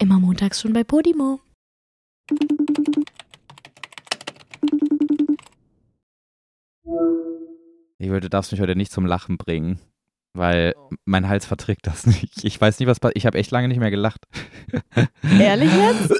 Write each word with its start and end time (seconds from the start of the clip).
Immer 0.00 0.18
montags 0.18 0.62
schon 0.62 0.72
bei 0.72 0.82
Podimo. 0.82 1.40
Ich 7.98 8.08
du 8.08 8.30
darfst 8.30 8.50
mich 8.50 8.62
heute 8.62 8.76
nicht 8.76 8.92
zum 8.92 9.04
Lachen 9.04 9.36
bringen, 9.36 9.78
weil 10.32 10.74
mein 11.04 11.28
Hals 11.28 11.44
verträgt 11.44 11.86
das 11.86 12.06
nicht. 12.06 12.44
Ich 12.44 12.58
weiß 12.58 12.78
nicht, 12.78 12.88
was 12.88 12.98
passiert. 12.98 13.18
Ich 13.18 13.26
habe 13.26 13.36
echt 13.36 13.50
lange 13.50 13.68
nicht 13.68 13.78
mehr 13.78 13.90
gelacht. 13.90 14.24
Ehrlich 15.38 15.70
jetzt? 15.70 16.14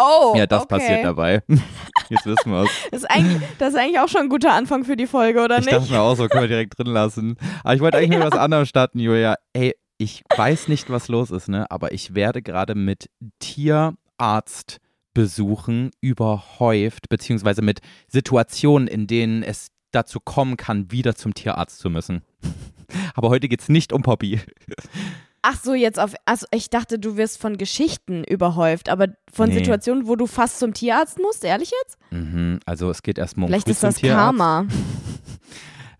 Oh, 0.00 0.34
ja, 0.36 0.48
das 0.48 0.64
okay. 0.64 0.74
passiert 0.74 1.04
dabei. 1.04 1.42
Jetzt 2.08 2.26
wissen 2.26 2.50
wir 2.50 2.64
es. 2.64 2.70
Das 2.90 3.02
ist, 3.02 3.10
eigentlich, 3.10 3.42
das 3.58 3.74
ist 3.74 3.78
eigentlich 3.78 4.00
auch 4.00 4.08
schon 4.08 4.22
ein 4.22 4.28
guter 4.28 4.52
Anfang 4.52 4.84
für 4.84 4.96
die 4.96 5.06
Folge, 5.06 5.40
oder 5.42 5.58
Ich 5.58 5.66
nicht? 5.66 5.72
dachte 5.76 5.90
mir 5.90 6.00
auch 6.00 6.16
so, 6.16 6.26
können 6.26 6.42
wir 6.42 6.48
direkt 6.48 6.76
drin 6.76 6.88
lassen. 6.88 7.36
Aber 7.62 7.74
ich 7.74 7.80
wollte 7.80 7.98
eigentlich 7.98 8.10
mit 8.10 8.20
was 8.20 8.38
anderem 8.38 8.66
starten, 8.66 8.98
Julia. 8.98 9.36
Ey, 9.52 9.74
ich 9.98 10.22
weiß 10.36 10.68
nicht, 10.68 10.90
was 10.90 11.08
los 11.08 11.30
ist, 11.30 11.48
ne? 11.48 11.70
Aber 11.70 11.92
ich 11.92 12.14
werde 12.14 12.42
gerade 12.42 12.74
mit 12.74 13.08
Tierarztbesuchen 13.38 15.90
überhäuft, 16.00 17.08
beziehungsweise 17.08 17.62
mit 17.62 17.80
Situationen, 18.08 18.88
in 18.88 19.06
denen 19.06 19.42
es 19.42 19.68
dazu 19.92 20.18
kommen 20.20 20.56
kann, 20.56 20.90
wieder 20.90 21.14
zum 21.14 21.34
Tierarzt 21.34 21.78
zu 21.78 21.90
müssen. 21.90 22.22
Aber 23.14 23.28
heute 23.28 23.48
geht 23.48 23.60
es 23.60 23.68
nicht 23.68 23.92
um 23.92 24.02
Poppy. 24.02 24.40
Ach 25.42 25.60
so, 25.62 25.74
jetzt 25.74 26.00
auf. 26.00 26.14
Also 26.24 26.46
ich 26.52 26.70
dachte, 26.70 26.98
du 26.98 27.16
wirst 27.16 27.40
von 27.40 27.58
Geschichten 27.58 28.24
überhäuft, 28.24 28.88
aber 28.88 29.08
von 29.30 29.48
Nee. 29.50 29.56
Situationen, 29.56 30.06
wo 30.06 30.16
du 30.16 30.26
fast 30.26 30.58
zum 30.58 30.72
Tierarzt 30.72 31.18
musst, 31.18 31.44
ehrlich 31.44 31.70
jetzt? 31.82 31.98
Mhm, 32.10 32.60
also 32.64 32.88
es 32.90 33.02
geht 33.02 33.18
erstmal 33.18 33.44
um 33.44 33.48
Vielleicht 33.50 33.68
ist 33.68 33.82
das 33.82 33.96
Tierarzt. 33.96 34.38
Karma. 34.38 34.66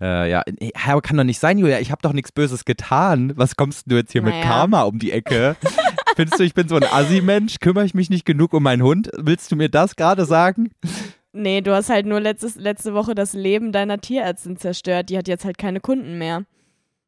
Äh, 0.05 0.31
ja, 0.31 0.45
aber 0.87 1.01
kann 1.01 1.17
doch 1.17 1.25
nicht 1.25 1.39
sein, 1.39 1.57
Julia. 1.57 1.81
Ich 1.81 1.91
habe 1.91 2.03
doch 2.03 2.13
nichts 2.13 2.31
Böses 2.31 2.67
getan. 2.67 3.33
Was 3.37 3.57
kommst 3.57 3.91
du 3.91 3.97
jetzt 3.97 4.13
hier 4.13 4.21
mit 4.21 4.35
Naja. 4.35 4.45
Karma 4.45 4.83
um 4.83 4.99
die 4.99 5.13
Ecke? 5.13 5.57
Findest 6.17 6.39
du, 6.39 6.45
ich 6.45 6.53
bin 6.53 6.69
so 6.69 6.77
ein 6.77 6.85
Assi-Mensch? 6.85 7.59
Kümmere 7.59 7.87
ich 7.87 7.95
mich 7.95 8.11
nicht 8.11 8.27
genug 8.27 8.53
um 8.53 8.63
meinen 8.63 8.83
Hund? 8.83 9.11
Willst 9.17 9.51
du 9.51 9.57
mir 9.57 9.71
das 9.71 9.97
gerade 9.97 10.27
sagen? 10.27 10.71
Nee, 11.33 11.63
du 11.63 11.75
hast 11.75 11.89
halt 11.89 12.05
nur 12.05 12.21
letztes, 12.21 12.57
letzte 12.57 12.93
Woche 12.93 13.15
das 13.15 13.33
Leben 13.33 13.73
deiner 13.73 13.99
Tierärztin 13.99 14.59
zerstört. 14.59 15.09
Die 15.09 15.17
hat 15.17 15.27
jetzt 15.27 15.47
halt 15.47 15.57
keine 15.57 15.81
Kunden 15.81 16.19
mehr. 16.19 16.45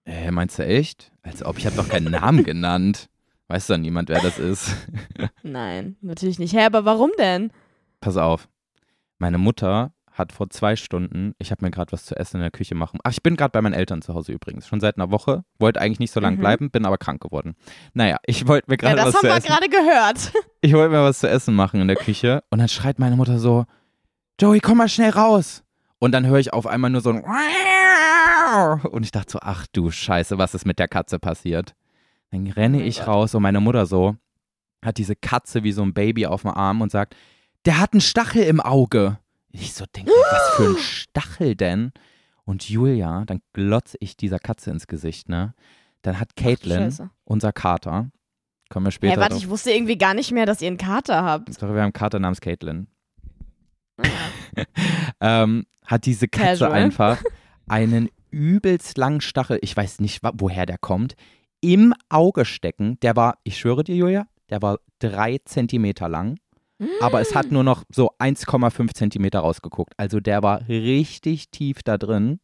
Äh, 0.06 0.30
meinst 0.30 0.58
du 0.58 0.64
echt? 0.64 1.12
Als 1.22 1.44
ob 1.44 1.58
ich 1.58 1.66
habe 1.66 1.76
doch 1.76 1.90
keinen 1.90 2.10
Namen 2.10 2.44
genannt. 2.44 3.10
Weiß 3.48 3.66
doch 3.66 3.76
niemand, 3.76 4.08
wer 4.08 4.22
das 4.22 4.38
ist. 4.38 4.74
Nein, 5.42 5.96
natürlich 6.00 6.38
nicht. 6.38 6.54
Hä, 6.54 6.64
aber 6.64 6.86
warum 6.86 7.10
denn? 7.18 7.52
Pass 8.00 8.16
auf. 8.16 8.48
Meine 9.18 9.38
Mutter 9.38 9.92
hat 10.18 10.32
vor 10.32 10.48
zwei 10.50 10.76
Stunden, 10.76 11.34
ich 11.38 11.50
habe 11.50 11.64
mir 11.64 11.70
gerade 11.70 11.92
was 11.92 12.04
zu 12.06 12.16
essen 12.16 12.36
in 12.36 12.42
der 12.42 12.50
Küche 12.50 12.74
machen. 12.74 12.98
Ach, 13.04 13.10
ich 13.12 13.22
bin 13.22 13.36
gerade 13.36 13.50
bei 13.52 13.60
meinen 13.60 13.74
Eltern 13.74 14.00
zu 14.00 14.14
Hause 14.14 14.32
übrigens. 14.32 14.66
Schon 14.66 14.80
seit 14.80 14.96
einer 14.96 15.10
Woche. 15.10 15.44
Wollte 15.58 15.80
eigentlich 15.80 15.98
nicht 15.98 16.10
so 16.12 16.20
lange 16.20 16.36
Mhm. 16.36 16.40
bleiben, 16.40 16.70
bin 16.70 16.86
aber 16.86 16.96
krank 16.96 17.20
geworden. 17.22 17.54
Naja, 17.92 18.16
ich 18.24 18.46
wollte 18.48 18.70
mir 18.70 18.74
Ja, 18.80 18.94
gerade 18.94 18.96
das 18.96 19.06
was 19.08 19.14
haben 19.16 19.20
zu 19.20 19.26
wir 19.28 19.36
essen. 19.36 19.46
gerade 19.48 19.68
gehört. 19.68 20.32
Ich 20.62 20.72
wollte 20.72 20.90
mir 20.90 21.02
was 21.04 21.20
zu 21.20 21.28
essen 21.28 21.54
machen 21.54 21.80
in 21.80 21.86
der 21.86 21.96
Küche 21.96 22.42
und 22.50 22.58
dann 22.58 22.68
schreit 22.68 22.98
meine 22.98 23.14
Mutter 23.14 23.38
so, 23.38 23.66
Joey, 24.40 24.58
komm 24.58 24.78
mal 24.78 24.88
schnell 24.88 25.10
raus. 25.10 25.62
Und 26.00 26.10
dann 26.12 26.26
höre 26.26 26.38
ich 26.38 26.52
auf 26.52 26.66
einmal 26.66 26.90
nur 26.90 27.02
so 27.02 27.10
ein 27.10 27.22
und 28.90 29.02
ich 29.04 29.10
dachte 29.12 29.32
so, 29.32 29.38
ach 29.42 29.66
du 29.72 29.90
Scheiße, 29.90 30.38
was 30.38 30.54
ist 30.54 30.66
mit 30.66 30.78
der 30.78 30.88
Katze 30.88 31.18
passiert? 31.18 31.74
Dann 32.30 32.46
renne 32.48 32.78
Oh 32.78 32.82
ich 32.82 33.06
raus 33.06 33.34
und 33.34 33.42
meine 33.42 33.60
Mutter 33.60 33.86
so 33.86 34.16
hat 34.84 34.98
diese 34.98 35.14
Katze 35.16 35.62
wie 35.62 35.72
so 35.72 35.82
ein 35.82 35.94
Baby 35.94 36.26
auf 36.26 36.42
dem 36.42 36.50
Arm 36.50 36.80
und 36.80 36.90
sagt, 36.90 37.14
der 37.64 37.78
hat 37.80 37.92
einen 37.92 38.00
Stachel 38.00 38.42
im 38.42 38.60
Auge. 38.60 39.18
Ich 39.60 39.72
so 39.74 39.84
denke, 39.94 40.10
was 40.10 40.56
für 40.56 40.68
ein 40.70 40.76
Stachel 40.78 41.54
denn? 41.54 41.92
Und 42.44 42.68
Julia, 42.68 43.24
dann 43.26 43.40
glotze 43.52 43.96
ich 44.00 44.16
dieser 44.16 44.38
Katze 44.38 44.70
ins 44.70 44.86
Gesicht, 44.86 45.28
ne? 45.28 45.54
Dann 46.02 46.20
hat 46.20 46.36
Caitlin, 46.36 46.78
Scheiße. 46.78 47.10
unser 47.24 47.52
Kater, 47.52 48.10
kommen 48.68 48.86
wir 48.86 48.92
später 48.92 49.14
Hä, 49.14 49.18
warte, 49.18 49.34
drauf. 49.34 49.42
ich 49.42 49.48
wusste 49.48 49.72
irgendwie 49.72 49.98
gar 49.98 50.14
nicht 50.14 50.30
mehr, 50.30 50.46
dass 50.46 50.62
ihr 50.62 50.68
einen 50.68 50.76
Kater 50.76 51.24
habt. 51.24 51.52
Sorry, 51.54 51.72
wir 51.72 51.80
haben 51.80 51.86
einen 51.86 51.92
Kater 51.92 52.20
namens 52.20 52.40
Caitlin. 52.40 52.86
ähm, 55.20 55.66
hat 55.84 56.06
diese 56.06 56.28
Katze 56.28 56.64
Casual. 56.64 56.72
einfach 56.72 57.22
einen 57.66 58.10
übelst 58.30 58.98
langen 58.98 59.20
Stachel, 59.20 59.58
ich 59.62 59.76
weiß 59.76 60.00
nicht, 60.00 60.20
woher 60.34 60.66
der 60.66 60.78
kommt, 60.78 61.16
im 61.60 61.94
Auge 62.08 62.44
stecken. 62.44 63.00
Der 63.00 63.16
war, 63.16 63.38
ich 63.42 63.58
schwöre 63.58 63.82
dir, 63.82 63.96
Julia, 63.96 64.26
der 64.50 64.62
war 64.62 64.78
drei 64.98 65.38
Zentimeter 65.44 66.08
lang, 66.08 66.38
aber 67.00 67.20
es 67.20 67.34
hat 67.34 67.50
nur 67.50 67.64
noch 67.64 67.84
so 67.90 68.10
1,5 68.18 68.94
Zentimeter 68.94 69.40
rausgeguckt. 69.40 69.94
Also 69.96 70.20
der 70.20 70.42
war 70.42 70.68
richtig 70.68 71.50
tief 71.50 71.82
da 71.82 71.98
drin. 71.98 72.40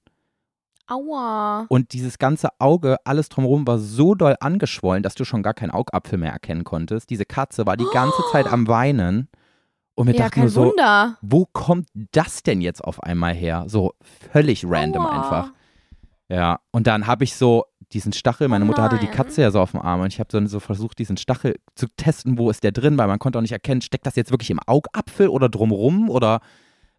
Aua. 0.89 1.67
Und 1.69 1.93
dieses 1.93 2.19
ganze 2.19 2.49
Auge, 2.59 2.97
alles 3.05 3.29
drumherum 3.29 3.67
war 3.67 3.79
so 3.79 4.15
doll 4.15 4.37
angeschwollen, 4.41 5.03
dass 5.03 5.15
du 5.15 5.25
schon 5.25 5.43
gar 5.43 5.55
keinen 5.55 5.71
Augapfel 5.71 6.19
mehr 6.19 6.33
erkennen 6.33 6.65
konntest. 6.65 7.09
Diese 7.11 7.25
Katze 7.25 7.67
war 7.67 7.77
die 7.77 7.87
ganze 7.93 8.23
Zeit 8.33 8.47
am 8.53 8.67
Weinen. 8.69 9.29
Und 9.95 10.07
wir 10.07 10.15
Ja, 10.15 10.25
dachten 10.25 10.41
nur 10.41 10.49
so, 10.49 10.65
Wunder. 10.71 11.19
wo 11.21 11.47
kommt 11.53 11.89
das 12.13 12.43
denn 12.43 12.61
jetzt 12.61 12.83
auf 12.83 13.03
einmal 13.03 13.35
her? 13.35 13.65
So 13.69 13.93
völlig 14.33 14.65
random 14.67 15.07
Aua. 15.07 15.11
einfach. 15.13 15.53
Ja, 16.29 16.61
und 16.71 16.87
dann 16.87 17.07
habe 17.07 17.25
ich 17.25 17.37
so 17.37 17.65
diesen 17.93 18.13
Stachel, 18.13 18.49
meine 18.49 18.65
Oh 18.65 18.69
Mutter 18.69 18.83
hatte 18.83 18.99
die. 18.99 19.07
Katze 19.07 19.43
ja 19.43 19.51
so 19.51 19.61
auf 19.61 19.73
dem 19.73 19.81
Arm 19.81 20.01
und 20.01 20.09
ich 20.09 20.19
habe 20.19 20.29
dann 20.31 20.47
so 20.47 20.59
versucht, 20.59 20.99
diesen 20.99 21.17
Stachel 21.17 21.57
zu 21.75 21.87
testen, 21.97 22.39
wo 22.39 22.51
ist 22.51 22.65
der 22.65 22.73
drin, 22.73 22.97
weil 22.99 23.07
man 23.07 23.19
konnte 23.19 23.39
auch 23.39 23.43
nicht 23.43 23.53
erkennen, 23.53 23.83
steckt 23.83 24.07
das 24.07 24.17
jetzt 24.17 24.31
wirklich 24.31 24.51
im 24.51 24.61
Augapfel 24.67 25.29
oder 25.29 25.49
drumrum 25.49 26.09
oder 26.09 26.41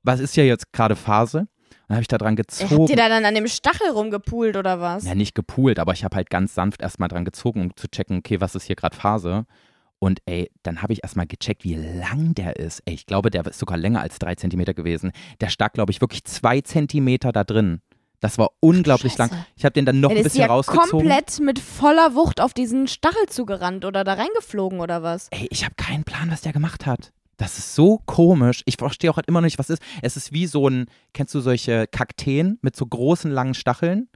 was 0.04 0.20
ist 0.20 0.36
ja 0.36 0.44
jetzt 0.44 0.74
gerade 0.74 0.96
Phase? 0.96 1.40
Und 1.40 1.48
dann 1.90 1.96
habe 1.96 2.02
ich 2.02 2.08
da 2.08 2.18
dran 2.18 2.36
gezogen. 2.36 2.82
Habt 2.82 2.90
ihr 2.90 2.96
da 2.96 3.10
dann 3.10 3.26
an 3.26 3.36
dem 3.36 3.48
Stachel 3.48 3.90
rumgepult 3.90 4.56
oder 4.56 4.80
was? 4.80 5.06
Ja, 5.06 5.16
nicht 5.16 5.36
gepoolt, 5.36 5.80
aber 5.80 5.94
ich 5.94 6.04
habe 6.04 6.16
halt 6.16 6.30
ganz 6.30 6.54
sanft 6.54 6.82
erstmal 6.82 7.10
dran 7.10 7.26
gezogen, 7.26 7.62
um 7.62 7.76
zu 7.76 7.88
checken, 7.88 8.20
okay, 8.20 8.40
was 8.40 8.56
ist 8.56 8.66
hier 8.66 8.76
gerade 8.76 8.96
Phase. 8.96 9.46
Und 10.00 10.20
ey, 10.26 10.52
dann 10.64 10.82
habe 10.82 10.94
ich 10.94 11.02
erstmal 11.02 11.26
gecheckt, 11.28 11.64
wie 11.64 11.76
lang 11.76 12.36
der 12.36 12.58
ist. 12.58 12.82
Ey, 12.86 12.94
ich 12.94 13.06
glaube, 13.06 13.30
der 13.30 13.46
ist 13.46 13.60
sogar 13.60 13.78
länger 13.78 14.02
als 14.02 14.20
drei 14.20 14.36
Zentimeter 14.36 14.74
gewesen. 14.74 15.14
Der 15.40 15.48
stak, 15.48 15.74
glaube 15.74 15.92
ich, 15.92 16.02
wirklich 16.02 16.26
zwei 16.26 16.62
Zentimeter 16.62 17.32
da 17.32 17.44
drin. 17.46 17.82
Das 18.24 18.38
war 18.38 18.52
unglaublich 18.62 19.18
lang. 19.18 19.30
Scheiße. 19.30 19.46
Ich 19.58 19.66
habe 19.66 19.74
den 19.74 19.86
dann 19.86 20.00
noch 20.00 20.10
Ey, 20.10 20.16
ein 20.16 20.24
das 20.24 20.28
ist 20.28 20.34
bisschen 20.36 20.48
ja 20.48 20.54
rausgezogen. 20.54 20.90
komplett 20.92 21.42
mit 21.42 21.60
voller 21.60 22.16
Wucht 22.16 22.40
auf 22.40 22.54
diesen 22.54 22.88
Stachel 22.88 23.28
zugerannt 23.28 23.84
oder 23.84 24.06
da 24.06 24.14
reingeflogen 24.14 24.80
oder 24.80 25.04
was? 25.04 25.28
Ey, 25.32 25.46
ich 25.52 25.66
habe 25.66 25.76
keinen 25.76 26.06
Plan, 26.06 26.32
was 26.32 26.40
der 26.40 26.54
gemacht 26.54 26.86
hat. 26.86 27.12
Das 27.36 27.58
ist 27.58 27.76
so 27.76 28.00
komisch. 28.06 28.62
Ich 28.66 28.78
verstehe 28.78 29.12
auch 29.12 29.18
halt 29.18 29.28
immer 29.28 29.42
noch 29.42 29.48
nicht, 29.48 29.60
was 29.60 29.70
es 29.70 29.80
ist. 29.80 29.84
Es 30.02 30.16
ist 30.16 30.32
wie 30.32 30.46
so 30.48 30.70
ein, 30.70 30.86
kennst 31.14 31.36
du 31.36 31.42
solche 31.42 31.86
Kakteen 31.88 32.60
mit 32.62 32.78
so 32.78 32.86
großen, 32.86 33.30
langen 33.30 33.56
Stacheln? 33.56 34.08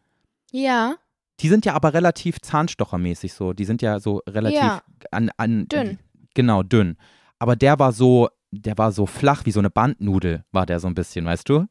Ja. 0.53 0.95
Die 1.41 1.49
sind 1.49 1.65
ja 1.65 1.73
aber 1.73 1.93
relativ 1.93 2.39
zahnstochermäßig 2.39 3.33
so. 3.33 3.51
Die 3.51 3.65
sind 3.65 3.81
ja 3.81 3.99
so 3.99 4.21
relativ 4.25 4.57
Ja. 4.61 4.81
an, 5.11 5.31
an 5.35 5.67
Dünn. 5.67 5.99
Genau, 6.33 6.63
dünn. 6.63 6.95
Aber 7.39 7.57
der 7.57 7.77
war 7.77 7.91
so, 7.91 8.29
der 8.51 8.77
war 8.77 8.93
so 8.93 9.05
flach 9.05 9.45
wie 9.45 9.51
so 9.51 9.59
eine 9.59 9.69
Bandnudel, 9.69 10.45
war 10.53 10.65
der 10.65 10.79
so 10.79 10.87
ein 10.87 10.95
bisschen, 10.95 11.25
weißt 11.25 11.49
du? 11.49 11.65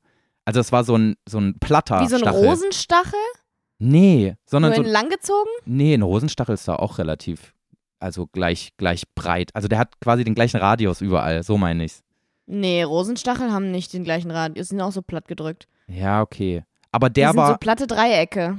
Also 0.47 0.61
es 0.61 0.73
war 0.73 0.85
so 0.85 0.97
ein 0.97 1.17
so 1.29 1.39
ein 1.39 1.59
platter 1.59 2.01
Wie 2.01 2.09
so 2.09 2.17
ein 2.17 2.21
Stachel. 2.23 2.47
Rosenstachel? 2.47 3.19
Nee, 3.79 4.37
sondern 4.47 4.71
Nur 4.71 4.77
so 4.77 4.83
in 4.85 4.89
lang 4.91 5.11
gezogen? 5.11 5.51
Nee, 5.67 5.93
ein 5.95 6.03
Rosenstachel 6.03 6.55
ist 6.55 6.67
da 6.67 6.77
auch 6.77 6.97
relativ 6.99 7.53
also 7.99 8.27
gleich 8.27 8.73
gleich 8.79 9.05
breit. 9.15 9.51
Also 9.55 9.69
der 9.69 9.79
hat 9.79 10.01
quasi 10.01 10.25
den 10.25 10.35
gleichen 10.35 10.57
Radius 10.59 11.03
überall, 11.03 11.43
so 11.43 11.59
meine 11.59 11.85
ich's. 11.85 12.03
Nee, 12.47 12.83
Rosenstachel 12.85 13.51
haben 13.51 13.71
nicht 13.73 13.93
den 13.93 14.05
gleichen 14.05 14.31
Radius, 14.31 14.69
sind 14.69 14.81
auch 14.81 14.93
so 14.93 15.03
platt 15.03 15.29
gedrückt. 15.29 15.67
Ja, 15.89 16.23
okay. 16.23 16.63
Aber 16.93 17.09
Die 17.11 17.15
der 17.15 17.29
sind 17.31 17.37
war 17.39 17.53
so 17.53 17.59
platte 17.59 17.87
Dreiecke. 17.87 18.57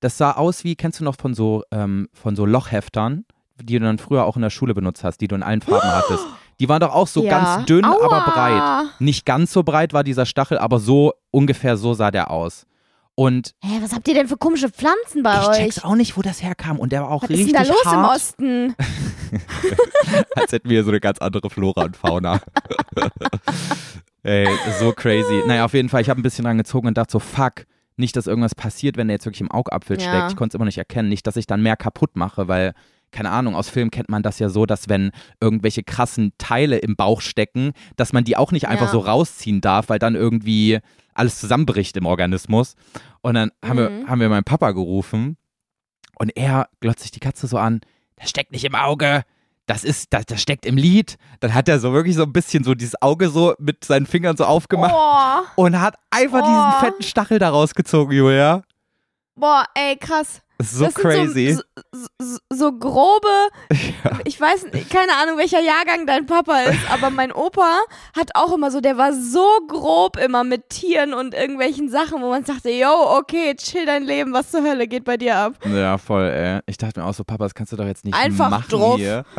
das 0.00 0.18
sah 0.18 0.32
aus 0.32 0.64
wie, 0.64 0.74
kennst 0.74 1.00
du 1.00 1.04
noch 1.04 1.16
von 1.16 1.34
so, 1.34 1.62
ähm, 1.70 2.08
von 2.12 2.36
so 2.36 2.46
Lochheftern, 2.46 3.26
die 3.62 3.78
du 3.78 3.84
dann 3.84 3.98
früher 3.98 4.24
auch 4.24 4.36
in 4.36 4.42
der 4.42 4.50
Schule 4.50 4.74
benutzt 4.74 5.04
hast, 5.04 5.18
die 5.20 5.28
du 5.28 5.34
in 5.34 5.42
allen 5.42 5.60
Farben 5.60 5.88
hattest. 5.88 6.24
Die 6.60 6.68
waren 6.68 6.80
doch 6.80 6.92
auch 6.94 7.06
so 7.08 7.24
ja. 7.24 7.30
ganz 7.54 7.66
dünn, 7.66 7.84
Aua. 7.84 8.04
aber 8.04 8.20
breit. 8.30 9.00
Nicht 9.00 9.26
ganz 9.26 9.52
so 9.52 9.62
breit 9.62 9.92
war 9.92 10.04
dieser 10.04 10.26
Stachel, 10.26 10.58
aber 10.58 10.78
so 10.78 11.12
ungefähr 11.30 11.76
so 11.76 11.94
sah 11.94 12.10
der 12.10 12.30
aus. 12.30 12.66
Und 13.16 13.54
Hä, 13.62 13.78
was 13.80 13.92
habt 13.92 14.08
ihr 14.08 14.14
denn 14.14 14.26
für 14.26 14.36
komische 14.36 14.68
Pflanzen 14.68 15.22
bei 15.22 15.34
ich 15.40 15.48
euch? 15.48 15.56
check's 15.58 15.84
auch 15.84 15.94
nicht, 15.94 16.16
wo 16.16 16.22
das 16.22 16.42
herkam. 16.42 16.80
Und 16.80 16.90
der 16.92 17.02
war 17.02 17.10
auch 17.10 17.22
was 17.22 17.30
ist 17.30 17.38
richtig 17.38 17.54
denn 17.54 17.62
da 17.62 17.68
los 17.68 17.82
im 17.84 17.90
hart, 17.92 18.16
Osten? 18.16 18.74
als 20.36 20.52
hätten 20.52 20.68
wir 20.68 20.82
so 20.82 20.90
eine 20.90 20.98
ganz 21.00 21.18
andere 21.18 21.48
Flora 21.48 21.84
und 21.84 21.96
Fauna. 21.96 22.40
Ey, 24.22 24.48
so 24.80 24.92
crazy. 24.92 25.42
Naja, 25.46 25.64
auf 25.64 25.74
jeden 25.74 25.88
Fall, 25.88 26.00
ich 26.00 26.08
habe 26.08 26.20
ein 26.20 26.22
bisschen 26.22 26.44
dran 26.44 26.56
gezogen 26.58 26.88
und 26.88 26.96
dachte 26.96 27.12
so, 27.12 27.18
fuck, 27.18 27.66
nicht, 27.96 28.16
dass 28.16 28.26
irgendwas 28.26 28.54
passiert, 28.54 28.96
wenn 28.96 29.06
der 29.08 29.16
jetzt 29.16 29.26
wirklich 29.26 29.42
im 29.42 29.50
Augapfel 29.50 30.00
Ja. 30.00 30.08
steckt. 30.08 30.30
Ich 30.32 30.36
konnte 30.36 30.54
es 30.54 30.58
immer 30.58 30.64
nicht 30.64 30.78
erkennen. 30.78 31.08
Nicht, 31.08 31.26
dass 31.26 31.36
ich 31.36 31.46
dann 31.46 31.62
mehr 31.62 31.76
kaputt 31.76 32.16
mache, 32.16 32.48
weil, 32.48 32.72
keine 33.14 33.30
Ahnung, 33.30 33.54
aus 33.56 33.70
Filmen 33.70 33.90
kennt 33.90 34.08
man 34.10 34.22
das 34.22 34.38
ja 34.40 34.48
so, 34.50 34.66
dass 34.66 34.88
wenn 34.88 35.10
irgendwelche 35.40 35.82
krassen 35.82 36.32
Teile 36.36 36.78
im 36.78 36.96
Bauch 36.96 37.20
stecken, 37.20 37.72
dass 37.96 38.12
man 38.12 38.24
die 38.24 38.36
auch 38.36 38.52
nicht 38.52 38.68
einfach 38.68 38.86
Ja. 38.86 38.92
so 38.92 38.98
rausziehen 38.98 39.60
darf, 39.60 39.88
weil 39.88 39.98
dann 39.98 40.14
irgendwie 40.16 40.80
alles 41.14 41.38
zusammenbricht 41.38 41.96
im 41.96 42.06
Organismus. 42.06 42.74
Und 43.22 43.34
dann 43.34 43.50
haben, 43.64 43.78
wir, 43.78 43.90
Mhm. 43.90 44.08
haben 44.08 44.20
wir 44.20 44.28
meinen 44.28 44.44
Papa 44.44 44.72
gerufen 44.72 45.36
und 46.18 46.36
er 46.36 46.68
glotzt 46.80 47.00
sich 47.02 47.12
die 47.12 47.20
Katze 47.20 47.46
so 47.46 47.56
an, 47.56 47.80
das 48.16 48.30
steckt 48.30 48.52
nicht 48.52 48.64
im 48.64 48.74
Auge, 48.74 49.22
das 49.66 49.82
ist, 49.84 50.12
das, 50.12 50.26
das 50.26 50.42
steckt 50.42 50.66
im 50.66 50.76
Lied. 50.76 51.16
Dann 51.40 51.54
hat 51.54 51.68
er 51.68 51.78
so 51.80 51.92
wirklich 51.94 52.16
so 52.16 52.24
ein 52.24 52.32
bisschen 52.32 52.64
so 52.64 52.74
dieses 52.74 53.00
Auge 53.00 53.30
so 53.30 53.54
mit 53.58 53.82
seinen 53.84 54.04
Fingern 54.06 54.36
so 54.36 54.44
aufgemacht 54.44 54.92
Boah, 54.92 55.44
und 55.56 55.80
hat 55.80 55.94
einfach 56.10 56.42
Oh. 56.42 56.46
diesen 56.46 56.80
fetten 56.80 57.02
Stachel 57.02 57.38
da 57.38 57.48
rausgezogen, 57.48 58.14
Julia. 58.14 58.62
boah, 59.36 59.64
ey, 59.74 59.96
krass. 59.96 60.42
So 60.62 60.84
das 60.84 60.94
crazy. 60.94 61.52
So, 61.92 62.06
so, 62.20 62.38
so 62.50 62.72
grobe, 62.78 63.48
ich 64.24 64.40
weiß 64.40 64.66
keine 64.88 65.12
Ahnung, 65.20 65.36
welcher 65.36 65.60
Jahrgang 65.60 66.06
dein 66.06 66.26
Papa 66.26 66.60
ist, 66.60 66.78
aber 66.92 67.10
mein 67.10 67.32
Opa 67.32 67.80
hat 68.16 68.30
auch 68.34 68.52
immer 68.54 68.70
so, 68.70 68.80
der 68.80 68.96
war 68.96 69.12
so 69.12 69.44
grob 69.66 70.16
immer 70.16 70.44
mit 70.44 70.68
Tieren 70.68 71.12
und 71.12 71.34
irgendwelchen 71.34 71.88
Sachen, 71.88 72.22
wo 72.22 72.30
man 72.30 72.44
sagte, 72.44 72.70
yo, 72.70 72.88
okay, 73.18 73.56
chill 73.56 73.84
dein 73.84 74.04
Leben, 74.04 74.32
was 74.32 74.52
zur 74.52 74.62
Hölle 74.62 74.86
geht 74.86 75.04
bei 75.04 75.16
dir 75.16 75.36
ab? 75.36 75.54
ja, 75.66 75.98
voll, 75.98 76.28
ey. 76.28 76.60
Ich 76.66 76.78
dachte 76.78 77.00
mir 77.00 77.06
auch 77.06 77.14
so, 77.14 77.24
Papa, 77.24 77.44
das 77.44 77.54
kannst 77.54 77.72
du 77.72 77.76
doch 77.76 77.86
jetzt 77.86 78.04
nicht 78.04 78.14
Einfach 78.16 78.50
machen 78.50 78.68
drauf. 78.70 78.96
hier. 78.96 79.24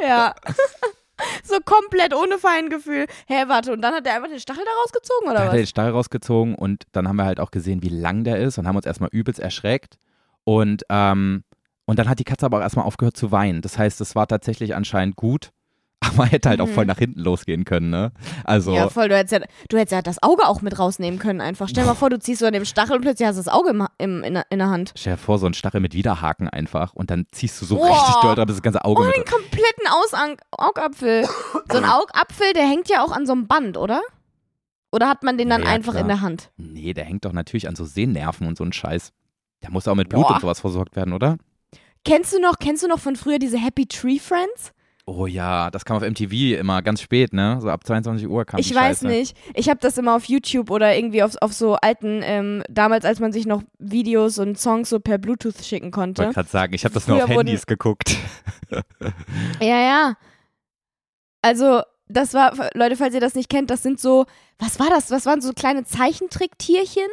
Ja. 0.00 0.34
so 1.44 1.56
komplett 1.64 2.14
ohne 2.14 2.38
Feingefühl. 2.38 3.06
Hä, 3.26 3.44
warte, 3.46 3.72
und 3.72 3.82
dann 3.82 3.94
hat 3.94 4.06
er 4.06 4.14
einfach 4.14 4.28
den 4.28 4.40
Stachel 4.40 4.64
da 4.64 4.70
rausgezogen, 4.82 5.30
oder 5.30 5.38
hat 5.40 5.46
er 5.46 5.52
den 5.52 5.62
was? 5.62 5.68
Stall 5.70 5.90
rausgezogen 5.90 6.54
und 6.54 6.84
dann 6.92 7.08
haben 7.08 7.16
wir 7.16 7.24
halt 7.24 7.40
auch 7.40 7.50
gesehen, 7.50 7.82
wie 7.82 7.88
lang 7.88 8.24
der 8.24 8.38
ist 8.38 8.58
und 8.58 8.66
haben 8.66 8.76
uns 8.76 8.86
erstmal 8.86 9.10
übelst 9.12 9.40
erschreckt. 9.40 9.98
Und, 10.48 10.84
ähm, 10.90 11.42
und 11.86 11.98
dann 11.98 12.08
hat 12.08 12.20
die 12.20 12.24
Katze 12.24 12.46
aber 12.46 12.58
auch 12.58 12.62
erstmal 12.62 12.84
aufgehört 12.86 13.16
zu 13.16 13.32
weinen. 13.32 13.62
Das 13.62 13.76
heißt, 13.78 14.00
es 14.00 14.14
war 14.14 14.28
tatsächlich 14.28 14.74
anscheinend 14.76 15.16
gut, 15.16 15.50
aber 16.00 16.24
hätte 16.26 16.48
halt 16.50 16.60
auch 16.60 16.66
Mhm. 16.68 16.72
voll 16.74 16.86
nach 16.86 16.98
hinten 16.98 17.18
losgehen 17.20 17.64
können, 17.64 17.90
ne? 17.90 18.12
Also, 18.44 18.72
Ja, 18.74 18.88
voll. 18.88 19.08
Du 19.08 19.16
hättest 19.16 19.32
ja, 19.32 19.40
du 19.68 19.76
hättest 19.76 19.92
ja 19.92 20.02
das 20.02 20.22
Auge 20.22 20.46
auch 20.46 20.62
mit 20.62 20.78
rausnehmen 20.78 21.18
können 21.18 21.40
einfach. 21.40 21.68
Stell 21.68 21.82
dir 21.82 21.88
mal 21.88 21.94
vor, 21.96 22.10
du 22.10 22.18
ziehst 22.20 22.40
so 22.40 22.46
an 22.46 22.52
dem 22.52 22.64
Stachel 22.64 22.94
und 22.96 23.02
plötzlich 23.02 23.26
hast 23.26 23.36
du 23.36 23.42
das 23.42 23.48
Auge 23.52 23.70
im, 23.70 23.86
im, 23.98 24.22
in, 24.22 24.34
der- 24.34 24.46
in 24.50 24.58
der 24.60 24.68
Hand. 24.68 24.92
stell 24.96 25.14
dir 25.14 25.18
vor, 25.18 25.38
so 25.38 25.46
ein 25.46 25.54
Stachel 25.54 25.80
mit 25.80 25.94
Widerhaken 25.94 26.48
einfach 26.48 26.92
und 26.94 27.10
dann 27.10 27.26
ziehst 27.32 27.60
du 27.60 27.66
so 27.66 27.76
Boah. 27.76 27.88
richtig 27.90 28.14
doll 28.22 28.34
dran, 28.36 28.46
bis 28.46 28.56
das 28.56 28.62
ganze 28.62 28.84
Auge 28.84 29.02
Oh, 29.02 29.06
mit 29.06 29.16
den 29.16 29.24
kompletten 29.24 29.86
Augapfel. 30.52 31.24
So 31.70 31.78
ein 31.78 31.84
Augapfel, 31.90 32.52
der 32.54 32.64
hängt 32.68 32.88
ja 32.88 33.02
auch 33.04 33.10
an 33.12 33.26
so 33.26 33.32
einem 33.32 33.46
Band, 33.48 33.76
oder? 33.76 34.00
Oder 34.92 35.08
hat 35.08 35.22
man 35.22 35.36
den 35.36 35.50
dann 35.50 35.62
ja, 35.62 35.68
einfach 35.68 35.92
klar. 35.92 36.02
in 36.02 36.08
der 36.08 36.20
Hand? 36.20 36.50
Nee, 36.56 36.94
der 36.94 37.04
hängt 37.04 37.24
doch 37.24 37.32
natürlich 37.32 37.68
an 37.68 37.76
so 37.76 37.84
Sehnerven 37.84 38.46
und 38.46 38.56
so 38.56 38.64
ein 38.64 38.72
Scheiß. 38.72 39.12
Der 39.66 39.72
muss 39.72 39.88
auch 39.88 39.94
mit 39.96 40.08
Blut 40.08 40.22
Boah. 40.22 40.34
und 40.34 40.40
sowas 40.40 40.60
versorgt 40.60 40.94
werden, 40.96 41.12
oder? 41.12 41.36
Kennst 42.04 42.32
du 42.32 42.40
noch, 42.40 42.58
kennst 42.60 42.84
du 42.84 42.88
noch 42.88 43.00
von 43.00 43.16
früher 43.16 43.40
diese 43.40 43.58
Happy 43.58 43.84
Tree 43.86 44.20
Friends? 44.20 44.72
Oh 45.08 45.26
ja, 45.26 45.70
das 45.70 45.84
kam 45.84 45.96
auf 45.96 46.02
MTV 46.02 46.58
immer 46.58 46.82
ganz 46.82 47.00
spät, 47.00 47.32
ne? 47.32 47.58
So 47.60 47.68
ab 47.68 47.84
22 47.84 48.26
Uhr 48.28 48.44
kam 48.44 48.58
Ich 48.58 48.74
weiß 48.74 49.00
Scheiße. 49.00 49.06
nicht. 49.06 49.36
Ich 49.54 49.68
habe 49.68 49.78
das 49.80 49.98
immer 49.98 50.14
auf 50.16 50.24
YouTube 50.24 50.70
oder 50.70 50.96
irgendwie 50.96 51.22
auf, 51.22 51.34
auf 51.40 51.52
so 51.52 51.74
alten, 51.74 52.20
ähm, 52.24 52.62
damals, 52.68 53.04
als 53.04 53.20
man 53.20 53.32
sich 53.32 53.46
noch 53.46 53.62
Videos 53.78 54.38
und 54.38 54.58
Songs 54.58 54.88
so 54.88 54.98
per 55.00 55.18
Bluetooth 55.18 55.64
schicken 55.64 55.86
Ich 55.86 55.92
konnte. 55.92 56.22
wollte 56.22 56.34
gerade 56.34 56.48
sagen, 56.48 56.74
ich 56.74 56.84
habe 56.84 56.94
das 56.94 57.06
nur 57.06 57.18
auf 57.18 57.22
Früher 57.24 57.36
wurden- 57.36 57.48
Handys 57.48 57.66
geguckt. 57.66 58.16
Ja, 59.60 59.80
ja. 59.80 60.14
Also, 61.42 61.82
das 62.08 62.34
war, 62.34 62.52
Leute, 62.74 62.96
falls 62.96 63.14
ihr 63.14 63.20
das 63.20 63.34
nicht 63.34 63.48
kennt, 63.48 63.70
das 63.70 63.82
sind 63.82 64.00
so, 64.00 64.26
was 64.58 64.78
war 64.78 64.88
das? 64.88 65.10
Was 65.10 65.26
waren 65.26 65.40
so 65.40 65.52
kleine 65.52 65.84
Zeichentricktierchen, 66.30 67.06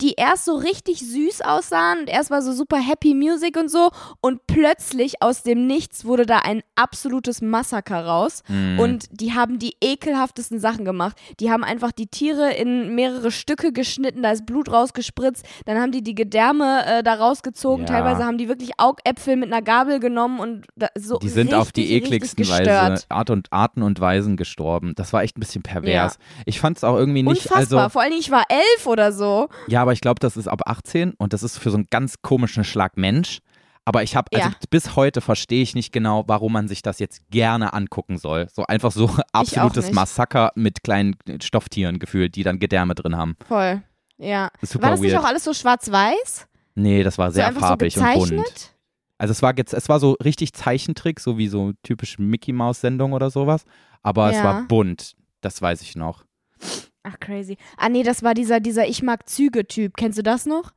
die 0.00 0.12
erst 0.16 0.44
so 0.44 0.56
richtig 0.56 1.00
süß 1.00 1.40
aussahen 1.42 2.00
und 2.00 2.08
erst 2.08 2.30
war 2.30 2.42
so 2.42 2.52
super 2.52 2.76
happy 2.78 3.14
Music 3.14 3.56
und 3.56 3.70
so 3.70 3.90
und 4.20 4.46
plötzlich 4.46 5.22
aus 5.22 5.42
dem 5.42 5.66
Nichts 5.66 6.04
wurde 6.04 6.26
da 6.26 6.38
ein 6.40 6.62
absolutes 6.74 7.42
Massaker 7.42 8.04
raus 8.04 8.42
Mhm. 8.48 8.78
und 8.78 9.04
die 9.12 9.32
haben 9.34 9.58
die 9.58 9.76
ekelhaftesten 9.80 10.60
Sachen 10.60 10.84
gemacht. 10.84 11.16
Die 11.40 11.50
haben 11.50 11.64
einfach 11.64 11.92
die 11.92 12.06
Tiere 12.06 12.52
in 12.52 12.94
mehrere 12.94 13.30
Stücke 13.30 13.72
geschnitten, 13.72 14.22
da 14.22 14.32
ist 14.32 14.46
Blut 14.46 14.70
rausgespritzt, 14.70 15.44
dann 15.66 15.78
haben 15.78 15.92
die 15.92 16.02
die 16.02 16.14
Gedärme 16.14 16.84
äh, 16.86 17.02
da 17.02 17.14
rausgezogen, 17.14 17.86
Ja. 17.86 17.92
teilweise 17.92 18.24
haben 18.24 18.38
die 18.38 18.48
wirklich 18.48 18.72
Augäpfel 18.78 19.36
mit 19.36 19.52
einer 19.52 19.62
Gabel 19.62 20.00
genommen 20.00 20.40
und 20.40 20.66
da, 20.76 20.88
so 20.98 21.18
die 21.18 21.28
sind 21.28 21.54
auf 21.54 21.72
die 21.72 21.82
richtig, 21.82 22.02
ekligsten 22.12 22.44
richtig 22.44 22.66
Weise. 22.66 23.04
Art 23.08 23.30
und, 23.30 23.52
Arten 23.52 23.82
und 23.82 24.00
Weisen 24.00 24.36
gestorben. 24.36 24.92
Das 24.96 25.12
war 25.12 25.22
echt 25.22 25.36
ein 25.36 25.40
bisschen 25.40 25.62
pervers. 25.62 26.18
Ich 26.46 26.60
fand 26.60 26.76
es 26.76 26.84
auch 26.84 26.89
irgendwie 26.98 27.22
nicht, 27.22 27.44
Unfassbar. 27.46 27.80
also 27.82 27.88
Vor 27.90 28.02
allen 28.02 28.10
Dingen, 28.10 28.22
ich 28.22 28.30
war 28.30 28.44
elf 28.48 28.86
oder 28.86 29.12
so. 29.12 29.48
ja, 29.66 29.82
aber 29.82 29.92
ich 29.92 30.00
glaube, 30.00 30.18
das 30.20 30.36
ist 30.36 30.48
ab 30.48 30.62
18 30.66 31.12
und 31.14 31.32
das 31.32 31.42
ist 31.42 31.58
für 31.58 31.70
so 31.70 31.76
einen 31.76 31.86
ganz 31.90 32.16
komischen 32.22 32.64
Schlag 32.64 32.96
Mensch. 32.96 33.38
Aber 33.86 34.02
ich 34.02 34.14
habe, 34.14 34.28
also 34.34 34.48
Ja. 34.50 34.54
bis 34.68 34.94
heute 34.94 35.20
verstehe 35.20 35.62
ich 35.62 35.74
nicht 35.74 35.90
genau, 35.92 36.24
warum 36.26 36.52
man 36.52 36.68
sich 36.68 36.82
das 36.82 36.98
jetzt 36.98 37.22
gerne 37.30 37.72
angucken 37.72 38.18
soll. 38.18 38.46
So 38.52 38.64
einfach 38.66 38.92
so 38.92 39.10
absolutes. 39.32 39.90
Massaker 39.92 40.52
mit 40.54 40.84
kleinen 40.84 41.16
Stofftieren 41.42 41.98
gefühlt, 41.98 42.36
die 42.36 42.42
dann 42.42 42.58
Gedärme 42.58 42.94
drin 42.94 43.16
haben. 43.16 43.36
Voll. 43.48 43.82
Ja. 44.18 44.50
Super 44.62 44.82
War 44.84 44.90
das 44.90 45.00
weird. 45.00 45.12
nicht 45.12 45.18
auch 45.18 45.24
alles 45.26 45.44
so 45.44 45.54
schwarz-weiß? 45.54 46.46
nee, 46.76 47.02
das 47.02 47.18
war 47.18 47.30
So 47.30 47.36
sehr 47.36 47.52
so 47.52 47.60
farbig 47.60 47.96
und 47.98 48.14
bunt. 48.14 48.74
Also 49.18 49.32
es 49.32 49.42
war 49.42 49.54
jetzt, 49.56 49.74
es 49.74 49.88
war 49.88 49.98
so 50.00 50.12
richtig 50.24 50.52
Zeichentrick, 50.54 51.20
so 51.20 51.36
wie 51.36 51.48
so 51.48 51.72
typisch 51.82 52.18
Mickey 52.18 52.52
Maus 52.52 52.80
Sendung 52.80 53.12
oder 53.12 53.30
sowas. 53.30 53.64
Aber 54.02 54.30
es 54.30 54.36
Ja. 54.36 54.44
war 54.44 54.62
bunt. 54.62 55.14
Das 55.42 55.60
weiß 55.60 55.82
ich 55.82 55.96
noch. 55.96 56.24
Ach, 57.02 57.18
crazy. 57.20 57.56
Ah, 57.76 57.88
nee, 57.88 58.02
das 58.02 58.22
war 58.22 58.34
dieser, 58.34 58.60
dieser 58.60 58.86
Ich 58.86 59.02
mag 59.02 59.28
Züge-Typ. 59.28 59.96
Kennst 59.96 60.18
du 60.18 60.22
das 60.22 60.46
noch? 60.46 60.72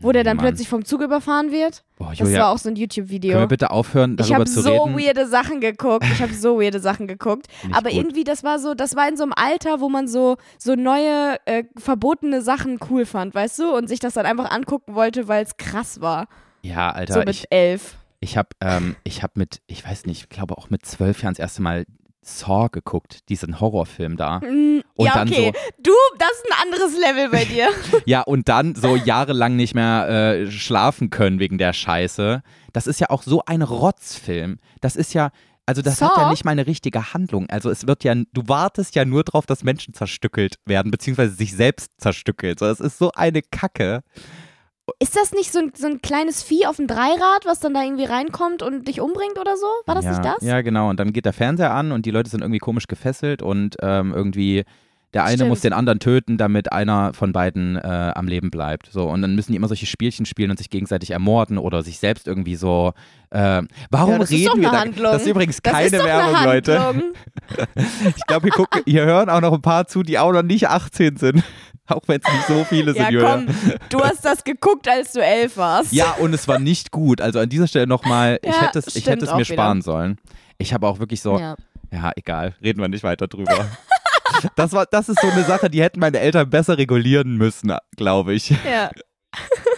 Wo 0.00 0.12
der 0.12 0.22
dann 0.22 0.36
Mann. 0.36 0.46
plötzlich 0.46 0.68
vom 0.68 0.84
Zug 0.84 1.02
überfahren 1.02 1.50
wird? 1.50 1.82
Boah, 1.98 2.10
Das 2.10 2.20
Julia, 2.20 2.38
war 2.42 2.48
auch 2.50 2.58
so 2.58 2.68
ein 2.68 2.74
können 2.74 2.76
wir 2.76 2.82
YouTube-Video. 2.84 3.46
bitte 3.48 3.70
aufhören, 3.72 4.12
Ich 4.12 4.16
darüber 4.18 4.34
habe 4.36 4.44
zu 4.44 4.62
so 4.62 4.84
reden? 4.84 4.96
weirde 4.96 5.26
Sachen 5.26 5.60
geguckt. 5.60 6.04
Ich 6.12 6.22
habe 6.22 6.32
so 6.32 6.60
weirde 6.60 6.78
Sachen 6.78 7.08
geguckt. 7.08 7.48
Nicht 7.64 7.74
Aber 7.76 7.90
gut. 7.90 7.98
irgendwie, 7.98 8.22
das 8.22 8.44
war 8.44 8.60
so, 8.60 8.74
das 8.74 8.94
war 8.94 9.08
in 9.08 9.16
so 9.16 9.24
einem 9.24 9.32
Alter, 9.34 9.80
wo 9.80 9.88
man 9.88 10.06
so, 10.06 10.36
so 10.56 10.76
neue, 10.76 11.36
äh, 11.46 11.64
verbotene 11.76 12.42
Sachen 12.42 12.78
cool 12.88 13.06
fand, 13.06 13.34
weißt 13.34 13.58
du? 13.58 13.74
Und 13.76 13.88
sich 13.88 13.98
das 13.98 14.14
dann 14.14 14.24
einfach 14.24 14.50
angucken 14.52 14.94
wollte, 14.94 15.26
weil 15.26 15.42
es 15.44 15.56
krass 15.56 16.00
war. 16.00 16.28
Ja, 16.62 16.90
Alter, 16.92 17.14
so 17.14 17.18
mit 17.18 17.30
ich, 17.30 17.46
elf. 17.50 17.96
ich 18.20 18.36
habe 18.36 18.50
ähm, 18.60 18.94
ich 19.02 19.24
hab 19.24 19.36
mit, 19.36 19.62
ich 19.66 19.84
weiß 19.84 20.06
nicht, 20.06 20.22
ich 20.22 20.28
glaube 20.28 20.56
auch 20.58 20.70
mit 20.70 20.86
zwölf 20.86 21.22
Jahren 21.24 21.34
das 21.34 21.40
erste 21.40 21.60
Mal 21.62 21.86
Saw 22.22 22.68
geguckt, 22.70 23.28
diesen 23.28 23.60
Horrorfilm 23.60 24.16
da. 24.16 24.40
Mm, 24.40 24.82
Und 24.94 25.06
ja, 25.06 25.14
dann 25.14 25.28
okay. 25.28 25.52
Du, 25.82 25.92
das 26.18 26.28
ist 26.32 26.44
ein 26.52 26.66
anderes 26.66 26.92
Level 26.98 27.28
bei 27.30 27.44
dir. 27.44 27.68
Ja, 28.06 28.22
und 28.22 28.48
dann 28.48 28.74
so 28.74 28.96
jahrelang 28.96 29.56
nicht 29.56 29.74
mehr 29.74 30.08
äh, 30.08 30.50
schlafen 30.50 31.10
können 31.10 31.38
wegen 31.40 31.58
der 31.58 31.72
Scheiße. 31.72 32.42
Das 32.72 32.86
ist 32.86 33.00
ja 33.00 33.10
auch 33.10 33.22
so 33.22 33.42
ein 33.46 33.62
Rotzfilm. 33.62 34.58
Das 34.80 34.96
ist 34.96 35.14
ja, 35.14 35.30
also 35.66 35.82
das 35.82 36.00
hat 36.00 36.12
ja 36.16 36.22
Saw? 36.24 36.30
nicht 36.30 36.44
mal 36.44 36.52
eine 36.52 36.66
richtige 36.66 37.12
Handlung. 37.12 37.48
Also 37.50 37.70
es 37.70 37.86
wird 37.86 38.04
ja, 38.04 38.14
du 38.14 38.42
wartest 38.46 38.94
ja 38.94 39.04
nur 39.04 39.24
drauf, 39.24 39.46
dass 39.46 39.64
Menschen 39.64 39.94
zerstückelt 39.94 40.56
werden, 40.64 40.90
beziehungsweise 40.90 41.34
sich 41.34 41.54
selbst 41.54 41.92
zerstückelt. 41.98 42.58
So, 42.58 42.66
das 42.66 42.80
ist 42.80 42.98
so 42.98 43.10
eine 43.12 43.42
Kacke. 43.42 44.02
Ist 45.00 45.16
das 45.16 45.32
nicht 45.32 45.52
so 45.52 45.60
ein, 45.60 45.72
so 45.76 45.86
ein 45.86 46.02
kleines 46.02 46.42
Vieh 46.42 46.66
auf 46.66 46.76
dem 46.76 46.88
Dreirad, 46.88 47.44
was 47.44 47.60
dann 47.60 47.72
da 47.72 47.84
irgendwie 47.84 48.04
reinkommt 48.04 48.62
und 48.62 48.88
dich 48.88 49.00
umbringt 49.00 49.38
oder 49.38 49.56
so? 49.56 49.66
War 49.86 49.94
das 49.94 50.04
ja, 50.04 50.10
nicht 50.10 50.24
das? 50.24 50.42
Ja, 50.42 50.60
genau. 50.62 50.90
Und 50.90 50.98
dann 50.98 51.12
geht 51.12 51.24
der 51.24 51.32
Fernseher 51.32 51.72
an 51.72 51.92
und 51.92 52.04
die 52.04 52.10
Leute 52.10 52.30
sind 52.30 52.40
irgendwie 52.40 52.58
komisch 52.58 52.88
gefesselt 52.88 53.40
und 53.40 53.76
ähm, 53.80 54.12
irgendwie 54.12 54.64
der 55.14 55.24
eine 55.24 55.36
Stimmt. 55.36 55.48
muss 55.50 55.60
den 55.60 55.72
anderen 55.72 56.00
töten, 56.00 56.36
damit 56.36 56.70
einer 56.70 57.14
von 57.14 57.32
beiden 57.32 57.76
äh, 57.76 58.12
am 58.14 58.28
Leben 58.28 58.50
bleibt. 58.50 58.90
So 58.92 59.08
und 59.08 59.22
dann 59.22 59.34
müssen 59.34 59.52
die 59.52 59.56
immer 59.56 59.68
solche 59.68 59.86
Spielchen 59.86 60.26
spielen 60.26 60.50
und 60.50 60.58
sich 60.58 60.68
gegenseitig 60.68 61.12
ermorden 61.12 61.56
oder 61.56 61.82
sich 61.82 61.98
selbst 61.98 62.26
irgendwie 62.26 62.56
so. 62.56 62.92
Äh, 63.30 63.62
warum 63.90 64.12
Ja, 64.12 64.18
das 64.18 64.30
ist 64.30 64.36
reden 64.36 64.60
wir 64.60 64.70
da? 64.70 64.80
Handlung. 64.80 65.12
Das 65.12 65.22
ist 65.22 65.28
übrigens 65.28 65.60
Das 65.62 65.72
keine 65.72 65.96
ist 65.96 66.04
Werbung, 66.04 66.44
Leute. 66.44 66.94
Ich 68.16 68.26
glaube, 68.26 68.50
hier, 68.54 68.66
hier 68.84 69.04
hören 69.06 69.30
auch 69.30 69.40
noch 69.40 69.54
ein 69.54 69.62
paar 69.62 69.86
zu, 69.86 70.02
die 70.02 70.18
auch 70.18 70.32
noch 70.32 70.42
nicht 70.42 70.68
18 70.68 71.16
sind. 71.16 71.42
Auch 71.88 72.02
wenn 72.06 72.20
es 72.24 72.32
nicht 72.32 72.46
so 72.46 72.64
viele 72.64 72.92
sind, 72.94 73.10
Ja, 73.10 73.20
komm, 73.20 73.46
du 73.88 74.00
hast 74.00 74.24
das 74.24 74.44
geguckt, 74.44 74.88
als 74.88 75.12
du 75.12 75.20
elf 75.24 75.56
warst. 75.56 75.92
Ja, 75.92 76.12
und 76.20 76.32
es 76.34 76.46
war 76.48 76.58
nicht 76.58 76.90
gut. 76.90 77.20
Also 77.20 77.38
an 77.38 77.48
dieser 77.48 77.66
Stelle 77.66 77.86
nochmal, 77.86 78.38
ich 78.42 78.50
Ja, 78.54 78.62
hätte 78.62 78.78
es, 78.80 78.94
ich 78.96 79.06
hätte 79.06 79.24
es 79.24 79.30
mir 79.32 79.38
wieder. 79.38 79.54
sparen 79.54 79.82
sollen. 79.82 80.18
Ich 80.58 80.72
habe 80.74 80.86
auch 80.86 80.98
wirklich 80.98 81.20
so, 81.22 81.38
Ja. 81.38 81.56
Ja, 81.90 82.12
egal. 82.16 82.54
Reden 82.62 82.80
wir 82.82 82.88
nicht 82.88 83.02
weiter 83.04 83.26
drüber. 83.28 83.66
Das, 84.54 84.72
war, 84.72 84.86
das 84.86 85.08
ist 85.08 85.20
so 85.20 85.26
eine 85.26 85.42
Sache, 85.42 85.68
die 85.70 85.82
hätten 85.82 85.98
meine 85.98 86.20
Eltern 86.20 86.48
besser 86.48 86.78
regulieren 86.78 87.36
müssen, 87.38 87.72
glaube 87.96 88.34
ich. 88.34 88.50
ja. 88.50 88.90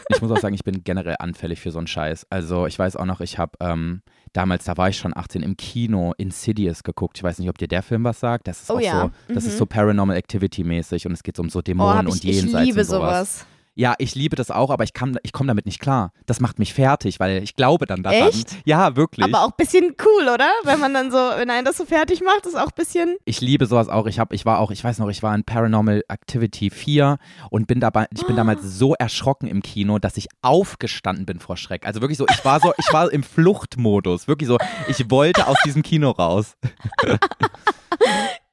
Ich 0.09 0.21
muss 0.21 0.31
auch 0.33 0.39
sagen, 0.39 0.55
ich 0.55 0.65
bin 0.65 0.83
generell 0.85 1.17
anfällig 1.19 1.61
für 1.61 1.71
so 1.71 1.79
einen 1.79 1.87
Scheiß. 1.87 2.27
Also 2.31 2.67
ich 2.67 2.79
weiß 2.79 2.97
auch 2.97 3.05
noch, 3.07 3.21
ich 3.21 3.39
habe 3.39 3.53
ähm, 3.61 4.03
damals, 4.33 4.65
da 4.65 4.77
war 4.77 4.89
ich 4.89 4.97
schon 4.97 5.17
18, 5.17 5.43
im 5.43 5.57
Kino 5.57 6.13
Insidious 6.19 6.83
geguckt. 6.83 7.19
Ich 7.19 7.23
weiß 7.23 7.39
nicht, 7.39 7.49
ob 7.49 7.59
dir 7.59 7.69
der 7.69 7.83
Film 7.83 8.05
was 8.05 8.21
sagt. 8.21 8.47
Das 8.49 8.63
ist 8.63 8.71
Oh 8.71 8.77
auch 8.77 8.81
ja. 8.81 9.11
so, 9.29 9.35
das 9.35 9.45
Mhm. 9.45 9.51
ist 9.51 9.59
so 9.59 9.67
Paranormal 9.67 10.17
Activity 10.17 10.65
mäßig 10.65 11.07
und 11.07 11.13
es 11.13 11.23
geht 11.23 11.37
so 11.37 11.43
um 11.43 11.51
so 11.51 11.59
Oh, 11.59 11.63
Dämonen 11.63 12.07
und 12.07 12.17
ich, 12.25 12.29
ich 12.31 12.37
Jenseits 12.43 12.65
liebe 12.67 12.81
und 12.81 12.87
sowas. 12.87 13.35
sowas. 13.35 13.47
Ja, 13.81 13.95
ich 13.97 14.15
liebe 14.15 14.37
das 14.37 14.51
auch, 14.51 14.69
aber 14.69 14.85
ich, 14.85 14.93
kann, 14.93 15.17
ich 15.23 15.33
komme 15.33 15.49
damit 15.49 15.65
nicht 15.65 15.81
klar. 15.81 16.13
Das 16.27 16.39
macht 16.39 16.59
mich 16.59 16.75
fertig, 16.75 17.19
weil 17.19 17.43
ich 17.43 17.57
glaube 17.57 17.87
dann 17.87 18.03
daran. 18.03 18.29
Echt? 18.29 18.59
Ja, 18.67 18.95
wirklich. 18.95 19.25
Aber 19.25 19.43
auch 19.43 19.53
ein 19.53 19.57
bisschen 19.57 19.97
cool, 20.05 20.29
oder? 20.29 20.51
Wenn 20.65 20.79
man 20.81 20.93
dann 20.93 21.11
so, 21.11 21.17
wenn 21.17 21.49
einen 21.49 21.65
das 21.65 21.79
so 21.79 21.87
fertig 21.87 22.21
macht, 22.23 22.45
ist 22.45 22.57
auch 22.57 22.67
ein 22.67 22.77
bisschen. 22.77 23.17
ich 23.25 23.41
liebe 23.41 23.65
sowas 23.65 23.89
auch. 23.89 24.05
Ich 24.05 24.19
habe, 24.19 24.35
ich 24.35 24.45
war 24.45 24.59
auch, 24.59 24.71
ich 24.71 24.85
weiß 24.85 24.99
noch, 24.99 25.09
ich 25.09 25.23
war 25.23 25.35
in 25.35 25.45
Paranormal 25.45 26.03
Activity 26.09 26.69
4 26.69 27.17
und 27.49 27.69
bin 27.69 27.81
dabei, 27.81 28.07
ich 28.15 28.27
bin 28.27 28.37
damals 28.37 28.61
so 28.65 28.93
erschrocken 28.97 29.47
im 29.47 29.63
Kino, 29.63 29.99
dass 29.99 30.19
ich 30.19 30.29
aufgestanden 30.43 31.25
bin 31.25 31.41
vor 31.41 31.57
Schreck. 31.57 31.87
Also 31.87 32.03
wirklich 32.03 32.19
so, 32.19 32.27
ich 32.29 32.45
war 32.45 32.61
so, 32.61 32.75
ich 32.77 32.93
war 32.93 33.11
im 33.11 33.23
Fluchtmodus. 33.23 34.29
Wirklich 34.29 34.49
so, 34.49 34.59
ich 34.89 35.11
wollte 35.11 35.47
aus 35.47 35.57
diesem 35.65 35.83
Kino 35.83 36.11
raus. 36.11 36.55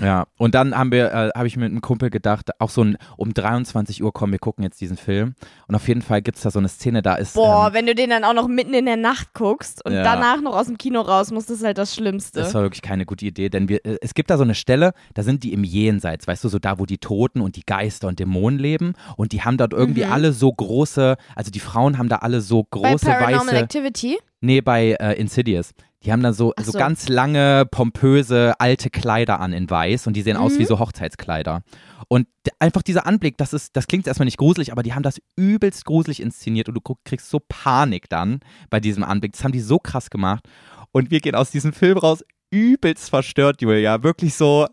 Ja, 0.00 0.26
und 0.38 0.54
dann 0.54 0.76
haben 0.78 0.92
wir, 0.92 1.12
äh, 1.12 1.30
habe 1.36 1.46
ich 1.48 1.56
mit 1.56 1.66
einem 1.70 1.80
Kumpel 1.80 2.10
gedacht, 2.10 2.50
auch 2.60 2.70
so 2.70 2.82
ein, 2.84 2.96
um 3.16 3.34
23 3.34 4.02
Uhr 4.02 4.12
kommen, 4.12 4.32
wir 4.32 4.38
gucken 4.38 4.62
jetzt 4.62 4.80
diesen 4.80 4.96
Film. 4.96 5.34
Und 5.66 5.74
auf 5.74 5.88
jeden 5.88 6.00
Fall 6.02 6.22
gibt 6.22 6.36
es 6.36 6.44
da 6.44 6.50
so 6.50 6.58
eine 6.60 6.68
Szene, 6.68 7.02
da 7.02 7.16
ist. 7.16 7.34
Boah, 7.34 7.68
ähm, 7.68 7.74
wenn 7.74 7.86
du 7.86 7.94
den 7.94 8.10
dann 8.10 8.22
auch 8.24 8.32
noch 8.32 8.46
mitten 8.46 8.72
in 8.72 8.86
der 8.86 8.96
Nacht 8.96 9.34
guckst 9.34 9.84
und 9.84 9.92
Ja. 9.92 10.02
danach 10.04 10.40
noch 10.40 10.54
aus 10.54 10.66
dem 10.66 10.78
Kino 10.78 11.00
raus 11.00 11.32
musst, 11.32 11.50
das 11.50 11.58
ist 11.58 11.64
halt 11.64 11.76
das 11.76 11.94
Schlimmste. 11.94 12.38
Das 12.40 12.54
war 12.54 12.62
wirklich 12.62 12.82
keine 12.82 13.04
gute 13.04 13.26
Idee, 13.26 13.48
denn 13.48 13.68
wir, 13.68 13.84
äh, 13.84 13.98
es 14.00 14.14
gibt 14.14 14.30
da 14.30 14.36
so 14.36 14.44
eine 14.44 14.54
Stelle, 14.54 14.92
da 15.14 15.22
sind 15.22 15.42
die 15.42 15.52
im 15.52 15.64
Jenseits, 15.64 16.26
weißt 16.28 16.44
du, 16.44 16.48
so 16.48 16.58
da, 16.60 16.78
wo 16.78 16.86
die 16.86 16.98
Toten 16.98 17.40
und 17.40 17.56
die 17.56 17.64
Geister 17.66 18.06
und 18.08 18.18
Dämonen 18.20 18.58
leben 18.60 18.92
und 19.16 19.32
die 19.32 19.42
haben 19.42 19.56
dort 19.56 19.72
irgendwie 19.72 20.04
Mhm. 20.04 20.12
alle 20.12 20.32
so 20.32 20.52
große, 20.52 21.16
also 21.34 21.50
die 21.50 21.60
Frauen 21.60 21.98
haben 21.98 22.08
da 22.08 22.16
alle 22.16 22.40
so 22.40 22.62
Bei 22.62 22.90
große 22.92 23.06
Paranormal 23.06 23.46
weiße, 23.46 23.56
Activity? 23.56 24.18
nee, 24.40 24.60
bei 24.60 24.92
äh, 25.00 25.14
Insidious. 25.14 25.72
Die 26.02 26.12
haben 26.12 26.22
dann 26.22 26.32
so, 26.32 26.52
so 26.58 26.72
so. 26.72 26.78
ganz 26.78 27.08
lange, 27.08 27.66
pompöse, 27.70 28.54
alte 28.58 28.88
Kleider 28.88 29.40
an 29.40 29.52
in 29.52 29.68
weiß 29.68 30.06
und 30.06 30.14
die 30.14 30.22
sehen 30.22 30.36
aus 30.36 30.54
Mhm. 30.54 30.58
wie 30.60 30.64
so 30.64 30.78
Hochzeitskleider. 30.78 31.62
Und 32.08 32.26
einfach 32.58 32.82
dieser 32.82 33.06
Anblick, 33.06 33.36
das 33.36 33.52
ist, 33.52 33.76
das 33.76 33.86
klingt 33.86 34.06
erstmal 34.06 34.24
nicht 34.24 34.38
gruselig, 34.38 34.72
aber 34.72 34.82
die 34.82 34.94
haben 34.94 35.02
das 35.02 35.20
übelst 35.36 35.84
gruselig 35.84 36.20
inszeniert 36.20 36.68
und 36.68 36.74
du 36.74 36.80
kriegst 37.04 37.28
so 37.28 37.38
Panik 37.48 38.08
dann 38.08 38.40
bei 38.70 38.80
diesem 38.80 39.04
Anblick. 39.04 39.32
Das 39.32 39.44
haben 39.44 39.52
die 39.52 39.60
so 39.60 39.78
krass 39.78 40.10
gemacht. 40.10 40.44
Und 40.92 41.10
wir 41.10 41.20
gehen 41.20 41.34
aus 41.34 41.50
diesem 41.50 41.72
Film 41.72 41.98
raus 41.98 42.24
übelst 42.50 43.10
verstört, 43.10 43.60
Julia. 43.62 44.02
Wirklich 44.02 44.34
so. 44.34 44.66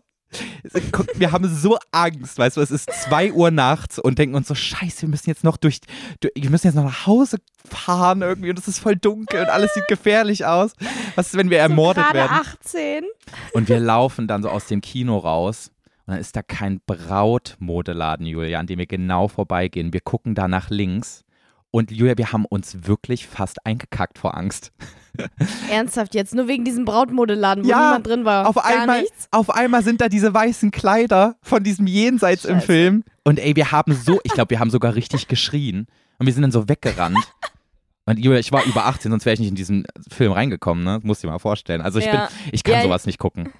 Wir 1.14 1.32
haben 1.32 1.48
so 1.48 1.78
Angst, 1.90 2.38
weißt 2.38 2.58
du, 2.58 2.60
es 2.60 2.70
ist 2.70 2.90
2 2.90 3.32
Uhr 3.32 3.50
nachts 3.50 3.98
und 3.98 4.18
denken 4.18 4.34
uns 4.34 4.48
so, 4.48 4.54
scheiße, 4.54 5.02
wir 5.02 5.08
müssen 5.08 5.30
jetzt 5.30 5.42
noch 5.42 5.56
durch, 5.56 5.80
durch 6.20 6.32
wir 6.36 6.50
müssen 6.50 6.66
jetzt 6.66 6.74
noch 6.74 6.84
nach 6.84 7.06
Hause 7.06 7.38
fahren 7.64 8.22
irgendwie 8.22 8.50
und 8.50 8.58
es 8.58 8.68
ist 8.68 8.78
voll 8.78 8.96
dunkel 8.96 9.40
und 9.40 9.48
alles 9.48 9.72
sieht 9.74 9.88
gefährlich 9.88 10.44
aus. 10.44 10.72
Was 11.14 11.28
ist, 11.28 11.36
wenn 11.36 11.50
wir 11.50 11.58
ermordet 11.58 12.04
so 12.08 12.14
werden? 12.14 12.32
18. 12.32 13.04
Und 13.52 13.68
wir 13.68 13.80
laufen 13.80 14.26
dann 14.28 14.42
so 14.42 14.50
aus 14.50 14.66
dem 14.66 14.80
Kino 14.80 15.16
raus 15.16 15.70
und 16.06 16.12
dann 16.12 16.20
ist 16.20 16.36
da 16.36 16.42
kein 16.42 16.80
Brautmodeladen, 16.86 18.26
Julia, 18.26 18.58
an 18.58 18.66
dem 18.66 18.78
wir 18.78 18.86
genau 18.86 19.28
vorbeigehen. 19.28 19.92
Wir 19.92 20.00
gucken 20.00 20.34
da 20.34 20.46
nach 20.46 20.68
links 20.70 21.24
und 21.70 21.90
Julia, 21.90 22.18
wir 22.18 22.32
haben 22.32 22.44
uns 22.44 22.86
wirklich 22.86 23.26
fast 23.26 23.64
eingekackt 23.66 24.18
vor 24.18 24.36
Angst. 24.36 24.72
Ernsthaft 25.70 26.14
jetzt, 26.14 26.34
nur 26.34 26.48
wegen 26.48 26.64
diesem 26.64 26.84
Brautmodeladen, 26.84 27.64
wo 27.64 27.68
Ja, 27.68 27.78
niemand 27.86 28.06
drin 28.06 28.24
war. 28.24 28.46
Auf 28.48 28.56
Gar 28.56 28.66
einmal, 28.66 29.00
nichts. 29.02 29.28
auf 29.30 29.50
einmal 29.50 29.82
sind 29.82 30.00
da 30.00 30.08
diese 30.08 30.32
weißen 30.32 30.70
Kleider 30.70 31.36
von 31.42 31.62
diesem 31.62 31.86
Jenseits 31.86 32.44
im 32.44 32.56
Scheiße. 32.56 32.66
Film. 32.66 33.04
Und 33.24 33.38
ey, 33.38 33.54
wir 33.56 33.72
haben 33.72 33.92
so, 33.94 34.20
ich 34.24 34.32
glaube, 34.32 34.50
wir 34.50 34.60
haben 34.60 34.70
sogar 34.70 34.94
richtig 34.94 35.28
geschrien. 35.28 35.86
Und 36.18 36.26
wir 36.26 36.32
sind 36.32 36.42
dann 36.42 36.52
so 36.52 36.68
weggerannt. 36.68 37.18
Und 38.06 38.18
ich 38.18 38.52
war 38.52 38.64
über 38.64 38.86
18, 38.86 39.10
sonst 39.10 39.26
wäre 39.26 39.34
ich 39.34 39.40
nicht 39.40 39.50
in 39.50 39.54
diesen 39.54 39.84
Film 40.10 40.32
reingekommen, 40.32 40.82
ne? 40.82 40.98
Musst 41.02 41.22
dir 41.22 41.26
mal 41.28 41.38
vorstellen. 41.38 41.82
Also 41.82 41.98
ich 41.98 42.06
Ja. 42.06 42.12
bin, 42.12 42.20
ich 42.52 42.64
kann 42.64 42.76
Ja, 42.76 42.82
sowas 42.82 43.04
nicht 43.04 43.18
gucken. 43.18 43.50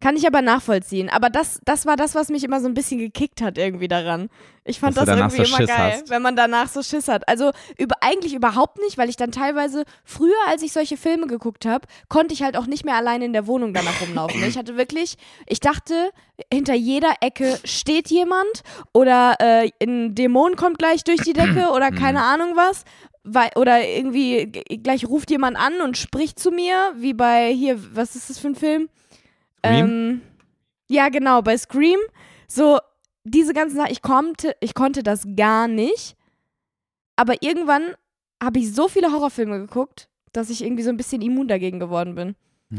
Kann 0.00 0.16
ich 0.16 0.26
aber 0.26 0.40
nachvollziehen. 0.40 1.10
Aber 1.10 1.28
das, 1.28 1.60
das 1.66 1.84
war 1.84 1.96
das, 1.96 2.14
was 2.14 2.30
mich 2.30 2.42
immer 2.42 2.60
so 2.60 2.66
ein 2.66 2.74
bisschen 2.74 2.98
gekickt 2.98 3.42
hat 3.42 3.58
irgendwie 3.58 3.86
daran. 3.86 4.30
Ich 4.64 4.80
fand 4.80 4.96
Dass 4.96 5.04
das 5.04 5.18
irgendwie 5.18 5.44
so 5.44 5.56
immer 5.56 5.66
geil, 5.66 5.92
hast. 5.92 6.08
wenn 6.08 6.22
man 6.22 6.36
danach 6.36 6.68
so 6.68 6.82
Schiss 6.82 7.06
hat. 7.06 7.28
Also 7.28 7.50
über, 7.76 7.96
eigentlich 8.00 8.34
überhaupt 8.34 8.78
nicht, 8.78 8.96
weil 8.96 9.10
ich 9.10 9.16
dann 9.16 9.30
teilweise, 9.30 9.84
früher 10.04 10.32
als 10.48 10.62
ich 10.62 10.72
solche 10.72 10.96
Filme 10.96 11.26
geguckt 11.26 11.66
habe, 11.66 11.86
konnte 12.08 12.32
ich 12.32 12.42
halt 12.42 12.56
auch 12.56 12.66
nicht 12.66 12.84
mehr 12.84 12.94
alleine 12.96 13.26
in 13.26 13.34
der 13.34 13.46
Wohnung 13.46 13.74
danach 13.74 14.00
rumlaufen. 14.00 14.42
Ich 14.44 14.56
hatte 14.56 14.78
wirklich, 14.78 15.16
ich 15.46 15.60
dachte, 15.60 16.10
hinter 16.50 16.74
jeder 16.74 17.12
Ecke 17.20 17.58
steht 17.64 18.08
jemand 18.08 18.62
oder 18.94 19.36
äh, 19.38 19.70
ein 19.82 20.14
Dämon 20.14 20.56
kommt 20.56 20.78
gleich 20.78 21.04
durch 21.04 21.20
die 21.20 21.34
Decke 21.34 21.70
oder 21.74 21.90
keine 21.90 22.22
Ahnung 22.22 22.52
was. 22.54 22.84
Weil, 23.22 23.50
oder 23.56 23.86
irgendwie 23.86 24.46
gleich 24.82 25.06
ruft 25.06 25.30
jemand 25.30 25.58
an 25.58 25.82
und 25.82 25.98
spricht 25.98 26.38
zu 26.38 26.50
mir, 26.50 26.94
wie 26.96 27.12
bei 27.12 27.52
hier, 27.52 27.78
was 27.94 28.16
ist 28.16 28.30
das 28.30 28.38
für 28.38 28.48
ein 28.48 28.54
Film? 28.54 28.88
Ähm, 29.62 30.22
ja, 30.88 31.08
genau, 31.08 31.42
bei 31.42 31.56
Scream. 31.56 31.98
So, 32.48 32.78
diese 33.24 33.52
ganzen 33.52 33.76
Sachen, 33.76 33.92
ich 33.92 34.02
konnte, 34.02 34.56
ich 34.60 34.74
konnte 34.74 35.02
das 35.02 35.26
gar 35.36 35.68
nicht. 35.68 36.16
Aber 37.16 37.42
irgendwann 37.42 37.94
habe 38.42 38.58
ich 38.58 38.72
so 38.72 38.88
viele 38.88 39.12
Horrorfilme 39.12 39.58
geguckt, 39.58 40.08
dass 40.32 40.50
ich 40.50 40.64
irgendwie 40.64 40.82
so 40.82 40.90
ein 40.90 40.96
bisschen 40.96 41.22
immun 41.22 41.48
dagegen 41.48 41.78
geworden 41.78 42.14
bin. 42.14 42.34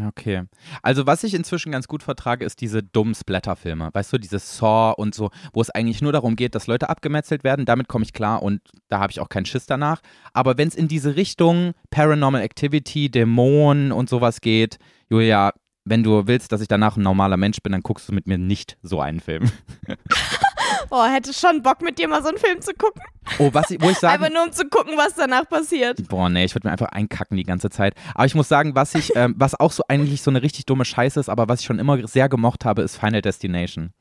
Okay. 0.07 0.43
Also 0.81 1.05
was 1.05 1.23
ich 1.25 1.33
inzwischen 1.33 1.71
ganz 1.71 1.87
gut 1.87 2.01
vertrage, 2.01 2.45
ist 2.45 2.61
diese 2.61 2.81
dummen 2.81 3.13
Splatter-Filme. 3.13 3.89
Weißt 3.91 4.13
du, 4.13 4.17
dieses 4.17 4.57
Saw 4.57 4.93
und 4.95 5.13
so, 5.13 5.31
wo 5.51 5.61
es 5.61 5.69
eigentlich 5.69 6.01
nur 6.01 6.13
darum 6.13 6.37
geht, 6.37 6.55
dass 6.55 6.67
Leute 6.67 6.89
abgemetzelt 6.89 7.43
werden. 7.43 7.65
Damit 7.65 7.89
komme 7.89 8.05
ich 8.05 8.13
klar 8.13 8.41
und 8.41 8.61
da 8.87 8.99
habe 8.99 9.11
ich 9.11 9.19
auch 9.19 9.27
keinen 9.27 9.45
Schiss 9.45 9.65
danach. 9.65 10.01
Aber 10.31 10.57
wenn 10.57 10.69
es 10.69 10.75
in 10.75 10.87
diese 10.87 11.17
Richtung 11.17 11.73
Paranormal 11.89 12.41
Activity, 12.41 13.11
Dämonen 13.11 13.91
und 13.91 14.09
sowas 14.09 14.39
geht, 14.39 14.79
Julia, 15.09 15.53
wenn 15.85 16.03
du 16.03 16.27
willst, 16.27 16.51
dass 16.51 16.61
ich 16.61 16.67
danach 16.67 16.97
ein 16.97 17.03
normaler 17.03 17.37
Mensch 17.37 17.59
bin, 17.61 17.71
dann 17.71 17.81
guckst 17.81 18.07
du 18.09 18.13
mit 18.13 18.27
mir 18.27 18.37
nicht 18.37 18.77
so 18.83 19.01
einen 19.01 19.19
Film. 19.19 19.51
Boah, 20.89 21.07
hätte 21.07 21.33
schon 21.33 21.61
Bock 21.61 21.81
mit 21.81 21.97
dir 21.99 22.07
mal 22.07 22.21
so 22.21 22.29
einen 22.29 22.37
Film 22.37 22.61
zu 22.61 22.73
gucken. 22.73 23.01
Oh, 23.39 23.49
was 23.53 23.71
ich, 23.71 23.81
wo 23.81 23.89
ich 23.89 23.97
sage, 23.97 24.13
Einfach 24.13 24.33
nur 24.33 24.43
um 24.43 24.51
zu 24.51 24.65
gucken, 24.65 24.93
was 24.97 25.15
danach 25.15 25.47
passiert. 25.47 26.07
Boah, 26.09 26.29
nee, 26.29 26.43
ich 26.43 26.53
würde 26.53 26.67
mir 26.67 26.71
einfach 26.71 26.89
einkacken 26.89 27.37
die 27.37 27.43
ganze 27.43 27.69
Zeit. 27.69 27.95
Aber 28.13 28.25
ich 28.25 28.35
muss 28.35 28.47
sagen, 28.49 28.75
was 28.75 28.93
ich, 28.95 29.15
ähm, 29.15 29.35
was 29.37 29.59
auch 29.59 29.71
so 29.71 29.83
eigentlich 29.87 30.21
so 30.21 30.31
eine 30.31 30.41
richtig 30.41 30.65
dumme 30.65 30.85
Scheiße 30.85 31.19
ist, 31.19 31.29
aber 31.29 31.47
was 31.47 31.61
ich 31.61 31.65
schon 31.65 31.79
immer 31.79 32.05
sehr 32.07 32.29
gemocht 32.29 32.65
habe, 32.65 32.81
ist 32.81 32.97
Final 32.97 33.21
Destination. 33.21 33.93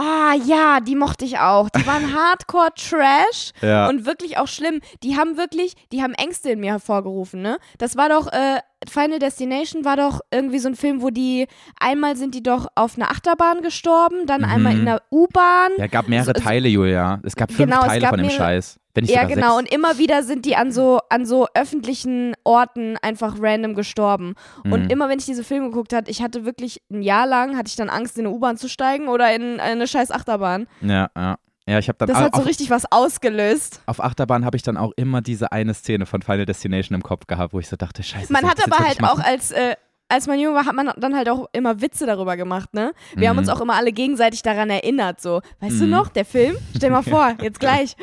Ah 0.00 0.34
ja, 0.44 0.78
die 0.78 0.94
mochte 0.94 1.24
ich 1.24 1.38
auch. 1.40 1.68
Die 1.70 1.84
waren 1.84 2.14
Hardcore 2.16 2.70
Trash 2.76 3.50
Ja. 3.60 3.88
und 3.88 4.06
wirklich 4.06 4.38
auch 4.38 4.46
schlimm. 4.46 4.80
Die 5.02 5.16
haben 5.16 5.36
wirklich, 5.36 5.74
die 5.90 6.02
haben 6.04 6.14
Ängste 6.14 6.50
in 6.50 6.60
mir 6.60 6.70
hervorgerufen, 6.70 7.42
ne? 7.42 7.58
Das 7.78 7.96
war 7.96 8.08
doch, 8.08 8.28
äh, 8.32 8.60
Final 8.88 9.18
Destination 9.18 9.84
war 9.84 9.96
doch 9.96 10.20
irgendwie 10.30 10.60
so 10.60 10.68
ein 10.68 10.76
Film, 10.76 11.02
wo 11.02 11.10
die, 11.10 11.48
einmal 11.80 12.14
sind 12.16 12.36
die 12.36 12.44
doch 12.44 12.68
auf 12.76 12.94
einer 12.96 13.10
Achterbahn 13.10 13.60
gestorben, 13.62 14.26
dann 14.26 14.42
Mhm. 14.42 14.48
einmal 14.48 14.72
in 14.74 14.84
der 14.84 15.02
U-Bahn. 15.10 15.72
Ja, 15.78 15.88
gab 15.88 16.06
mehrere 16.06 16.26
So- 16.26 16.32
Teile, 16.44 16.68
Julia. 16.68 17.18
Es 17.24 17.34
gab 17.34 17.50
fünf 17.50 17.68
Genau, 17.68 17.82
Teile 17.82 18.00
gab 18.02 18.10
von 18.10 18.18
dem 18.18 18.26
mehrere- 18.28 18.38
Scheiß. 18.38 18.78
Wenn 18.98 19.04
nicht 19.04 19.14
Ja, 19.14 19.24
genau. 19.24 19.56
Sechs. 19.56 19.58
Und 19.58 19.72
immer 19.72 19.98
wieder 19.98 20.24
sind 20.24 20.44
die 20.44 20.56
an 20.56 20.72
so, 20.72 20.98
an 21.08 21.24
so 21.24 21.46
öffentlichen 21.54 22.34
Orten 22.42 22.96
einfach 23.00 23.36
random 23.40 23.74
gestorben. 23.74 24.34
Mhm. 24.64 24.72
Und 24.72 24.92
immer, 24.92 25.08
wenn 25.08 25.20
ich 25.20 25.26
diese 25.26 25.44
Filme 25.44 25.68
geguckt 25.70 25.92
habe, 25.92 26.10
ich 26.10 26.20
hatte 26.20 26.44
wirklich 26.44 26.82
ein 26.90 27.02
Jahr 27.02 27.26
lang, 27.26 27.56
hatte 27.56 27.68
ich 27.68 27.76
dann 27.76 27.88
Angst, 27.88 28.18
in 28.18 28.26
eine 28.26 28.34
U-Bahn 28.34 28.56
zu 28.56 28.68
steigen 28.68 29.06
oder 29.08 29.32
in 29.34 29.60
eine 29.60 29.86
scheiß 29.86 30.10
Achterbahn. 30.10 30.66
Ja, 30.80 31.10
ja. 31.16 31.36
Ja, 31.68 31.78
ich 31.78 31.88
habe 31.88 31.98
dann 31.98 32.08
Das 32.08 32.16
hat 32.16 32.34
so 32.34 32.40
auf, 32.40 32.46
richtig 32.46 32.70
was 32.70 32.90
ausgelöst. 32.90 33.82
auf 33.84 34.02
Achterbahn 34.02 34.46
habe 34.46 34.56
ich 34.56 34.62
dann 34.62 34.78
auch 34.78 34.92
immer 34.96 35.20
diese 35.20 35.52
eine 35.52 35.74
Szene 35.74 36.06
von 36.06 36.22
Final 36.22 36.46
Destination 36.46 36.94
im 36.94 37.02
Kopf 37.02 37.26
gehabt, 37.26 37.52
wo 37.52 37.58
ich 37.60 37.68
so 37.68 37.76
dachte, 37.76 38.02
scheiße. 38.02 38.32
Man 38.32 38.48
hat 38.48 38.58
aber 38.64 38.78
halt 38.78 39.04
auch 39.04 39.18
als, 39.18 39.50
äh, 39.50 39.76
als 40.08 40.26
man 40.26 40.38
jung 40.40 40.54
war, 40.54 40.64
hat 40.66 40.74
man 40.74 40.90
dann 40.96 41.14
halt 41.14 41.28
auch 41.28 41.48
immer 41.52 41.80
Witze 41.80 42.06
darüber 42.06 42.36
gemacht, 42.36 42.72
ne? 42.74 42.92
Wir 43.14 43.28
haben 43.28 43.36
Mhm. 43.36 43.40
uns 43.40 43.48
auch 43.48 43.60
immer 43.60 43.74
alle 43.74 43.92
gegenseitig 43.92 44.42
daran 44.42 44.70
erinnert, 44.70 45.20
so. 45.20 45.40
Weißt 45.60 45.80
du 45.80 45.84
Mhm. 45.84 45.90
noch, 45.90 46.08
der 46.08 46.24
Film? 46.24 46.56
Stell 46.76 46.90
mal 46.90 47.02
vor, 47.02 47.34
jetzt 47.42 47.60
gleich. 47.60 47.94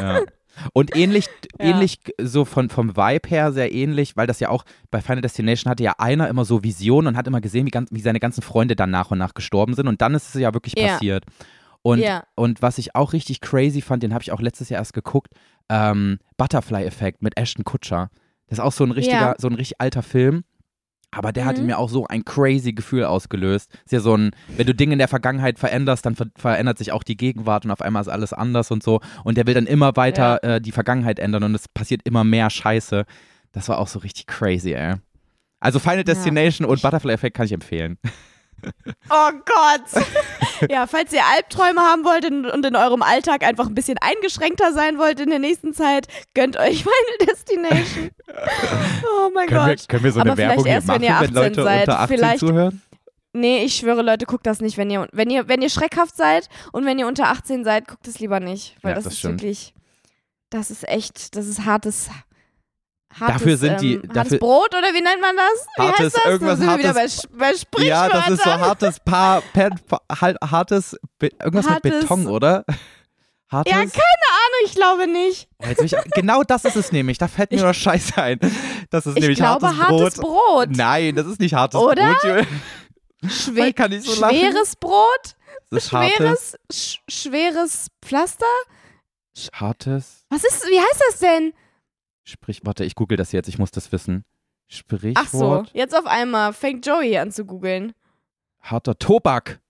Ja. 0.00 0.20
Und 0.72 0.96
ähnlich, 0.96 1.26
Ja. 1.60 1.66
ähnlich 1.66 2.00
so 2.18 2.44
von, 2.46 2.70
vom 2.70 2.96
Vibe 2.96 3.28
her 3.28 3.52
sehr 3.52 3.72
ähnlich, 3.72 4.16
weil 4.16 4.26
das 4.26 4.40
ja 4.40 4.48
auch 4.48 4.64
bei 4.90 5.00
Final 5.02 5.20
Destination 5.20 5.70
hatte 5.70 5.82
ja 5.82 5.94
einer 5.98 6.28
immer 6.28 6.44
so 6.46 6.62
Visionen 6.64 7.08
und 7.08 7.16
hat 7.16 7.26
immer 7.26 7.42
gesehen, 7.42 7.66
wie, 7.66 7.70
ganz, 7.70 7.90
wie 7.92 8.00
seine 8.00 8.20
ganzen 8.20 8.40
Freunde 8.42 8.74
dann 8.76 8.90
nach 8.90 9.10
und 9.10 9.18
nach 9.18 9.34
gestorben 9.34 9.74
sind 9.74 9.86
und 9.88 10.00
dann 10.00 10.14
ist 10.14 10.34
es 10.34 10.40
ja 10.40 10.54
wirklich 10.54 10.74
Ja. 10.78 10.88
passiert. 10.94 11.24
Und, 11.82 11.98
Ja. 11.98 12.24
und 12.34 12.62
was 12.62 12.78
ich 12.78 12.94
auch 12.96 13.12
richtig 13.12 13.40
crazy 13.42 13.80
fand, 13.82 14.02
den 14.02 14.12
habe 14.14 14.22
ich 14.22 14.32
auch 14.32 14.40
letztes 14.40 14.70
Jahr 14.70 14.80
erst 14.80 14.94
geguckt, 14.94 15.28
ähm, 15.68 16.18
Butterfly-Effekt 16.38 17.22
mit 17.22 17.36
Ashton 17.36 17.64
Kutcher. 17.64 18.10
Das 18.48 18.58
ist 18.58 18.64
auch 18.64 18.72
so 18.72 18.84
ein 18.84 18.90
richtiger, 18.92 19.34
so 19.38 19.48
ein 19.48 19.54
richtig 19.54 19.80
alter 19.80 20.02
Film. 20.02 20.44
Aber 21.16 21.32
der 21.32 21.44
hat 21.46 21.56
in 21.56 21.62
Mhm. 21.62 21.66
mir 21.68 21.78
auch 21.78 21.88
so 21.88 22.06
ein 22.06 22.24
crazy 22.24 22.72
Gefühl 22.72 23.04
ausgelöst. 23.04 23.72
Ist 23.84 23.92
ja 23.92 24.00
so 24.00 24.14
ein, 24.16 24.30
wenn 24.56 24.66
du 24.66 24.74
Dinge 24.74 24.92
in 24.92 24.98
der 24.98 25.08
Vergangenheit 25.08 25.58
veränderst, 25.58 26.04
dann 26.06 26.14
ver 26.14 26.26
verändert 26.36 26.78
sich 26.78 26.92
auch 26.92 27.02
die 27.02 27.16
Gegenwart 27.16 27.64
und 27.64 27.70
auf 27.70 27.80
einmal 27.80 28.02
ist 28.02 28.08
alles 28.08 28.32
anders 28.32 28.70
und 28.70 28.82
so. 28.82 29.00
Und 29.24 29.36
der 29.38 29.46
will 29.46 29.54
dann 29.54 29.66
immer 29.66 29.96
weiter 29.96 30.42
äh, 30.44 30.60
die 30.60 30.72
Vergangenheit 30.72 31.18
ändern 31.18 31.42
und 31.44 31.54
es 31.54 31.68
passiert 31.68 32.02
immer 32.04 32.24
mehr 32.24 32.50
Scheiße. 32.50 33.04
Das 33.52 33.68
war 33.68 33.78
auch 33.78 33.88
so 33.88 33.98
richtig 34.00 34.26
crazy, 34.26 34.72
ey. 34.74 34.94
Also 35.60 35.78
Final 35.78 36.04
Destination 36.04 36.66
und 36.68 36.82
Butterfly 36.82 37.12
Effect 37.14 37.36
kann 37.36 37.46
ich 37.46 37.52
empfehlen. 37.52 37.96
Oh 39.10 39.30
Gott. 39.44 40.04
ja, 40.70 40.86
falls 40.86 41.12
ihr 41.12 41.24
Albträume 41.34 41.80
haben 41.80 42.04
wollt 42.04 42.24
und 42.24 42.64
in 42.66 42.76
eurem 42.76 43.02
Alltag 43.02 43.42
einfach 43.44 43.66
ein 43.66 43.74
bisschen 43.74 43.98
eingeschränkter 44.00 44.72
sein 44.72 44.98
wollt 44.98 45.20
in 45.20 45.30
der 45.30 45.38
nächsten 45.38 45.74
Zeit, 45.74 46.08
gönnt 46.34 46.56
euch 46.56 46.82
Final 46.84 47.26
Destination. 47.26 48.10
Oh 49.04 49.30
mein 49.34 49.46
Können 49.48 49.66
wir, 49.66 49.76
Gott. 49.76 49.88
können 49.88 50.04
wir 50.04 50.12
so 50.12 50.20
Aber 50.20 50.30
eine 50.32 50.36
Werbung 50.38 50.64
vielleicht 50.64 50.66
hier 50.66 50.74
erst, 50.74 50.88
wenn 50.88 50.94
machen, 50.94 51.02
ihr 51.02 51.08
wenn 51.08 51.16
18 51.24 51.34
Leute 51.34 51.62
seid. 51.62 51.80
unter 51.88 52.00
18 52.00 52.16
Vielleicht- 52.18 52.40
zuhören? 52.40 52.82
Nee, 53.38 53.64
ich 53.64 53.76
schwöre, 53.76 54.00
Leute, 54.00 54.24
guckt 54.24 54.46
das 54.46 54.60
nicht, 54.62 54.78
wenn 54.78 54.88
ihr, 54.88 55.06
wenn 55.12 55.28
ihr, 55.28 55.46
wenn 55.46 55.60
ihr 55.60 55.68
schreckhaft 55.68 56.16
seid 56.16 56.48
und 56.72 56.86
wenn 56.86 56.98
ihr 56.98 57.06
unter 57.06 57.26
18 57.28 57.64
seid, 57.64 57.86
guckt 57.86 58.08
es 58.08 58.18
lieber 58.18 58.40
nicht. 58.40 58.76
Weil 58.80 58.92
Ja, 58.92 58.94
das, 58.94 59.04
das 59.04 59.12
ist 59.12 59.18
stimmt. 59.18 59.42
wirklich, 59.42 59.74
das 60.48 60.70
ist 60.70 60.88
echt, 60.88 61.36
das 61.36 61.46
ist 61.46 61.66
hartes. 61.66 62.08
Hartes 63.20 63.36
Dafür 63.38 63.56
sind 63.56 63.80
die- 63.80 63.94
ähm, 63.94 64.02
hartes 64.02 64.14
dafür- 64.14 64.38
Brot 64.38 64.74
oder 64.74 64.92
wie 64.94 65.00
nennt 65.02 65.20
man 65.20 65.36
das? 65.36 65.66
Wie 65.76 65.82
Hartes- 65.82 66.00
heißt 66.06 66.16
das? 66.16 66.24
irgendwas 66.26 66.58
da 66.58 66.64
sind 66.64 66.66
wir 66.72 66.78
wieder 66.78 66.94
bei, 66.94 67.00
hartes- 67.00 67.24
Sch- 67.24 67.66
bei 67.72 67.82
Ja, 67.84 68.08
das 68.08 68.28
ist 68.30 68.42
so 68.44 68.50
hartes 68.50 69.00
Paar, 69.00 69.40
Pen, 69.52 69.80
halt, 70.20 70.36
hartes, 70.42 70.96
Be 71.18 71.28
irgendwas 71.42 71.64
mit 71.66 71.74
Hartes- 71.74 72.00
Beton, 72.00 72.26
oder? 72.28 72.64
Hartes? 73.48 73.72
Ja, 73.72 73.78
keine 73.78 73.88
Ahnung, 73.92 74.60
ich 74.64 74.74
glaube 74.74 75.06
nicht. 75.06 75.48
Oh, 75.58 75.82
ich, 75.84 75.94
genau 76.14 76.42
das 76.42 76.64
ist 76.64 76.74
es 76.76 76.90
nämlich. 76.90 77.16
Da 77.18 77.28
fällt 77.28 77.52
mir 77.52 77.62
nur 77.62 77.72
Scheiße 77.74 78.20
ein. 78.20 78.40
Das 78.90 79.06
ist 79.06 79.14
Ich 79.16 79.20
nämlich 79.20 79.38
glaube, 79.38 79.66
hartes, 79.68 79.80
hartes 79.88 80.14
Brot. 80.16 80.66
Brot. 80.68 80.68
Nein, 80.76 81.14
das 81.14 81.26
ist 81.26 81.38
nicht 81.40 81.54
hartes 81.54 81.80
Oder? 81.80 82.14
Brot. 82.20 82.46
Ich 83.22 83.44
so 83.44 83.52
lachen? 83.52 84.36
schweres 84.36 84.76
Brot? 84.76 85.36
Das 85.70 85.84
ist 85.86 85.92
hartes, 85.92 86.16
Schweres, 86.16 86.56
sch 86.72 86.98
schweres 87.08 87.86
Pflaster? 88.04 88.46
hartes, 89.54 90.24
Was 90.30 90.44
ist, 90.44 90.64
wie 90.68 90.78
heißt 90.80 91.02
das 91.10 91.18
denn? 91.20 91.52
Sprich, 92.26 92.60
warte, 92.64 92.84
ich 92.84 92.94
google 92.94 93.16
das 93.16 93.32
jetzt, 93.32 93.48
ich 93.48 93.58
muss 93.58 93.70
das 93.70 93.90
wissen. 93.92 94.24
Sprichwort, 94.68 95.16
Ach 95.24 95.28
so, 95.28 95.64
jetzt 95.72 95.96
auf 95.96 96.06
einmal 96.06 96.52
fängt 96.52 96.84
Joey 96.86 97.16
an 97.18 97.30
zu 97.30 97.44
googeln. 97.44 97.92
harter 98.60 98.98
Tobak. 98.98 99.60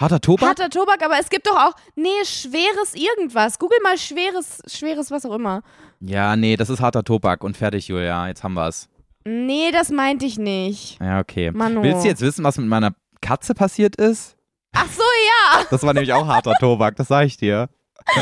Harter 0.00 0.20
Tobak? 0.20 0.48
Harter 0.48 0.70
Tobak, 0.70 1.04
aber 1.04 1.18
es 1.20 1.28
gibt 1.28 1.46
doch 1.46 1.56
auch, 1.56 1.74
nee, 1.94 2.08
schweres 2.24 2.94
irgendwas. 2.94 3.58
Google 3.58 3.78
mal 3.82 3.96
schweres, 3.98 4.60
schweres 4.66 5.10
was 5.10 5.24
auch 5.26 5.34
immer. 5.34 5.62
Ja, 6.00 6.36
nee, 6.36 6.56
das 6.56 6.70
ist 6.70 6.80
harter 6.80 7.04
Tobak 7.04 7.44
und 7.44 7.56
fertig, 7.56 7.88
Julia, 7.88 8.26
jetzt 8.28 8.42
haben 8.42 8.54
wir's. 8.54 8.88
Nee, 9.24 9.70
das 9.70 9.90
meinte 9.90 10.24
ich 10.24 10.38
nicht. 10.38 10.98
Ja, 11.00 11.20
okay. 11.20 11.50
Mano. 11.50 11.82
Willst 11.82 12.04
du 12.04 12.08
jetzt 12.08 12.22
wissen, 12.22 12.42
was 12.42 12.56
mit 12.56 12.66
meiner 12.66 12.94
Katze 13.20 13.54
passiert 13.54 13.96
ist? 13.96 14.36
Ach 14.72 14.88
so, 14.90 15.02
ja. 15.02 15.64
Das 15.70 15.82
war 15.82 15.92
nämlich 15.92 16.12
auch 16.14 16.26
harter 16.26 16.54
Tobak, 16.58 16.96
das 16.96 17.08
sag 17.08 17.26
ich 17.26 17.36
dir. 17.36 17.68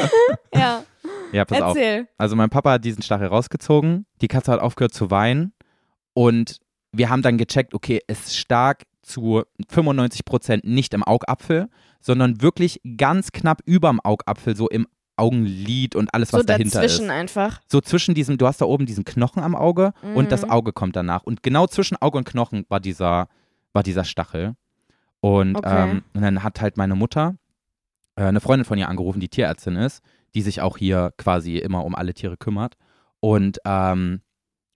Ja, 0.52 0.82
Ja, 1.32 1.44
pass 1.44 1.60
auf. 1.60 1.76
erzähl. 1.76 2.08
Also 2.18 2.36
mein 2.36 2.50
Papa 2.50 2.72
hat 2.72 2.84
diesen 2.84 3.02
Stachel 3.02 3.28
rausgezogen, 3.28 4.06
die 4.20 4.28
Katze 4.28 4.52
hat 4.52 4.60
aufgehört 4.60 4.94
zu 4.94 5.10
weinen 5.10 5.52
und 6.14 6.58
wir 6.92 7.10
haben 7.10 7.22
dann 7.22 7.36
gecheckt, 7.38 7.74
okay, 7.74 8.00
es 8.06 8.26
ist 8.26 8.36
stark 8.38 8.84
zu 9.02 9.42
95 9.70 10.24
Prozent 10.24 10.64
nicht 10.64 10.94
im 10.94 11.02
Augapfel, 11.02 11.68
sondern 12.00 12.40
wirklich 12.42 12.80
ganz 12.96 13.30
knapp 13.32 13.60
überm 13.66 14.00
Augapfel, 14.02 14.56
so 14.56 14.68
im 14.68 14.86
Augenlid 15.16 15.96
und 15.96 16.14
alles, 16.14 16.32
was 16.32 16.40
so 16.42 16.46
dahinter 16.46 16.80
dazwischen 16.80 17.06
ist. 17.06 17.10
einfach. 17.10 17.60
So 17.66 17.80
zwischen 17.80 18.14
diesem, 18.14 18.38
du 18.38 18.46
hast 18.46 18.60
da 18.60 18.66
oben 18.66 18.86
diesen 18.86 19.04
Knochen 19.04 19.42
am 19.42 19.54
Auge 19.56 19.92
und 20.14 20.30
das 20.30 20.42
Mhm. 20.42 20.50
Auge 20.50 20.72
kommt 20.72 20.94
danach. 20.96 21.24
Und 21.24 21.42
genau 21.42 21.66
zwischen 21.66 21.96
Auge 21.96 22.18
und 22.18 22.24
Knochen 22.24 22.64
war 22.68 22.78
dieser, 22.80 23.28
war 23.72 23.82
dieser 23.82 24.04
Stachel. 24.04 24.54
Und, 25.20 25.56
Okay. 25.56 25.90
ähm, 25.90 26.02
und 26.14 26.22
dann 26.22 26.42
hat 26.44 26.60
halt 26.60 26.76
meine 26.76 26.94
Mutter 26.94 27.34
äh, 28.14 28.22
eine 28.24 28.40
Freundin 28.40 28.64
von 28.64 28.78
ihr 28.78 28.88
angerufen, 28.88 29.18
die 29.20 29.28
Tierärztin 29.28 29.74
ist, 29.76 30.02
die 30.34 30.42
sich 30.42 30.60
auch 30.60 30.76
hier 30.78 31.12
quasi 31.18 31.58
immer 31.58 31.84
um 31.84 31.94
alle 31.94 32.14
Tiere 32.14 32.36
kümmert. 32.36 32.76
Und 33.20 33.58
ähm, 33.64 34.20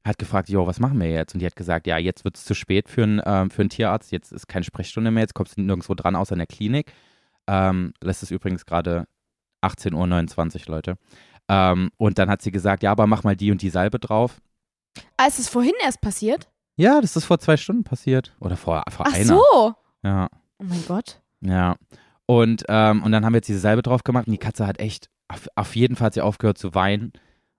hat 0.05 0.19
gefragt, 0.19 0.49
jo, 0.49 0.67
was 0.67 0.81
machen 0.81 0.99
wir 1.01 1.09
jetzt? 1.09 1.33
Und 1.35 1.41
die 1.41 1.47
hat 1.47 1.55
gesagt, 1.55 1.87
ja, 1.87 1.97
jetzt 1.97 2.25
wird 2.25 2.37
es 2.37 2.45
zu 2.45 2.55
spät 2.55 2.89
für, 2.89 3.05
einen 3.05 3.23
ähm, 3.25 3.51
für 3.51 3.63
einen 3.63 3.69
Tierarzt, 3.71 4.11
jetzt 4.11 4.33
ist 4.33 4.49
keine 4.49 4.65
Sprechstunde 4.65 5.13
mehr, 5.13 5.23
jetzt 5.23 5.35
kommst 5.35 5.57
du 5.57 5.61
nirgendwo 5.63 5.95
dran, 5.95 6.17
außer 6.17 6.33
in 6.33 6.39
der 6.41 6.49
Klinik. 6.49 6.93
Ähm, 7.47 7.93
das 8.01 8.23
ist 8.25 8.33
übrigens 8.33 8.67
gerade 8.67 9.07
18.29 9.63 10.69
Uhr, 10.69 10.75
Leute. 10.75 10.97
Ähm, 11.49 11.91
und 11.97 12.19
dann 12.19 12.29
hat 12.31 12.43
sie 12.43 12.51
gesagt, 12.51 12.83
ja, 12.83 12.91
aber 12.91 13.07
mach 13.07 13.23
mal 13.25 13.37
die 13.37 13.51
und 13.53 13.63
die 13.63 13.71
Salbe 13.71 13.99
drauf. 13.99 14.41
Ah, 15.17 15.27
ist 15.27 15.39
es 15.39 15.49
vorhin 15.49 15.73
erst 15.83 16.01
passiert? 16.01 16.49
Ja, 16.77 17.01
das 17.01 17.17
ist 17.17 17.25
vor 17.25 17.39
zwei 17.39 17.57
Stunden 17.57 17.85
passiert. 17.85 18.35
Oder 18.41 18.57
vor, 18.57 18.83
vor 18.91 19.07
Ach 19.09 19.15
einer. 19.15 19.25
so. 19.27 19.75
Ja, 20.03 20.29
Oh 20.59 20.65
mein 20.65 20.85
Gott. 20.87 21.21
ja. 21.41 21.77
Und, 22.27 22.65
ähm, 22.69 23.03
und 23.03 23.13
dann 23.13 23.25
haben 23.25 23.33
wir 23.35 23.39
jetzt 23.39 23.49
diese 23.49 23.59
Salbe 23.59 23.83
drauf 23.83 24.05
gemacht 24.05 24.27
und 24.27 24.33
die 24.33 24.39
Katze 24.39 24.67
hat 24.67 24.79
echt, 24.81 25.11
auf, 25.33 25.49
auf 25.57 25.77
jeden 25.77 25.97
Fall 25.97 26.07
hat 26.07 26.15
sie 26.15 26.21
aufgehört 26.21 26.59
zu 26.59 26.75
weinen. 26.75 27.13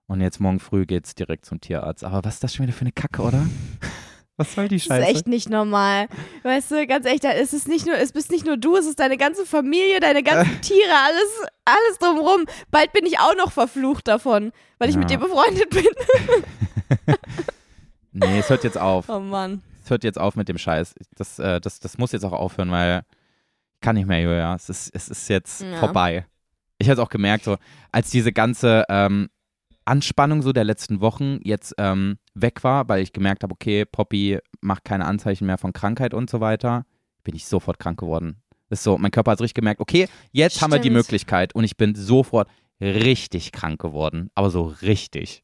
Und 0.06 0.20
jetzt 0.20 0.38
morgen 0.40 0.60
früh 0.60 0.84
geht's 0.86 1.14
direkt 1.14 1.46
zum 1.46 1.60
Tierarzt. 1.60 2.04
Aber 2.04 2.22
was 2.24 2.34
ist 2.34 2.44
das 2.44 2.54
schon 2.54 2.66
wieder 2.66 2.74
für 2.76 2.82
eine 2.82 2.92
Kacke, 2.92 3.22
oder? 3.22 3.46
was 4.36 4.54
soll 4.54 4.68
die 4.68 4.76
Das 4.76 4.82
ist 4.84 4.88
Scheiße? 4.88 5.06
echt 5.08 5.26
nicht 5.28 5.48
normal. 5.48 6.08
Weißt 6.42 6.70
du, 6.72 6.86
ganz 6.86 7.06
echt, 7.06 7.24
da 7.24 7.30
ist 7.30 7.54
es 7.54 7.66
nicht 7.66 7.86
nur, 7.86 7.96
es 7.96 8.12
bist 8.12 8.30
nicht 8.30 8.44
nur 8.44 8.56
du, 8.58 8.76
es 8.76 8.84
ist 8.86 9.00
deine 9.00 9.16
ganze 9.16 9.46
Familie, 9.46 10.00
deine 10.00 10.22
ganzen 10.22 10.60
Tiere, 10.60 10.92
alles, 11.06 11.48
alles 11.64 11.98
drumrum. 12.00 12.44
Bald 12.70 12.92
bin 12.92 13.06
ich 13.06 13.18
auch 13.18 13.34
noch 13.36 13.50
verflucht 13.52 14.06
davon, 14.06 14.52
weil 14.78 14.88
ich 14.90 14.94
Ja. 14.96 15.00
mit 15.00 15.08
dir 15.10 15.18
befreundet 15.18 15.70
bin. 15.70 15.86
nee, 18.12 18.38
es 18.38 18.50
hört 18.50 18.64
jetzt 18.64 18.78
auf. 18.78 19.08
Oh 19.08 19.20
Mann. 19.20 19.62
Es 19.82 19.90
hört 19.90 20.04
jetzt 20.04 20.18
auf 20.18 20.36
mit 20.36 20.48
dem 20.48 20.58
Scheiß. 20.58 20.94
Das, 21.16 21.38
äh, 21.38 21.60
das, 21.60 21.80
das 21.80 21.98
muss 21.98 22.12
jetzt 22.12 22.24
auch 22.24 22.32
aufhören, 22.32 22.70
weil 22.70 23.02
ich 23.74 23.80
kann 23.80 23.96
nicht 23.96 24.06
mehr, 24.06 24.20
Julia. 24.20 24.54
Es 24.54 24.68
ist, 24.68 24.90
es 24.94 25.08
ist 25.08 25.28
jetzt 25.28 25.62
Ja. 25.62 25.76
vorbei. 25.78 26.26
Ich 26.84 26.90
habe 26.90 27.00
es 27.00 27.06
auch 27.06 27.10
gemerkt, 27.10 27.44
so 27.44 27.56
als 27.92 28.10
diese 28.10 28.30
ganze 28.30 28.84
ähm, 28.90 29.30
Anspannung 29.86 30.42
so 30.42 30.52
der 30.52 30.64
letzten 30.64 31.00
Wochen 31.00 31.38
jetzt 31.42 31.74
ähm, 31.78 32.18
weg 32.34 32.62
war, 32.62 32.90
weil 32.90 33.02
ich 33.02 33.14
gemerkt 33.14 33.42
habe, 33.42 33.54
okay, 33.54 33.86
Poppy 33.86 34.38
macht 34.60 34.84
keine 34.84 35.06
Anzeichen 35.06 35.46
mehr 35.46 35.56
von 35.56 35.72
Krankheit 35.72 36.12
und 36.12 36.28
so 36.28 36.40
weiter, 36.40 36.84
bin 37.22 37.34
ich 37.34 37.46
sofort 37.46 37.78
krank 37.78 37.98
geworden. 37.98 38.42
Das 38.68 38.80
ist 38.80 38.84
so, 38.84 38.98
mein 38.98 39.10
Körper 39.10 39.30
hat 39.30 39.40
richtig 39.40 39.54
gemerkt, 39.54 39.80
okay, 39.80 40.08
jetzt 40.30 40.60
haben 40.60 40.72
wir 40.72 40.78
die 40.78 40.88
Stimmt. 40.88 40.96
Möglichkeit 40.96 41.54
und 41.54 41.64
ich 41.64 41.78
bin 41.78 41.94
sofort 41.94 42.48
richtig 42.82 43.52
krank 43.52 43.80
geworden, 43.80 44.30
aber 44.34 44.50
so 44.50 44.64
richtig. 44.82 45.42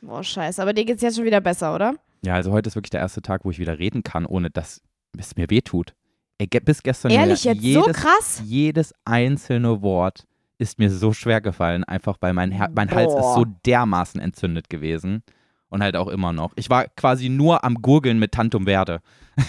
Boah, 0.00 0.22
scheiße. 0.22 0.62
Aber 0.62 0.72
dir 0.72 0.84
geht's 0.84 1.02
jetzt 1.02 1.16
schon 1.16 1.24
wieder 1.24 1.40
besser, 1.40 1.74
oder? 1.74 1.96
Ja, 2.24 2.34
also 2.34 2.52
heute 2.52 2.68
ist 2.68 2.76
wirklich 2.76 2.90
der 2.90 3.00
erste 3.00 3.20
Tag, 3.20 3.44
wo 3.44 3.50
ich 3.50 3.58
wieder 3.58 3.80
reden 3.80 4.04
kann, 4.04 4.26
ohne 4.26 4.50
dass 4.50 4.80
es 5.18 5.34
mir 5.34 5.50
wehtut. 5.50 5.94
Ey, 6.38 6.46
bis 6.46 6.82
gestern 6.82 7.10
Ehrlich 7.10 7.44
mir 7.44 7.54
jetzt? 7.54 7.62
jedes, 7.62 7.84
so 7.84 7.92
krass? 7.92 8.42
jedes 8.44 8.94
einzelne 9.04 9.82
Wort 9.82 10.24
ist 10.58 10.78
mir 10.78 10.90
so 10.90 11.12
schwer 11.12 11.40
gefallen, 11.40 11.84
einfach 11.84 12.16
weil 12.20 12.32
mein, 12.32 12.50
Her 12.50 12.70
mein 12.74 12.90
Hals 12.90 13.12
ist 13.14 13.34
so 13.34 13.44
dermaßen 13.66 14.20
entzündet 14.20 14.70
gewesen 14.70 15.22
und 15.68 15.82
halt 15.82 15.96
auch 15.96 16.08
immer 16.08 16.32
noch. 16.32 16.52
Ich 16.56 16.70
war 16.70 16.86
quasi 16.96 17.28
nur 17.28 17.64
am 17.64 17.76
Gurgeln 17.82 18.18
mit 18.18 18.32
Tantum 18.32 18.64
Verde. 18.64 19.00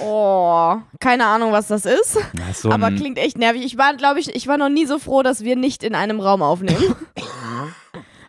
Oh, 0.00 0.76
keine 0.98 1.26
Ahnung, 1.26 1.52
was 1.52 1.68
das 1.68 1.84
ist. 1.84 2.16
Ja, 2.38 2.48
ist 2.50 2.62
so 2.62 2.70
aber 2.70 2.90
klingt 2.90 3.18
echt 3.18 3.36
nervig. 3.36 3.66
Ich 3.66 3.76
war, 3.76 3.94
glaube 3.94 4.18
ich, 4.18 4.34
ich 4.34 4.46
war 4.46 4.56
noch 4.56 4.70
nie 4.70 4.86
so 4.86 4.98
froh, 4.98 5.22
dass 5.22 5.44
wir 5.44 5.56
nicht 5.56 5.84
in 5.84 5.94
einem 5.94 6.20
Raum 6.20 6.40
aufnehmen. 6.40 6.96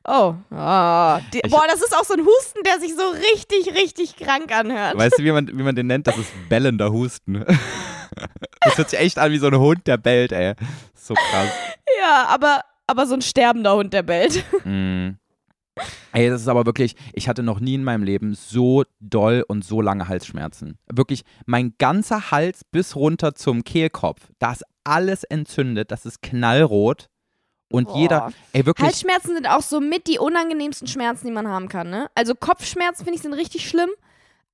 Oh, 0.09 0.35
ah, 0.51 1.19
die, 1.33 1.41
boah, 1.49 1.65
das 1.67 1.81
ist 1.81 1.93
auch 1.93 2.05
so 2.05 2.13
ein 2.13 2.21
Husten, 2.21 2.63
der 2.65 2.79
sich 2.79 2.95
so 2.95 3.03
richtig, 3.09 3.75
richtig 3.75 4.15
krank 4.15 4.57
anhört. 4.57 4.97
weißt 4.97 5.19
du, 5.19 5.23
wie 5.25 5.33
man, 5.33 5.47
wie 5.49 5.63
man 5.63 5.75
den 5.75 5.87
nennt? 5.87 6.07
Das 6.07 6.17
ist 6.17 6.31
bellender 6.47 6.93
Husten. 6.93 7.43
Das 8.61 8.77
hört 8.77 8.89
sich 8.89 8.99
echt 8.99 9.19
an 9.19 9.31
wie 9.31 9.37
so 9.37 9.47
ein 9.47 9.57
Hund, 9.57 9.87
der 9.87 9.97
bellt, 9.97 10.31
ey. 10.31 10.53
So 10.93 11.13
krass. 11.13 11.49
Ja, 11.99 12.25
aber, 12.27 12.61
aber 12.85 13.05
so 13.07 13.13
ein 13.13 13.21
sterbender 13.21 13.75
Hund, 13.75 13.93
der 13.93 14.03
bellt. 14.03 14.43
Mm. 14.65 15.11
Ey, 16.11 16.29
das 16.29 16.41
ist 16.41 16.47
aber 16.47 16.65
wirklich, 16.65 16.95
ich 17.13 17.29
hatte 17.29 17.43
noch 17.43 17.59
nie 17.59 17.75
in 17.75 17.83
meinem 17.83 18.03
Leben 18.03 18.33
so 18.33 18.83
doll 18.99 19.45
und 19.47 19.63
so 19.63 19.81
lange 19.81 20.07
Halsschmerzen. 20.07 20.77
Wirklich, 20.91 21.23
mein 21.45 21.75
ganzer 21.77 22.31
Hals 22.31 22.63
bis 22.63 22.95
runter 22.95 23.35
zum 23.35 23.63
Kehlkopf, 23.63 24.21
da 24.39 24.51
ist 24.53 24.63
alles 24.83 25.23
entzündet, 25.23 25.91
das 25.91 26.05
ist 26.05 26.21
knallrot. 26.21 27.09
Und 27.69 27.89
Boah. 27.89 27.97
jeder, 27.97 28.33
ey, 28.53 28.65
wirklich, 28.65 28.87
Halsschmerzen 28.87 29.35
sind 29.35 29.47
auch 29.47 29.61
so 29.61 29.81
mit 29.81 30.07
die 30.07 30.19
unangenehmsten 30.19 30.87
Schmerzen, 30.87 31.27
die 31.27 31.33
man 31.33 31.47
haben 31.47 31.67
kann, 31.67 31.89
ne? 31.89 32.09
Also 32.15 32.33
Kopfschmerzen 32.33 33.03
finde 33.03 33.17
ich 33.17 33.21
sind 33.21 33.33
richtig 33.33 33.67
schlimm, 33.67 33.89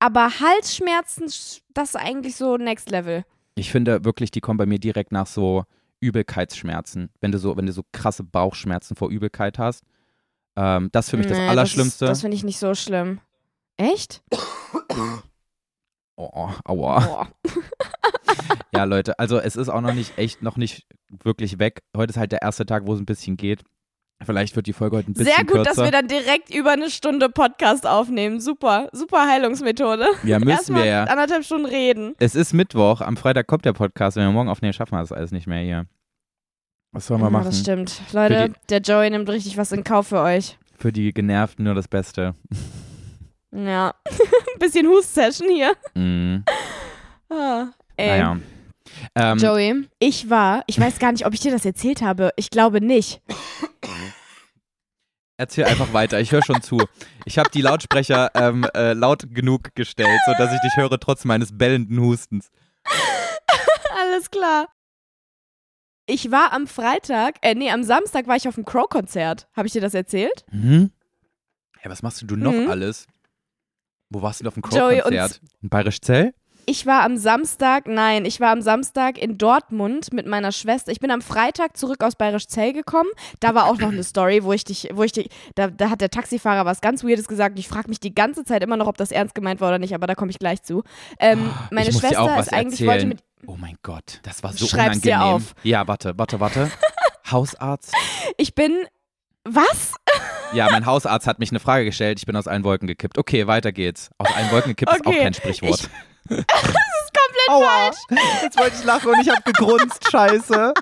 aber 0.00 0.40
Halsschmerzen, 0.40 1.26
das 1.72 1.90
ist 1.90 1.96
eigentlich 1.96 2.34
so 2.36 2.56
Next 2.56 2.90
Level. 2.90 3.24
Ich 3.54 3.70
finde 3.70 4.04
wirklich, 4.04 4.30
die 4.30 4.40
kommen 4.40 4.58
bei 4.58 4.66
mir 4.66 4.78
direkt 4.78 5.12
nach 5.12 5.26
so 5.26 5.64
Übelkeitsschmerzen. 6.00 7.10
Wenn 7.20 7.32
du 7.32 7.38
so, 7.38 7.56
wenn 7.56 7.66
du 7.66 7.72
so 7.72 7.82
krasse 7.92 8.24
Bauchschmerzen 8.24 8.96
vor 8.96 9.10
Übelkeit 9.10 9.58
hast. 9.58 9.84
Ähm, 10.56 10.88
das 10.92 11.06
ist 11.06 11.10
für 11.10 11.16
mich 11.16 11.26
das 11.26 11.38
Nee, 11.38 11.48
Allerschlimmste. 11.48 12.04
Das, 12.04 12.18
das 12.18 12.20
finde 12.20 12.36
ich 12.36 12.44
nicht 12.44 12.58
so 12.58 12.74
schlimm. 12.74 13.20
Echt? 13.76 14.22
oh, 16.16 16.50
aua. 16.64 17.00
Boah. 17.00 17.28
Ja, 18.74 18.84
Leute, 18.84 19.18
also 19.18 19.38
es 19.38 19.56
ist 19.56 19.68
auch 19.68 19.80
noch 19.80 19.94
nicht 19.94 20.18
echt 20.18 20.42
noch 20.42 20.56
nicht 20.56 20.86
wirklich 21.22 21.58
weg. 21.58 21.82
Heute 21.96 22.10
ist 22.10 22.16
halt 22.16 22.32
der 22.32 22.42
erste 22.42 22.66
Tag, 22.66 22.86
wo 22.86 22.94
es 22.94 23.00
ein 23.00 23.06
bisschen 23.06 23.36
geht. 23.36 23.62
Vielleicht 24.22 24.56
wird 24.56 24.66
die 24.66 24.72
Folge 24.72 24.96
heute 24.96 25.10
ein 25.10 25.14
bisschen 25.14 25.26
Sehr 25.34 25.44
gut, 25.44 25.54
kürzer. 25.54 25.70
dass 25.74 25.84
wir 25.84 25.90
dann 25.90 26.06
direkt 26.08 26.54
über 26.54 26.70
eine 26.72 26.88
Stunde 26.88 27.28
Podcast 27.28 27.86
aufnehmen. 27.86 28.40
Super, 28.40 28.88
super 28.92 29.26
Heilungsmethode. 29.28 30.06
ja, 30.22 30.38
müssen 30.38 30.50
Erstmal 30.50 30.84
wir 30.84 30.90
ja. 30.90 31.04
anderthalb 31.04 31.44
Stunden 31.44 31.66
reden. 31.66 32.14
Es 32.18 32.34
ist 32.34 32.52
Mittwoch, 32.54 33.00
am 33.00 33.16
Freitag 33.16 33.46
kommt 33.48 33.64
der 33.64 33.72
Podcast. 33.74 34.16
Wenn 34.16 34.24
wir 34.24 34.32
morgen 34.32 34.48
aufnehmen, 34.48 34.72
schaffen 34.72 34.92
wir 34.92 35.00
das 35.00 35.12
alles 35.12 35.30
nicht 35.32 35.46
mehr 35.46 35.62
hier. 35.62 35.86
Was 36.92 37.06
sollen 37.08 37.20
wir 37.20 37.26
Ja, 37.26 37.30
machen? 37.30 37.46
das 37.46 37.58
stimmt. 37.60 38.00
Leute, 38.12 38.50
die- 38.50 38.54
der 38.70 38.80
Joey 38.80 39.10
nimmt 39.10 39.28
richtig 39.28 39.58
was 39.58 39.72
in 39.72 39.82
Kauf 39.84 40.06
für 40.08 40.20
euch. 40.20 40.58
Für 40.78 40.92
die 40.92 41.12
Genervten 41.12 41.64
nur 41.64 41.74
das 41.74 41.88
Beste. 41.88 42.34
Ja. 43.52 43.94
Bisschen 44.58 44.86
Hust-Session 44.86 45.48
hier. 45.50 45.72
Mhm. 45.94 46.44
Ah, 47.30 47.66
ey. 47.96 48.08
Naja. 48.10 48.36
Ähm, 49.14 49.38
Joey, 49.38 49.88
ich 49.98 50.28
war, 50.30 50.62
ich 50.66 50.78
weiß 50.80 50.98
gar 50.98 51.12
nicht, 51.12 51.26
ob 51.26 51.34
ich 51.34 51.40
dir 51.40 51.50
das 51.52 51.64
erzählt 51.64 52.02
habe. 52.02 52.30
Ich 52.36 52.50
glaube 52.50 52.80
nicht. 52.80 53.20
erzähl 55.36 55.64
einfach 55.64 55.92
weiter, 55.92 56.20
ich 56.20 56.32
höre 56.32 56.42
schon 56.42 56.62
zu. 56.62 56.78
Ich 57.24 57.38
habe 57.38 57.50
die 57.50 57.62
Lautsprecher 57.62 58.30
ähm, 58.34 58.66
äh, 58.74 58.92
laut 58.92 59.24
genug 59.34 59.74
gestellt, 59.74 60.20
sodass 60.26 60.52
ich 60.52 60.60
dich 60.60 60.76
höre 60.76 60.98
trotz 61.00 61.24
meines 61.24 61.56
bellenden 61.56 62.00
Hustens. 62.00 62.50
Alles 64.00 64.30
klar. 64.30 64.68
Ich 66.06 66.30
war 66.30 66.52
am 66.52 66.66
Freitag, 66.66 67.36
äh, 67.40 67.54
nee, 67.54 67.70
am 67.70 67.82
Samstag 67.82 68.26
war 68.26 68.36
ich 68.36 68.46
auf 68.46 68.56
dem 68.56 68.64
Crow-Konzert. 68.66 69.48
Habe 69.56 69.66
ich 69.66 69.72
dir 69.72 69.80
das 69.80 69.94
erzählt? 69.94 70.44
Mhm. 70.52 70.90
Hey, 71.78 71.90
was 71.90 72.02
machst 72.02 72.20
denn 72.20 72.28
du 72.28 72.36
noch 72.36 72.52
Mhm. 72.52 72.68
alles? 72.70 73.06
Wo 74.10 74.20
warst 74.20 74.40
du 74.40 74.44
denn 74.44 74.48
auf 74.48 74.54
dem 74.54 74.62
Joey, 74.70 74.96
Crow-Konzert? 75.00 75.40
In 75.62 75.68
Bayerisch 75.70 76.00
Zell? 76.00 76.34
Ich 76.66 76.86
war 76.86 77.02
am 77.02 77.16
Samstag, 77.16 77.86
nein, 77.86 78.24
ich 78.24 78.40
war 78.40 78.50
am 78.50 78.62
Samstag 78.62 79.18
in 79.18 79.38
Dortmund 79.38 80.12
mit 80.12 80.26
meiner 80.26 80.52
Schwester. 80.52 80.92
Ich 80.92 81.00
bin 81.00 81.10
am 81.10 81.20
Freitag 81.20 81.76
zurück 81.76 82.02
aus 82.02 82.16
Bayerisch 82.16 82.46
Zell 82.46 82.72
gekommen. 82.72 83.08
Da 83.40 83.54
war 83.54 83.66
auch 83.66 83.78
noch 83.78 83.92
eine 83.92 84.02
Story, 84.04 84.44
wo 84.44 84.52
ich 84.52 84.64
dich, 84.64 84.88
wo 84.92 85.02
ich 85.02 85.12
dich, 85.12 85.28
da, 85.54 85.68
da 85.68 85.90
hat 85.90 86.00
der 86.00 86.10
Taxifahrer 86.10 86.64
was 86.64 86.80
ganz 86.80 87.04
Weirdes 87.04 87.28
gesagt. 87.28 87.58
Ich 87.58 87.68
frage 87.68 87.88
mich 87.88 88.00
die 88.00 88.14
ganze 88.14 88.44
Zeit 88.44 88.62
immer 88.62 88.76
noch, 88.76 88.86
ob 88.86 88.96
das 88.96 89.10
ernst 89.10 89.34
gemeint 89.34 89.60
war 89.60 89.68
oder 89.68 89.78
nicht, 89.78 89.94
aber 89.94 90.06
da 90.06 90.14
komme 90.14 90.30
ich 90.30 90.38
gleich 90.38 90.62
zu. 90.62 90.82
Ähm, 91.18 91.50
meine 91.70 91.88
ich 91.88 91.98
dir 91.98 92.20
auch 92.20 92.28
Schwester 92.28 92.40
ist 92.40 92.52
eigentlich, 92.52 92.80
erzählen. 92.80 92.88
wollte 92.90 93.06
mit, 93.06 93.18
Oh 93.46 93.56
mein 93.58 93.76
Gott, 93.82 94.20
das 94.22 94.42
war 94.42 94.52
so 94.54 94.66
Schreib's 94.66 95.00
dir 95.02 95.16
unangenehm. 95.16 95.36
auf. 95.36 95.54
Ja, 95.64 95.86
warte, 95.86 96.14
warte, 96.16 96.40
warte. 96.40 96.70
Hausarzt. 97.30 97.92
ich 98.38 98.54
bin, 98.54 98.72
was? 99.44 99.94
Ja, 100.54 100.68
mein 100.70 100.86
Hausarzt 100.86 101.26
hat 101.26 101.38
mich 101.38 101.50
eine 101.50 101.60
Frage 101.60 101.84
gestellt. 101.84 102.18
Ich 102.20 102.26
bin 102.26 102.36
aus 102.36 102.46
allen 102.46 102.64
Wolken 102.64 102.86
gekippt. 102.86 103.18
Okay, 103.18 103.46
weiter 103.46 103.72
geht's. 103.72 104.10
Aus 104.18 104.34
allen 104.34 104.50
Wolken 104.50 104.70
gekippt 104.70 104.92
ist 104.94 105.02
auch 105.06 105.10
Okay, 105.10 105.22
kein 105.22 105.34
Sprichwort. 105.34 105.90
Das 106.28 106.38
ist 106.38 106.46
komplett 106.46 107.48
Aua, 107.48 107.90
jetzt 108.42 108.58
wollte 108.58 108.76
ich 108.78 108.84
lachen 108.84 109.10
und 109.12 109.20
ich 109.20 109.28
habe 109.28 109.42
gegrunzt. 109.42 110.04
Scheiße. 110.10 110.74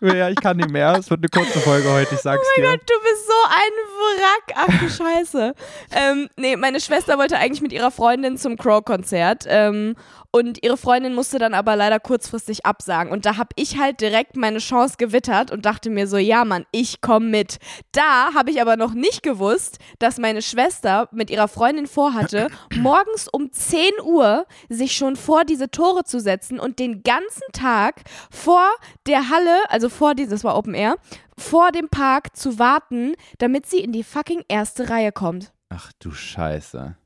Ja, 0.00 0.28
ich 0.28 0.36
kann 0.40 0.56
nicht 0.56 0.70
mehr. 0.70 0.96
Es 0.98 1.08
wird 1.10 1.20
eine 1.20 1.28
kurze 1.28 1.60
Folge 1.60 1.88
heute, 1.92 2.14
ich 2.14 2.20
sag's 2.20 2.42
Oh 2.42 2.60
mein 2.60 2.64
dir. 2.64 2.70
Gott, 2.78 2.90
du 2.90 2.94
bist 3.02 3.26
so 3.26 3.32
ein 3.48 4.18
Wrack. 4.18 4.56
Ach 4.56 4.80
du 4.80 4.90
Scheiße. 4.90 5.54
ähm, 5.92 6.28
nee, 6.36 6.56
meine 6.56 6.80
Schwester 6.80 7.18
wollte 7.18 7.36
eigentlich 7.38 7.60
mit 7.62 7.72
ihrer 7.72 7.90
Freundin 7.92 8.36
zum 8.36 8.56
Crow-Konzert. 8.56 9.44
Ähm, 9.46 9.94
und 10.34 10.64
ihre 10.64 10.78
Freundin 10.78 11.14
musste 11.14 11.38
dann 11.38 11.52
aber 11.52 11.76
leider 11.76 12.00
kurzfristig 12.00 12.64
absagen. 12.64 13.12
Und 13.12 13.26
da 13.26 13.36
habe 13.36 13.50
ich 13.56 13.78
halt 13.78 14.00
direkt 14.00 14.34
meine 14.34 14.58
Chance 14.58 14.94
gewittert 14.96 15.50
und 15.50 15.66
dachte 15.66 15.90
mir 15.90 16.08
so, 16.08 16.16
ja 16.16 16.46
Mann, 16.46 16.64
ich 16.72 17.02
komme 17.02 17.26
mit. 17.26 17.58
Da 17.92 18.32
habe 18.34 18.50
ich 18.50 18.62
aber 18.62 18.78
noch 18.78 18.94
nicht 18.94 19.22
gewusst, 19.22 19.78
dass 19.98 20.16
meine 20.16 20.40
Schwester 20.40 21.08
mit 21.12 21.28
ihrer 21.28 21.48
Freundin 21.48 21.86
vorhatte, 21.86 22.48
morgens 22.76 23.28
um 23.28 23.52
10 23.52 23.90
Uhr 24.02 24.46
sich 24.70 24.96
schon 24.96 25.16
vor 25.16 25.44
diese 25.44 25.70
Tore 25.70 26.04
zu 26.04 26.18
setzen 26.18 26.58
und 26.58 26.78
den 26.78 27.02
ganzen 27.02 27.52
Tag 27.52 28.02
vor 28.30 28.66
der 29.06 29.28
Halle, 29.28 29.58
also 29.68 29.90
vor 29.90 30.14
dieses 30.14 30.44
war 30.44 30.56
Open 30.56 30.74
Air, 30.74 30.96
vor 31.36 31.72
dem 31.72 31.90
Park 31.90 32.36
zu 32.36 32.58
warten, 32.58 33.14
damit 33.36 33.66
sie 33.66 33.80
in 33.80 33.92
die 33.92 34.02
fucking 34.02 34.44
erste 34.48 34.88
Reihe 34.88 35.12
kommt. 35.12 35.52
Ach 35.68 35.92
du 35.98 36.10
Scheiße. 36.10 36.96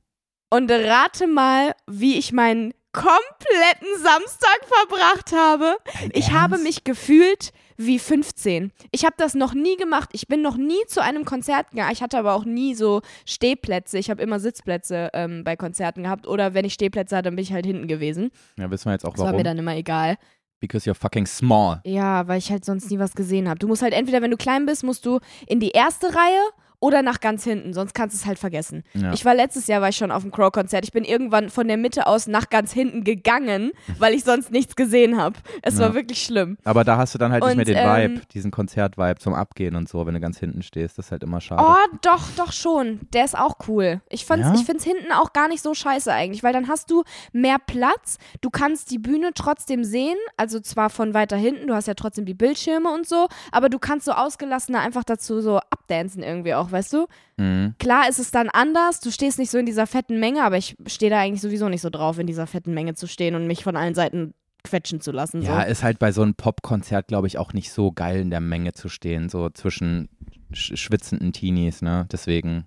Und 0.48 0.70
rate 0.70 1.26
mal, 1.26 1.74
wie 1.88 2.18
ich 2.18 2.32
meinen 2.32 2.72
kompletten 2.96 3.88
Samstag 4.02 4.58
verbracht 4.66 5.32
habe. 5.32 5.76
Dein 6.00 6.10
Ich 6.14 6.32
habe 6.32 6.54
Ernst? 6.54 6.64
mich 6.66 6.84
gefühlt 6.84 7.52
wie 7.76 7.98
15. 7.98 8.72
Ich 8.90 9.04
habe 9.04 9.14
das 9.18 9.34
noch 9.34 9.52
nie 9.52 9.76
gemacht. 9.76 10.08
Ich 10.12 10.26
bin 10.28 10.40
noch 10.42 10.56
nie 10.56 10.84
zu 10.88 11.02
einem 11.02 11.24
Konzert 11.26 11.70
gegangen. 11.70 11.92
Ich 11.92 12.02
hatte 12.02 12.18
aber 12.18 12.32
auch 12.34 12.44
nie 12.46 12.74
so 12.74 13.02
Stehplätze. 13.26 13.98
Ich 13.98 14.08
habe 14.10 14.22
immer 14.22 14.40
Sitzplätze 14.40 15.10
ähm, 15.12 15.44
bei 15.44 15.56
Konzerten 15.56 16.04
gehabt. 16.04 16.26
Oder 16.26 16.54
wenn 16.54 16.64
ich 16.64 16.72
Stehplätze 16.72 17.14
hatte, 17.16 17.24
dann 17.24 17.36
bin 17.36 17.42
ich 17.42 17.52
halt 17.52 17.66
hinten 17.66 17.86
gewesen. 17.86 18.30
Ja, 18.58 18.70
wissen 18.70 18.86
wir 18.86 18.92
jetzt 18.92 19.04
auch 19.04 19.10
Das 19.12 19.18
war 19.20 19.26
warum. 19.26 19.38
mir 19.38 19.44
dann 19.44 19.58
immer 19.58 19.76
egal. 19.76 20.16
Because 20.58 20.88
you're 20.90 20.94
fucking 20.94 21.26
small. 21.26 21.80
Ja, 21.84 22.26
weil 22.28 22.38
ich 22.38 22.50
halt 22.50 22.64
sonst 22.64 22.90
nie 22.90 22.98
was 22.98 23.12
gesehen 23.14 23.46
habe. 23.46 23.58
Du 23.58 23.68
musst 23.68 23.82
halt 23.82 23.92
entweder, 23.92 24.22
wenn 24.22 24.30
du 24.30 24.38
klein 24.38 24.64
bist, 24.64 24.84
musst 24.84 25.04
du 25.04 25.20
in 25.46 25.60
die 25.60 25.70
erste 25.70 26.06
Reihe 26.14 26.40
oder 26.80 27.02
nach 27.02 27.20
ganz 27.20 27.44
hinten, 27.44 27.72
sonst 27.72 27.94
kannst 27.94 28.14
du 28.14 28.18
es 28.18 28.26
halt 28.26 28.38
vergessen. 28.38 28.82
Ja. 28.94 29.12
Ich 29.12 29.24
war 29.24 29.34
letztes 29.34 29.66
Jahr 29.66 29.80
war 29.80 29.88
ich 29.88 29.96
schon 29.96 30.10
auf 30.10 30.22
dem 30.22 30.30
Crow-Konzert. 30.32 30.84
Ich 30.84 30.92
bin 30.92 31.04
irgendwann 31.04 31.48
von 31.50 31.66
der 31.68 31.76
Mitte 31.76 32.06
aus 32.06 32.26
nach 32.26 32.48
ganz 32.50 32.72
hinten 32.72 33.04
gegangen, 33.04 33.72
weil 33.98 34.14
ich 34.14 34.24
sonst 34.24 34.50
nichts 34.52 34.76
gesehen 34.76 35.16
habe. 35.20 35.36
Es 35.62 35.74
Ja. 35.74 35.80
war 35.86 35.94
wirklich 35.94 36.22
schlimm. 36.22 36.58
Aber 36.64 36.84
da 36.84 36.96
hast 36.96 37.14
du 37.14 37.18
dann 37.18 37.32
halt 37.32 37.42
nicht 37.42 37.50
Und, 37.52 37.56
mehr 37.56 37.64
den 37.64 37.76
ähm, 37.76 38.14
Vibe, 38.16 38.26
diesen 38.32 38.50
Konzert-Vibe 38.50 39.18
zum 39.20 39.34
Abgehen 39.34 39.76
und 39.76 39.88
so, 39.88 40.06
wenn 40.06 40.14
du 40.14 40.20
ganz 40.20 40.38
hinten 40.38 40.62
stehst. 40.62 40.98
Das 40.98 41.06
ist 41.06 41.12
halt 41.12 41.22
immer 41.22 41.40
schade. 41.40 41.62
Oh, 41.66 41.96
doch, 42.02 42.22
doch 42.36 42.52
schon. 42.52 43.00
Der 43.12 43.24
ist 43.24 43.36
auch 43.38 43.56
cool. 43.68 44.00
Ich, 44.08 44.24
fand's, 44.26 44.46
Ja? 44.46 44.54
ich 44.54 44.64
find's 44.64 44.84
hinten 44.84 45.12
auch 45.12 45.32
gar 45.32 45.48
nicht 45.48 45.62
so 45.62 45.74
scheiße 45.74 46.12
eigentlich, 46.12 46.42
weil 46.42 46.52
dann 46.52 46.68
hast 46.68 46.90
du 46.90 47.02
mehr 47.32 47.58
Platz. 47.58 48.18
Du 48.40 48.50
kannst 48.50 48.90
die 48.90 48.98
Bühne 48.98 49.30
trotzdem 49.34 49.84
sehen, 49.84 50.16
also 50.36 50.60
zwar 50.60 50.90
von 50.90 51.14
weiter 51.14 51.36
hinten, 51.36 51.66
du 51.66 51.74
hast 51.74 51.86
ja 51.88 51.94
trotzdem 51.94 52.24
die 52.26 52.34
Bildschirme 52.34 52.90
und 52.92 53.06
so, 53.08 53.28
aber 53.52 53.68
du 53.68 53.78
kannst 53.78 54.06
so 54.06 54.12
ausgelassener 54.12 54.80
einfach 54.80 55.04
dazu 55.04 55.40
so 55.40 55.58
abdancen 55.70 56.22
irgendwie 56.22 56.54
auch, 56.54 56.65
weißt 56.70 56.92
du? 56.92 57.06
Mhm. 57.36 57.74
Klar 57.78 58.08
ist 58.08 58.18
es 58.18 58.30
dann 58.30 58.48
anders, 58.48 59.00
du 59.00 59.10
stehst 59.10 59.38
nicht 59.38 59.50
so 59.50 59.58
in 59.58 59.66
dieser 59.66 59.86
fetten 59.86 60.20
Menge, 60.20 60.42
aber 60.42 60.56
ich 60.56 60.76
stehe 60.86 61.10
da 61.10 61.20
eigentlich 61.20 61.40
sowieso 61.40 61.68
nicht 61.68 61.82
so 61.82 61.90
drauf, 61.90 62.18
in 62.18 62.26
dieser 62.26 62.46
fetten 62.46 62.74
Menge 62.74 62.94
zu 62.94 63.06
stehen 63.06 63.34
und 63.34 63.46
mich 63.46 63.64
von 63.64 63.76
allen 63.76 63.94
Seiten 63.94 64.34
quetschen 64.64 65.00
zu 65.00 65.12
lassen. 65.12 65.42
So. 65.42 65.48
Ja, 65.48 65.62
ist 65.62 65.82
halt 65.82 65.98
bei 65.98 66.12
so 66.12 66.22
einem 66.22 66.34
Popkonzert, 66.34 67.08
glaube 67.08 67.26
ich, 67.26 67.38
auch 67.38 67.52
nicht 67.52 67.72
so 67.72 67.92
geil 67.92 68.20
in 68.20 68.30
der 68.30 68.40
Menge 68.40 68.72
zu 68.72 68.88
stehen, 68.88 69.28
so 69.28 69.48
zwischen 69.50 70.08
sch 70.52 70.76
schwitzenden 70.76 71.32
Teenies, 71.32 71.82
ne? 71.82 72.06
Deswegen. 72.10 72.64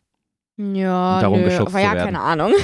Ja, 0.57 1.15
Und 1.15 1.23
darum 1.23 1.39
nö, 1.39 1.45
geschubst 1.45 1.73
aber 1.73 1.83
ja, 1.83 1.95
keine 1.95 2.19
Ahnung. 2.19 2.53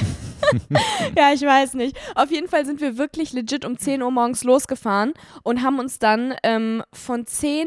ja, 1.16 1.32
ich 1.32 1.42
weiß 1.42 1.74
nicht. 1.74 1.96
Auf 2.14 2.30
jeden 2.30 2.48
Fall 2.48 2.66
sind 2.66 2.80
wir 2.80 2.98
wirklich 2.98 3.32
legit 3.32 3.64
um 3.64 3.78
10 3.78 4.02
Uhr 4.02 4.10
morgens 4.10 4.44
losgefahren 4.44 5.14
und 5.42 5.62
haben 5.62 5.78
uns 5.78 5.98
dann 5.98 6.34
ähm, 6.42 6.82
von 6.92 7.24
10.30 7.24 7.62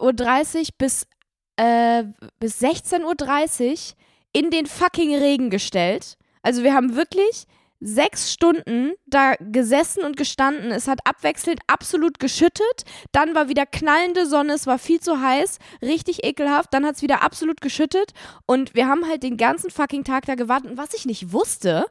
Uhr 0.00 0.66
bis, 0.78 1.06
äh, 1.62 2.04
bis 2.40 2.60
16.30 2.60 3.70
Uhr 3.70 3.96
in 4.32 4.50
den 4.50 4.66
fucking 4.66 5.14
Regen 5.14 5.48
gestellt. 5.48 6.16
Also 6.42 6.64
wir 6.64 6.74
haben 6.74 6.96
wirklich 6.96 7.46
sechs 7.78 8.32
Stunden 8.32 8.92
da 9.06 9.34
gesessen 9.38 10.04
und 10.04 10.16
gestanden. 10.16 10.72
Es 10.72 10.88
hat 10.88 11.00
abwechselnd 11.04 11.60
absolut 11.68 12.18
geschüttet. 12.18 12.84
Dann 13.12 13.34
war 13.34 13.48
wieder 13.48 13.66
knallende 13.66 14.26
Sonne. 14.26 14.54
Es 14.54 14.66
war 14.66 14.78
viel 14.78 15.00
zu 15.00 15.20
heiß. 15.20 15.58
Richtig 15.82 16.24
ekelhaft. 16.24 16.74
Dann 16.74 16.84
hat 16.84 16.96
es 16.96 17.02
wieder 17.02 17.22
absolut 17.22 17.60
geschüttet. 17.60 18.12
Und 18.46 18.74
wir 18.74 18.88
haben 18.88 19.06
halt 19.06 19.22
den 19.22 19.36
ganzen 19.36 19.70
fucking 19.70 20.04
Tag 20.04 20.26
da 20.26 20.34
gewartet. 20.34 20.72
Und 20.72 20.78
was 20.78 20.94
ich 20.94 21.06
nicht 21.06 21.32
wusste, 21.32 21.86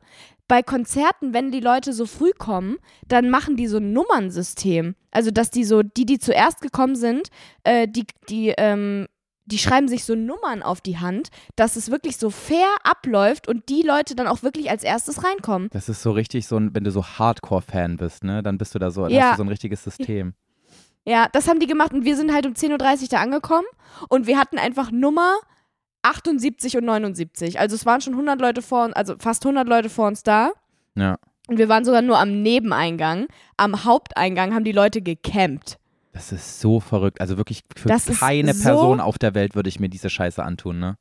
bei 0.49 0.63
Konzerten, 0.63 1.33
wenn 1.33 1.51
die 1.51 1.61
Leute 1.61 1.93
so 1.93 2.05
früh 2.05 2.31
kommen, 2.37 2.77
dann 3.07 3.29
machen 3.29 3.55
die 3.55 3.67
so 3.67 3.77
ein 3.77 3.93
Nummernsystem. 3.93 4.95
Also, 5.11 5.31
dass 5.31 5.49
die 5.49 5.63
so, 5.63 5.81
die, 5.81 6.05
die 6.05 6.19
zuerst 6.19 6.61
gekommen 6.61 6.95
sind, 6.95 7.29
äh, 7.63 7.87
die, 7.87 8.05
die, 8.27 8.53
ähm, 8.57 9.07
die 9.45 9.57
schreiben 9.57 9.87
sich 9.87 10.05
so 10.05 10.15
Nummern 10.15 10.61
auf 10.63 10.81
die 10.81 10.99
Hand, 10.99 11.29
dass 11.55 11.75
es 11.75 11.89
wirklich 11.91 12.17
so 12.17 12.29
fair 12.29 12.67
abläuft 12.83 13.47
und 13.47 13.67
die 13.69 13.81
Leute 13.81 14.15
dann 14.15 14.27
auch 14.27 14.43
wirklich 14.43 14.69
als 14.69 14.83
erstes 14.83 15.23
reinkommen. 15.23 15.69
Das 15.71 15.89
ist 15.89 16.01
so 16.03 16.11
richtig 16.11 16.47
so 16.47 16.57
ein, 16.57 16.73
wenn 16.75 16.83
du 16.83 16.91
so 16.91 17.03
Hardcore-Fan 17.05 17.97
bist, 17.97 18.23
ne? 18.23 18.43
Dann 18.43 18.57
bist 18.57 18.73
du 18.75 18.79
da 18.79 18.91
so, 18.91 19.07
Ja. 19.07 19.23
hast 19.23 19.31
du 19.33 19.37
so 19.37 19.43
ein 19.43 19.49
richtiges 19.49 19.83
System. 19.83 20.33
Ja, 21.05 21.27
das 21.33 21.47
haben 21.47 21.59
die 21.59 21.65
gemacht 21.67 21.93
und 21.93 22.05
wir 22.05 22.15
sind 22.15 22.31
halt 22.31 22.45
um 22.45 22.53
10.30 22.53 23.01
Uhr 23.03 23.07
da 23.09 23.21
angekommen 23.21 23.65
und 24.07 24.27
wir 24.27 24.37
hatten 24.37 24.59
einfach 24.59 24.91
Nummer 24.91 25.35
78 26.03 26.77
und 26.77 26.85
79. 26.85 27.59
Also 27.59 27.75
es 27.75 27.85
waren 27.85 28.01
schon 28.01 28.13
100 28.13 28.39
Leute 28.39 28.61
vor 28.61 28.85
uns, 28.85 28.93
also 28.95 29.15
fast 29.19 29.45
100 29.45 29.67
Leute 29.67 29.89
vor 29.89 30.07
uns 30.07 30.23
da 30.23 30.51
Ja. 30.95 31.17
und 31.47 31.57
wir 31.57 31.69
waren 31.69 31.85
sogar 31.85 32.01
nur 32.01 32.19
am 32.19 32.41
Nebeneingang. 32.43 33.27
Am 33.57 33.83
Haupteingang 33.83 34.53
haben 34.53 34.63
die 34.63 34.71
Leute 34.71 35.01
gecampt. 35.01 35.77
Das 36.13 36.31
ist 36.31 36.59
so 36.59 36.79
verrückt. 36.79 37.21
Also 37.21 37.37
wirklich 37.37 37.61
für 37.75 37.87
Das 37.87 38.05
keine 38.19 38.53
so- 38.53 38.63
Person 38.63 38.99
auf 38.99 39.17
der 39.17 39.33
Welt 39.33 39.55
würde 39.55 39.69
ich 39.69 39.79
mir 39.79 39.89
diese 39.89 40.09
Scheiße 40.09 40.43
antun, 40.43 40.79
ne? 40.79 40.97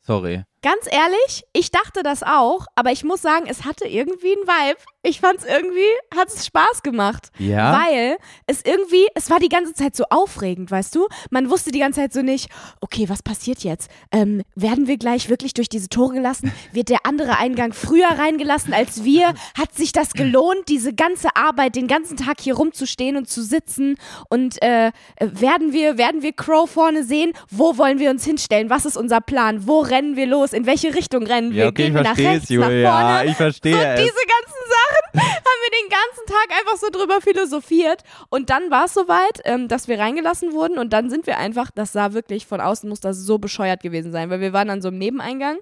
Sorry. 0.00 0.44
Ganz 0.62 0.86
ehrlich, 0.90 1.44
ich 1.52 1.70
dachte 1.70 2.02
das 2.02 2.22
auch, 2.22 2.66
aber 2.74 2.90
ich 2.90 3.04
muss 3.04 3.22
sagen, 3.22 3.46
es 3.48 3.64
hatte 3.64 3.86
irgendwie 3.86 4.32
einen 4.32 4.48
Vibe. 4.48 4.80
Ich 5.02 5.20
fand 5.20 5.38
es 5.38 5.44
irgendwie, 5.44 5.86
hat 6.16 6.28
es 6.28 6.46
Spaß 6.46 6.82
gemacht. 6.82 7.30
Ja. 7.38 7.78
Weil 7.78 8.16
es 8.48 8.62
irgendwie, 8.64 9.06
es 9.14 9.30
war 9.30 9.38
die 9.38 9.48
ganze 9.48 9.74
Zeit 9.74 9.94
so 9.94 10.04
aufregend, 10.10 10.72
weißt 10.72 10.94
du? 10.96 11.06
Man 11.30 11.48
wusste 11.50 11.70
die 11.70 11.78
ganze 11.78 12.00
Zeit 12.00 12.12
so 12.12 12.22
nicht, 12.22 12.48
okay, 12.80 13.08
was 13.08 13.22
passiert 13.22 13.62
jetzt? 13.62 13.88
Ähm, 14.10 14.42
werden 14.56 14.88
wir 14.88 14.96
gleich 14.96 15.28
wirklich 15.28 15.54
durch 15.54 15.68
diese 15.68 15.88
Tore 15.88 16.14
gelassen? 16.14 16.50
Wird 16.72 16.88
der 16.88 17.04
andere 17.04 17.38
Eingang 17.38 17.72
früher 17.72 18.08
reingelassen 18.08 18.74
als 18.74 19.04
wir? 19.04 19.34
Hat 19.56 19.74
sich 19.74 19.92
das 19.92 20.14
gelohnt, 20.14 20.68
diese 20.68 20.92
ganze 20.92 21.36
Arbeit, 21.36 21.76
den 21.76 21.86
ganzen 21.86 22.16
Tag 22.16 22.40
hier 22.40 22.56
rumzustehen 22.56 23.16
und 23.16 23.28
zu 23.28 23.44
sitzen? 23.44 23.96
Und 24.28 24.60
äh, 24.60 24.90
werden 25.20 25.72
wir, 25.72 25.98
werden 25.98 26.22
wir 26.22 26.32
Crow 26.32 26.68
vorne 26.68 27.04
sehen? 27.04 27.32
Wo 27.48 27.78
wollen 27.78 28.00
wir 28.00 28.10
uns 28.10 28.24
hinstellen? 28.24 28.70
Was 28.70 28.84
ist 28.84 28.96
unser 28.96 29.20
Plan? 29.20 29.68
Wo 29.68 29.80
rennen 29.80 30.16
wir 30.16 30.26
los? 30.26 30.55
In 30.56 30.66
welche 30.66 30.94
Richtung 30.94 31.24
rennen 31.26 31.52
wir? 31.52 31.64
ja, 31.64 31.68
okay, 31.68 31.84
Gehen 31.84 31.94
wir 31.94 32.02
nach 32.02 32.16
rechts, 32.16 32.48
nach 32.50 32.66
vorne? 32.66 33.24
ich 33.26 33.36
verstehe 33.36 33.72
So 33.74 33.78
es. 33.78 34.00
diese 34.00 34.12
ganzen 34.26 34.62
Sachen 34.68 35.20
haben 35.20 35.60
wir 35.62 35.70
den 35.80 35.88
ganzen 35.90 36.26
Tag 36.26 36.58
einfach 36.58 36.76
so 36.78 36.88
drüber 36.90 37.20
philosophiert. 37.20 38.02
Und 38.30 38.50
dann 38.50 38.70
war 38.70 38.86
es 38.86 38.94
soweit, 38.94 39.40
ähm, 39.44 39.68
dass 39.68 39.86
wir 39.88 39.98
reingelassen 39.98 40.52
wurden. 40.52 40.78
Und 40.78 40.92
dann 40.92 41.10
sind 41.10 41.26
wir 41.26 41.38
einfach, 41.38 41.70
das 41.74 41.92
sah 41.92 42.12
wirklich 42.14 42.46
von 42.46 42.60
außen, 42.60 42.88
muss 42.88 43.00
das 43.00 43.18
so 43.18 43.38
bescheuert 43.38 43.82
gewesen 43.82 44.12
sein, 44.12 44.30
weil 44.30 44.40
wir 44.40 44.52
waren 44.52 44.70
an 44.70 44.80
so 44.82 44.88
einem 44.88 44.98
Nebeneingang. 44.98 45.58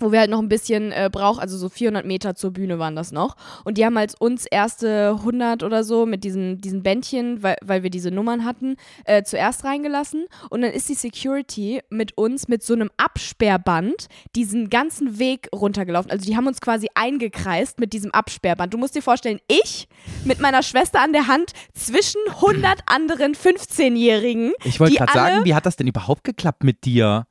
Wo 0.00 0.12
wir 0.12 0.20
halt 0.20 0.30
noch 0.30 0.40
ein 0.40 0.48
bisschen 0.48 0.92
äh, 0.92 1.08
brauchen, 1.12 1.40
also 1.40 1.56
so 1.56 1.68
400 1.68 2.04
Meter 2.04 2.34
zur 2.34 2.50
Bühne 2.52 2.78
waren 2.78 2.96
das 2.96 3.12
noch. 3.12 3.36
Und 3.64 3.78
die 3.78 3.84
haben 3.84 3.96
als 3.96 4.14
uns 4.14 4.46
erste 4.46 5.16
100 5.18 5.62
oder 5.62 5.84
so 5.84 6.06
mit 6.06 6.24
diesen, 6.24 6.58
diesen 6.58 6.82
Bändchen, 6.82 7.42
weil, 7.42 7.56
weil 7.62 7.82
wir 7.82 7.90
diese 7.90 8.10
Nummern 8.10 8.44
hatten, 8.44 8.76
äh, 9.04 9.22
zuerst 9.22 9.64
reingelassen. 9.64 10.26
Und 10.48 10.62
dann 10.62 10.72
ist 10.72 10.88
die 10.88 10.94
Security 10.94 11.80
mit 11.90 12.16
uns 12.16 12.48
mit 12.48 12.62
so 12.62 12.74
einem 12.74 12.90
Absperrband 12.96 14.08
diesen 14.34 14.70
ganzen 14.70 15.18
Weg 15.18 15.48
runtergelaufen. 15.54 16.10
Also 16.10 16.24
die 16.24 16.36
haben 16.36 16.46
uns 16.46 16.60
quasi 16.60 16.88
eingekreist 16.94 17.78
mit 17.78 17.92
diesem 17.92 18.10
Absperrband. 18.12 18.74
Du 18.74 18.78
musst 18.78 18.94
dir 18.94 19.02
vorstellen, 19.02 19.40
ich 19.48 19.88
mit 20.24 20.40
meiner 20.40 20.62
Schwester 20.62 21.00
an 21.00 21.12
der 21.12 21.26
Hand 21.26 21.52
zwischen 21.74 22.20
100 22.26 22.80
anderen 22.86 23.34
15-Jährigen. 23.34 24.52
Ich 24.64 24.80
wollte 24.80 24.96
gerade 24.96 25.12
sagen, 25.12 25.44
wie 25.44 25.54
hat 25.54 25.66
das 25.66 25.76
denn 25.76 25.86
überhaupt 25.86 26.24
geklappt 26.24 26.64
mit 26.64 26.84
dir? 26.84 27.26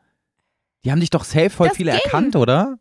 Die 0.85 0.91
haben 0.91 0.99
dich 0.99 1.09
doch 1.09 1.23
safe 1.23 1.49
voll 1.49 1.67
Das 1.69 1.77
viele 1.77 1.91
ging. 1.91 1.99
erkannt, 2.03 2.35
oder? 2.35 2.77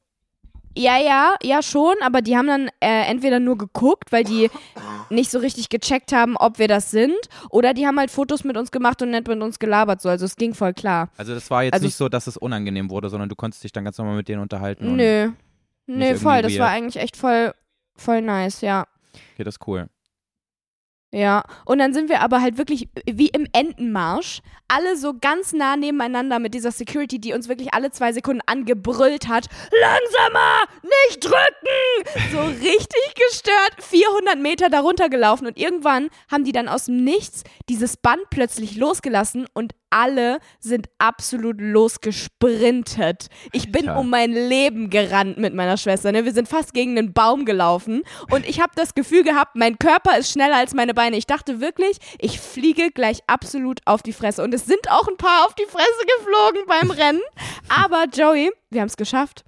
Ja, 0.77 0.97
ja, 0.99 1.35
ja 1.43 1.61
schon, 1.63 1.95
aber 2.03 2.23
die 2.23 2.37
haben 2.37 2.47
dann 2.47 2.69
äh, 2.81 3.07
entweder 3.11 3.41
nur 3.41 3.59
geguckt, 3.59 4.13
weil 4.13 4.23
die 4.23 4.49
nicht 5.11 5.29
so 5.31 5.41
richtig 5.41 5.71
gecheckt 5.71 6.13
haben, 6.13 6.37
ob 6.37 6.61
wir 6.61 6.69
das 6.69 6.93
sind, 6.93 7.17
oder 7.51 7.75
die 7.75 7.85
haben 7.87 7.99
halt 7.99 8.13
Fotos 8.13 8.45
mit 8.45 8.57
uns 8.57 8.71
gemacht 8.71 9.03
und 9.03 9.11
nett 9.11 9.27
mit 9.27 9.41
uns 9.43 9.59
gelabert, 9.59 10.01
so, 10.01 10.09
also 10.09 10.25
es 10.25 10.37
ging 10.37 10.55
voll 10.55 10.75
klar. 10.75 11.09
Also 11.17 11.35
das 11.35 11.51
war 11.51 11.65
jetzt 11.65 11.73
Also- 11.75 11.87
nicht 11.87 11.97
so, 11.97 12.09
dass 12.09 12.29
es 12.29 12.37
unangenehm 12.37 12.91
wurde, 12.91 13.09
sondern 13.09 13.29
du 13.29 13.35
konntest 13.35 13.65
dich 13.65 13.73
dann 13.73 13.85
ganz 13.85 13.99
normal 13.99 14.15
mit 14.17 14.29
denen 14.29 14.41
unterhalten. 14.43 14.95
Nö. 14.95 15.31
Nö, 15.89 16.15
voll, 16.17 16.43
das 16.43 16.57
war 16.59 16.69
eigentlich 16.69 17.03
echt 17.03 17.17
voll, 17.17 17.53
voll 17.97 18.21
nice, 18.23 18.61
ja. 18.61 18.87
Okay, 19.35 19.43
das 19.45 19.57
ist 19.57 19.67
cool. 19.67 19.89
Ja, 21.11 21.43
und 21.65 21.79
dann 21.79 21.95
sind 21.95 22.11
wir 22.11 22.21
aber 22.21 22.43
halt 22.43 22.59
wirklich 22.59 22.91
wie 23.11 23.29
im 23.29 23.47
Entenmarsch, 23.55 24.41
alle 24.69 24.95
so 24.99 25.15
ganz 25.19 25.55
nah 25.55 25.75
nebeneinander 25.75 26.39
mit 26.39 26.53
dieser 26.53 26.71
Security, 26.71 27.19
die 27.19 27.33
uns 27.33 27.49
wirklich 27.49 27.73
alle 27.73 27.91
zwei 27.91 28.13
Sekunden 28.13 28.43
angebrüllt 28.45 29.27
hat. 29.27 29.47
Langsamer, 29.81 30.65
nicht 30.83 31.25
drücken! 31.25 32.31
So 32.31 32.43
richtig 32.43 33.15
gestört, 33.31 33.73
400 33.79 34.39
Meter 34.39 34.69
darunter 34.69 35.09
gelaufen 35.09 35.47
und 35.47 35.59
irgendwann 35.59 36.11
haben 36.31 36.45
die 36.45 36.53
dann 36.53 36.69
aus 36.69 36.85
dem 36.85 37.03
Nichts 37.03 37.43
dieses 37.71 37.97
Band 37.97 38.29
plötzlich 38.29 38.77
losgelassen 38.77 39.47
und 39.55 39.73
alle 39.91 40.39
sind 40.61 40.89
absolut 40.99 41.61
losgesprintet. 41.61 43.29
Ich 43.53 43.73
bin 43.73 43.89
Alter. 43.89 44.01
um 44.01 44.11
mein 44.11 44.33
Leben 44.33 44.91
gerannt 44.91 45.39
mit 45.39 45.55
meiner 45.55 45.77
Schwester. 45.77 46.13
Ne? 46.13 46.25
Wir 46.25 46.33
sind 46.33 46.49
fast 46.49 46.75
gegen 46.75 46.99
einen 46.99 47.13
Baum 47.13 47.45
gelaufen 47.45 48.03
und 48.31 48.49
ich 48.49 48.61
habe 48.61 48.73
das 48.75 48.95
Gefühl 48.95 49.23
gehabt, 49.23 49.57
mein 49.57 49.79
Körper 49.79 50.19
ist 50.19 50.31
schneller 50.31 50.57
als 50.57 50.75
meine 50.75 50.95
Beine. 50.95 51.17
Ich 51.17 51.27
dachte 51.27 51.61
wirklich, 51.61 51.99
ich 52.19 52.41
fliege 52.41 52.91
gleich 52.91 53.21
absolut 53.27 53.81
auf 53.85 54.03
die 54.03 54.13
Fresse. 54.13 54.43
Und 54.43 54.55
es 54.55 54.67
sind 54.67 54.91
auch 54.91 55.09
ein 55.09 55.17
paar 55.17 55.47
auf 55.47 55.55
die 55.55 55.67
Fresse 55.67 56.07
geflogen 56.19 56.63
beim 56.67 56.91
Rennen. 56.91 57.23
Aber 57.69 58.05
Joey, 58.13 58.51
wir 58.71 58.81
haben 58.81 58.89
es 58.89 58.97
geschafft. 58.97 59.45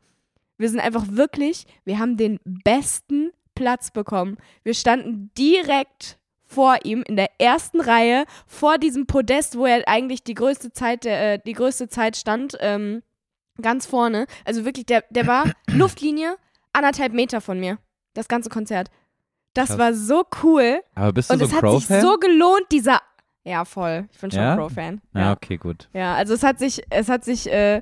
Wir 0.58 0.68
sind 0.68 0.80
einfach 0.80 1.06
wirklich, 1.08 1.64
wir 1.84 1.98
haben 1.98 2.16
den 2.16 2.38
besten 2.44 3.32
Platz 3.54 3.90
bekommen. 3.90 4.36
Wir 4.62 4.74
standen 4.74 5.30
direkt 5.36 6.18
vor 6.50 6.78
ihm 6.82 7.04
in 7.06 7.14
der 7.16 7.30
ersten 7.38 7.80
Reihe, 7.80 8.24
vor 8.46 8.76
diesem 8.78 9.06
Podest, 9.06 9.56
wo 9.56 9.66
er 9.66 9.86
eigentlich 9.86 10.24
die 10.24 10.34
größte 10.34 10.72
Zeit, 10.72 11.04
der, 11.04 11.34
äh, 11.34 11.38
die 11.44 11.52
größte 11.52 11.88
Zeit 11.88 12.16
stand, 12.16 12.56
ähm, 12.60 13.02
ganz 13.62 13.86
vorne. 13.86 14.26
Also 14.44 14.64
wirklich, 14.64 14.86
der, 14.86 15.04
der 15.10 15.26
war 15.28 15.44
Luftlinie 15.70 16.36
anderthalb 16.72 17.12
Meter 17.12 17.40
von 17.40 17.60
mir. 17.60 17.78
Das 18.14 18.26
ganze 18.26 18.50
Konzert. 18.50 18.90
Das 19.54 19.68
Krass. 19.68 19.78
war 19.78 19.94
so 19.94 20.24
cool. 20.42 20.80
Aber 20.96 21.12
bist 21.12 21.30
du 21.30 21.34
Und 21.34 21.40
so 21.40 21.46
es 21.46 21.52
hat 21.52 21.70
sich 21.70 21.86
so 22.00 22.16
gelohnt, 22.18 22.66
dieser. 22.72 23.00
Ja, 23.44 23.64
voll. 23.64 24.08
Ich 24.12 24.18
bin 24.18 24.30
schon 24.32 24.40
Ja? 24.40 24.56
Crow-Fan. 24.56 25.00
ja, 25.14 25.32
okay, 25.32 25.56
gut. 25.56 25.88
Ja, 25.92 26.14
also 26.14 26.34
es 26.34 26.42
hat 26.42 26.58
sich, 26.58 26.82
es 26.90 27.08
hat 27.08 27.24
sich 27.24 27.50
äh, 27.50 27.80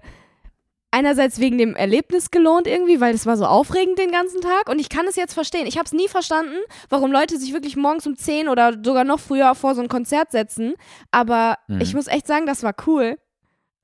einerseits 0.90 1.38
wegen 1.38 1.58
dem 1.58 1.76
Erlebnis 1.76 2.30
gelohnt 2.30 2.66
irgendwie, 2.66 3.00
weil 3.00 3.14
es 3.14 3.26
war 3.26 3.36
so 3.36 3.44
aufregend 3.44 3.98
den 3.98 4.10
ganzen 4.10 4.40
Tag 4.40 4.68
und 4.68 4.78
ich 4.78 4.88
kann 4.88 5.06
es 5.06 5.16
jetzt 5.16 5.34
verstehen. 5.34 5.66
Ich 5.66 5.76
habe 5.76 5.84
es 5.84 5.92
nie 5.92 6.08
verstanden, 6.08 6.56
warum 6.88 7.12
Leute 7.12 7.36
sich 7.38 7.52
wirklich 7.52 7.76
morgens 7.76 8.06
um 8.06 8.16
10 8.16 8.48
oder 8.48 8.72
sogar 8.82 9.04
noch 9.04 9.20
früher 9.20 9.54
vor 9.54 9.74
so 9.74 9.82
ein 9.82 9.88
Konzert 9.88 10.30
setzen, 10.32 10.74
aber 11.10 11.56
Mhm. 11.68 11.80
ich 11.80 11.94
muss 11.94 12.06
echt 12.06 12.26
sagen, 12.26 12.46
das 12.46 12.62
war 12.62 12.74
cool. 12.86 13.18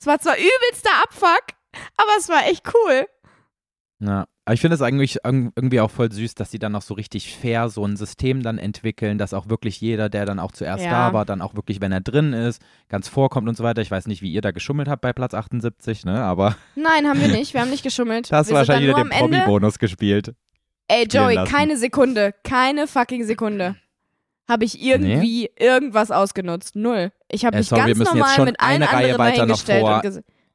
Es 0.01 0.07
war 0.07 0.19
zwar 0.19 0.37
übelster 0.37 1.03
Abfuck, 1.03 1.45
aber 1.97 2.11
es 2.19 2.29
war 2.29 2.47
echt 2.47 2.65
cool. 2.75 3.07
Ja. 4.01 4.27
Aber 4.47 4.53
ich 4.55 4.61
finde 4.61 4.75
es 4.75 4.83
eigentlich 4.83 5.23
irg- 5.25 5.53
irgendwie 5.57 5.81
auch 5.81 5.91
voll 5.91 6.13
süß, 6.13 6.35
dass 6.35 6.51
sie 6.51 6.59
dann 6.59 6.73
noch 6.73 6.83
so 6.83 6.93
richtig 6.95 7.35
fair 7.35 7.71
so 7.71 7.85
ein 7.87 7.97
System 7.97 8.43
dann 8.43 8.59
entwickeln, 8.59 9.17
dass 9.17 9.33
auch 9.33 9.49
wirklich 9.49 9.81
jeder, 9.81 10.09
der 10.11 10.27
dann 10.27 10.39
auch 10.39 10.53
zuerst 10.53 10.85
Ja. 10.85 10.91
da 10.91 11.13
war, 11.15 11.25
dann 11.25 11.41
auch 11.41 11.55
wirklich, 11.55 11.81
wenn 11.81 11.93
er 11.93 12.01
drin 12.03 12.33
ist, 12.35 12.61
ganz 12.91 13.09
vorkommt 13.09 13.49
und 13.49 13.57
so 13.57 13.65
weiter. 13.65 13.81
Ich 13.81 13.91
weiß 13.91 14.07
nicht, 14.07 14.21
wie 14.21 14.31
ihr 14.33 14.43
da 14.43 14.51
geschummelt 14.51 14.87
habt 14.89 15.01
bei 15.01 15.13
Platz 15.15 15.33
78, 15.33 16.05
ne? 16.05 16.23
Aber 16.23 16.57
Nein, 16.75 17.07
haben 17.07 17.21
wir 17.21 17.29
nicht. 17.29 17.55
Wir 17.55 17.63
haben 17.63 17.71
nicht 17.71 17.83
geschummelt. 17.85 18.27
das 18.31 18.39
wir 18.41 18.45
sind 18.45 18.57
wahrscheinlich 18.57 18.91
wieder 18.91 19.03
den. 19.03 19.11
Promi-Bonus 19.11 19.79
gespielt. 19.79 20.35
Ey, 20.89 21.07
Joey, 21.11 21.37
keine 21.47 21.79
Sekunde, 21.79 22.35
keine 22.45 22.87
fucking 22.87 23.25
Sekunde 23.25 23.77
habe 24.47 24.67
ich 24.67 24.83
irgendwie 24.85 25.49
irgendwas 25.59 26.11
ausgenutzt. 26.11 26.77
Null. 26.77 27.13
Ich 27.31 27.47
habe 27.47 27.57
Äh, 27.57 27.61
mich 27.61 27.69
sorry, 27.69 27.95
ganz 27.95 27.99
normal 28.11 28.35
schon 28.37 28.45
mit 28.45 28.61
allen 28.61 28.83
eine 28.83 28.93
Reihe 28.93 29.15
anderen 29.15 29.19
weiter 29.19 29.47
noch 29.47 29.59
vor. 29.59 30.03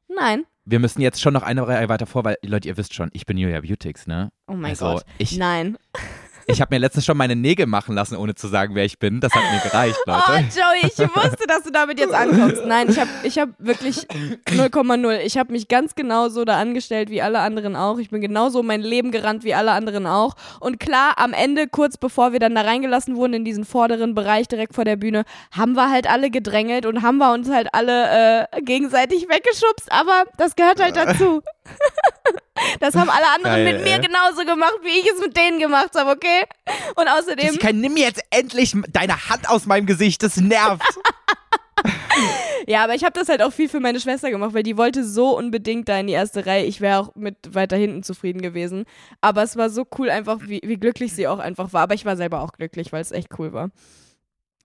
Nein. 0.08 0.44
Wir 0.70 0.78
müssen 0.78 1.00
jetzt 1.00 1.20
schon 1.20 1.34
noch 1.34 1.42
eine 1.42 1.66
Reihe 1.66 1.88
weiter 1.88 2.06
vor, 2.06 2.24
weil, 2.24 2.36
Leute, 2.44 2.68
ihr 2.68 2.76
wisst 2.76 2.94
schon, 2.94 3.10
ich 3.12 3.26
bin 3.26 3.36
Julia 3.36 3.60
Beautix, 3.60 4.06
ne? 4.06 4.30
Oh 4.46 4.52
mein 4.52 4.70
also, 4.70 4.84
Gott. 4.84 5.04
ich, 5.18 5.36
Nein. 5.36 5.76
Ich 6.50 6.60
habe 6.60 6.74
mir 6.74 6.78
letztens 6.78 7.04
schon 7.04 7.16
meine 7.16 7.36
Nägel 7.36 7.66
machen 7.66 7.94
lassen, 7.94 8.16
ohne 8.16 8.34
zu 8.34 8.48
sagen, 8.48 8.74
wer 8.74 8.84
ich 8.84 8.98
bin. 8.98 9.20
Das 9.20 9.32
hat 9.32 9.42
mir 9.52 9.60
gereicht, 9.60 9.96
Oh, 10.06 10.12
Leute. 10.12 10.46
Joey, 10.54 10.90
ich 10.90 10.98
wusste, 10.98 11.46
dass 11.46 11.62
du 11.62 11.70
damit 11.70 11.98
jetzt 11.98 12.14
ankommst. 12.14 12.64
Nein, 12.66 12.88
ich 12.90 12.98
habe 12.98 13.10
ich 13.22 13.38
hab 13.38 13.50
wirklich 13.58 14.06
0,0. 14.08 15.18
Ich 15.20 15.38
habe 15.38 15.52
mich 15.52 15.68
ganz 15.68 15.94
genauso 15.94 16.44
da 16.44 16.58
angestellt 16.58 17.10
wie 17.10 17.22
alle 17.22 17.40
anderen 17.40 17.76
auch. 17.76 17.98
Ich 17.98 18.10
bin 18.10 18.20
genauso 18.20 18.62
mein 18.62 18.80
Leben 18.80 19.10
gerannt 19.10 19.44
wie 19.44 19.54
alle 19.54 19.72
anderen 19.72 20.06
auch. 20.06 20.34
Und 20.60 20.80
klar, 20.80 21.14
am 21.16 21.32
Ende, 21.32 21.68
kurz 21.68 21.96
bevor 21.96 22.32
wir 22.32 22.40
dann 22.40 22.54
da 22.54 22.62
reingelassen 22.62 23.16
wurden 23.16 23.34
in 23.34 23.44
diesen 23.44 23.64
vorderen 23.64 24.14
Bereich 24.14 24.48
direkt 24.48 24.74
vor 24.74 24.84
der 24.84 24.96
Bühne, 24.96 25.24
haben 25.52 25.74
wir 25.74 25.90
halt 25.90 26.08
alle 26.08 26.30
gedrängelt 26.30 26.86
und 26.86 27.02
haben 27.02 27.18
wir 27.18 27.32
uns 27.32 27.50
halt 27.50 27.68
alle 27.72 28.46
äh, 28.52 28.62
gegenseitig 28.62 29.28
weggeschubst. 29.28 29.90
Aber 29.92 30.24
das 30.36 30.56
gehört 30.56 30.82
halt 30.82 30.96
dazu. 30.96 31.42
Das 32.80 32.94
haben 32.94 33.10
alle 33.10 33.26
anderen 33.34 33.64
Geil, 33.64 33.72
mit 33.74 33.84
mir 33.84 33.98
genauso 33.98 34.44
gemacht, 34.44 34.78
wie 34.82 35.00
ich 35.00 35.10
es 35.10 35.20
mit 35.20 35.36
denen 35.36 35.58
gemacht 35.58 35.90
habe, 35.94 36.10
okay? 36.10 36.44
Und 36.96 37.08
außerdem. 37.08 37.46
Jessica, 37.46 37.72
nimm 37.72 37.94
mir 37.94 38.04
jetzt 38.04 38.22
endlich 38.30 38.74
deine 38.90 39.28
Hand 39.28 39.48
aus 39.48 39.66
meinem 39.66 39.86
Gesicht, 39.86 40.22
das 40.22 40.36
nervt. 40.36 40.82
Ja, 42.66 42.84
aber 42.84 42.94
ich 42.94 43.04
habe 43.04 43.18
das 43.18 43.28
halt 43.28 43.42
auch 43.42 43.52
viel 43.52 43.68
für 43.68 43.80
meine 43.80 44.00
Schwester 44.00 44.30
gemacht, 44.30 44.54
weil 44.54 44.62
die 44.62 44.76
wollte 44.76 45.04
so 45.04 45.36
unbedingt 45.36 45.88
da 45.88 45.98
in 45.98 46.06
die 46.06 46.12
erste 46.12 46.44
Reihe. 46.46 46.64
Ich 46.64 46.80
wäre 46.80 46.98
auch 46.98 47.14
mit 47.14 47.54
weiter 47.54 47.76
hinten 47.76 48.02
zufrieden 48.02 48.42
gewesen. 48.42 48.84
Aber 49.20 49.42
es 49.42 49.56
war 49.56 49.70
so 49.70 49.86
cool 49.98 50.10
einfach, 50.10 50.38
wie, 50.42 50.60
wie 50.62 50.76
glücklich 50.76 51.12
sie 51.14 51.26
auch 51.26 51.38
einfach 51.38 51.72
war. 51.72 51.82
Aber 51.82 51.94
ich 51.94 52.04
war 52.04 52.16
selber 52.16 52.42
auch 52.42 52.52
glücklich, 52.52 52.92
weil 52.92 53.00
es 53.00 53.12
echt 53.12 53.28
cool 53.38 53.52
war. 53.52 53.70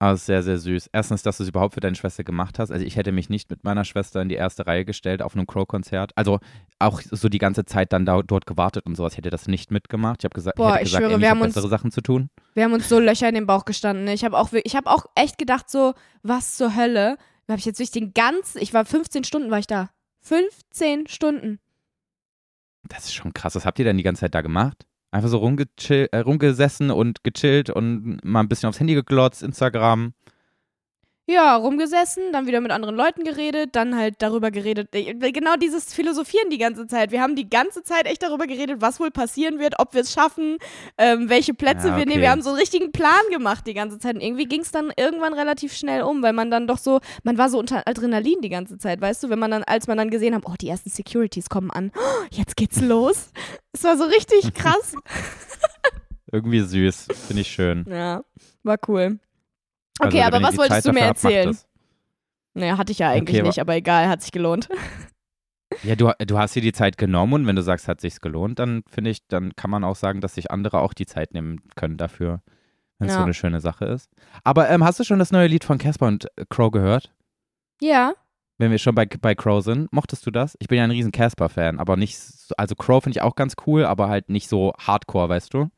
Aber 0.06 0.18
sehr, 0.18 0.44
sehr 0.44 0.60
süß. 0.60 0.90
Erstens, 0.94 1.24
dass 1.24 1.38
du 1.38 1.44
es 1.44 1.50
überhaupt 1.50 1.74
für 1.74 1.80
deine 1.80 1.96
Schwester 1.96 2.24
gemacht 2.24 2.60
hast. 2.60 2.70
Also 2.72 2.86
ich 2.86 2.96
hätte 2.96 3.12
mich 3.12 3.30
nicht 3.30 3.50
mit 3.50 3.64
meiner 3.64 3.84
Schwester 3.86 4.22
in 4.22 4.30
die 4.30 4.36
erste 4.36 4.68
Reihe 4.68 4.86
gestellt 4.86 5.22
auf 5.24 5.36
einem 5.36 5.48
Crow-Konzert. 5.48 6.12
Also 6.16 6.40
auch 6.78 7.02
so 7.10 7.28
die 7.28 7.40
ganze 7.40 7.66
Zeit 7.66 7.92
dann 7.92 8.06
da, 8.06 8.22
dort 8.22 8.46
gewartet 8.46 8.86
und 8.86 8.96
sowas. 8.96 9.14
Ich 9.14 9.18
hätte 9.18 9.32
das 9.32 9.48
nicht 9.48 9.72
mitgemacht. 9.72 10.22
Ich 10.22 10.26
habe 10.26 10.36
gesagt, 10.36 10.58
Boah, 10.58 10.74
hätte 10.74 10.84
ich 10.84 10.90
gesagt, 10.90 11.02
schwöre, 11.06 11.14
ey, 11.16 11.22
wir 11.22 11.30
haben 11.32 11.40
hab 11.40 11.46
uns- 11.46 11.56
bessere 11.56 11.70
Sachen 11.70 11.90
zu 11.92 12.02
tun. 12.02 12.30
Wir 12.54 12.66
haben 12.66 12.74
uns 12.74 12.88
so 12.88 13.00
Löcher 13.00 13.28
in 13.28 13.34
den 13.36 13.48
Bauch 13.48 13.66
gestanden. 13.66 14.08
Ich 14.10 14.24
habe 14.24 14.38
auch, 14.38 14.54
ich 14.54 14.76
hab 14.76 14.86
auch 14.86 15.06
echt 15.16 15.38
gedacht, 15.40 15.70
so, 15.72 15.94
was 16.22 16.56
zur 16.56 16.76
Hölle? 16.76 17.18
Da 17.48 17.54
habe 17.54 17.60
ich 17.60 17.66
jetzt 17.66 17.80
durch 17.80 17.92
den 17.92 18.14
ganzen, 18.14 18.62
ich 18.62 18.74
war 18.74 18.86
15 18.86 19.24
Stunden, 19.24 19.50
war 19.50 19.60
ich 19.60 19.68
da. 19.68 19.90
15 20.22 21.08
Stunden. 21.08 21.60
Das 22.88 23.06
ist 23.06 23.14
schon 23.16 23.34
krass. 23.34 23.56
Was 23.56 23.66
habt 23.66 23.80
ihr 23.80 23.86
denn 23.86 23.98
die 23.98 24.04
ganze 24.04 24.22
Zeit 24.22 24.36
da 24.36 24.42
gemacht? 24.42 24.86
Einfach 25.16 25.30
so 25.30 25.38
äh, 26.12 26.18
rumgesessen 26.18 26.92
und 26.92 27.24
gechillt 27.24 27.70
und 27.70 28.20
mal 28.26 28.42
ein 28.42 28.50
bisschen 28.50 28.68
aufs 28.68 28.82
Handy 28.82 28.96
geglotzt, 28.96 29.44
Instagram. 29.44 30.14
Ja, 31.28 31.56
rumgesessen, 31.56 32.32
dann 32.34 32.46
wieder 32.46 32.62
mit 32.62 32.70
anderen 32.72 32.96
Leuten 32.96 33.24
geredet, 33.24 33.72
dann 33.76 33.96
halt 33.98 34.18
darüber 34.20 34.52
geredet. 34.52 34.90
äh, 34.94 35.16
Genau 35.32 35.56
dieses 35.56 35.92
Philosophieren 35.92 36.52
die 36.52 36.60
ganze 36.60 36.86
Zeit. 36.86 37.10
Wir 37.12 37.20
haben 37.22 37.36
die 37.36 37.50
ganze 37.50 37.82
Zeit 37.82 38.06
echt 38.06 38.22
darüber 38.22 38.46
geredet, 38.46 38.80
was 38.80 39.00
wohl 39.00 39.10
passieren 39.10 39.58
wird, 39.58 39.80
ob 39.80 39.96
wir 39.96 40.02
es 40.02 40.14
schaffen, 40.14 40.58
ähm, 41.00 41.28
welche 41.28 41.56
Plätze 41.56 41.88
Ja, 41.88 41.98
wir 41.98 42.06
nehmen. 42.06 42.12
okay. 42.12 42.22
Wir 42.22 42.30
haben 42.30 42.44
so 42.44 42.50
einen 42.50 42.60
richtigen 42.60 42.92
Plan 42.92 43.24
gemacht 43.32 43.66
die 43.66 43.74
ganze 43.74 43.98
Zeit. 43.98 44.14
Und 44.14 44.22
irgendwie 44.22 44.46
ging 44.46 44.62
es 44.62 44.72
dann 44.72 44.92
irgendwann 44.96 45.34
relativ 45.34 45.74
schnell 45.74 46.04
um, 46.04 46.22
weil 46.22 46.34
man 46.34 46.52
dann 46.52 46.68
doch 46.68 46.78
so, 46.78 47.00
man 47.24 47.40
war 47.40 47.50
so 47.50 47.58
unter 47.58 47.88
Adrenalin 47.88 48.42
die 48.42 48.50
ganze 48.50 48.78
Zeit, 48.78 49.02
weißt 49.02 49.24
du, 49.24 49.30
wenn 49.30 49.40
man 49.40 49.50
dann, 49.50 49.64
als 49.64 49.88
man 49.88 49.98
dann 49.98 50.12
gesehen 50.12 50.36
hat, 50.36 50.44
oh, 50.46 50.54
die 50.62 50.70
ersten 50.70 50.92
Securities 50.92 51.50
kommen 51.50 51.72
an, 51.72 51.92
oh, 51.98 52.24
jetzt 52.30 52.56
geht's 52.56 52.82
los. 52.82 53.32
Es 53.74 53.84
war 53.84 53.98
so 53.98 54.04
richtig 54.04 54.54
krass. 54.54 54.94
Irgendwie 56.32 56.60
süß. 56.62 57.08
Finde 57.28 57.42
ich 57.42 57.48
schön. 57.48 57.86
ja, 57.90 58.24
war 58.64 58.78
cool. 58.88 59.20
Also, 60.00 60.10
Okay, 60.18 60.24
aber 60.24 60.38
wenn 60.38 60.44
ihr 60.44 60.48
was 60.48 60.58
wolltest 60.58 60.84
Zeit 60.84 60.86
du 60.86 60.94
mir 61.00 61.06
erzählen? 61.06 61.48
das. 61.48 61.68
Naja, 62.54 62.78
hatte 62.78 62.92
ich 62.92 63.00
ja 63.00 63.10
eigentlich 63.10 63.36
Okay, 63.36 63.40
aber- 63.42 63.48
nicht, 63.50 63.60
aber 63.60 63.76
egal, 63.76 64.08
hat 64.10 64.22
sich 64.22 64.32
gelohnt. 64.32 64.70
Ja, 65.84 65.96
du, 65.96 66.12
du 66.26 66.38
hast 66.38 66.56
dir 66.56 66.62
die 66.62 66.72
Zeit 66.74 66.98
genommen 66.98 67.34
und 67.34 67.48
wenn 67.48 67.56
du 67.56 67.62
sagst, 67.62 67.88
hat 67.88 68.00
sich's 68.00 68.22
gelohnt, 68.22 68.60
dann 68.60 68.84
finde 68.88 69.10
ich, 69.10 69.28
dann 69.28 69.56
kann 69.56 69.70
man 69.70 69.84
auch 69.84 69.96
sagen, 69.96 70.22
dass 70.22 70.36
sich 70.36 70.52
andere 70.52 70.80
auch 70.80 70.94
die 70.94 71.06
Zeit 71.06 71.34
nehmen 71.34 71.62
können 71.76 71.98
dafür, 71.98 72.42
wenn 73.00 73.08
es 73.08 73.14
Ja. 73.14 73.20
so 73.20 73.24
eine 73.26 73.34
schöne 73.34 73.60
Sache 73.60 73.86
ist. 73.86 74.10
Aber 74.44 74.70
ähm, 74.70 74.84
hast 74.86 75.00
du 75.00 75.04
schon 75.04 75.20
das 75.20 75.32
neue 75.32 75.48
Lied 75.48 75.64
von 75.66 75.78
Casper 75.78 76.08
und 76.08 76.26
äh, 76.38 76.46
Crow 76.50 76.72
gehört? 76.72 77.12
Ja, 77.82 78.14
Wenn 78.58 78.72
wir 78.72 78.78
schon 78.78 78.96
bei, 78.96 79.06
bei 79.06 79.36
Crow 79.36 79.62
sind, 79.64 79.92
mochtest 79.92 80.26
du 80.26 80.32
das? 80.32 80.56
Ich 80.60 80.70
bin 80.70 80.78
ja 80.78 80.86
ein 80.86 80.92
riesen 80.92 81.12
Casper-Fan, 81.12 81.78
aber 81.80 81.98
nicht, 81.98 82.18
so, 82.20 82.56
also 82.58 82.74
Crow 82.76 83.04
finde 83.04 83.18
ich 83.18 83.22
auch 83.22 83.36
ganz 83.36 83.56
cool, 83.68 83.84
aber 83.86 84.08
halt 84.08 84.30
nicht 84.30 84.48
so 84.48 84.74
hardcore, 84.80 85.28
weißt 85.28 85.54
du? 85.54 85.70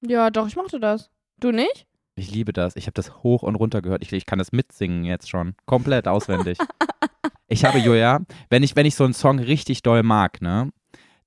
ja, 0.00 0.30
doch, 0.30 0.48
ich 0.48 0.56
mochte 0.56 0.80
das. 0.80 1.10
Du 1.38 1.52
nicht? 1.52 1.86
Ich 2.20 2.30
liebe 2.30 2.52
das. 2.52 2.76
Ich 2.76 2.84
habe 2.86 2.92
das 2.94 3.22
hoch 3.22 3.42
und 3.42 3.54
runter 3.54 3.80
gehört. 3.82 4.02
Ich, 4.02 4.12
ich 4.12 4.26
kann 4.26 4.38
das 4.38 4.52
mitsingen 4.52 5.04
jetzt 5.04 5.30
schon. 5.30 5.54
Komplett 5.66 6.06
auswendig. 6.06 6.58
ich 7.48 7.64
habe, 7.64 7.78
Julia, 7.78 8.20
wenn 8.50 8.62
ich, 8.62 8.76
wenn 8.76 8.86
ich 8.86 8.94
so 8.94 9.04
einen 9.04 9.14
Song 9.14 9.38
richtig 9.38 9.82
doll 9.82 10.02
mag, 10.02 10.42
ne, 10.42 10.70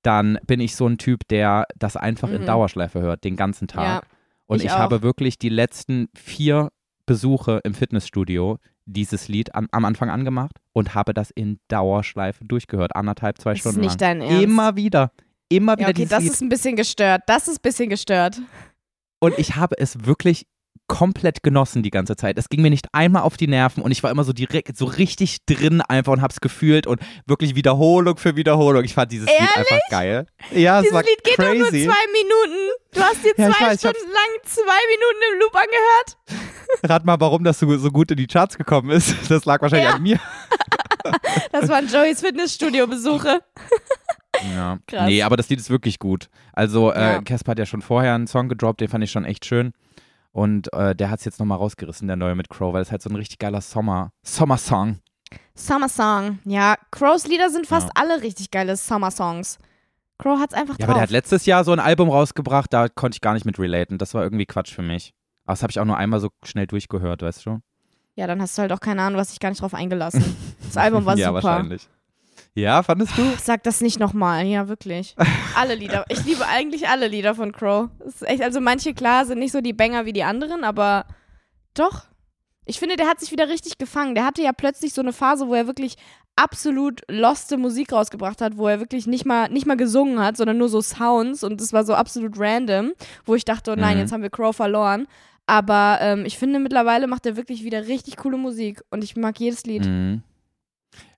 dann 0.02 0.38
bin 0.46 0.60
ich 0.60 0.76
so 0.76 0.86
ein 0.86 0.98
Typ, 0.98 1.26
der 1.28 1.66
das 1.78 1.96
einfach 1.96 2.30
in 2.30 2.42
Mhm. 2.42 2.46
Dauerschleife 2.46 3.00
hört, 3.00 3.24
den 3.24 3.36
ganzen 3.36 3.68
Tag. 3.68 3.84
Ja, 3.84 4.02
und 4.46 4.58
ich 4.58 4.66
ich, 4.66 4.70
habe 4.70 5.02
wirklich 5.02 5.38
die 5.38 5.48
letzten 5.48 6.08
vier 6.14 6.68
Besuche 7.06 7.60
im 7.64 7.74
Fitnessstudio 7.74 8.58
dieses 8.86 9.28
Lied 9.28 9.54
an, 9.54 9.66
am 9.72 9.84
Anfang 9.86 10.10
angemacht 10.10 10.56
und 10.74 10.94
habe 10.94 11.14
das 11.14 11.30
in 11.30 11.58
Dauerschleife 11.68 12.44
durchgehört. 12.44 12.94
Anderthalb, 12.94 13.40
zwei 13.40 13.50
Das 13.52 13.58
ist 13.58 13.62
Stunden 13.62 13.80
nicht 13.80 14.00
lang. 14.00 14.20
dein 14.20 14.20
Ernst. 14.20 14.42
Immer 14.44 14.76
wieder. 14.76 15.10
immer 15.48 15.72
Ja, 15.72 15.78
wieder 15.78 15.88
okay, 15.88 15.94
dieses 16.02 16.10
das 16.10 16.22
Lied. 16.22 16.32
ist 16.32 16.40
ein 16.42 16.48
bisschen 16.50 16.76
gestört. 16.76 17.22
Das 17.26 17.48
ist 17.48 17.58
ein 17.58 17.62
bisschen 17.62 17.88
gestört. 17.88 18.40
Und 19.20 19.38
ich 19.38 19.56
habe 19.56 19.74
es 19.78 20.04
wirklich 20.04 20.46
komplett 20.86 21.42
genossen 21.42 21.82
die 21.82 21.90
ganze 21.90 22.14
Zeit. 22.16 22.38
Es 22.38 22.48
ging 22.48 22.60
mir 22.62 22.70
nicht 22.70 22.86
einmal 22.92 23.22
auf 23.22 23.36
die 23.36 23.46
Nerven 23.48 23.82
und 23.82 23.90
ich 23.90 24.02
war 24.02 24.10
immer 24.10 24.24
so 24.24 24.32
direkt, 24.32 24.76
so 24.76 24.84
richtig 24.84 25.38
drin 25.46 25.80
einfach 25.80 26.12
und 26.12 26.20
hab's 26.22 26.40
gefühlt 26.40 26.86
und 26.86 27.00
wirklich 27.26 27.54
Wiederholung 27.54 28.16
für 28.18 28.36
Wiederholung. 28.36 28.84
Ich 28.84 28.94
fand 28.94 29.10
dieses 29.12 29.26
Lied 29.28 29.38
Ehrlich? 29.40 29.56
einfach 29.56 29.80
geil. 29.90 30.26
Ja, 30.52 30.76
es 30.78 30.82
Dieses 30.82 30.94
war 30.94 31.02
Lied 31.02 31.24
geht 31.24 31.38
doch 31.38 31.54
nur 31.54 31.68
crazy. 31.68 31.84
zwei 31.86 32.12
Minuten. 32.12 32.70
Du 32.92 33.00
hast 33.00 33.24
dir 33.24 33.32
Ja, 33.36 33.50
zwei 33.50 33.66
weiß, 33.66 33.78
ich 33.80 33.86
hab's- 33.86 33.98
Stunden 33.98 34.12
lang 34.12 34.42
zwei 34.44 34.80
Minuten 34.90 35.32
im 35.32 35.40
Loop 35.40 35.54
angehört. 35.56 36.50
Rat 36.90 37.04
mal, 37.04 37.20
warum 37.20 37.44
das 37.44 37.58
so, 37.58 37.76
so 37.78 37.90
gut 37.90 38.10
in 38.10 38.16
die 38.16 38.26
Charts 38.26 38.56
gekommen 38.58 38.90
ist. 38.90 39.30
Das 39.30 39.44
lag 39.44 39.60
wahrscheinlich 39.62 39.88
Ja. 39.88 39.94
an 39.96 40.02
mir. 40.02 40.20
Das 41.52 41.68
waren 41.68 41.86
Joeys 41.86 42.20
Fitnessstudio-Besuche. 42.20 43.40
Ja. 44.52 44.78
Krass. 44.88 45.06
Nee, 45.06 45.22
aber 45.22 45.36
das 45.36 45.48
Lied 45.48 45.60
ist 45.60 45.70
wirklich 45.70 46.00
gut. 46.00 46.28
Also, 46.54 46.90
äh, 46.92 47.00
Ja. 47.14 47.22
Casper 47.22 47.52
hat 47.52 47.58
ja 47.60 47.66
schon 47.66 47.82
vorher 47.82 48.14
einen 48.14 48.26
Song 48.26 48.48
gedroppt, 48.48 48.80
den 48.80 48.88
fand 48.88 49.04
ich 49.04 49.12
schon 49.12 49.24
echt 49.24 49.44
schön. 49.46 49.72
Und 50.34 50.72
äh, 50.72 50.96
der 50.96 51.10
hat 51.10 51.20
es 51.20 51.24
jetzt 51.24 51.38
nochmal 51.38 51.58
rausgerissen, 51.58 52.08
der 52.08 52.16
neue 52.16 52.34
mit 52.34 52.48
Crow, 52.50 52.72
weil 52.74 52.82
es 52.82 52.90
halt 52.90 53.00
so 53.02 53.08
ein 53.08 53.14
richtig 53.14 53.38
geiler 53.38 53.60
Sommer, 53.60 54.10
Sommer-Song. 54.24 54.98
Summer 55.54 55.88
Song. 55.88 56.40
Ja, 56.44 56.74
Crows 56.90 57.28
Lieder 57.28 57.50
sind 57.50 57.68
fast 57.68 57.86
Ja. 57.86 57.92
alle 58.02 58.20
richtig 58.22 58.50
geile 58.50 58.76
Summer 58.76 59.12
Songs. 59.12 59.58
Crow 60.18 60.40
hat's 60.40 60.52
einfach 60.52 60.74
Ja, 60.74 60.86
drauf. 60.86 60.88
aber 60.88 60.94
der 60.94 61.02
hat 61.04 61.10
letztes 61.10 61.46
Jahr 61.46 61.62
so 61.62 61.70
ein 61.70 61.78
Album 61.78 62.10
rausgebracht, 62.10 62.72
da 62.72 62.88
konnte 62.88 63.14
ich 63.16 63.20
gar 63.20 63.34
nicht 63.34 63.46
mit 63.46 63.60
relaten. 63.60 63.96
Das 63.96 64.12
war 64.14 64.24
irgendwie 64.24 64.44
Quatsch 64.46 64.72
für 64.74 64.82
mich. 64.82 65.12
Aber 65.44 65.52
das 65.52 65.62
habe 65.62 65.70
ich 65.70 65.78
auch 65.78 65.84
nur 65.84 65.96
einmal 65.96 66.18
so 66.18 66.30
schnell 66.44 66.66
durchgehört, 66.66 67.22
weißt 67.22 67.46
du? 67.46 67.60
ja, 68.16 68.26
dann 68.28 68.40
hast 68.42 68.56
du 68.58 68.62
halt 68.62 68.72
auch 68.72 68.78
keine 68.80 69.02
Ahnung, 69.02 69.18
was 69.20 69.30
dich 69.30 69.40
gar 69.40 69.50
nicht 69.50 69.60
drauf 69.62 69.74
eingelassen. 69.74 70.24
Das 70.64 70.76
Album 70.76 71.04
war 71.04 71.16
ja, 71.16 71.28
super. 71.28 71.42
wahrscheinlich. 71.44 71.88
Ja, 72.56 72.82
fandest 72.84 73.18
du? 73.18 73.22
Sag 73.42 73.64
das 73.64 73.80
nicht 73.80 73.98
nochmal, 73.98 74.46
ja, 74.46 74.68
wirklich. 74.68 75.16
Alle 75.56 75.74
Lieder. 75.74 76.04
Ich 76.08 76.24
liebe 76.24 76.46
eigentlich 76.46 76.88
alle 76.88 77.08
Lieder 77.08 77.34
von 77.34 77.50
Crow. 77.52 77.88
Echt, 78.22 78.42
also 78.42 78.60
manche, 78.60 78.94
klar, 78.94 79.24
sind 79.26 79.38
nicht 79.40 79.52
so 79.52 79.60
die 79.60 79.72
Banger 79.72 80.06
wie 80.06 80.12
die 80.12 80.22
anderen, 80.24 80.62
aber 80.64 81.06
doch. 81.74 82.04
Ich 82.64 82.78
finde, 82.78 82.96
der 82.96 83.08
hat 83.08 83.20
sich 83.20 83.30
wieder 83.32 83.48
richtig 83.48 83.76
gefangen. 83.78 84.14
Der 84.14 84.24
hatte 84.24 84.40
ja 84.42 84.52
plötzlich 84.52 84.94
so 84.94 85.02
eine 85.02 85.12
Phase, 85.12 85.48
wo 85.48 85.54
er 85.54 85.66
wirklich 85.66 85.96
absolut 86.36 87.02
loste 87.08 87.56
Musik 87.56 87.92
rausgebracht 87.92 88.40
hat, 88.40 88.56
wo 88.56 88.66
er 88.68 88.80
wirklich 88.80 89.06
nicht 89.06 89.26
mal, 89.26 89.48
nicht 89.50 89.66
mal 89.66 89.76
gesungen 89.76 90.20
hat, 90.20 90.36
sondern 90.36 90.58
nur 90.58 90.68
so 90.68 90.80
Sounds 90.80 91.44
und 91.44 91.60
das 91.60 91.72
war 91.72 91.84
so 91.84 91.94
absolut 91.94 92.38
random, 92.38 92.92
wo 93.24 93.34
ich 93.34 93.44
dachte, 93.44 93.72
oh 93.72 93.76
nein, 93.76 93.96
Mhm. 93.96 94.00
jetzt 94.02 94.12
haben 94.12 94.22
wir 94.22 94.30
Crow 94.30 94.54
verloren. 94.54 95.06
Aber 95.46 95.98
ähm, 96.00 96.24
ich 96.24 96.38
finde, 96.38 96.58
mittlerweile 96.58 97.06
macht 97.06 97.26
er 97.26 97.36
wirklich 97.36 97.64
wieder 97.64 97.86
richtig 97.86 98.16
coole 98.16 98.38
Musik 98.38 98.82
und 98.90 99.04
ich 99.04 99.14
mag 99.16 99.38
jedes 99.38 99.64
Lied. 99.64 99.84
Mhm. 99.84 100.22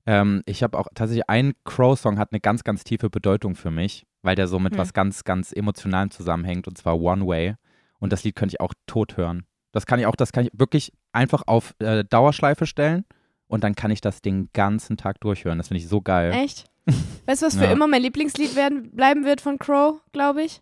Ähm, 0.07 0.43
ich 0.47 0.63
habe 0.63 0.79
auch 0.79 0.87
tatsächlich 0.95 1.29
ein 1.29 1.53
Crow-Song 1.65 2.19
hat 2.19 2.33
eine 2.33 2.41
ganz, 2.41 2.63
ganz 2.65 2.85
tiefe 2.85 3.11
Bedeutung 3.11 3.55
für 3.57 3.71
mich, 3.71 4.07
weil 4.23 4.37
der 4.37 4.47
so 4.49 4.59
mit 4.59 4.73
Hm. 4.75 4.79
was 4.79 4.93
ganz, 4.93 5.25
ganz 5.25 5.53
Emotionalem 5.53 6.11
zusammenhängt 6.11 6.69
und 6.69 6.79
zwar 6.79 6.99
One 7.01 7.27
Way. 7.27 7.55
Und 7.99 8.13
das 8.13 8.23
Lied 8.25 8.37
könnte 8.37 8.55
ich 8.55 8.61
auch 8.61 8.73
tot 8.87 9.17
hören. 9.17 9.47
Das 9.73 9.85
kann 9.87 9.99
ich 9.99 10.07
auch, 10.07 10.17
das 10.17 10.33
kann 10.33 10.45
ich 10.47 10.51
wirklich 10.55 10.93
einfach 11.13 11.43
auf 11.47 11.75
äh, 11.81 12.05
Dauerschleife 12.05 12.67
stellen 12.67 13.05
und 13.49 13.65
dann 13.65 13.75
kann 13.75 13.91
ich 13.91 14.01
das 14.01 14.23
den 14.23 14.49
ganzen 14.53 14.97
Tag 14.97 15.21
durchhören. 15.21 15.59
Das 15.59 15.69
finde 15.69 15.81
ich 15.83 15.89
so 15.89 16.01
geil. 16.01 16.33
Echt? 16.33 16.67
Weißt 17.27 17.43
du, 17.43 17.47
was 17.47 17.57
für 17.57 17.65
Ja. 17.65 17.73
immer 17.73 17.89
mein 17.89 18.03
Lieblingslied 18.03 18.55
werden, 18.55 18.93
bleiben 18.93 19.25
wird 19.25 19.41
von 19.41 19.59
Crow, 19.59 20.01
glaube 20.13 20.43
ich? 20.45 20.61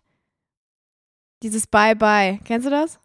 Dieses 1.43 1.67
Bye 1.67 1.95
Bye. 1.95 2.39
Kennst 2.45 2.65
du 2.65 2.71
das? 2.71 2.99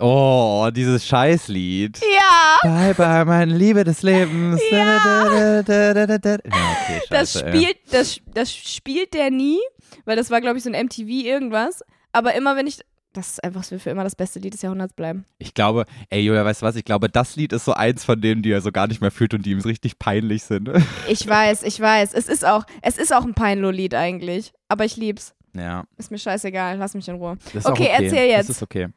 Oh, 0.00 0.68
dieses 0.74 1.06
Scheißlied. 1.06 2.00
Ja! 2.30 2.58
Bye 2.62 2.94
bye, 2.94 3.24
meine 3.24 3.56
Liebe 3.56 3.84
des 3.84 4.02
Lebens. 4.02 4.60
Ja. 4.70 5.62
Da, 5.62 5.94
da, 5.94 6.18
da. 6.18 6.30
Ja, 6.30 6.36
okay, 6.36 7.00
Das 7.10 7.32
scheiße, 7.32 7.46
ey. 7.46 7.56
spielt, 7.56 7.76
das, 7.90 8.20
das 8.34 8.52
spielt 8.54 9.14
der 9.14 9.30
nie, 9.30 9.58
weil 10.04 10.16
das 10.16 10.30
war, 10.30 10.40
glaube 10.40 10.58
ich, 10.58 10.64
so 10.64 10.70
ein 10.70 10.86
MTV 10.86 11.08
irgendwas. 11.08 11.82
Aber 12.12 12.34
immer 12.34 12.56
wenn 12.56 12.66
ich. 12.66 12.80
Das 13.14 13.30
ist 13.30 13.42
einfach, 13.44 13.64
für 13.64 13.90
immer 13.90 14.04
das 14.04 14.14
beste 14.14 14.38
Lied 14.38 14.52
des 14.52 14.60
Jahrhunderts 14.62 14.92
bleiben. 14.92 15.24
Ich 15.38 15.54
glaube, 15.54 15.86
ey 16.10 16.20
Julia, 16.20 16.44
weißt 16.44 16.60
du 16.62 16.66
was? 16.66 16.76
Ich 16.76 16.84
glaube, 16.84 17.08
das 17.08 17.36
Lied 17.36 17.52
ist 17.54 17.64
so 17.64 17.72
eins 17.72 18.04
von 18.04 18.20
denen, 18.20 18.42
die 18.42 18.52
er 18.52 18.60
so 18.60 18.70
gar 18.70 18.86
nicht 18.86 19.00
mehr 19.00 19.10
fühlt 19.10 19.32
und 19.32 19.46
die 19.46 19.50
ihm 19.52 19.60
richtig 19.60 19.98
peinlich 19.98 20.42
sind. 20.44 20.70
Ich 21.08 21.26
weiß, 21.26 21.62
ich 21.62 21.80
weiß. 21.80 22.12
Es 22.12 22.28
ist 22.28 22.44
auch, 22.44 22.64
es 22.82 22.98
ist 22.98 23.14
auch 23.14 23.24
ein 23.24 23.32
Peinlo-Lied 23.34 23.94
eigentlich. 23.94 24.52
Aber 24.68 24.84
ich 24.84 24.96
lieb's. 24.96 25.34
ja, 25.54 25.84
Ist 25.96 26.10
mir 26.10 26.18
scheißegal, 26.18 26.76
lass 26.76 26.94
mich 26.94 27.08
in 27.08 27.14
Ruhe. 27.16 27.38
das 27.54 27.64
Okay, 27.64 27.88
okay. 27.92 28.04
erzähl 28.04 28.28
jetzt. 28.28 28.50
Das 28.50 28.56
ist 28.56 28.62
okay. 28.62 28.88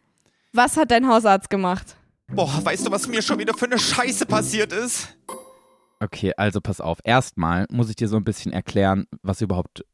Was 0.52 0.76
hat 0.76 0.92
dein 0.92 1.08
Hausarzt 1.08 1.50
gemacht? 1.50 1.96
Boah, 2.34 2.64
weißt 2.64 2.88
du, 2.88 2.92
was 2.92 3.08
mir 3.08 3.22
schon 3.22 3.40
wieder 3.40 3.54
für 3.54 3.66
eine 3.66 3.78
Scheiße 3.78 4.26
passiert 4.26 4.72
ist? 4.74 5.18
Okay, 6.00 6.34
also 6.38 6.62
pass 6.62 6.82
auf. 6.82 7.00
Erstmal 7.04 7.66
muss 7.70 7.90
ich 7.90 7.96
dir 7.96 8.08
so 8.08 8.18
ein 8.18 8.24
bisschen 8.24 8.54
erklären, 8.54 9.06
was 9.22 9.42
überhaupt 9.42 9.86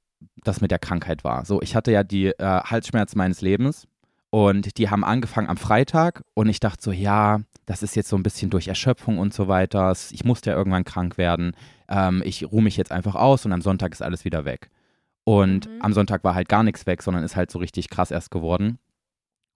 das 0.44 0.62
mit 0.62 0.72
der 0.72 0.80
Krankheit 0.80 1.24
war. 1.24 1.46
So, 1.46 1.62
ich 1.62 1.76
hatte 1.76 1.92
ja 1.92 2.04
die 2.04 2.28
äh, 2.28 2.44
Halsschmerzen 2.62 3.18
meines 3.18 3.42
Lebens 3.42 3.88
und 4.30 4.78
die 4.78 4.90
haben 4.90 5.04
angefangen 5.04 5.50
am 5.50 5.58
Freitag 5.58 6.24
und 6.34 6.48
ich 6.48 6.60
dachte 6.60 6.82
so, 6.84 6.92
ja, 6.92 7.42
das 7.66 7.84
ist 7.84 7.96
jetzt 7.96 8.08
so 8.10 8.16
ein 8.16 8.24
bisschen 8.24 8.50
durch 8.50 8.68
Erschöpfung 8.68 9.18
und 9.18 9.34
so 9.34 9.48
weiter. 9.48 9.94
Ich 10.12 10.24
musste 10.24 10.52
ja 10.52 10.56
irgendwann 10.56 10.86
krank 10.86 11.18
werden. 11.18 11.54
Ähm, 11.90 12.22
ich 12.24 12.50
ruhe 12.50 12.62
mich 12.62 12.78
jetzt 12.78 12.92
einfach 12.92 13.16
aus 13.16 13.46
und 13.46 13.52
am 13.52 13.62
Sonntag 13.62 13.92
ist 13.92 14.02
alles 14.02 14.24
wieder 14.24 14.46
weg. 14.46 14.70
Und 15.26 15.68
Mhm. 15.68 15.82
am 15.82 15.94
Sonntag 15.94 16.24
war 16.24 16.36
halt 16.36 16.48
gar 16.48 16.64
nichts 16.64 16.86
weg, 16.86 17.04
sondern 17.04 17.24
ist 17.24 17.36
halt 17.36 17.52
so 17.52 17.60
richtig 17.60 17.90
krass 17.90 18.12
erst 18.12 18.32
geworden. 18.32 18.80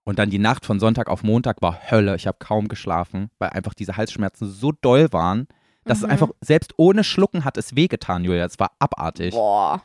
Und 0.04 0.18
dann 0.18 0.30
die 0.30 0.38
Nacht 0.38 0.66
von 0.66 0.80
Sonntag 0.80 1.08
auf 1.08 1.22
Montag 1.22 1.62
war 1.62 1.78
Hölle. 1.90 2.16
Ich 2.16 2.26
habe 2.26 2.38
kaum 2.40 2.68
geschlafen, 2.68 3.30
weil 3.38 3.50
einfach 3.50 3.74
diese 3.74 3.96
Halsschmerzen 3.96 4.50
so 4.50 4.72
doll 4.72 5.12
waren, 5.12 5.46
dass 5.84 6.00
Mhm. 6.00 6.04
es 6.06 6.10
einfach, 6.10 6.28
selbst 6.40 6.72
ohne 6.76 7.04
Schlucken 7.04 7.44
hat 7.44 7.56
es 7.56 7.76
wehgetan, 7.76 8.24
Julia. 8.24 8.44
Es 8.44 8.58
war 8.58 8.72
abartig. 8.80 9.32
Boah. 9.34 9.82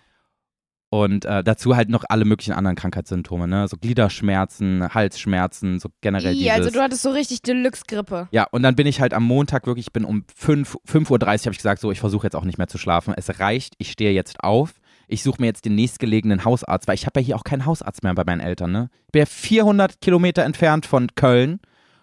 Und 0.90 1.26
äh, 1.26 1.44
dazu 1.44 1.76
halt 1.76 1.90
noch 1.90 2.06
alle 2.08 2.24
möglichen 2.24 2.54
anderen 2.54 2.78
Krankheitssymptome, 2.78 3.46
ne? 3.48 3.68
So 3.68 3.76
Gliederschmerzen, 3.78 4.94
Halsschmerzen, 4.94 5.80
so 5.80 5.90
generell 6.00 6.34
I, 6.34 6.38
dieses. 6.40 6.52
also 6.54 6.70
du 6.72 6.80
hattest 6.82 7.02
so 7.04 7.10
richtig 7.10 7.42
Deluxe-Grippe. 7.42 8.30
ja, 8.32 8.48
und 8.52 8.64
dann 8.64 8.76
bin 8.76 8.88
ich 8.88 9.02
halt 9.02 9.14
am 9.14 9.24
Montag 9.24 9.68
wirklich, 9.68 9.88
ich 9.88 9.94
bin 9.94 10.06
um 10.06 10.24
5, 10.34 10.78
5.30 10.88 11.12
Uhr 11.12 11.20
habe 11.20 11.52
ich 11.52 11.58
gesagt, 11.58 11.82
so, 11.82 11.92
ich 11.92 12.00
versuche 12.00 12.26
jetzt 12.26 12.36
auch 12.36 12.46
nicht 12.46 12.58
mehr 12.58 12.68
zu 12.68 12.78
schlafen. 12.78 13.14
Es 13.18 13.40
reicht, 13.40 13.74
ich 13.80 13.92
stehe 13.92 14.14
jetzt 14.14 14.42
auf. 14.44 14.76
Ich 15.08 15.24
suche 15.24 15.42
mir 15.42 15.48
jetzt 15.48 15.64
den 15.66 15.76
nächstgelegenen 15.76 16.44
Hausarzt, 16.44 16.88
weil 16.88 16.96
ich 16.96 17.06
habe 17.06 17.20
ja 17.22 17.26
hier 17.26 17.36
auch 17.38 17.44
keinen 17.46 17.66
Hausarzt 17.66 18.04
mehr 18.04 18.14
bei 18.14 18.24
meinen 18.26 18.42
Eltern, 18.42 18.72
ne? 18.72 18.90
Ich 19.06 19.12
bin 19.14 19.20
ja 19.22 19.26
400 19.26 20.02
Kilometer 20.02 20.44
entfernt 20.44 20.86
von 20.86 21.08
Köln 21.16 21.60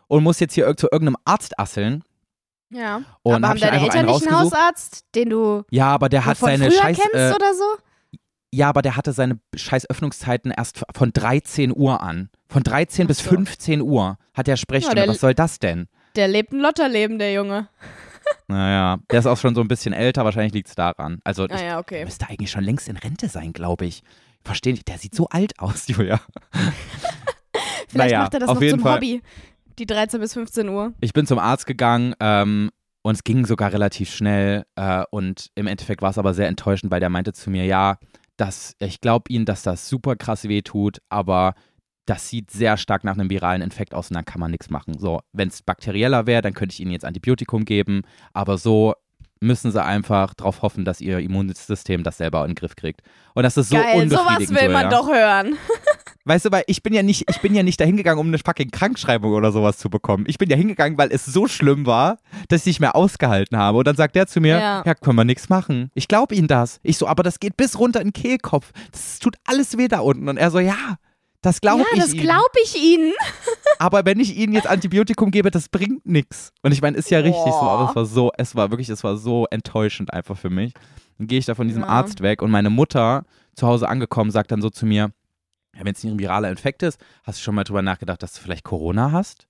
und 0.09 0.23
muss 0.23 0.41
jetzt 0.41 0.55
hier 0.55 0.75
zu 0.77 0.89
irgendeinem 0.91 1.17
Arzt 1.25 1.59
asseln. 1.59 2.03
Ja. 2.71 3.03
Und 3.23 3.35
aber 3.45 3.49
hab 3.49 3.51
haben 3.51 3.61
deine 3.61 3.83
Eltern 3.85 4.07
nicht 4.07 4.27
einen. 4.27 4.39
Hausarzt, 4.41 5.05
den 5.15 5.31
du 5.31 5.63
Ja, 5.71 5.89
aber 5.89 6.09
der 6.09 6.25
hat 6.25 6.39
seine 6.39 6.71
früher 6.71 6.81
Scheiß. 6.81 6.99
kennst 6.99 7.15
Äh, 7.15 7.35
oder 7.35 7.55
so? 7.55 7.65
ja, 8.53 8.69
aber 8.69 8.83
der 8.83 8.97
hatte 8.97 9.13
seine 9.13 9.39
scheiß 9.55 9.89
Öffnungszeiten 9.91 10.51
erst 10.51 10.83
von 10.95 11.13
13 11.13 11.73
Uhr 11.77 12.01
an. 12.03 12.31
Von 12.49 12.63
13 12.63 13.05
Ach 13.05 13.09
bis 13.09 13.19
so. 13.19 13.31
15 13.31 13.81
Uhr 13.83 14.17
hat 14.33 14.49
er 14.49 14.57
Sprechstunde. 14.57 15.03
der- 15.03 15.09
Was 15.09 15.21
soll 15.21 15.35
das 15.35 15.59
denn? 15.59 15.89
Der 16.17 16.29
lebt 16.29 16.53
ein 16.53 16.61
Lotterleben, 16.61 17.19
der 17.19 17.33
Junge. 17.33 17.69
Naja, 18.49 18.99
der 19.11 19.19
ist 19.19 19.27
auch 19.27 19.37
schon 19.37 19.55
so 19.55 19.61
ein 19.61 19.69
bisschen 19.69 19.93
älter, 19.93 20.25
wahrscheinlich 20.25 20.53
liegt 20.53 20.69
es 20.69 20.75
daran. 20.75 21.21
Also, 21.25 21.45
Ah 21.45 21.55
ich 21.55 21.63
ja, 21.63 21.79
okay. 21.79 22.05
müsste 22.05 22.29
eigentlich 22.29 22.51
schon 22.51 22.65
längst 22.65 22.89
in 22.89 22.97
Rente 22.97 23.29
sein, 23.29 23.53
glaube 23.53 23.87
ich. 23.87 24.03
Verstehe 24.45 24.73
nicht, 24.73 24.89
der 24.89 24.99
sieht 24.99 25.15
so 25.15 25.29
alt 25.29 25.59
aus, 25.59 25.89
Julia. 25.89 26.21
Vielleicht 27.89 28.13
naja, 28.13 28.21
macht 28.21 28.35
er 28.35 28.41
das 28.41 28.49
auf 28.49 28.57
noch 28.57 28.63
jeden 28.63 28.79
zum 28.79 28.83
Fall. 28.83 28.97
Hobby. 28.97 29.23
Die 29.79 29.87
13 29.87 30.21
bis 30.21 30.35
15 30.35 30.69
Uhr. 30.69 30.93
Ich 31.01 31.13
bin 31.13 31.27
zum 31.27 31.39
Arzt 31.39 31.67
gegangen 31.67 32.15
ähm, 32.21 32.71
und 33.03 33.15
es 33.17 33.25
ging 33.25 33.45
sogar 33.45 33.73
relativ 33.73 34.13
schnell. 34.13 34.65
Äh, 34.77 35.05
und 35.11 35.51
im 35.55 35.67
Endeffekt 35.67 36.03
war 36.03 36.11
es 36.11 36.19
aber 36.19 36.35
sehr 36.35 36.49
enttäuschend, 36.49 36.93
weil 36.93 37.01
der 37.01 37.11
meinte 37.11 37.33
zu 37.33 37.51
mir, 37.51 37.65
ja, 37.65 37.99
dass, 38.37 38.75
ich 38.79 39.01
glaube 39.01 39.25
Ihnen, 39.29 39.45
dass 39.45 39.63
das 39.63 39.89
super 39.89 40.17
krass 40.17 40.45
weh 40.45 40.63
tut, 40.63 40.99
aber 41.09 41.55
das 42.07 42.29
sieht 42.29 42.51
sehr 42.51 42.77
stark 42.77 43.05
nach 43.05 43.15
einem 43.15 43.31
viralen 43.31 43.63
Infekt 43.63 43.95
aus 43.95 44.11
und 44.11 44.15
dann 44.17 44.25
kann 44.25 44.41
man 44.41 44.51
nichts 44.51 44.71
machen. 44.71 44.99
So, 44.99 45.21
wenn 45.33 45.49
es 45.49 45.63
bakterieller 45.63 46.27
wäre, 46.27 46.43
dann 46.43 46.53
könnte 46.55 46.73
ich 46.75 46.81
Ihnen 46.81 46.91
jetzt 46.93 47.05
Antibiotikum 47.05 47.65
geben, 47.65 48.03
aber 48.33 48.59
so 48.59 48.95
müssen 49.41 49.71
sie 49.73 49.83
einfach 49.83 50.33
darauf 50.33 50.63
hoffen, 50.63 50.87
dass 50.87 51.03
ihr 51.03 51.19
Immunsystem 51.19 52.03
das 52.03 52.17
selber 52.17 52.43
in 52.45 52.53
den 52.53 52.55
Griff 52.55 52.77
kriegt. 52.77 53.03
Und 53.35 53.43
das 53.43 53.59
ist 53.59 53.69
so 53.69 53.77
Geil, 53.77 54.09
sowas 54.09 54.23
unbefriedigend. 54.23 54.61
will 54.61 54.69
man 54.71 54.85
Julia. 54.85 54.99
doch 54.99 55.09
hören. 55.09 55.57
Weißt 56.25 56.47
du, 56.47 56.51
weil 56.51 56.65
ich 56.67 56.83
bin 56.83 56.95
ja 56.95 57.03
nicht, 57.03 57.29
ich 57.29 57.41
bin 57.43 57.55
ja 57.55 57.63
nicht 57.63 57.79
dahin 57.79 57.99
gegangen, 57.99 58.19
um 58.19 58.29
eine 58.29 58.39
fucking 58.39 58.71
Krankschreibung 58.71 59.33
oder 59.35 59.53
sowas 59.53 59.77
zu 59.77 59.91
bekommen. 59.91 60.25
Ich 60.27 60.39
bin 60.39 60.49
ja 60.49 60.57
hingegangen, 60.57 60.97
weil 60.97 61.13
es 61.13 61.27
so 61.27 61.47
schlimm 61.47 61.85
war, 61.85 62.17
dass 62.49 62.61
ich 62.63 62.67
nicht 62.67 62.81
mehr 62.81 62.97
ausgehalten 62.97 63.59
habe. 63.59 63.77
Und 63.79 63.87
dann 63.87 63.97
sagt 63.97 64.17
der 64.17 64.27
zu 64.27 64.41
mir, 64.41 64.59
Ja. 64.59 64.83
ja, 64.87 64.95
können 64.95 65.17
wir 65.17 65.25
nichts 65.27 65.51
machen. 65.51 65.91
Ich 65.95 66.09
glaube 66.09 66.35
Ihnen 66.35 66.49
das. 66.49 66.81
Ich 66.83 66.97
so, 66.97 67.07
aber 67.07 67.23
das 67.23 67.39
geht 67.39 67.59
bis 67.59 67.79
runter 67.79 68.01
in 68.01 68.09
den 68.09 68.13
Kehlkopf. 68.15 68.73
Das 68.93 69.19
tut 69.19 69.37
alles 69.45 69.77
weh 69.77 69.89
da 69.89 69.99
unten. 69.99 70.27
Und 70.31 70.39
er 70.39 70.51
so, 70.51 70.59
ja, 70.61 70.97
das 71.45 71.61
glaube 71.61 71.81
ja, 71.83 71.87
ich 71.93 72.01
das 72.01 72.15
Ihnen. 72.15 72.23
glaube 72.23 72.51
ich 72.63 72.77
Ihnen. 72.83 73.13
aber 73.79 74.05
wenn 74.05 74.21
ich 74.21 74.37
Ihnen 74.37 74.53
jetzt 74.53 74.67
Antibiotikum 74.67 75.31
gebe, 75.31 75.51
das 75.51 75.69
bringt 75.69 76.07
nichts. 76.07 76.53
Und 76.63 76.73
ich 76.73 76.81
meine, 76.83 76.97
ist 76.97 77.11
ja 77.11 77.19
richtig 77.19 77.43
so, 77.45 77.61
aber 77.61 77.85
Boah. 77.85 77.91
es 77.91 77.97
war 77.97 78.07
so, 78.07 78.31
es 78.39 78.55
war 78.57 78.71
wirklich, 78.71 78.89
es 78.89 79.05
war 79.05 79.17
so 79.17 79.47
enttäuschend 79.51 80.13
einfach 80.13 80.37
für 80.37 80.51
mich. 80.51 80.73
Dann 81.19 81.27
gehe 81.27 81.39
ich 81.39 81.47
da 81.47 81.55
von 81.55 81.69
diesem 81.69 81.83
Ja. 81.83 81.89
Arzt 81.89 82.23
weg 82.23 82.43
und 82.43 82.51
meine 82.51 82.71
Mutter 82.71 83.25
zu 83.55 83.67
Hause 83.67 83.89
angekommen 83.89 84.31
sagt 84.31 84.51
dann 84.53 84.63
so 84.63 84.71
zu 84.71 84.87
mir, 84.87 85.13
ja, 85.77 85.85
wenn 85.85 85.93
es 85.95 86.03
nicht 86.03 86.13
ein 86.13 86.19
viraler 86.19 86.49
Infekt 86.51 86.83
ist, 86.83 86.99
hast 87.25 87.39
du 87.39 87.43
schon 87.43 87.55
mal 87.55 87.65
drüber 87.65 87.83
nachgedacht, 87.83 88.23
dass 88.23 88.33
du 88.35 88.41
vielleicht 88.41 88.65
Corona 88.65 89.13
hast? 89.13 89.47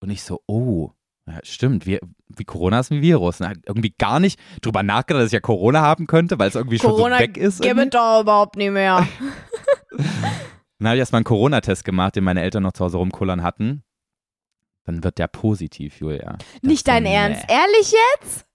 Und 0.00 0.10
ich 0.10 0.22
so, 0.22 0.40
oh, 0.46 0.90
Ja, 1.26 1.38
stimmt, 1.44 1.86
wie, 1.86 2.00
wie 2.28 2.44
Corona 2.44 2.80
ist 2.80 2.90
ein 2.90 3.00
Virus. 3.00 3.38
Ne? 3.40 3.52
Irgendwie 3.64 3.94
gar 3.96 4.18
nicht 4.20 4.40
drüber 4.60 4.82
nachgedacht, 4.82 5.22
dass 5.22 5.28
ich 5.28 5.34
ja 5.34 5.40
Corona 5.40 5.80
haben 5.80 6.06
könnte, 6.08 6.38
weil 6.38 6.48
es 6.48 6.56
irgendwie 6.56 6.78
Corona 6.78 7.16
schon 7.18 7.26
so 7.26 7.30
weg 7.30 7.36
ist. 7.36 7.62
Gibt 7.62 7.78
es 7.80 7.90
doch 7.90 8.20
überhaupt 8.22 8.56
nicht 8.56 8.72
mehr. 8.72 9.06
Dann 10.82 10.88
habe 10.88 10.96
ich 10.96 11.00
erstmal 11.00 11.18
einen 11.20 11.24
Corona-Test 11.26 11.84
gemacht, 11.84 12.16
den 12.16 12.24
meine 12.24 12.42
Eltern 12.42 12.64
noch 12.64 12.72
zu 12.72 12.84
Hause 12.84 12.96
rumkullern 12.96 13.44
hatten. 13.44 13.84
Dann 14.84 15.04
wird 15.04 15.18
der 15.18 15.28
positiv, 15.28 16.00
Julia. 16.00 16.38
Das 16.38 16.62
nicht 16.62 16.88
dein 16.88 17.04
so, 17.04 17.10
Ernst. 17.12 17.44
nee. 17.48 17.54
Ehrlich 17.54 17.94
jetzt? 18.20 18.46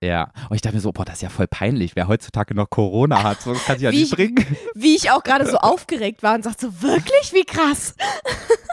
Ja. 0.00 0.30
Und 0.48 0.54
ich 0.54 0.62
dachte 0.62 0.76
mir 0.76 0.80
so, 0.80 0.92
boah, 0.92 1.04
das 1.04 1.16
ist 1.16 1.22
ja 1.22 1.28
voll 1.28 1.48
peinlich, 1.48 1.96
wer 1.96 2.06
heutzutage 2.06 2.54
noch 2.54 2.70
Corona 2.70 3.24
hat. 3.24 3.40
So 3.40 3.54
kann 3.54 3.76
ich 3.76 3.82
ja 3.82 3.90
Wie 3.90 4.02
nicht 4.02 4.14
bringen. 4.14 4.46
Wie 4.76 4.94
ich 4.94 5.10
auch 5.10 5.24
gerade 5.24 5.44
so 5.44 5.56
aufgeregt 5.56 6.22
war 6.22 6.36
und 6.36 6.44
sagte 6.44 6.66
so, 6.66 6.82
wirklich? 6.82 7.32
Wie 7.32 7.44
krass. 7.44 7.96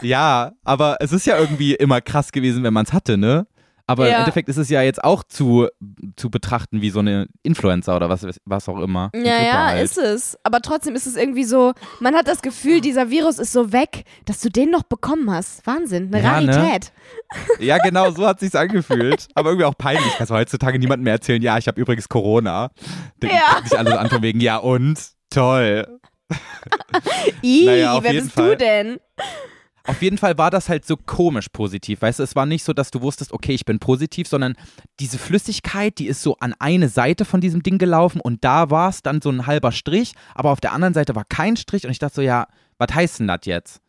Ja, 0.02 0.52
aber 0.62 0.98
es 1.00 1.10
ist 1.10 1.26
ja 1.26 1.36
irgendwie 1.36 1.74
immer 1.74 2.00
krass 2.00 2.30
gewesen, 2.30 2.62
wenn 2.62 2.72
man 2.72 2.86
es 2.86 2.92
hatte, 2.92 3.18
ne? 3.18 3.48
Aber 3.90 4.06
im 4.06 4.12
Ja. 4.12 4.18
Endeffekt 4.20 4.48
ist 4.48 4.56
es 4.56 4.68
ja 4.70 4.82
jetzt 4.82 5.02
auch 5.02 5.24
zu, 5.24 5.66
zu 6.16 6.30
betrachten 6.30 6.80
wie 6.80 6.90
so 6.90 7.00
eine 7.00 7.26
Influencer 7.42 7.96
oder 7.96 8.08
was, 8.08 8.24
was 8.44 8.68
auch 8.68 8.78
immer. 8.78 9.10
Ja, 9.14 9.42
ja, 9.42 9.66
halt. 9.66 9.82
ist 9.84 9.98
es. 9.98 10.38
Aber 10.44 10.60
trotzdem 10.60 10.94
ist 10.94 11.06
es 11.06 11.16
irgendwie 11.16 11.42
so, 11.44 11.72
man 11.98 12.14
hat 12.14 12.28
das 12.28 12.40
Gefühl, 12.42 12.80
dieser 12.80 13.10
Virus 13.10 13.38
ist 13.40 13.52
so 13.52 13.72
weg, 13.72 14.04
dass 14.26 14.40
du 14.40 14.48
den 14.48 14.70
noch 14.70 14.84
bekommen 14.84 15.30
hast. 15.30 15.66
Wahnsinn, 15.66 16.14
eine 16.14 16.22
Ja, 16.22 16.40
ne? 16.40 16.56
Rarität. 16.56 16.92
Ja, 17.58 17.78
genau, 17.78 18.10
so 18.10 18.26
hat 18.26 18.40
sich's 18.40 18.54
angefühlt. 18.54 19.26
Aber 19.34 19.50
irgendwie 19.50 19.64
auch 19.66 19.76
peinlich. 19.76 20.12
Kannst 20.16 20.30
du 20.30 20.34
heutzutage 20.34 20.78
niemandem 20.78 21.04
mehr 21.04 21.14
erzählen, 21.14 21.42
ja, 21.42 21.58
ich 21.58 21.66
habe 21.68 21.80
übrigens 21.80 22.08
Corona. 22.08 22.70
Denken 23.22 23.36
Ja. 23.36 23.62
sich 23.66 23.76
alle 23.78 23.90
so 23.90 23.96
an 23.96 24.08
von 24.10 24.22
wegen, 24.22 24.40
ja 24.40 24.56
und? 24.58 24.98
Toll. 25.30 25.98
Ih, 27.42 27.64
Naja, 27.66 27.98
wer 28.02 28.12
bist 28.12 28.32
Fall. 28.32 28.50
du 28.50 28.56
denn? 28.56 28.98
Auf 29.86 30.02
jeden 30.02 30.18
Fall 30.18 30.36
war 30.38 30.50
das 30.50 30.68
halt 30.68 30.84
so 30.84 30.96
komisch 30.96 31.48
positiv. 31.48 32.02
Weißt 32.02 32.18
du, 32.18 32.22
es 32.22 32.36
war 32.36 32.46
nicht 32.46 32.64
so, 32.64 32.72
dass 32.72 32.90
du 32.90 33.00
wusstest, 33.00 33.32
okay, 33.32 33.52
ich 33.52 33.64
bin 33.64 33.78
positiv, 33.78 34.28
sondern 34.28 34.54
diese 34.98 35.18
Flüssigkeit, 35.18 35.98
die 35.98 36.06
ist 36.06 36.22
so 36.22 36.36
an 36.38 36.54
eine 36.58 36.88
Seite 36.88 37.24
von 37.24 37.40
diesem 37.40 37.62
Ding 37.62 37.78
gelaufen 37.78 38.20
und 38.20 38.44
da 38.44 38.70
war 38.70 38.90
es 38.90 39.02
dann 39.02 39.22
so 39.22 39.30
ein 39.30 39.46
halber 39.46 39.72
Strich, 39.72 40.14
aber 40.34 40.50
auf 40.50 40.60
der 40.60 40.72
anderen 40.72 40.94
Seite 40.94 41.14
war 41.14 41.24
kein 41.24 41.56
Strich 41.56 41.84
und 41.84 41.90
ich 41.90 41.98
dachte 41.98 42.16
so, 42.16 42.22
ja, 42.22 42.46
was 42.78 42.94
heißt 42.94 43.20
denn 43.20 43.28
das 43.28 43.40
jetzt? 43.44 43.80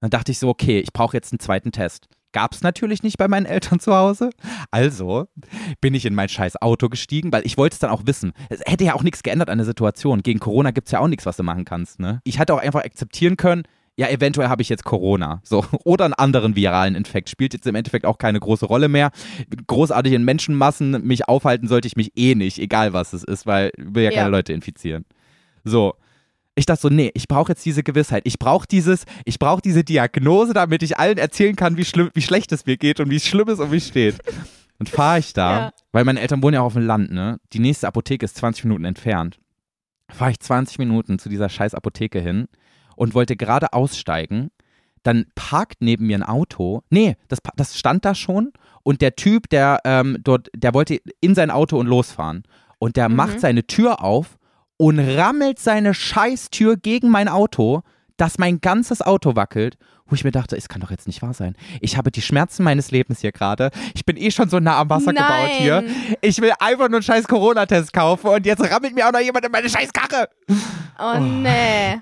Dann 0.00 0.10
dachte 0.10 0.32
ich 0.32 0.38
so, 0.38 0.48
okay, 0.48 0.80
ich 0.80 0.92
brauche 0.92 1.16
jetzt 1.16 1.32
einen 1.32 1.40
zweiten 1.40 1.72
Test. 1.72 2.08
Gab 2.32 2.52
es 2.52 2.62
natürlich 2.62 3.02
nicht 3.02 3.18
bei 3.18 3.26
meinen 3.26 3.46
Eltern 3.46 3.80
zu 3.80 3.94
Hause. 3.94 4.30
Also 4.70 5.26
bin 5.80 5.94
ich 5.94 6.06
in 6.06 6.14
mein 6.14 6.28
scheiß 6.28 6.62
Auto 6.62 6.88
gestiegen, 6.88 7.32
weil 7.32 7.44
ich 7.44 7.56
wollte 7.58 7.74
es 7.74 7.80
dann 7.80 7.90
auch 7.90 8.02
wissen. 8.06 8.32
Es 8.48 8.60
hätte 8.66 8.84
ja 8.84 8.94
auch 8.94 9.02
nichts 9.02 9.22
geändert 9.22 9.50
an 9.50 9.58
der 9.58 9.64
Situation. 9.64 10.22
Gegen 10.22 10.38
Corona 10.38 10.70
gibt 10.70 10.88
es 10.88 10.92
ja 10.92 11.00
auch 11.00 11.08
nichts, 11.08 11.26
was 11.26 11.36
du 11.36 11.42
machen 11.42 11.64
kannst. 11.64 11.98
Ne? 11.98 12.20
Ich 12.24 12.38
hätte 12.38 12.54
auch 12.54 12.60
einfach 12.60 12.84
akzeptieren 12.84 13.36
können, 13.36 13.64
ja, 14.00 14.08
eventuell 14.08 14.48
habe 14.48 14.62
ich 14.62 14.70
jetzt 14.70 14.84
Corona. 14.84 15.40
So. 15.44 15.62
Oder 15.84 16.06
einen 16.06 16.14
anderen 16.14 16.56
viralen 16.56 16.94
Infekt. 16.94 17.28
Spielt 17.28 17.52
jetzt 17.52 17.66
im 17.66 17.74
Endeffekt 17.74 18.06
auch 18.06 18.16
keine 18.16 18.40
große 18.40 18.64
Rolle 18.64 18.88
mehr. 18.88 19.10
Großartig 19.66 20.14
in 20.14 20.24
Menschenmassen 20.24 21.06
mich 21.06 21.28
aufhalten 21.28 21.68
sollte 21.68 21.86
ich 21.86 21.96
mich 21.96 22.12
eh 22.16 22.34
nicht, 22.34 22.58
egal 22.58 22.94
was 22.94 23.12
es 23.12 23.24
ist, 23.24 23.44
weil 23.46 23.70
ich 23.76 23.84
will 23.94 24.04
ja, 24.04 24.10
Ja. 24.10 24.16
keine 24.20 24.30
Leute 24.30 24.54
infizieren. 24.54 25.04
So. 25.64 25.94
Ich 26.54 26.64
dachte 26.66 26.80
so, 26.80 26.88
nee, 26.88 27.10
ich 27.14 27.28
brauche 27.28 27.52
jetzt 27.52 27.64
diese 27.66 27.82
Gewissheit. 27.82 28.22
Ich 28.24 28.38
brauche 28.38 28.66
dieses, 28.66 29.04
ich 29.26 29.38
brauche 29.38 29.60
diese 29.62 29.84
Diagnose, 29.84 30.52
damit 30.54 30.82
ich 30.82 30.98
allen 30.98 31.18
erzählen 31.18 31.54
kann, 31.56 31.76
wie 31.76 31.84
schlimm, 31.84 32.10
wie 32.14 32.22
schlecht 32.22 32.52
es 32.52 32.64
mir 32.66 32.76
geht 32.78 33.00
und 33.00 33.10
wie 33.10 33.20
schlimm 33.20 33.48
es 33.48 33.60
um 33.60 33.68
mich 33.70 33.86
steht. 33.86 34.16
Dann 34.78 34.86
fahre 34.86 35.18
ich 35.18 35.32
da, 35.34 35.58
Ja. 35.60 35.72
weil 35.92 36.04
meine 36.04 36.20
Eltern 36.20 36.42
wohnen 36.42 36.54
ja 36.54 36.62
auch 36.62 36.66
auf 36.66 36.72
dem 36.72 36.86
Land, 36.86 37.12
ne? 37.12 37.38
Die 37.52 37.58
nächste 37.60 37.86
Apotheke 37.86 38.24
ist 38.24 38.36
20 38.36 38.64
Minuten 38.64 38.84
entfernt. 38.86 39.38
Fahre 40.10 40.30
ich 40.32 40.40
20 40.40 40.78
Minuten 40.78 41.18
zu 41.18 41.28
dieser 41.28 41.48
scheiß 41.50 41.74
Apotheke 41.74 42.18
hin 42.18 42.48
und 43.00 43.14
wollte 43.14 43.34
gerade 43.34 43.72
aussteigen. 43.72 44.50
Dann 45.02 45.24
parkt 45.34 45.76
neben 45.80 46.06
mir 46.06 46.18
ein 46.18 46.22
Auto. 46.22 46.82
Nee, 46.90 47.16
das, 47.28 47.38
das 47.56 47.78
stand 47.78 48.04
da 48.04 48.14
schon. 48.14 48.52
Und 48.82 49.00
der 49.00 49.16
Typ, 49.16 49.48
der 49.48 49.80
ähm, 49.84 50.18
dort, 50.22 50.48
der 50.54 50.74
wollte 50.74 51.00
in 51.22 51.34
sein 51.34 51.50
Auto 51.50 51.78
und 51.78 51.86
losfahren. 51.86 52.42
Und 52.78 52.96
der 52.96 53.08
Mhm. 53.08 53.16
macht 53.16 53.40
seine 53.40 53.66
Tür 53.66 54.04
auf 54.04 54.36
und 54.76 54.98
rammelt 54.98 55.58
seine 55.58 55.94
Scheißtür 55.94 56.76
gegen 56.76 57.08
mein 57.08 57.28
Auto, 57.28 57.80
dass 58.18 58.36
mein 58.38 58.60
ganzes 58.60 59.00
Auto 59.00 59.34
wackelt. 59.34 59.78
Wo 60.04 60.14
ich 60.14 60.24
mir 60.24 60.32
dachte, 60.32 60.56
es 60.56 60.68
kann 60.68 60.82
doch 60.82 60.90
jetzt 60.90 61.06
nicht 61.06 61.22
wahr 61.22 61.32
sein. 61.32 61.56
Ich 61.80 61.96
habe 61.96 62.10
die 62.10 62.20
Schmerzen 62.20 62.64
meines 62.64 62.90
Lebens 62.90 63.20
hier 63.20 63.32
gerade. 63.32 63.70
Ich 63.94 64.04
bin 64.04 64.18
eh 64.18 64.30
schon 64.30 64.50
so 64.50 64.60
nah 64.60 64.78
am 64.78 64.90
Wasser 64.90 65.14
gebaut 65.14 65.50
hier. 65.56 65.80
Nein. 65.82 66.16
Ich 66.20 66.38
will 66.42 66.52
einfach 66.58 66.88
nur 66.88 66.96
einen 66.98 67.02
scheiß 67.04 67.26
Corona-Test 67.26 67.92
kaufen 67.94 68.26
und 68.26 68.44
jetzt 68.44 68.60
rammelt 68.70 68.94
mir 68.94 69.06
auch 69.08 69.12
noch 69.12 69.20
jemand 69.20 69.46
in 69.46 69.52
meine 69.52 69.70
scheiß 69.70 69.90
Karre. 69.94 70.28
Oh, 70.98 71.18
nee. 71.20 72.00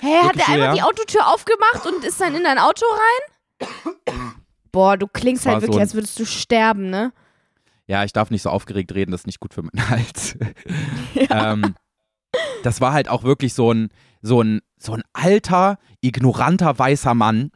Hä, 0.00 0.14
hat 0.16 0.36
Wirklich 0.36 0.40
er 0.40 0.46
so, 0.46 0.52
einfach 0.52 0.66
ja? 0.66 0.74
die 0.74 0.82
Autotür 0.82 1.26
aufgemacht 1.28 1.86
und 1.86 2.04
ist 2.04 2.20
dann 2.20 2.34
in 2.34 2.44
dein 2.44 2.58
Auto 2.58 2.84
rein? 2.86 3.68
Boah, 4.72 4.96
du 4.96 5.06
klingst 5.06 5.46
halt 5.46 5.62
wirklich, 5.62 5.74
so 5.74 5.80
als 5.80 5.94
würdest 5.94 6.18
du 6.18 6.24
sterben, 6.24 6.90
ne? 6.90 7.12
Ja, 7.86 8.04
ich 8.04 8.12
darf 8.12 8.30
nicht 8.30 8.42
so 8.42 8.50
aufgeregt 8.50 8.94
reden, 8.94 9.10
das 9.10 9.22
ist 9.22 9.26
nicht 9.26 9.40
gut 9.40 9.52
für 9.52 9.62
meinen 9.62 9.88
Hals. 9.90 10.38
ähm, 11.14 11.74
das 12.62 12.80
war 12.80 12.92
halt 12.92 13.08
auch 13.08 13.24
wirklich 13.24 13.52
so 13.52 13.72
ein, 13.72 13.88
so 14.22 14.42
ein, 14.42 14.60
so 14.78 14.92
ein 14.92 15.02
alter, 15.12 15.78
ignoranter 16.00 16.78
weißer 16.78 17.14
Mann. 17.14 17.50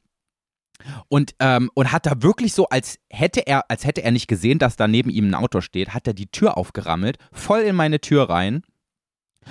Und, 1.08 1.34
ähm, 1.38 1.70
und 1.74 1.92
hat 1.92 2.04
da 2.04 2.20
wirklich 2.20 2.52
so, 2.52 2.68
als 2.68 2.98
hätte 3.10 3.46
er, 3.46 3.70
als 3.70 3.84
hätte 3.86 4.02
er 4.02 4.10
nicht 4.10 4.26
gesehen, 4.26 4.58
dass 4.58 4.76
da 4.76 4.86
neben 4.88 5.08
ihm 5.08 5.28
ein 5.30 5.34
Auto 5.34 5.60
steht, 5.60 5.94
hat 5.94 6.06
er 6.06 6.14
die 6.14 6.26
Tür 6.26 6.58
aufgerammelt, 6.58 7.16
voll 7.32 7.60
in 7.60 7.76
meine 7.76 8.00
Tür 8.00 8.28
rein, 8.28 8.62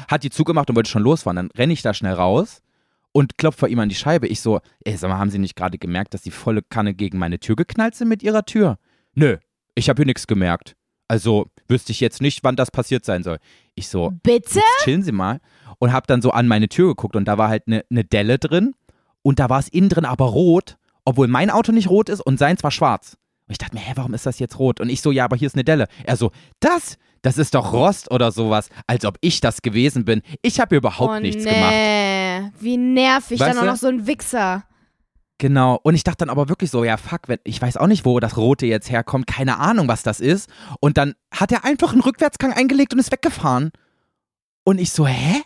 hat 0.08 0.24
die 0.24 0.30
zugemacht 0.30 0.70
und 0.70 0.76
wollte 0.76 0.90
schon 0.90 1.04
losfahren. 1.04 1.36
Dann 1.36 1.50
renne 1.58 1.74
ich 1.74 1.82
da 1.82 1.94
schnell 1.94 2.14
raus 2.14 2.62
und 3.12 3.38
klopfe 3.38 3.60
vor 3.60 3.70
ihm 3.70 3.80
an 3.80 3.90
die 3.90 3.96
Scheibe. 3.96 4.28
Ich 4.28 4.42
so, 4.42 4.60
ey, 4.84 4.98
sag 4.98 5.10
mal, 5.10 5.18
haben 5.18 5.30
Sie 5.30 5.40
nicht 5.40 5.56
gerade 5.56 5.78
gemerkt, 5.78 6.14
dass 6.14 6.22
die 6.22 6.32
volle 6.32 6.62
Kanne 6.62 6.94
gegen 6.94 7.18
meine 7.18 7.40
Tür 7.40 7.56
geknallt 7.56 7.96
sind 7.96 8.10
mit 8.10 8.24
Ihrer 8.24 8.46
Tür? 8.46 8.78
Nö, 9.14 9.38
ich 9.76 9.90
habe 9.90 10.00
hier 10.00 10.06
nichts 10.06 10.28
gemerkt. 10.28 10.76
Also 11.08 11.48
wüsste 11.68 11.92
ich 11.92 12.00
jetzt 12.00 12.22
nicht, 12.22 12.44
wann 12.44 12.56
das 12.56 12.72
passiert 12.72 13.06
sein 13.06 13.24
soll. 13.24 13.38
Ich 13.76 13.88
so, 13.88 14.12
Bitte? 14.24 14.62
chillen 14.84 15.04
Sie 15.04 15.12
mal. 15.12 15.40
Und 15.80 15.92
habe 15.92 16.08
dann 16.08 16.22
so 16.22 16.32
an 16.32 16.48
meine 16.48 16.70
Tür 16.70 16.90
geguckt 16.90 17.16
und 17.16 17.26
da 17.26 17.38
war 17.38 17.50
halt 17.50 17.64
eine 17.68 17.84
ne 17.90 18.04
Delle 18.04 18.40
drin 18.40 18.74
und 19.22 19.40
da 19.40 19.50
war 19.50 19.60
es 19.60 19.68
innen 19.68 19.90
drin 19.90 20.06
aber 20.06 20.26
rot, 20.26 20.78
obwohl 21.04 21.28
mein 21.28 21.50
Auto 21.50 21.72
nicht 21.72 21.90
rot 21.90 22.10
ist 22.10 22.22
und 22.22 22.40
seins 22.40 22.64
war 22.64 22.72
schwarz. 22.72 23.18
Und 23.48 23.52
ich 23.52 23.58
dachte 23.58 23.76
mir, 23.76 23.82
hä, 23.82 23.94
warum 23.96 24.14
ist 24.14 24.26
das 24.26 24.40
jetzt 24.40 24.60
rot? 24.60 24.80
Und 24.80 24.90
ich 24.90 25.02
so, 25.02 25.12
ja, 25.12 25.26
aber 25.26 25.36
hier 25.36 25.48
ist 25.48 25.56
eine 25.56 25.66
Delle. 25.66 25.88
Er 26.06 26.16
so, 26.16 26.32
das, 26.60 26.98
das 27.24 27.38
ist 27.38 27.56
doch 27.56 27.74
Rost 27.74 28.12
oder 28.12 28.32
sowas, 28.32 28.70
als 28.86 29.06
ob 29.06 29.18
ich 29.22 29.40
das 29.40 29.62
gewesen 29.62 30.06
bin. 30.06 30.22
Ich 30.42 30.60
habe 30.60 30.76
überhaupt 30.76 31.16
oh, 31.16 31.20
nichts 31.20 31.44
nee. 31.44 31.54
gemacht. 31.54 32.54
Wie 32.60 32.78
nervig, 32.78 33.40
Weißt 33.40 33.58
dann 33.58 33.64
auch 33.64 33.72
noch 33.72 33.78
so 33.78 33.88
ein 33.88 34.06
Wichser. 34.06 34.66
Genau. 35.40 35.80
Und 35.84 35.96
ich 35.96 36.04
dachte 36.04 36.20
dann 36.20 36.30
aber 36.30 36.50
wirklich 36.50 36.70
so, 36.70 36.84
ja, 36.84 36.98
fuck, 36.98 37.28
wenn, 37.28 37.40
ich 37.46 37.62
weiß 37.62 37.78
auch 37.78 37.88
nicht, 37.88 38.06
wo 38.06 38.20
das 38.20 38.38
Rote 38.38 38.66
jetzt 38.66 38.92
herkommt, 38.92 39.26
keine 39.26 39.58
Ahnung, 39.58 39.88
was 39.88 40.04
das 40.04 40.20
ist. 40.20 40.50
Und 40.82 40.98
dann 40.98 41.16
hat 41.34 41.52
er 41.54 41.64
einfach 41.64 41.94
einen 41.94 42.02
Rückwärtsgang 42.02 42.54
eingelegt 42.54 42.94
und 42.94 43.00
ist 43.00 43.12
weggefahren. 43.12 43.72
Und 44.66 44.80
ich 44.80 44.92
so, 44.92 45.08
hä? 45.08 45.42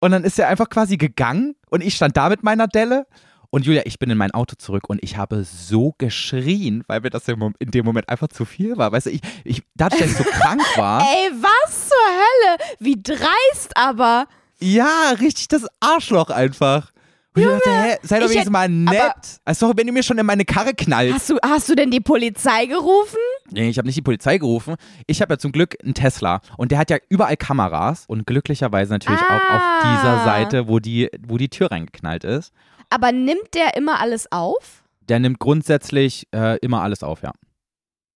Und 0.00 0.12
dann 0.12 0.24
ist 0.24 0.38
er 0.38 0.48
einfach 0.48 0.70
quasi 0.70 0.96
gegangen 0.96 1.56
und 1.68 1.82
ich 1.82 1.94
stand 1.94 2.16
da 2.16 2.28
mit 2.28 2.42
meiner 2.42 2.68
Delle. 2.68 3.06
Und 3.50 3.66
Julia, 3.66 3.82
ich 3.84 3.98
bin 3.98 4.10
in 4.10 4.16
mein 4.18 4.30
Auto 4.30 4.54
zurück 4.56 4.88
und 4.88 5.02
ich 5.02 5.16
habe 5.16 5.42
so 5.44 5.94
geschrien, 5.98 6.84
weil 6.86 7.00
mir 7.00 7.10
das 7.10 7.26
in 7.26 7.52
dem 7.72 7.84
Moment 7.84 8.08
einfach 8.08 8.28
zu 8.28 8.44
viel 8.44 8.76
war. 8.76 8.92
Weißt 8.92 9.06
du, 9.06 9.10
ich, 9.10 9.20
ich 9.44 9.62
dadurch, 9.74 10.00
dass 10.00 10.10
ich 10.12 10.16
so 10.18 10.24
krank 10.30 10.62
war. 10.76 11.00
Ey, 11.02 11.30
was 11.32 11.88
zur 11.88 11.98
Hölle? 11.98 12.58
Wie 12.78 13.02
dreist 13.02 13.76
aber. 13.76 14.26
Ja, 14.60 15.14
richtig 15.20 15.48
das 15.48 15.66
Arschloch 15.80 16.30
einfach. 16.30 16.92
Und 17.34 17.42
ich 17.42 17.48
dachte, 17.48 17.70
hä, 17.70 17.96
sei 18.02 18.18
doch 18.18 18.24
wenigstens 18.28 18.46
hätt- 18.46 18.50
mal 18.50 18.68
nett. 18.68 19.40
Also, 19.44 19.72
wenn 19.76 19.86
du 19.86 19.92
mir 19.92 20.02
schon 20.02 20.18
in 20.18 20.26
meine 20.26 20.44
Karre 20.44 20.74
knallst. 20.74 21.14
Hast 21.14 21.30
du, 21.30 21.38
hast 21.42 21.68
du 21.68 21.74
denn 21.76 21.90
die 21.90 22.00
Polizei 22.00 22.66
gerufen? 22.66 23.16
Nee, 23.50 23.68
ich 23.70 23.78
habe 23.78 23.86
nicht 23.86 23.96
die 23.96 24.02
Polizei 24.02 24.38
gerufen. 24.38 24.74
Ich 25.06 25.22
habe 25.22 25.34
ja 25.34 25.38
zum 25.38 25.52
Glück 25.52 25.76
einen 25.82 25.94
Tesla 25.94 26.40
und 26.56 26.70
der 26.72 26.78
hat 26.78 26.90
ja 26.90 26.98
überall 27.08 27.36
Kameras 27.36 28.04
und 28.06 28.26
glücklicherweise 28.26 28.92
natürlich 28.92 29.20
auch 29.20 29.30
auf 29.54 29.60
Ah. 29.62 29.80
dieser 29.96 30.24
Seite, 30.24 30.68
wo 30.68 30.78
die, 30.80 31.08
wo 31.26 31.36
die 31.38 31.48
Tür 31.48 31.70
reingeknallt 31.70 32.24
ist. 32.24 32.52
Aber 32.90 33.12
nimmt 33.12 33.54
der 33.54 33.76
immer 33.76 34.00
alles 34.00 34.30
auf? 34.30 34.84
Der 35.08 35.18
nimmt 35.18 35.38
grundsätzlich 35.38 36.28
äh, 36.32 36.58
immer 36.58 36.82
alles 36.82 37.02
auf, 37.02 37.22
ja. 37.22 37.32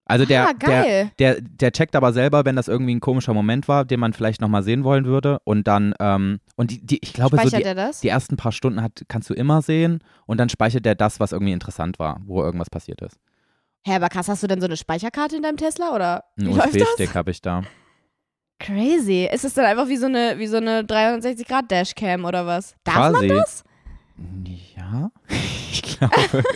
Also 0.07 0.27
der, 0.27 0.49
ah, 0.49 0.53
geil. 0.53 1.11
der, 1.19 1.37
der, 1.37 1.43
der 1.43 1.73
checkt 1.73 1.97
aber 1.97 2.13
selber, 2.13 2.45
wenn 2.45 2.57
das 2.57 2.69
irgendwie 2.69 2.95
ein 2.95 3.01
komischer 3.01 3.33
Moment 3.33 3.69
war, 3.69 3.87
den 3.87 4.01
man 4.01 4.13
vielleicht 4.13 4.41
nochmal 4.41 4.63
sehen 4.63 4.85
wollen 4.85 5.07
würde. 5.07 5.39
Und 5.45 5.67
dann, 5.67 5.95
ähm, 5.99 6.41
und 6.57 6.71
die, 6.71 6.85
die, 6.85 6.99
ich 7.03 7.15
glaube, 7.15 7.39
so 7.43 7.49
die, 7.49 7.63
er 7.63 7.75
das? 7.75 8.01
die 8.01 8.09
ersten 8.09 8.37
paar 8.37 8.53
Stunden 8.53 8.83
hat, 8.83 9.03
kannst 9.09 9.31
du 9.31 9.35
immer 9.35 9.63
sehen 9.63 10.01
und 10.27 10.39
dann 10.39 10.51
speichert 10.51 10.85
er 10.85 10.95
das, 10.95 11.21
was 11.21 11.33
irgendwie 11.33 11.53
interessant 11.53 11.99
war, 11.99 12.21
wo 12.27 12.43
irgendwas 12.43 12.69
passiert 12.69 13.01
ist. 13.01 13.17
Hä, 13.87 13.95
aber 13.95 14.09
krass, 14.09 14.29
hast 14.29 14.43
du 14.43 14.47
denn 14.47 14.61
so 14.61 14.67
eine 14.67 14.77
Speicherkarte 14.77 15.37
in 15.37 15.43
deinem 15.43 15.57
Tesla 15.57 15.95
oder 15.95 16.25
wie 16.37 16.49
Ein? 16.49 16.59
USB-Stick 16.59 17.15
habe 17.15 17.31
ich 17.31 17.41
da. 17.41 17.63
Crazy. 18.59 19.29
Ist 19.31 19.45
es 19.45 19.55
dann 19.55 19.65
einfach 19.65 19.89
wie 19.89 19.97
so 19.97 20.07
eine, 20.07 20.39
wie 20.39 20.47
so 20.47 20.59
eine 20.59 20.83
360-Grad-Dashcam 20.83 22.25
oder 22.25 22.47
was? 22.47 22.75
Darf 22.85 22.95
Quasi. 22.95 23.27
man 23.27 23.37
das? 23.39 23.64
Ja, 24.77 25.11
ich 25.29 25.83
glaube. 25.83 26.15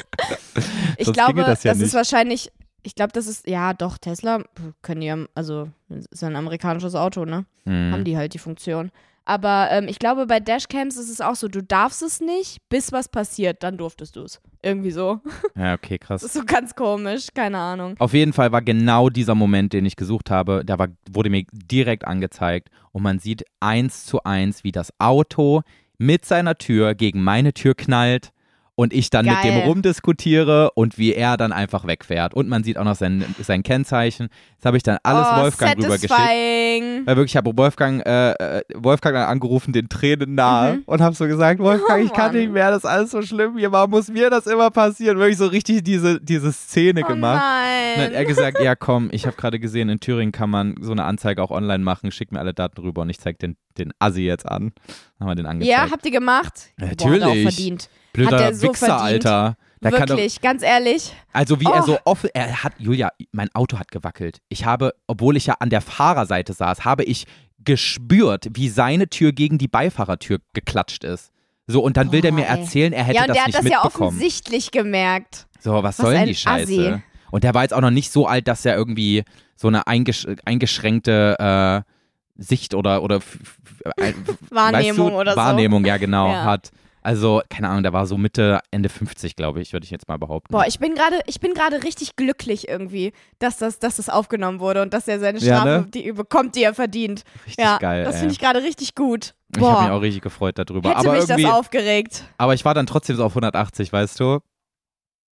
Ich 1.00 1.12
glaube, 1.12 1.40
das, 1.42 1.60
das 1.60 1.64
ja 1.64 1.72
ist 1.72 1.78
nicht. 1.78 1.94
wahrscheinlich, 1.94 2.50
ich 2.82 2.94
glaube, 2.96 3.12
das 3.12 3.28
ist, 3.28 3.46
ja 3.46 3.72
doch, 3.72 3.98
Tesla 3.98 4.42
können 4.82 5.00
die, 5.00 5.06
ja- 5.06 5.26
also 5.34 5.68
ist 5.88 6.22
ja 6.22 6.28
ein 6.28 6.34
amerikanisches 6.36 6.94
Auto, 6.96 7.24
ne? 7.24 7.46
Hm. 7.64 7.92
Haben 7.92 8.04
die 8.04 8.16
halt 8.16 8.34
die 8.34 8.38
Funktion. 8.40 8.90
Aber 9.24 9.68
ähm, 9.70 9.86
ich 9.88 9.98
glaube, 10.00 10.26
bei 10.26 10.40
Dashcams 10.40 10.96
ist 10.96 11.10
es 11.10 11.20
auch 11.20 11.36
so, 11.36 11.46
du 11.48 11.62
darfst 11.62 12.02
es 12.02 12.20
nicht, 12.20 12.58
bis 12.70 12.90
was 12.92 13.08
passiert, 13.08 13.62
dann 13.62 13.76
durftest 13.76 14.16
du 14.16 14.22
es. 14.22 14.40
Irgendwie 14.62 14.90
so. 14.90 15.20
Ja, 15.54 15.74
okay, 15.74 15.98
krass. 15.98 16.22
Das 16.22 16.34
ist 16.34 16.40
so 16.40 16.44
ganz 16.46 16.74
komisch, 16.74 17.28
keine 17.34 17.58
Ahnung. 17.58 17.94
Auf 17.98 18.12
jeden 18.14 18.32
Fall 18.32 18.50
war 18.52 18.62
genau 18.62 19.08
dieser 19.10 19.34
Moment, 19.36 19.72
den 19.72 19.84
ich 19.86 19.94
gesucht 19.96 20.30
habe, 20.30 20.64
der 20.64 20.78
war, 20.78 20.88
wurde 21.10 21.30
mir 21.30 21.44
direkt 21.52 22.06
angezeigt 22.06 22.70
und 22.92 23.02
man 23.02 23.18
sieht 23.20 23.44
eins 23.60 24.04
zu 24.04 24.24
eins, 24.24 24.64
wie 24.64 24.72
das 24.72 24.92
Auto 24.98 25.62
mit 25.98 26.24
seiner 26.24 26.56
Tür 26.56 26.94
gegen 26.94 27.22
meine 27.22 27.52
Tür 27.52 27.74
knallt 27.74 28.32
und 28.78 28.92
ich 28.92 29.10
dann 29.10 29.26
mit 29.26 29.34
dem 29.42 29.54
Geil. 29.54 29.64
rumdiskutiere 29.66 30.70
und 30.76 30.98
wie 30.98 31.12
er 31.12 31.36
dann 31.36 31.50
einfach 31.50 31.84
wegfährt. 31.84 32.32
Und 32.32 32.48
man 32.48 32.62
sieht 32.62 32.78
auch 32.78 32.84
noch 32.84 32.94
sein, 32.94 33.24
sein 33.42 33.64
Kennzeichen. 33.64 34.28
Das 34.58 34.66
habe 34.66 34.76
ich 34.76 34.84
dann 34.84 34.98
alles 35.02 35.26
oh, 35.32 35.40
Wolfgang 35.42 35.76
rübergeschickt. 35.78 36.12
Weil 36.12 37.04
wirklich, 37.16 37.32
ich 37.32 37.36
habe 37.36 37.50
Wolfgang, 37.56 38.06
äh, 38.06 38.30
äh, 38.58 38.62
Wolfgang 38.76 39.16
dann 39.16 39.28
angerufen, 39.28 39.72
den 39.72 39.88
Tränen 39.88 40.36
nahe 40.36 40.74
Mhm. 40.74 40.82
und 40.86 41.00
habe 41.00 41.16
so 41.16 41.26
gesagt, 41.26 41.58
Wolfgang, 41.58 42.02
Oh, 42.02 42.04
ich 42.04 42.12
kann 42.12 42.32
nicht 42.32 42.52
mehr, 42.52 42.70
das 42.70 42.84
ist 42.84 42.84
alles 42.84 43.10
so 43.10 43.20
schlimm 43.22 43.58
hier, 43.58 43.72
warum 43.72 43.90
muss 43.90 44.06
mir 44.08 44.30
das 44.30 44.46
immer 44.46 44.70
passieren? 44.70 45.18
Wirklich 45.18 45.38
so 45.38 45.46
richtig 45.46 45.82
diese, 45.82 46.20
diese 46.20 46.52
Szene 46.52 47.02
Oh 47.04 47.08
gemacht. 47.08 47.42
Und 47.42 47.96
dann 47.96 48.04
hat 48.04 48.12
er 48.12 48.18
nein. 48.20 48.26
gesagt, 48.28 48.60
ja 48.62 48.76
komm, 48.76 49.08
ich 49.10 49.26
habe 49.26 49.34
gerade 49.36 49.58
gesehen, 49.58 49.88
in 49.88 49.98
Thüringen 49.98 50.30
kann 50.30 50.50
man 50.50 50.76
so 50.80 50.92
eine 50.92 51.02
Anzeige 51.04 51.42
auch 51.42 51.50
online 51.50 51.82
machen, 51.82 52.12
schick 52.12 52.30
mir 52.30 52.38
alle 52.38 52.54
Daten 52.54 52.80
rüber 52.80 53.02
und 53.02 53.10
ich 53.10 53.18
zeig 53.18 53.40
den, 53.40 53.56
den 53.76 53.92
Assi 53.98 54.20
jetzt 54.22 54.46
an. 54.46 54.70
Dann 55.18 55.26
haben 55.26 55.32
wir 55.32 55.34
den 55.34 55.46
angezeigt. 55.46 55.76
Ja, 55.76 55.90
habt 55.90 56.04
ihr 56.06 56.12
gemacht? 56.12 56.54
Boah, 56.76 56.86
Natürlich. 56.86 57.24
auch 57.24 57.34
verdient. 57.34 57.88
Blöder 58.12 58.36
hat 58.36 58.40
er 58.42 58.54
so 58.54 58.68
Wichser, 58.68 58.86
verdient. 58.86 59.26
Alter. 59.26 59.56
Da 59.80 59.90
kann 59.90 60.06
doch, 60.08 60.16
Wirklich, 60.16 60.40
ganz 60.40 60.62
ehrlich. 60.64 61.14
also 61.32 61.60
wie 61.60 61.66
er 61.66 61.82
Oh. 61.82 61.86
so 61.86 61.98
offen, 62.04 62.30
er 62.34 62.64
hat, 62.64 62.72
Julia, 62.78 63.12
mein 63.30 63.48
Auto 63.54 63.78
hat 63.78 63.92
gewackelt. 63.92 64.40
Ich 64.48 64.64
habe, 64.64 64.92
obwohl 65.06 65.36
ich 65.36 65.46
ja 65.46 65.54
an 65.60 65.70
der 65.70 65.80
Fahrerseite 65.80 66.52
saß, 66.52 66.84
habe 66.84 67.04
ich 67.04 67.26
gespürt, 67.64 68.46
wie 68.54 68.68
seine 68.70 69.08
Tür 69.08 69.30
gegen 69.32 69.56
die 69.58 69.68
Beifahrertür 69.68 70.38
geklatscht 70.52 71.04
ist. 71.04 71.30
So, 71.68 71.80
und 71.80 71.96
dann 71.96 72.10
will 72.12 72.22
der 72.22 72.32
mir 72.32 72.46
ey. 72.48 72.60
erzählen, 72.60 72.92
er 72.92 73.04
hätte 73.04 73.16
Ja, 73.16 73.22
und 73.22 73.28
das 73.28 73.34
der 73.36 73.42
hat 73.44 73.46
nicht 73.48 73.58
das 73.58 73.70
ja 73.70 73.82
mitbekommen. 73.84 74.08
offensichtlich 74.08 74.70
gemerkt. 74.72 75.46
so, 75.60 75.74
was, 75.74 75.84
Was 75.84 75.96
soll 75.98 76.14
denn 76.14 76.26
die 76.26 76.34
Scheiße? 76.34 76.62
Assi. 76.72 77.02
Und 77.30 77.44
der 77.44 77.54
war 77.54 77.62
jetzt 77.62 77.74
auch 77.74 77.80
noch 77.82 77.90
nicht 77.90 78.10
so 78.10 78.26
alt, 78.26 78.48
dass 78.48 78.64
er 78.64 78.74
irgendwie 78.74 79.22
so 79.54 79.68
eine 79.68 79.86
eingesch 79.86 80.26
eingeschränkte 80.44 81.84
äh, 81.86 82.42
Sicht 82.42 82.74
oder, 82.74 83.02
oder 83.02 83.20
Wahrnehmung 84.50 85.06
weißt 85.06 85.12
du, 85.14 85.20
oder 85.20 85.30
so. 85.32 85.36
Wahrnehmung, 85.36 85.84
ja 85.84 85.96
genau, 85.98 86.32
Ja. 86.32 86.44
hat. 86.44 86.70
Also, 87.02 87.40
keine 87.48 87.68
Ahnung, 87.68 87.82
der 87.82 87.92
war 87.92 88.06
so 88.06 88.16
Mitte, 88.18 88.60
Ende 88.70 88.88
50, 88.88 89.36
glaube 89.36 89.60
ich, 89.60 89.72
würde 89.72 89.84
ich 89.84 89.90
jetzt 89.90 90.08
mal 90.08 90.18
behaupten. 90.18 90.52
Boah, 90.52 90.66
ich 90.66 90.78
bin 90.78 90.94
gerade, 90.94 91.20
ich 91.26 91.40
bin 91.40 91.54
gerade 91.54 91.82
richtig 91.84 92.16
glücklich 92.16 92.68
irgendwie, 92.68 93.12
dass 93.38 93.56
das, 93.58 93.78
dass 93.78 93.96
das 93.96 94.08
aufgenommen 94.08 94.60
wurde 94.60 94.82
und 94.82 94.92
dass 94.92 95.06
er 95.08 95.20
seine 95.20 95.38
Ja, 95.38 95.56
Strafe 95.60 95.68
ne? 95.68 95.86
die 95.92 96.12
bekommt, 96.12 96.56
die 96.56 96.64
er 96.64 96.74
verdient. 96.74 97.24
Richtig 97.46 97.64
ja, 97.64 97.78
geil. 97.78 98.04
das 98.04 98.18
finde 98.18 98.32
ich 98.32 98.38
gerade 98.40 98.62
richtig 98.62 98.94
gut. 98.94 99.34
Ich 99.56 99.62
habe 99.62 99.82
mich 99.84 99.90
auch 99.92 100.02
richtig 100.02 100.22
gefreut 100.22 100.58
darüber. 100.58 100.90
hätte 100.90 100.98
aber 101.00 101.12
mich 101.16 101.24
das 101.26 101.44
aufgeregt. 101.44 102.24
aber 102.36 102.54
ich 102.54 102.64
war 102.64 102.74
dann 102.74 102.86
trotzdem 102.86 103.16
so 103.16 103.24
auf 103.24 103.32
180, 103.32 103.92
weißt 103.92 104.20
du? 104.20 104.40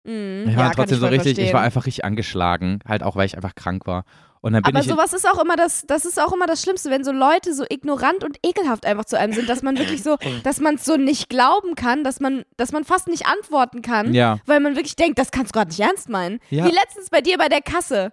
Mhm. 0.04 0.44
Ich 0.46 0.52
ja, 0.52 0.56
war 0.58 0.64
kann 0.66 0.76
trotzdem 0.76 0.94
ich 0.96 1.00
so 1.00 1.06
richtig, 1.08 1.32
ich 1.32 1.34
verstehen. 1.36 1.54
war 1.54 1.62
einfach 1.62 1.86
richtig 1.86 2.04
angeschlagen, 2.04 2.78
halt 2.86 3.02
auch, 3.02 3.16
weil 3.16 3.26
ich 3.26 3.36
einfach 3.36 3.54
krank 3.54 3.86
war. 3.86 4.04
Und 4.47 4.53
dann 4.53 4.62
bin 4.62 4.76
Aber 4.76 4.84
ich 4.84 4.88
sowas 4.88 5.12
ist 5.12 5.28
auch 5.28 5.42
immer 5.42 5.57
das, 5.57 5.82
das 5.88 6.05
ist 6.05 6.20
auch 6.22 6.32
immer 6.32 6.47
das 6.47 6.62
Schlimmste, 6.62 6.88
wenn 6.88 7.03
so 7.03 7.11
Leute 7.11 7.53
so 7.53 7.64
ignorant 7.68 8.22
und 8.22 8.38
ekelhaft 8.47 8.86
einfach 8.86 9.05
zu 9.05 9.18
einem 9.18 9.32
sind, 9.32 9.49
dass 9.49 9.64
man 9.64 9.76
wirklich 9.76 10.05
so, 10.05 10.18
dass 10.44 10.61
man 10.61 10.76
es 10.76 10.84
so 10.84 10.97
nicht 10.97 11.28
glauben 11.28 11.74
kann, 11.74 12.05
dass 12.05 12.20
man, 12.20 12.44
dass 12.57 12.70
man 12.70 12.84
fast 12.84 13.09
nicht 13.09 13.26
antworten 13.26 13.82
kann, 13.82 14.14
ja, 14.14 14.38
weil 14.47 14.61
man 14.61 14.76
wirklich 14.76 14.94
denkt, 14.94 15.18
das 15.18 15.32
kannst 15.32 15.53
du 15.53 15.59
gerade 15.59 15.70
nicht 15.70 15.80
ernst 15.80 16.09
meinen. 16.09 16.38
Ja. 16.51 16.64
Wie 16.64 16.70
letztens 16.70 17.11
bei 17.11 17.20
dir 17.22 17.38
bei 17.38 17.49
der 17.49 17.61
Kasse, 17.61 18.12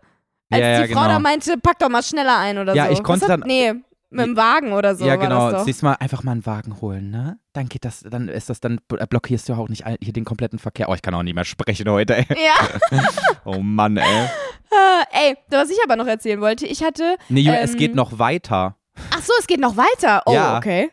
als 0.49 0.61
Ja, 0.61 0.67
ja, 0.69 0.87
die 0.87 0.93
Frau 0.93 1.01
genau. 1.01 1.13
da 1.13 1.19
meinte, 1.19 1.55
pack 1.59 1.77
doch 1.77 1.89
mal 1.89 2.01
schneller 2.01 2.39
ein 2.39 2.57
oder 2.57 2.73
Ja, 2.73 2.87
so. 2.87 2.93
ich 2.93 2.97
Was 2.99 3.03
konnte 3.05 3.25
hat, 3.25 3.29
dann- 3.41 3.43
Nee, 3.45 3.73
mit 4.13 4.25
dem 4.25 4.37
Wagen 4.37 4.71
oder 4.73 4.95
so 4.95 5.05
ja 5.05 5.11
war 5.11 5.17
genau. 5.17 5.49
das 5.51 5.59
doch. 5.61 5.65
Siehst 5.65 5.83
mal, 5.83 5.93
einfach 5.93 6.23
mal 6.23 6.31
einen 6.33 6.45
Wagen 6.45 6.79
holen, 6.81 7.09
ne? 7.09 7.37
Dann 7.53 7.67
geht 7.69 7.85
das, 7.85 8.01
dann 8.01 8.27
ist 8.29 8.49
das, 8.49 8.59
dann 8.59 8.79
bl- 8.89 9.05
blockierst 9.05 9.49
du 9.49 9.53
auch 9.53 9.69
nicht 9.69 9.83
hier 10.01 10.13
den 10.13 10.25
kompletten 10.25 10.59
Verkehr. 10.59 10.89
Oh, 10.89 10.93
ich 10.93 11.01
kann 11.01 11.13
auch 11.13 11.23
nicht 11.23 11.35
mehr 11.35 11.45
sprechen 11.45 11.89
heute, 11.89 12.17
ey. 12.17 12.25
Ja, 12.29 12.99
Oh 13.45 13.59
Mann, 13.59 13.97
ey. 13.97 14.03
äh, 14.05 15.29
ey, 15.29 15.37
was 15.49 15.69
ich 15.69 15.77
aber 15.83 15.95
noch 15.95 16.07
erzählen 16.07 16.39
wollte, 16.41 16.65
ich 16.65 16.83
hatte, 16.83 17.17
Nee, 17.29 17.41
Julia, 17.41 17.59
es 17.61 17.71
Ähm, 17.73 17.77
geht 17.77 17.95
noch 17.95 18.19
weiter. 18.19 18.77
ach 19.11 19.21
so, 19.21 19.33
es 19.39 19.47
geht 19.47 19.59
noch 19.59 19.75
weiter. 19.77 20.23
Oh, 20.25 20.33
Ja. 20.33 20.57
okay. 20.57 20.91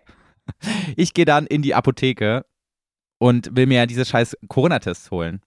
Ich 0.96 1.14
gehe 1.14 1.24
dann 1.24 1.46
in 1.46 1.62
die 1.62 1.74
Apotheke 1.74 2.44
und 3.18 3.54
will 3.56 3.66
mir 3.66 3.78
ja 3.78 3.86
diese 3.86 4.04
scheiß 4.04 4.36
Corona-Tests 4.48 5.10
holen. 5.10 5.40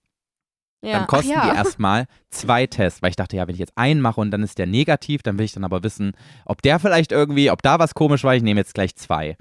Ja. 0.84 0.98
Dann 0.98 1.06
kosten 1.06 1.30
ja. 1.30 1.50
die 1.50 1.56
erstmal 1.56 2.06
zwei 2.30 2.66
Tests, 2.66 3.02
weil 3.02 3.10
ich 3.10 3.16
dachte, 3.16 3.36
ja, 3.36 3.46
wenn 3.46 3.54
ich 3.54 3.60
jetzt 3.60 3.72
einen 3.76 4.00
mache 4.00 4.20
und 4.20 4.30
dann 4.30 4.42
ist 4.42 4.58
der 4.58 4.66
negativ, 4.66 5.22
dann 5.22 5.38
will 5.38 5.44
ich 5.44 5.52
dann 5.52 5.64
aber 5.64 5.82
wissen, 5.82 6.12
ob 6.44 6.62
der 6.62 6.78
vielleicht 6.78 7.12
irgendwie, 7.12 7.50
ob 7.50 7.62
da 7.62 7.78
was 7.78 7.94
komisch 7.94 8.24
war, 8.24 8.34
ich 8.34 8.42
nehme 8.42 8.60
jetzt 8.60 8.74
gleich 8.74 8.94
zwei. 8.96 9.36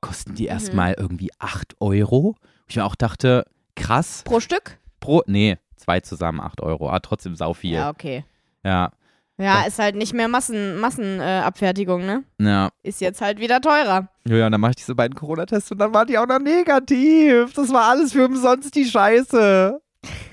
Kosten 0.00 0.34
die 0.34 0.44
Mhm. 0.44 0.48
erstmal 0.50 0.94
irgendwie 0.94 1.30
8 1.38 1.76
Euro? 1.80 2.36
Ich 2.68 2.76
mir 2.76 2.84
auch 2.84 2.94
dachte, 2.94 3.44
krass, 3.74 4.22
Pro 4.24 4.40
Stück? 4.40 4.78
pro, 5.00 5.22
nee, 5.26 5.56
zwei 5.76 6.00
zusammen 6.00 6.40
8 6.40 6.60
Euro, 6.60 6.90
ah, 6.90 7.00
trotzdem 7.00 7.34
sau 7.34 7.54
viel. 7.54 7.74
Ja, 7.74 7.90
okay. 7.90 8.24
ja, 8.64 8.90
Ja, 9.38 9.62
ist 9.62 9.78
halt 9.78 9.94
nicht 9.94 10.14
mehr 10.14 10.26
Massen, 10.28 10.78
Massenabfertigung, 10.80 12.02
äh, 12.02 12.06
ne? 12.06 12.24
ja. 12.40 12.70
Ist 12.82 13.00
jetzt 13.00 13.20
halt 13.20 13.38
wieder 13.40 13.60
teurer. 13.60 14.08
Ja, 14.26 14.46
und 14.46 14.52
dann 14.52 14.60
mache 14.60 14.72
ich 14.72 14.76
diese 14.76 14.94
beiden 14.94 15.14
Corona-Tests 15.14 15.70
und 15.72 15.78
dann 15.78 15.94
waren 15.94 16.06
die 16.06 16.18
auch 16.18 16.26
noch 16.26 16.40
negativ. 16.40 17.52
Das 17.54 17.72
war 17.72 17.84
alles 17.90 18.12
für 18.12 18.24
umsonst 18.26 18.74
die 18.74 18.84
Scheiße. 18.84 19.80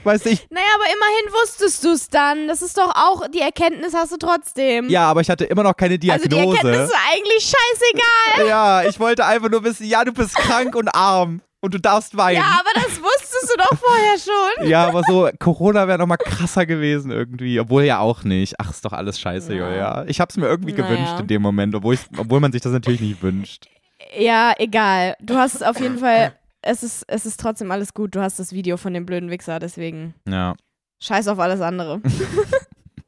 Weißt 0.03 0.25
du, 0.25 0.29
ich, 0.29 0.45
Naja, 0.51 0.67
aber 0.75 0.83
immerhin 0.85 1.33
wusstest 1.41 1.83
du 1.83 1.91
es 1.93 2.07
dann. 2.09 2.47
Das 2.47 2.61
ist 2.61 2.77
doch 2.77 2.93
auch, 2.95 3.27
die 3.29 3.39
Erkenntnis 3.41 3.93
hast 3.95 4.11
du 4.11 4.17
trotzdem. 4.17 4.87
ja, 4.89 5.07
aber 5.09 5.21
ich 5.21 5.29
hatte 5.29 5.45
immer 5.45 5.63
noch 5.63 5.75
keine 5.75 5.95
also 5.95 5.97
die 5.97 6.29
Diagnose. 6.29 6.57
Erkenntnis 6.57 6.89
ist 6.89 6.95
eigentlich 7.11 7.43
scheißegal. 7.43 8.47
Ja, 8.47 8.83
ich 8.83 8.99
wollte 8.99 9.25
einfach 9.25 9.49
nur 9.49 9.63
wissen, 9.63 9.85
ja, 9.87 10.03
du 10.03 10.11
bist 10.13 10.35
krank 10.35 10.75
und 10.75 10.89
arm 10.89 11.41
und 11.61 11.73
du 11.73 11.79
darfst 11.79 12.15
weinen. 12.15 12.37
Ja, 12.37 12.59
aber 12.59 12.69
das 12.75 13.01
wusstest 13.01 13.51
du 13.51 13.57
doch 13.57 13.77
vorher 13.79 14.17
schon. 14.19 14.67
Ja, 14.69 14.85
aber 14.87 15.01
so, 15.07 15.27
Corona 15.39 15.87
wäre 15.87 15.97
noch 15.97 16.05
mal 16.05 16.17
krasser 16.17 16.67
gewesen 16.67 17.09
irgendwie. 17.09 17.59
Obwohl 17.59 17.83
ja 17.85 17.99
auch 17.99 18.23
nicht. 18.23 18.55
Ach, 18.59 18.69
ist 18.69 18.85
doch 18.85 18.93
alles 18.93 19.19
scheiße, 19.19 19.55
Ja. 19.55 19.67
Julia. 19.67 20.05
Ich 20.07 20.19
hab's 20.19 20.37
mir 20.37 20.45
irgendwie 20.47 20.73
Naja. 20.73 20.87
gewünscht 20.87 21.19
in 21.19 21.27
dem 21.27 21.41
Moment, 21.41 21.73
obwohl, 21.73 21.95
ich, 21.95 22.01
obwohl 22.17 22.39
man 22.39 22.51
sich 22.51 22.61
das 22.61 22.71
natürlich 22.71 23.01
nicht 23.01 23.23
wünscht. 23.23 23.67
Ja, 24.15 24.53
egal. 24.59 25.15
Du 25.19 25.35
hast 25.35 25.65
auf 25.65 25.79
jeden 25.79 25.97
Fall, 25.97 26.33
es 26.65 26.83
ist, 26.83 27.03
es 27.07 27.25
ist 27.25 27.39
trotzdem 27.39 27.71
alles 27.71 27.93
gut. 27.93 28.15
Du 28.15 28.21
hast 28.21 28.39
das 28.39 28.51
Video 28.51 28.77
von 28.77 28.93
dem 28.93 29.05
blöden 29.05 29.29
Wichser, 29.29 29.59
deswegen 29.59 30.15
Ja. 30.27 30.55
scheiß 30.99 31.27
auf 31.27 31.39
alles 31.39 31.61
andere. 31.61 32.01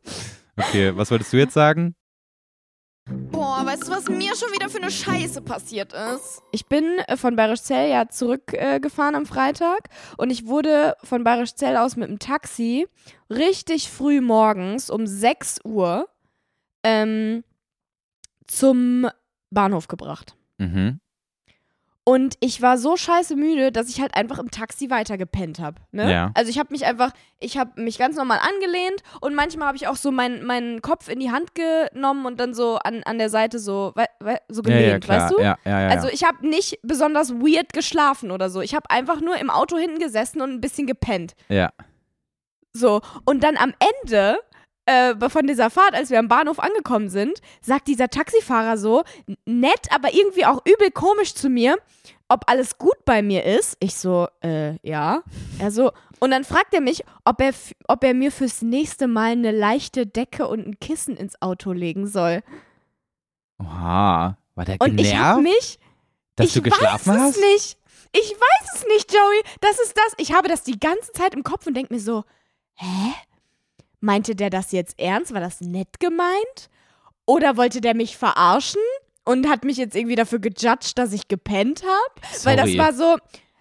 Okay, 0.59 0.95
was 0.97 1.11
wolltest 1.11 1.31
du 1.33 1.37
jetzt 1.37 1.53
sagen? 1.53 1.93
Boah, 3.09 3.63
weißt 3.65 3.87
du, 3.87 3.91
was 3.91 4.09
mir 4.09 4.35
schon 4.35 4.51
wieder 4.51 4.69
für 4.69 4.79
eine 4.79 4.91
Scheiße 4.91 5.41
passiert 5.41 5.93
ist? 5.93 6.41
Ich 6.51 6.65
bin 6.65 6.83
äh, 7.07 7.15
von 7.15 7.35
Bayerisch 7.35 7.61
Zell 7.61 7.89
ja 7.89 8.09
zurückgefahren 8.09 9.13
äh, 9.13 9.17
am 9.17 9.25
Freitag 9.25 9.89
und 10.17 10.29
ich 10.29 10.47
wurde 10.47 10.95
von 11.03 11.23
Bayerisch 11.23 11.53
Zell 11.53 11.77
aus 11.77 11.95
mit 11.95 12.09
dem 12.09 12.19
Taxi 12.19 12.87
richtig 13.29 13.89
früh 13.91 14.19
morgens 14.19 14.89
um 14.89 15.05
6 15.07 15.59
Uhr 15.63 16.09
ähm, 16.83 17.43
zum 18.47 19.07
Bahnhof 19.51 19.87
gebracht. 19.87 20.35
Mhm. 20.57 20.99
Und 22.07 22.35
ich 22.39 22.61
war 22.61 22.77
so 22.77 22.95
scheiße 22.95 23.35
müde, 23.35 23.69
dass 23.73 23.89
ich 23.89 23.99
halt 23.99 24.15
einfach 24.15 24.39
im 24.39 24.49
Taxi 24.49 24.89
weitergepennt 24.89 25.59
habe. 25.59 25.81
Ne? 25.91 26.09
Ja. 26.09 26.31
Also 26.35 26.49
ich 26.49 26.57
habe 26.57 26.69
mich 26.71 26.85
einfach, 26.85 27.11
ich 27.41 27.57
habe 27.57 27.81
mich 27.81 27.97
ganz 27.97 28.15
normal 28.15 28.39
angelehnt 28.39 29.03
und 29.19 29.35
manchmal 29.35 29.67
habe 29.67 29.75
ich 29.75 29.89
auch 29.89 29.97
so 29.97 30.09
meinen 30.09 30.45
meinen 30.45 30.81
Kopf 30.81 31.09
in 31.09 31.19
die 31.19 31.31
Hand 31.31 31.49
genommen 31.53 32.25
und 32.25 32.39
dann 32.39 32.53
so 32.53 32.77
an, 32.77 33.03
an 33.03 33.17
der 33.17 33.29
Seite 33.29 33.59
so, 33.59 33.93
so 34.47 34.61
Ja, 34.61 34.61
gelehnt, 34.61 34.87
ja, 34.89 34.99
klar. 34.99 35.19
weißt 35.23 35.33
du? 35.37 35.41
Ja, 35.41 35.57
ja, 35.65 35.81
ja. 35.81 35.87
Also 35.89 36.07
ich 36.07 36.23
habe 36.23 36.47
nicht 36.47 36.79
besonders 36.81 37.33
weird 37.33 37.73
geschlafen 37.73 38.31
oder 38.31 38.49
so. 38.49 38.61
Ich 38.61 38.73
habe 38.73 38.89
einfach 38.89 39.19
nur 39.19 39.35
im 39.35 39.49
Auto 39.49 39.77
hinten 39.77 39.99
gesessen 39.99 40.39
und 40.41 40.51
ein 40.51 40.61
bisschen 40.61 40.87
gepennt. 40.87 41.33
ja. 41.49 41.71
So, 42.71 43.01
und 43.25 43.43
dann 43.43 43.57
am 43.57 43.73
Ende 44.03 44.37
äh, 44.87 45.29
von 45.29 45.45
dieser 45.47 45.69
Fahrt, 45.69 45.93
als 45.93 46.09
wir 46.09 46.19
am 46.19 46.27
Bahnhof 46.27 46.59
angekommen 46.59 47.09
sind, 47.09 47.39
sagt 47.61 47.87
dieser 47.87 48.09
Taxifahrer 48.09 48.77
so, 48.77 49.03
nett, 49.45 49.87
aber 49.93 50.13
irgendwie 50.13 50.45
auch 50.45 50.61
übel 50.65 50.91
komisch 50.91 51.35
zu 51.35 51.49
mir, 51.49 51.77
ob 52.29 52.49
alles 52.49 52.77
gut 52.77 53.05
bei 53.05 53.21
mir 53.21 53.43
ist. 53.43 53.77
Ich 53.79 53.95
so, 53.95 54.27
äh, 54.43 54.75
ja. 54.87 55.21
Er 55.59 55.71
so, 55.71 55.91
und 56.19 56.31
dann 56.31 56.43
fragt 56.43 56.73
er 56.73 56.81
mich, 56.81 57.03
ob 57.25 57.39
er, 57.41 57.53
ob 57.87 58.03
er 58.03 58.13
mir 58.13 58.31
fürs 58.31 58.61
nächste 58.61 59.07
Mal 59.07 59.31
eine 59.33 59.51
leichte 59.51 60.07
Decke 60.07 60.47
und 60.47 60.65
ein 60.67 60.79
Kissen 60.79 61.15
ins 61.15 61.41
Auto 61.41 61.71
legen 61.71 62.07
soll. 62.07 62.41
Oha. 63.59 64.37
War 64.55 64.65
der 64.65 64.77
Und 64.79 64.99
ich 64.99 65.11
genervt, 65.11 65.41
mich 65.43 65.79
dass 66.35 66.47
ich 66.47 66.53
du 66.53 66.61
geschlafen 66.61 67.13
weiß 67.13 67.21
hast? 67.21 67.35
es 67.37 67.41
nicht. 67.41 67.77
Ich 68.13 68.31
weiß 68.31 68.73
es 68.75 68.85
nicht, 68.87 69.13
Joey. 69.13 69.41
Das 69.61 69.79
ist 69.79 69.95
das. 69.97 70.13
Ich 70.17 70.33
habe 70.33 70.47
das 70.47 70.63
die 70.63 70.79
ganze 70.79 71.11
Zeit 71.11 71.33
im 71.35 71.43
Kopf 71.43 71.67
und 71.67 71.75
denke 71.75 71.93
mir 71.93 71.99
so, 71.99 72.23
hä? 72.75 73.13
Meinte 73.99 74.35
der 74.35 74.49
das 74.49 74.71
jetzt 74.71 74.99
ernst? 74.99 75.33
War 75.33 75.41
das 75.41 75.61
nett 75.61 75.99
gemeint? 75.99 76.69
Oder 77.25 77.57
wollte 77.57 77.81
der 77.81 77.95
mich 77.95 78.17
verarschen 78.17 78.81
und 79.25 79.49
hat 79.49 79.63
mich 79.63 79.77
jetzt 79.77 79.95
irgendwie 79.95 80.15
dafür 80.15 80.39
gejudged, 80.39 80.97
dass 80.97 81.11
ich 81.13 81.27
gepennt 81.27 81.83
habe? 81.83 82.27
Weil 82.43 82.55
das 82.57 82.77
war 82.77 82.93
so, 82.93 83.17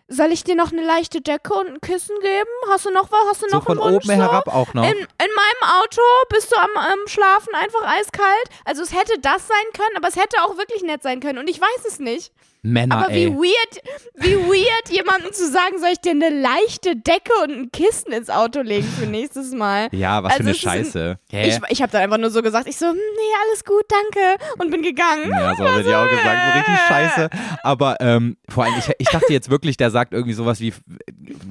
soll 0.09 0.32
ich 0.32 0.44
dir 0.44 0.54
noch 0.54 0.72
eine 0.72 0.84
leichte 0.84 1.20
Decke 1.20 1.52
und 1.54 1.66
ein 1.68 1.80
Kissen 1.80 2.14
geben? 2.20 2.50
Hast 2.70 2.86
du 2.86 2.90
noch 2.90 3.11
was? 3.11 3.20
Hast 3.28 3.42
du 3.42 3.48
So 3.48 3.57
noch 3.57 3.64
von 3.64 3.78
oben 3.78 4.09
herab 4.11 4.46
auch 4.48 4.72
noch. 4.74 4.84
In, 4.84 4.90
in 4.96 4.96
meinem 5.18 5.80
Auto 5.82 6.00
bist 6.30 6.52
du 6.52 6.57
am, 6.57 6.70
am 6.76 7.07
Schlafen 7.07 7.54
einfach 7.54 7.82
eiskalt. 7.86 8.48
Also 8.64 8.82
es 8.82 8.92
hätte 8.92 9.18
das 9.20 9.48
sein 9.48 9.66
können, 9.74 9.96
aber 9.96 10.09
es 10.09 10.16
hätte 10.16 10.36
auch 10.44 10.57
wirklich 10.57 10.82
nett 10.82 11.02
sein 11.02 11.20
können. 11.20 11.38
Und 11.38 11.48
ich 11.50 11.61
weiß 11.61 11.84
es 11.88 11.98
nicht. 11.98 12.32
Männer, 12.62 12.96
aber 12.98 13.11
ey. 13.11 13.26
wie 13.30 13.36
weird, 13.36 13.82
wie 14.14 14.34
weird, 14.34 14.88
jemandem 14.90 15.32
zu 15.32 15.48
sagen, 15.48 15.78
soll 15.78 15.90
ich 15.92 16.00
dir 16.00 16.11
eine 16.11 16.30
leichte 16.30 16.96
Decke 16.96 17.30
und 17.44 17.50
ein 17.52 17.70
Kissen 17.70 18.11
ins 18.11 18.28
Auto 18.28 18.61
legen 18.61 18.88
für 18.98 19.07
nächstes 19.07 19.52
Mal. 19.52 19.88
Ja, 19.92 20.20
was 20.24 20.32
Also 20.32 20.42
für 20.52 20.68
eine 20.70 20.78
ein- 20.78 20.84
Scheiße. 20.84 21.18
Hä? 21.30 21.48
Ich, 21.48 21.59
ich 21.68 21.82
habe 21.82 21.92
dann 21.92 22.02
einfach 22.02 22.18
nur 22.18 22.30
so 22.30 22.42
gesagt, 22.42 22.66
ich 22.66 22.76
so, 22.76 22.86
hm, 22.86 22.94
nee, 22.96 23.46
alles 23.46 23.64
gut, 23.64 23.84
danke. 23.88 24.44
Und 24.59 24.70
bin 24.72 24.82
gegangen. 24.82 25.30
Ja, 25.30 25.54
so 25.54 25.64
hätte 25.64 25.88
ich 25.88 25.94
auch 25.94 26.09
gesagt, 26.11 26.38
so 26.44 26.59
richtig 26.59 26.78
scheiße. 26.88 27.30
Aber 27.62 27.96
ähm, 28.00 28.36
vor 28.48 28.64
allem, 28.64 28.74
ich, 28.78 28.90
ich 28.98 29.09
dachte 29.11 29.32
jetzt 29.32 29.48
wirklich, 29.48 29.76
der 29.76 29.90
sagt 29.97 30.12
irgendwie 30.12 30.34
sowas 30.34 30.61
wie, 30.61 30.74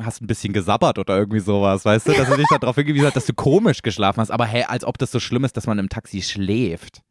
hast 0.03 0.21
ein 0.21 0.27
bisschen 0.27 0.53
gesabbert 0.53 0.99
oder 0.99 1.17
irgendwie 1.17 1.39
sowas, 1.39 1.83
weißt 1.83 2.07
du? 2.07 2.13
Dass 2.13 2.29
er 2.29 2.37
dich 2.37 2.45
darauf 2.47 2.75
hingewiesen 2.75 3.07
hat, 3.07 3.15
dass 3.15 3.25
du 3.25 3.33
komisch 3.33 3.81
geschlafen 3.81 4.21
hast. 4.21 4.29
Aber 4.29 4.45
hey, 4.45 4.65
als 4.67 4.85
ob 4.85 4.99
das 4.99 5.09
so 5.09 5.19
schlimm 5.19 5.45
ist, 5.45 5.57
dass 5.57 5.65
man 5.65 5.79
im 5.79 5.89
Taxi 5.89 6.21
schläft. 6.21 7.01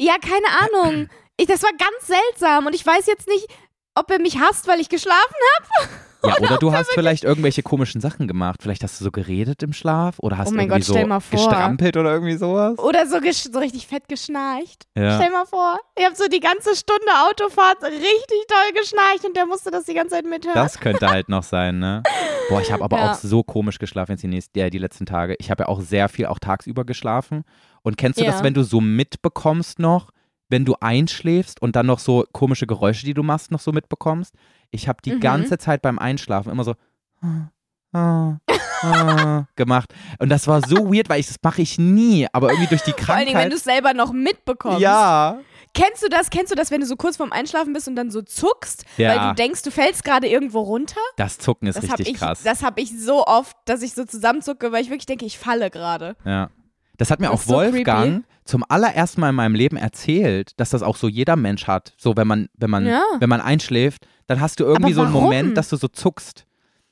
Ja, 0.00 0.16
keine 0.20 0.48
Ahnung. 0.58 1.08
Ich, 1.36 1.46
das 1.46 1.62
war 1.62 1.70
ganz 1.70 2.08
seltsam 2.08 2.66
und 2.66 2.74
ich 2.74 2.84
weiß 2.84 3.06
jetzt 3.06 3.28
nicht, 3.28 3.46
ob 3.94 4.10
er 4.10 4.18
mich 4.18 4.40
hasst, 4.40 4.66
weil 4.66 4.80
ich 4.80 4.88
geschlafen 4.88 5.36
habe. 5.56 5.88
Ja, 6.24 6.38
oder 6.40 6.56
du 6.58 6.72
hast 6.72 6.90
vielleicht 6.92 7.24
irgendwelche 7.24 7.62
komischen 7.62 8.00
Sachen 8.00 8.28
gemacht. 8.28 8.60
Vielleicht 8.62 8.82
hast 8.84 9.00
du 9.00 9.04
so 9.04 9.10
geredet 9.10 9.62
im 9.62 9.72
Schlaf 9.72 10.18
oder 10.20 10.38
hast 10.38 10.48
Oh 10.48 10.50
mein 10.52 10.66
irgendwie 10.68 10.80
Gott, 10.80 10.88
stell 10.90 11.02
so 11.02 11.08
mal 11.08 11.20
vor. 11.20 11.38
gestrampelt 11.38 11.96
oder 11.96 12.12
irgendwie 12.12 12.36
sowas. 12.36 12.78
Oder 12.78 13.06
so, 13.06 13.18
so 13.52 13.58
richtig 13.58 13.86
fett 13.86 14.08
geschnarcht. 14.08 14.84
Ja. 14.96 15.16
Stell 15.18 15.30
mal 15.32 15.46
vor, 15.46 15.78
ich 15.98 16.04
habe 16.04 16.14
so 16.14 16.28
die 16.28 16.40
ganze 16.40 16.76
Stunde 16.76 17.06
Autofahrt 17.28 17.82
richtig 17.82 18.46
toll 18.48 18.80
geschnarcht 18.80 19.24
und 19.24 19.36
der 19.36 19.46
musste 19.46 19.70
das 19.70 19.84
die 19.84 19.94
ganze 19.94 20.14
Zeit 20.14 20.24
mithören. 20.26 20.54
Das 20.54 20.78
könnte 20.78 21.08
halt 21.08 21.28
noch 21.28 21.42
sein, 21.42 21.78
ne? 21.78 22.02
Boah, 22.48 22.60
ich 22.60 22.70
habe 22.70 22.84
aber 22.84 22.98
Ja. 22.98 23.10
auch 23.12 23.14
so 23.16 23.42
komisch 23.42 23.78
geschlafen 23.78 24.12
jetzt 24.12 24.22
die, 24.22 24.28
nächsten, 24.28 24.58
ja, 24.58 24.70
die 24.70 24.78
letzten 24.78 25.06
Tage. 25.06 25.34
Ich 25.38 25.50
habe 25.50 25.64
ja 25.64 25.68
auch 25.68 25.80
sehr 25.80 26.08
viel 26.08 26.26
auch 26.26 26.38
tagsüber 26.38 26.84
geschlafen. 26.84 27.44
Und 27.82 27.96
kennst 27.96 28.20
du 28.20 28.24
das, 28.24 28.42
wenn 28.44 28.54
du 28.54 28.62
so 28.62 28.80
mitbekommst 28.80 29.78
noch, 29.80 30.10
wenn 30.52 30.64
du 30.64 30.76
einschläfst 30.80 31.60
und 31.60 31.74
dann 31.74 31.86
noch 31.86 31.98
so 31.98 32.24
komische 32.32 32.68
Geräusche, 32.68 33.04
die 33.04 33.14
du 33.14 33.24
machst, 33.24 33.50
noch 33.50 33.58
so 33.60 33.72
mitbekommst? 33.72 34.32
Ich 34.70 34.86
habe 34.86 35.00
die 35.04 35.14
Mhm. 35.14 35.20
ganze 35.20 35.58
Zeit 35.58 35.82
beim 35.82 35.98
Einschlafen 35.98 36.52
immer 36.52 36.62
so 36.62 36.74
ah, 37.22 37.48
ah, 37.92 38.38
gemacht. 39.56 39.92
Und 40.18 40.28
das 40.28 40.46
war 40.46 40.60
so 40.66 40.92
weird, 40.92 41.08
weil 41.08 41.20
ich 41.20 41.26
das 41.26 41.36
mache 41.42 41.62
ich 41.62 41.78
nie, 41.78 42.26
aber 42.32 42.50
irgendwie 42.50 42.68
durch 42.68 42.82
die 42.82 42.92
Vor 42.92 43.14
allen 43.14 43.26
Dingen, 43.26 43.38
wenn 43.38 43.50
du 43.50 43.56
Krankheit. 43.56 43.58
es 43.58 43.64
selber 43.64 43.94
noch 43.94 44.12
mitbekommst. 44.12 44.80
Ja. 44.80 45.38
Kennst 45.74 46.02
du 46.02 46.08
das? 46.08 46.28
Kennst 46.28 46.52
du 46.52 46.54
das, 46.54 46.70
wenn 46.70 46.80
du 46.80 46.86
so 46.86 46.96
kurz 46.96 47.16
vorm 47.16 47.32
Einschlafen 47.32 47.72
bist 47.72 47.88
und 47.88 47.96
dann 47.96 48.10
so 48.10 48.20
zuckst, 48.20 48.84
Ja. 48.98 49.08
weil 49.08 49.28
du 49.30 49.34
denkst, 49.36 49.62
du 49.62 49.70
fällst 49.70 50.04
gerade 50.04 50.28
irgendwo 50.28 50.60
runter? 50.60 51.00
Das 51.16 51.38
Zucken 51.38 51.66
ist 51.66 51.76
Das 51.76 51.84
habe 51.84 52.00
richtig 52.00 52.14
ich, 52.16 52.20
krass. 52.20 52.42
das 52.42 52.62
hab 52.62 52.78
ich 52.78 52.92
so 53.00 53.24
oft, 53.26 53.56
dass 53.64 53.80
ich 53.80 53.94
so 53.94 54.04
zusammenzucke, 54.04 54.70
weil 54.70 54.82
ich 54.82 54.88
wirklich 54.90 55.06
denke, 55.06 55.24
ich 55.24 55.38
falle 55.38 55.70
gerade. 55.70 56.14
Ja. 56.26 56.50
Das 56.98 57.10
hat 57.10 57.20
mir 57.20 57.28
Das 57.28 57.34
auch 57.36 57.40
ist 57.40 57.48
so 57.48 57.54
Wolfgang 57.54 58.24
zum 58.44 58.64
allerersten 58.68 59.20
Mal 59.20 59.30
in 59.30 59.34
meinem 59.36 59.54
Leben 59.54 59.76
erzählt, 59.76 60.58
dass 60.58 60.70
das 60.70 60.82
auch 60.82 60.96
so 60.96 61.08
jeder 61.08 61.36
Mensch 61.36 61.66
hat. 61.66 61.94
So, 61.96 62.16
wenn 62.16 62.26
man, 62.26 62.48
wenn 62.56 62.70
man, 62.70 62.86
Ja. 62.86 63.02
wenn 63.20 63.28
man 63.28 63.40
einschläft, 63.40 64.06
dann 64.26 64.40
hast 64.40 64.58
du 64.60 64.64
irgendwie 64.64 64.92
so 64.92 65.02
einen? 65.02 65.12
Moment, 65.12 65.56
dass 65.56 65.68
du 65.68 65.76
so 65.76 65.88
zuckst. 65.88 66.44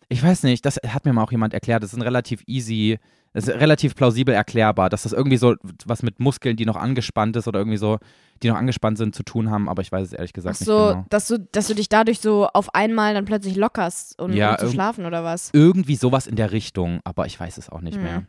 Ich 0.08 0.22
weiß 0.22 0.42
nicht, 0.44 0.64
das 0.66 0.76
hat 0.88 1.04
mir 1.04 1.12
mal 1.12 1.22
auch 1.22 1.30
jemand 1.32 1.54
erklärt. 1.54 1.82
Das 1.82 1.92
ist 1.92 1.96
ein 1.98 2.02
relativ 2.02 2.42
easy, 2.46 2.98
das 3.32 3.46
ist 3.46 3.54
relativ 3.60 3.94
plausibel 3.94 4.34
erklärbar, 4.34 4.90
dass 4.90 5.04
das 5.04 5.12
irgendwie 5.12 5.36
so 5.36 5.54
was 5.86 6.02
mit 6.02 6.18
Muskeln, 6.18 6.56
die 6.56 6.66
noch 6.66 6.74
angespannt 6.76 7.36
ist 7.36 7.46
oder 7.46 7.60
irgendwie 7.60 7.76
so, 7.76 7.98
die 8.42 8.48
noch 8.48 8.56
angespannt 8.56 8.98
sind, 8.98 9.14
zu 9.14 9.22
tun 9.22 9.50
haben. 9.50 9.68
Aber 9.68 9.82
ich 9.82 9.92
weiß 9.92 10.08
es 10.08 10.12
ehrlich 10.12 10.32
Ach 10.32 10.34
gesagt 10.34 10.56
so, 10.58 10.78
nicht 10.86 10.92
genau. 10.94 11.06
dass, 11.10 11.28
du, 11.28 11.38
dass 11.52 11.68
du 11.68 11.74
dich 11.74 11.88
dadurch 11.88 12.18
so 12.20 12.48
auf 12.48 12.74
einmal 12.74 13.14
dann 13.14 13.24
plötzlich 13.24 13.54
lockerst, 13.54 14.20
um, 14.20 14.32
Ja, 14.32 14.52
um 14.52 14.58
zu 14.58 14.72
schlafen 14.72 15.06
oder 15.06 15.22
was? 15.22 15.50
Irgendwie 15.52 15.94
sowas 15.94 16.26
in 16.26 16.34
der 16.34 16.50
Richtung, 16.50 17.00
aber 17.04 17.26
ich 17.26 17.38
weiß 17.38 17.56
es 17.58 17.68
auch 17.68 17.80
nicht 17.80 17.96
Hm. 17.96 18.02
mehr. 18.02 18.22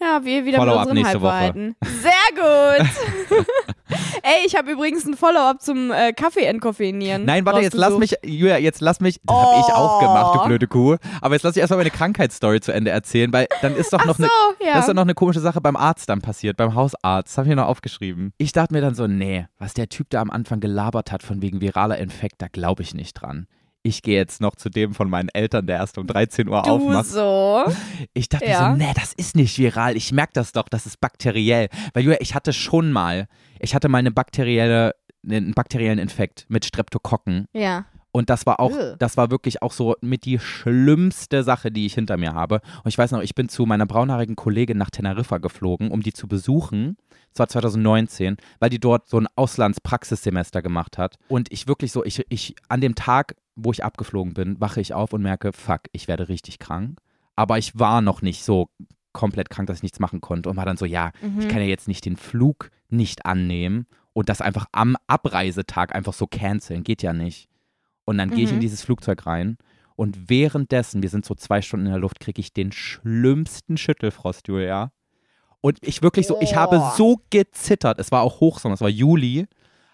Ja, 0.00 0.24
wir 0.24 0.44
wieder 0.44 0.58
Follow-up 0.58 0.88
mit 0.88 0.98
Woche. 0.98 1.08
Halbwahrheiten. 1.08 1.76
Sehr 1.80 2.12
gut. 2.34 3.46
Ey, 4.22 4.46
ich 4.46 4.56
habe 4.56 4.72
übrigens 4.72 5.04
ein 5.06 5.16
Follow-up 5.16 5.62
zum 5.62 5.92
äh, 5.92 6.12
Kaffee 6.12 6.44
entkoffeinieren. 6.44 7.24
Nein, 7.24 7.44
warte, 7.46 7.60
jetzt 7.60 7.74
lass 7.74 7.96
mich, 7.98 8.16
Julia, 8.24 8.58
jetzt 8.58 8.80
lass 8.80 9.00
mich, 9.00 9.20
das 9.24 9.36
habe 9.36 9.60
ich 9.60 9.74
auch 9.74 10.00
gemacht, 10.00 10.34
du 10.34 10.40
Oh. 10.40 10.46
blöde 10.46 10.66
Kuh. 10.66 10.96
Aber 11.20 11.34
jetzt 11.34 11.42
lass 11.42 11.54
ich 11.56 11.60
erstmal 11.60 11.78
meine 11.78 11.90
Krankheitsstory 11.90 12.60
zu 12.60 12.72
Ende 12.72 12.90
erzählen, 12.90 13.32
weil 13.32 13.46
dann 13.60 13.76
ist 13.76 13.92
doch 13.92 14.04
noch 14.04 14.16
so, 14.16 14.24
eine, 14.24 14.66
ja. 14.66 14.74
das 14.74 14.80
ist 14.80 14.88
doch 14.88 14.94
noch 14.94 15.02
eine 15.02 15.14
komische 15.14 15.40
Sache 15.40 15.60
beim 15.60 15.76
Arzt 15.76 16.08
dann 16.08 16.20
passiert, 16.20 16.56
beim 16.56 16.74
Hausarzt. 16.74 17.32
Das 17.32 17.38
habe 17.38 17.46
ich 17.46 17.50
mir 17.50 17.60
noch 17.62 17.68
aufgeschrieben. 17.68 18.32
Ich 18.38 18.52
dachte 18.52 18.74
mir 18.74 18.80
dann 18.80 18.94
so, 18.94 19.06
nee, 19.06 19.46
was 19.58 19.74
der 19.74 19.88
Typ 19.88 20.10
da 20.10 20.20
am 20.20 20.30
Anfang 20.30 20.60
gelabert 20.60 21.12
hat 21.12 21.22
von 21.22 21.42
wegen 21.42 21.60
viraler 21.60 21.98
Infekt, 21.98 22.42
da 22.42 22.48
glaube 22.48 22.82
ich 22.82 22.94
nicht 22.94 23.14
dran. 23.14 23.46
Ich 23.84 24.02
gehe 24.02 24.16
jetzt 24.16 24.40
noch 24.40 24.54
zu 24.54 24.68
dem 24.70 24.94
von 24.94 25.10
meinen 25.10 25.28
Eltern, 25.30 25.66
der 25.66 25.78
erst 25.78 25.98
um 25.98 26.06
13 26.06 26.48
Uhr 26.48 26.62
du 26.62 26.70
aufmacht. 26.70 27.06
so. 27.06 27.64
Ich 28.14 28.28
dachte 28.28 28.46
Ja. 28.46 28.70
so, 28.70 28.76
nee, 28.76 28.92
das 28.94 29.12
ist 29.12 29.34
nicht 29.34 29.58
viral. 29.58 29.96
Ich 29.96 30.12
merke 30.12 30.32
das 30.34 30.52
doch, 30.52 30.68
das 30.68 30.86
ist 30.86 31.00
bakteriell. 31.00 31.68
Weil 31.92 32.04
Julia, 32.04 32.18
ich 32.20 32.34
hatte 32.36 32.52
schon 32.52 32.92
mal, 32.92 33.26
ich 33.58 33.74
hatte 33.74 33.88
mal 33.88 33.98
eine 33.98 34.12
bakterielle, 34.12 34.94
einen 35.28 35.52
bakteriellen 35.52 35.98
Infekt 35.98 36.46
mit 36.48 36.64
Streptokokken. 36.64 37.46
Ja. 37.52 37.86
Und 38.14 38.28
das 38.28 38.44
war 38.44 38.60
auch, 38.60 38.70
Ugh. 38.72 38.94
das 38.98 39.16
war 39.16 39.30
wirklich 39.30 39.62
auch 39.62 39.72
so 39.72 39.96
mit 40.02 40.26
die 40.26 40.38
schlimmste 40.38 41.42
Sache, 41.42 41.72
die 41.72 41.86
ich 41.86 41.94
hinter 41.94 42.18
mir 42.18 42.34
habe. 42.34 42.60
Und 42.84 42.88
ich 42.88 42.98
weiß 42.98 43.10
noch, 43.12 43.22
ich 43.22 43.34
bin 43.34 43.48
zu 43.48 43.64
meiner 43.64 43.86
braunhaarigen 43.86 44.36
Kollegin 44.36 44.76
nach 44.78 44.90
Teneriffa 44.90 45.38
geflogen, 45.38 45.90
um 45.90 46.02
die 46.02 46.12
zu 46.12 46.28
besuchen. 46.28 46.96
Das 47.32 47.38
war 47.40 47.48
2019, 47.48 48.36
weil 48.60 48.68
die 48.68 48.78
dort 48.80 49.08
so 49.08 49.18
ein 49.18 49.26
Auslandspraxissemester 49.34 50.60
gemacht 50.62 50.98
hat. 50.98 51.16
Und 51.28 51.50
ich 51.50 51.66
wirklich 51.66 51.90
so, 51.90 52.04
ich, 52.04 52.22
ich, 52.28 52.54
an 52.68 52.80
dem 52.82 52.94
Tag, 52.94 53.34
wo 53.56 53.70
ich 53.72 53.84
abgeflogen 53.84 54.34
bin, 54.34 54.60
wache 54.60 54.80
ich 54.80 54.94
auf 54.94 55.12
und 55.12 55.22
merke, 55.22 55.52
fuck, 55.52 55.82
ich 55.92 56.08
werde 56.08 56.28
richtig 56.28 56.58
krank. 56.58 56.98
Aber 57.36 57.58
ich 57.58 57.78
war 57.78 58.00
noch 58.00 58.22
nicht 58.22 58.44
so 58.44 58.68
komplett 59.12 59.50
krank, 59.50 59.66
dass 59.66 59.78
ich 59.78 59.82
nichts 59.82 60.00
machen 60.00 60.20
konnte 60.20 60.48
und 60.48 60.56
war 60.56 60.64
dann 60.64 60.76
so, 60.76 60.86
ja, 60.86 61.12
Mhm. 61.20 61.40
ich 61.40 61.48
kann 61.48 61.58
ja 61.60 61.66
jetzt 61.66 61.88
nicht 61.88 62.04
den 62.04 62.16
Flug 62.16 62.70
nicht 62.88 63.26
annehmen 63.26 63.86
und 64.14 64.28
das 64.28 64.40
einfach 64.40 64.66
am 64.72 64.96
Abreisetag 65.06 65.94
einfach 65.94 66.12
so 66.14 66.26
canceln. 66.26 66.82
Geht 66.82 67.02
ja 67.02 67.12
nicht. 67.12 67.48
Und 68.04 68.18
dann 68.18 68.30
gehe 68.30 68.44
ich 68.44 68.50
in 68.50 68.56
Mhm. 68.56 68.60
dieses 68.60 68.82
Flugzeug 68.82 69.26
rein 69.26 69.58
und 69.96 70.30
währenddessen, 70.30 71.02
wir 71.02 71.08
sind 71.10 71.24
so 71.24 71.34
zwei 71.34 71.60
Stunden 71.62 71.86
in 71.86 71.92
der 71.92 72.00
Luft, 72.00 72.20
kriege 72.20 72.40
ich 72.40 72.52
den 72.52 72.72
schlimmsten 72.72 73.76
Schüttelfrost, 73.76 74.48
Julia. 74.48 74.92
Und 75.60 75.78
ich 75.82 76.02
wirklich 76.02 76.26
so, 76.26 76.40
ich 76.40 76.56
habe 76.56 76.82
so 76.96 77.20
gezittert. 77.30 78.00
Es 78.00 78.10
war 78.10 78.22
auch 78.22 78.40
Hochsommer, 78.40 78.74
es 78.74 78.80
war 78.80 78.88
Juli. 78.88 79.46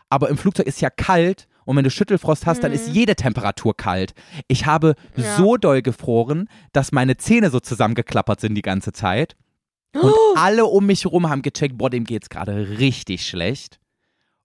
Aber 0.09 0.31
im 0.31 0.39
Flugzeug 0.39 0.67
ist 0.67 0.81
ja 0.81 0.89
kalt 0.89 1.47
und 1.69 1.77
wenn 1.77 1.85
du 1.85 1.91
Schüttelfrost 1.91 2.47
hast, 2.47 2.65
dann 2.65 2.73
ist 2.73 2.89
Mhm. 2.89 2.95
jede 2.95 3.15
Temperatur 3.15 3.77
kalt. 3.77 4.15
Ich 4.49 4.65
habe 4.65 4.95
Ja. 5.17 5.37
so 5.37 5.57
doll 5.59 5.83
gefroren, 5.83 6.49
dass 6.73 6.93
meine 6.93 7.19
Zähne 7.19 7.51
so 7.51 7.61
zusammengeklappert 7.61 8.41
sind 8.41 8.55
die 8.55 8.63
ganze 8.63 8.93
Zeit. 8.93 9.37
Und 9.95 10.13
Oh. 10.13 10.35
alle 10.37 10.65
um 10.65 10.87
mich 10.87 11.05
herum 11.05 11.29
haben 11.29 11.43
gecheckt, 11.43 11.77
boah, 11.77 11.91
dem 11.91 12.05
geht's 12.05 12.31
gerade 12.31 12.79
richtig 12.79 13.27
schlecht. 13.27 13.79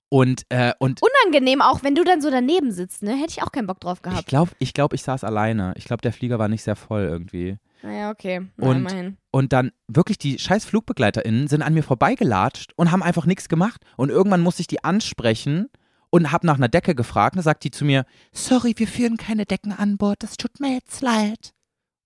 Und, 0.10 0.44
äh, 0.50 0.74
und 0.80 1.02
Unangenehm 1.02 1.62
auch, 1.62 1.82
wenn 1.82 1.96
du 1.96 2.04
dann 2.04 2.22
so 2.22 2.30
daneben 2.30 2.72
sitzt, 2.72 3.02
ne? 3.02 3.12
Hätte 3.16 3.32
ich 3.38 3.42
auch 3.42 3.52
keinen 3.52 3.66
Bock 3.68 3.80
drauf 3.80 3.98
ich 4.00 4.04
gehabt. 4.04 4.28
glaube, 4.28 4.52
ich, 4.60 4.74
glaub, 4.74 4.94
ich 4.94 5.02
saß 5.02 5.24
alleine. 5.24 5.74
Ich 5.78 5.86
glaube, 5.86 6.02
der 6.02 6.14
Flieger 6.14 6.38
war 6.40 6.50
nicht 6.50 6.62
sehr 6.64 6.76
voll 6.76 7.02
irgendwie. 7.04 7.58
Naja, 7.82 8.12
okay. 8.12 8.42
Na, 8.58 8.68
Und- 8.68 8.76
immerhin. 8.78 9.18
Und 9.32 9.54
dann 9.54 9.72
wirklich 9.88 10.18
die 10.20 10.38
scheiß 10.38 10.66
FlugbegleiterInnen 10.66 11.48
sind 11.48 11.62
an 11.64 11.74
mir 11.74 11.84
vorbeigelatscht 11.84 12.74
und 12.76 12.92
haben 12.92 13.02
einfach 13.02 13.26
nichts 13.26 13.50
gemacht. 13.50 13.82
Und 13.98 14.10
irgendwann 14.10 14.42
musste 14.42 14.62
ich 14.62 14.68
die 14.68 14.84
ansprechen 14.84 15.70
und 16.14 16.32
habe 16.32 16.46
nach 16.46 16.56
einer 16.58 16.68
Decke 16.70 16.94
gefragt. 16.94 17.34
Und 17.36 17.38
da 17.40 17.44
sagt 17.44 17.64
die 17.64 17.72
zu 17.72 17.86
mir, 17.86 18.06
sorry, 18.32 18.74
wir 18.78 18.88
führen 18.88 19.18
keine 19.18 19.46
Decken 19.48 19.72
an 19.72 19.98
Bord, 19.98 20.22
das 20.22 20.38
tut 20.38 20.60
mir 20.60 20.74
jetzt 20.76 21.02
leid. 21.02 21.54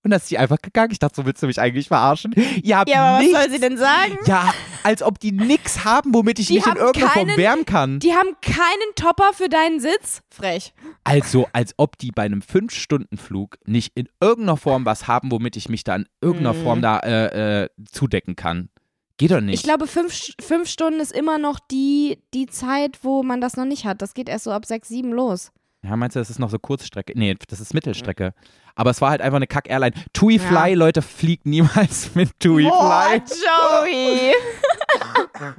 Und 0.04 0.12
dann 0.12 0.18
ist 0.20 0.28
sie 0.28 0.38
einfach 0.38 0.62
gegangen. 0.62 0.92
Ich 0.92 0.98
dachte, 1.00 1.16
so 1.16 1.26
willst 1.26 1.42
du 1.42 1.46
mich 1.48 1.60
eigentlich 1.60 1.88
verarschen? 1.88 2.32
Ihr 2.62 2.78
habt 2.78 2.88
Ja, 2.88 3.02
aber 3.04 3.16
was 3.18 3.22
nichts. 3.24 3.38
soll 3.38 3.50
sie 3.50 3.60
denn 3.60 3.76
sagen? 3.76 4.16
Ja, 4.26 4.54
als 4.82 5.02
ob 5.02 5.18
die 5.18 5.32
nix 5.32 5.84
haben, 5.84 6.14
womit 6.14 6.38
ich 6.38 6.46
Die 6.46 6.54
mich 6.54 6.66
in 6.66 6.76
irgendeiner 6.76 7.08
Form 7.10 7.26
keinen- 7.26 7.36
wärmen 7.36 7.66
kann. 7.66 7.98
Die 7.98 8.14
haben 8.14 8.30
keinen 8.40 8.94
Topper 8.94 9.32
für 9.34 9.48
deinen 9.50 9.80
Sitz. 9.80 10.22
Frech. 10.30 10.72
Also, 11.04 11.46
als 11.52 11.74
ob 11.76 11.98
die 11.98 12.10
bei 12.12 12.22
einem 12.22 12.40
Fünf-Stunden-Flug 12.42 13.58
nicht 13.66 13.92
in 13.96 14.08
irgendeiner 14.20 14.56
Form 14.56 14.86
was 14.86 15.06
haben, 15.08 15.30
womit 15.30 15.56
ich 15.56 15.68
mich 15.68 15.84
da 15.84 15.96
in 15.96 16.06
irgendeiner 16.22 16.54
Mhm. 16.54 16.62
Form 16.62 16.80
da 16.80 17.00
äh, 17.00 17.64
äh, 17.64 17.68
zudecken 17.90 18.36
kann. 18.36 18.70
Geht 19.18 19.30
doch 19.32 19.40
nicht. 19.40 19.54
Ich 19.56 19.62
glaube, 19.64 19.86
fünf, 19.86 20.32
fünf 20.40 20.68
Stunden 20.68 21.00
ist 21.00 21.12
immer 21.12 21.38
noch 21.38 21.58
die, 21.58 22.18
die 22.34 22.46
Zeit, 22.46 22.98
wo 23.02 23.22
man 23.22 23.40
das 23.40 23.56
noch 23.56 23.64
nicht 23.66 23.84
hat. 23.84 24.00
Das 24.00 24.14
geht 24.14 24.28
erst 24.28 24.44
so 24.44 24.52
ab 24.52 24.64
sechs, 24.64 24.88
sieben 24.88 25.12
los. 25.12 25.50
Ja, 25.82 25.96
meinst 25.96 26.16
du, 26.16 26.20
das 26.20 26.30
ist 26.30 26.38
noch 26.38 26.50
so 26.50 26.58
Kurzstrecke? 26.58 27.12
Nee, 27.16 27.36
das 27.48 27.60
ist 27.60 27.74
Mittelstrecke. 27.74 28.32
Aber 28.74 28.90
es 28.90 29.00
war 29.00 29.10
halt 29.10 29.20
einfach 29.20 29.36
eine 29.36 29.46
Kack-Airline. 29.46 29.94
TUI 30.12 30.36
Ja. 30.36 30.42
Fly, 30.42 30.74
Leute, 30.74 31.02
fliegt 31.02 31.46
niemals 31.46 32.14
mit 32.16 32.30
TUI 32.40 32.64
Boah, 32.64 33.20
Fly. 33.26 33.38
Joey. 33.90 34.34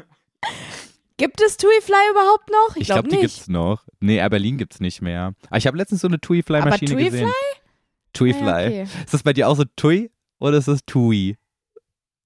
Gibt 1.18 1.41
es 1.41 1.57
TUI 1.57 1.82
Fly 1.82 1.95
überhaupt 2.12 2.49
noch? 2.49 2.76
Ich, 2.78 2.82
Ich 2.84 2.88
glaube, 2.88 3.03
glaube 3.10 3.16
die 3.18 3.28
gibt's 3.28 3.47
noch. 3.49 3.84
Nee, 3.99 4.18
Air 4.18 4.30
Berlin 4.30 4.57
gibt's 4.57 4.80
nicht 4.80 5.01
mehr. 5.01 5.34
Aber 5.49 5.57
ich 5.57 5.68
habe 5.68 5.78
letztens 5.78 6.01
so 6.01 6.07
eine 6.07 6.20
TUI 6.20 6.43
Fly 6.43 6.60
Aber 6.62 6.70
Maschine 6.70 6.91
TUI 6.93 7.03
gesehen. 7.05 7.32
TUI 8.14 8.34
Ah, 8.36 8.38
Fly. 8.38 8.68
okay. 8.68 8.84
Ist 9.03 9.14
das 9.14 9.24
bei 9.24 9.34
dir 9.34 9.49
auch 9.49 9.55
so 9.55 9.66
TUI 9.76 10.12
oder 10.39 10.57
ist 10.57 10.70
das 10.70 10.80
TUI? 10.86 11.36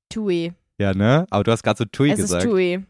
TUI. 0.10 0.54
Ja, 0.84 0.94
ne? 0.94 1.26
Aber 1.30 1.44
du 1.44 1.52
hast 1.52 1.64
gerade 1.64 1.78
so 1.78 1.86
TUI 1.86 2.12
es 2.12 2.18
gesagt. 2.18 2.44
ist 2.44 2.50
TUI. 2.50 2.86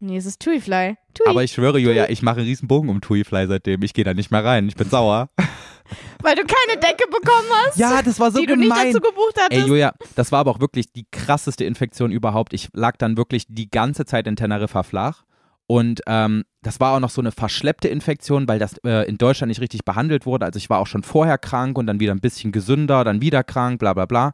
Nee, 0.00 0.16
es 0.16 0.26
ist 0.26 0.40
TUI 0.40 0.60
Fly. 0.60 0.96
TUI. 1.14 1.28
Aber 1.28 1.44
ich 1.44 1.52
schwöre, 1.52 1.78
Julia, 1.78 2.08
ich 2.08 2.22
mache 2.22 2.38
einen 2.38 2.46
riesen 2.48 2.68
Bogen 2.68 2.88
um 2.88 3.00
TUI 3.00 3.24
Fly 3.24 3.46
seitdem. 3.46 3.82
Ich 3.82 3.94
gehe 3.94 4.04
da 4.04 4.14
nicht 4.14 4.30
mehr 4.30 4.44
rein. 4.44 4.68
Ich 4.68 4.76
bin 4.76 4.88
sauer. 4.88 5.30
Weil 6.22 6.34
du 6.34 6.42
keine 6.42 6.80
Decke 6.80 7.08
bekommen 7.08 7.48
hast? 7.64 7.78
Ja, 7.78 8.02
das 8.02 8.18
war 8.18 8.30
so 8.30 8.40
die 8.40 8.46
du 8.46 8.56
nicht 8.56 8.68
gemein. 8.68 8.92
dazu 8.92 9.00
gebucht 9.00 9.36
Ey, 9.36 9.42
hattest? 9.44 9.68
Julia, 9.68 9.94
das 10.14 10.32
war 10.32 10.40
aber 10.40 10.50
auch 10.52 10.60
wirklich 10.60 10.92
die 10.92 11.06
krasseste 11.10 11.64
Infektion 11.64 12.10
überhaupt. 12.10 12.52
Ich 12.52 12.68
lag 12.72 12.96
dann 12.96 13.16
wirklich 13.16 13.44
die 13.48 13.70
ganze 13.70 14.04
Zeit 14.04 14.26
in 14.26 14.36
Teneriffa 14.36 14.82
flach. 14.82 15.24
Und 15.68 16.00
ähm, 16.06 16.44
das 16.62 16.78
war 16.78 16.94
auch 16.94 17.00
noch 17.00 17.10
so 17.10 17.20
eine 17.20 17.32
verschleppte 17.32 17.88
Infektion, 17.88 18.46
weil 18.46 18.58
das 18.58 18.78
äh, 18.84 19.08
in 19.08 19.18
Deutschland 19.18 19.48
nicht 19.48 19.60
richtig 19.60 19.84
behandelt 19.84 20.24
wurde. 20.24 20.44
Also 20.44 20.58
ich 20.58 20.70
war 20.70 20.78
auch 20.78 20.86
schon 20.86 21.02
vorher 21.02 21.38
krank 21.38 21.76
und 21.76 21.86
dann 21.86 21.98
wieder 21.98 22.12
ein 22.12 22.20
bisschen 22.20 22.52
gesünder, 22.52 23.02
dann 23.02 23.20
wieder 23.20 23.42
krank, 23.42 23.80
bla 23.80 23.92
bla 23.92 24.06
bla. 24.06 24.32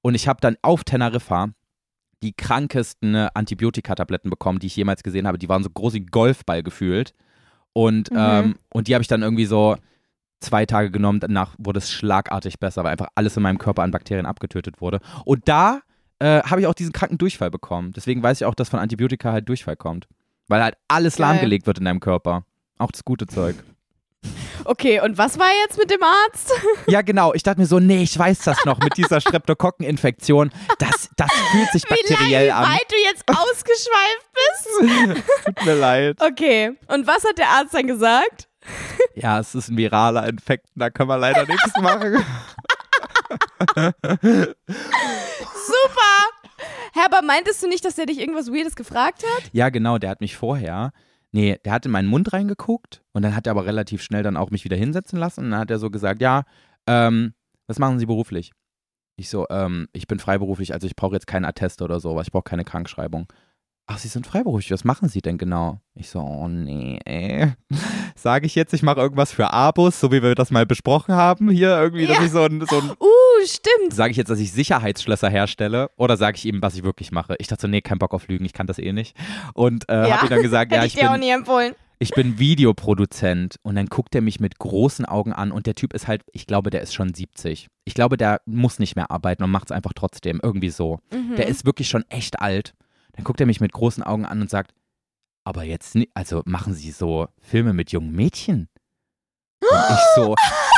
Und 0.00 0.14
ich 0.14 0.26
habe 0.26 0.40
dann 0.40 0.56
auf 0.62 0.84
Teneriffa 0.84 1.50
die 2.22 2.32
krankesten 2.32 3.14
äh, 3.14 3.28
Antibiotikatabletten 3.34 4.30
bekommen, 4.30 4.58
die 4.58 4.66
ich 4.66 4.76
jemals 4.76 5.02
gesehen 5.02 5.26
habe. 5.26 5.38
Die 5.38 5.48
waren 5.48 5.62
so 5.62 5.70
groß 5.70 5.94
wie 5.94 6.04
Golfball 6.06 6.62
gefühlt. 6.62 7.14
Und, 7.72 8.10
Mhm. 8.10 8.16
ähm, 8.18 8.54
und 8.70 8.88
die 8.88 8.94
habe 8.94 9.02
ich 9.02 9.08
dann 9.08 9.22
irgendwie 9.22 9.46
so 9.46 9.76
zwei 10.40 10.66
Tage 10.66 10.90
genommen. 10.90 11.20
Danach 11.20 11.54
wurde 11.58 11.78
es 11.78 11.90
schlagartig 11.90 12.58
besser, 12.58 12.84
weil 12.84 12.92
einfach 12.92 13.08
alles 13.14 13.36
in 13.36 13.42
meinem 13.42 13.58
Körper 13.58 13.82
an 13.82 13.90
Bakterien 13.90 14.26
abgetötet 14.26 14.80
wurde. 14.80 15.00
Und 15.24 15.48
da 15.48 15.80
äh, 16.18 16.42
habe 16.42 16.60
ich 16.60 16.66
auch 16.66 16.74
diesen 16.74 16.92
kranken 16.92 17.16
Durchfall 17.16 17.50
bekommen. 17.50 17.92
Deswegen 17.96 18.22
weiß 18.22 18.40
ich 18.42 18.44
auch, 18.44 18.54
dass 18.54 18.68
von 18.68 18.78
Antibiotika 18.80 19.32
halt 19.32 19.48
Durchfall 19.48 19.76
kommt. 19.76 20.06
Weil 20.48 20.62
halt 20.62 20.74
alles 20.88 21.16
Geil. 21.16 21.28
lahmgelegt 21.28 21.66
wird 21.66 21.78
in 21.78 21.86
deinem 21.86 22.00
Körper. 22.00 22.44
Auch 22.76 22.90
das 22.90 23.04
gute 23.04 23.26
Zeug. 23.26 23.56
Okay, 24.64 25.00
und 25.00 25.18
was 25.18 25.38
war 25.38 25.48
jetzt 25.64 25.78
mit 25.78 25.90
dem 25.90 26.02
Arzt? 26.02 26.52
Ja, 26.86 27.02
genau. 27.02 27.32
Ich 27.34 27.42
dachte 27.42 27.60
mir 27.60 27.66
so, 27.66 27.78
nee, 27.80 28.02
ich 28.02 28.18
weiß 28.18 28.40
das 28.40 28.64
noch 28.64 28.78
mit 28.78 28.96
dieser 28.96 29.20
Streptokokkeninfektion. 29.20 30.50
Das, 30.78 31.08
das 31.16 31.30
fühlt 31.52 31.70
sich 31.72 31.84
Wie 31.84 31.88
lange, 31.94 32.02
bakteriell 32.10 32.46
wie 32.46 32.52
an. 32.52 32.64
weit 32.64 32.86
du 32.90 32.96
jetzt 33.04 33.24
ausgeschweift 33.28 34.30
bist? 34.34 35.24
Tut 35.46 35.64
mir 35.66 35.74
leid. 35.74 36.16
Okay, 36.20 36.72
und 36.88 37.06
was 37.06 37.24
hat 37.24 37.38
der 37.38 37.48
Arzt 37.48 37.74
dann 37.74 37.86
gesagt? 37.86 38.48
Ja, 39.14 39.40
es 39.40 39.54
ist 39.54 39.68
ein 39.68 39.76
viraler 39.76 40.28
Infekt, 40.28 40.66
da 40.74 40.90
können 40.90 41.08
wir 41.08 41.16
leider 41.18 41.46
nichts 41.46 41.72
machen. 41.80 42.24
Super! 45.54 46.16
Hä, 46.92 47.00
aber 47.06 47.22
meintest 47.22 47.62
du 47.62 47.68
nicht, 47.68 47.84
dass 47.84 47.96
er 47.98 48.06
dich 48.06 48.18
irgendwas 48.18 48.48
Weirdes 48.48 48.76
gefragt 48.76 49.22
hat? 49.24 49.44
Ja, 49.52 49.68
genau, 49.70 49.98
der 49.98 50.10
hat 50.10 50.20
mich 50.20 50.36
vorher, 50.36 50.92
nee, 51.32 51.58
der 51.64 51.72
hat 51.72 51.86
in 51.86 51.92
meinen 51.92 52.08
Mund 52.08 52.32
reingeguckt 52.32 53.02
und 53.12 53.22
dann 53.22 53.34
hat 53.36 53.46
er 53.46 53.52
aber 53.52 53.66
relativ 53.66 54.02
schnell 54.02 54.22
dann 54.22 54.36
auch 54.36 54.50
mich 54.50 54.64
wieder 54.64 54.76
hinsetzen 54.76 55.18
lassen 55.18 55.44
und 55.44 55.50
dann 55.52 55.60
hat 55.60 55.70
er 55.70 55.78
so 55.78 55.90
gesagt, 55.90 56.20
ja, 56.20 56.44
ähm, 56.86 57.34
was 57.66 57.78
machen 57.78 57.98
Sie 57.98 58.06
beruflich? 58.06 58.52
Ich 59.16 59.28
so, 59.28 59.46
ähm, 59.50 59.88
ich 59.92 60.06
bin 60.06 60.18
freiberuflich, 60.18 60.72
also 60.72 60.86
ich 60.86 60.96
brauche 60.96 61.14
jetzt 61.14 61.26
keinen 61.26 61.44
Attest 61.44 61.82
oder 61.82 62.00
sowas, 62.00 62.26
ich 62.28 62.32
brauche 62.32 62.44
keine 62.44 62.64
Krankschreibung. 62.64 63.30
Ach, 63.86 63.98
Sie 63.98 64.08
sind 64.08 64.24
freiberuflich, 64.26 64.70
was 64.70 64.84
machen 64.84 65.08
Sie 65.08 65.20
denn 65.20 65.36
genau? 65.36 65.80
Ich 65.94 66.10
so, 66.10 66.20
oh 66.20 66.46
nee, 66.48 66.98
ey. 67.04 67.52
Sage 68.14 68.46
ich 68.46 68.54
jetzt, 68.54 68.72
ich 68.72 68.82
mache 68.82 69.00
irgendwas 69.00 69.32
für 69.32 69.52
Abos, 69.52 69.98
so 69.98 70.12
wie 70.12 70.22
wir 70.22 70.34
das 70.36 70.50
mal 70.52 70.64
besprochen 70.64 71.14
haben 71.14 71.50
hier, 71.50 71.76
irgendwie, 71.76 72.06
dass 72.06 72.18
Ja. 72.18 72.24
ich 72.24 72.30
so 72.30 72.42
ein, 72.44 72.64
so 72.66 72.76
ein 72.78 72.90
Uh, 73.00 73.06
stimmt. 73.46 73.92
Sage 73.92 74.10
ich 74.12 74.16
jetzt, 74.16 74.28
dass 74.30 74.38
ich 74.38 74.52
Sicherheitsschlösser 74.52 75.28
herstelle 75.30 75.90
oder 75.96 76.16
sage 76.16 76.36
ich 76.36 76.44
ihm, 76.46 76.60
was 76.62 76.74
ich 76.74 76.82
wirklich 76.82 77.12
mache? 77.12 77.36
Ich 77.38 77.46
dachte 77.48 77.62
so, 77.62 77.68
nee, 77.68 77.80
kein 77.80 77.98
Bock 77.98 78.12
auf 78.14 78.28
Lügen, 78.28 78.44
ich 78.44 78.52
kann 78.52 78.66
das 78.66 78.78
eh 78.78 78.92
nicht. 78.92 79.16
Und 79.54 79.88
äh, 79.88 80.08
Ja. 80.08 80.16
habe 80.16 80.26
ihm 80.26 80.30
dann 80.30 80.42
gesagt, 80.42 80.72
ja, 80.72 80.84
ich 80.84 80.94
ich 80.94 81.00
dir 81.00 81.08
auch 81.08 81.12
bin, 81.14 81.20
nie 81.20 81.30
empfohlen. 81.30 81.74
ich 81.98 82.10
bin 82.10 82.38
Videoproduzent. 82.38 83.56
Und 83.62 83.74
dann 83.76 83.86
guckt 83.86 84.14
er 84.14 84.20
mich 84.20 84.40
mit 84.40 84.58
großen 84.58 85.04
Augen 85.04 85.32
an 85.32 85.52
und 85.52 85.66
der 85.66 85.74
Typ 85.74 85.92
ist 85.92 86.08
halt, 86.08 86.22
ich 86.32 86.46
glaube, 86.46 86.70
der 86.70 86.80
ist 86.82 86.94
schon 86.94 87.12
70. 87.14 87.68
Ich 87.84 87.94
glaube, 87.94 88.16
der 88.16 88.40
muss 88.46 88.78
nicht 88.78 88.96
mehr 88.96 89.10
arbeiten 89.10 89.42
und 89.42 89.50
macht 89.50 89.66
es 89.66 89.72
einfach 89.72 89.92
trotzdem, 89.94 90.40
irgendwie 90.42 90.70
so. 90.70 91.00
Mhm. 91.12 91.36
Der 91.36 91.48
ist 91.48 91.64
wirklich 91.66 91.88
schon 91.88 92.04
echt 92.08 92.40
alt. 92.40 92.74
Dann 93.12 93.24
guckt 93.24 93.40
er 93.40 93.46
mich 93.46 93.60
mit 93.60 93.72
großen 93.72 94.02
Augen 94.02 94.24
an 94.24 94.40
und 94.40 94.48
sagt, 94.50 94.72
aber 95.44 95.64
jetzt, 95.64 95.96
also 96.14 96.42
machen 96.44 96.74
Sie 96.74 96.90
so 96.90 97.26
Filme 97.40 97.72
mit 97.72 97.92
jungen 97.92 98.12
Mädchen? 98.12 98.68
Und 99.62 99.68
ich 99.90 100.00
so, 100.16 100.34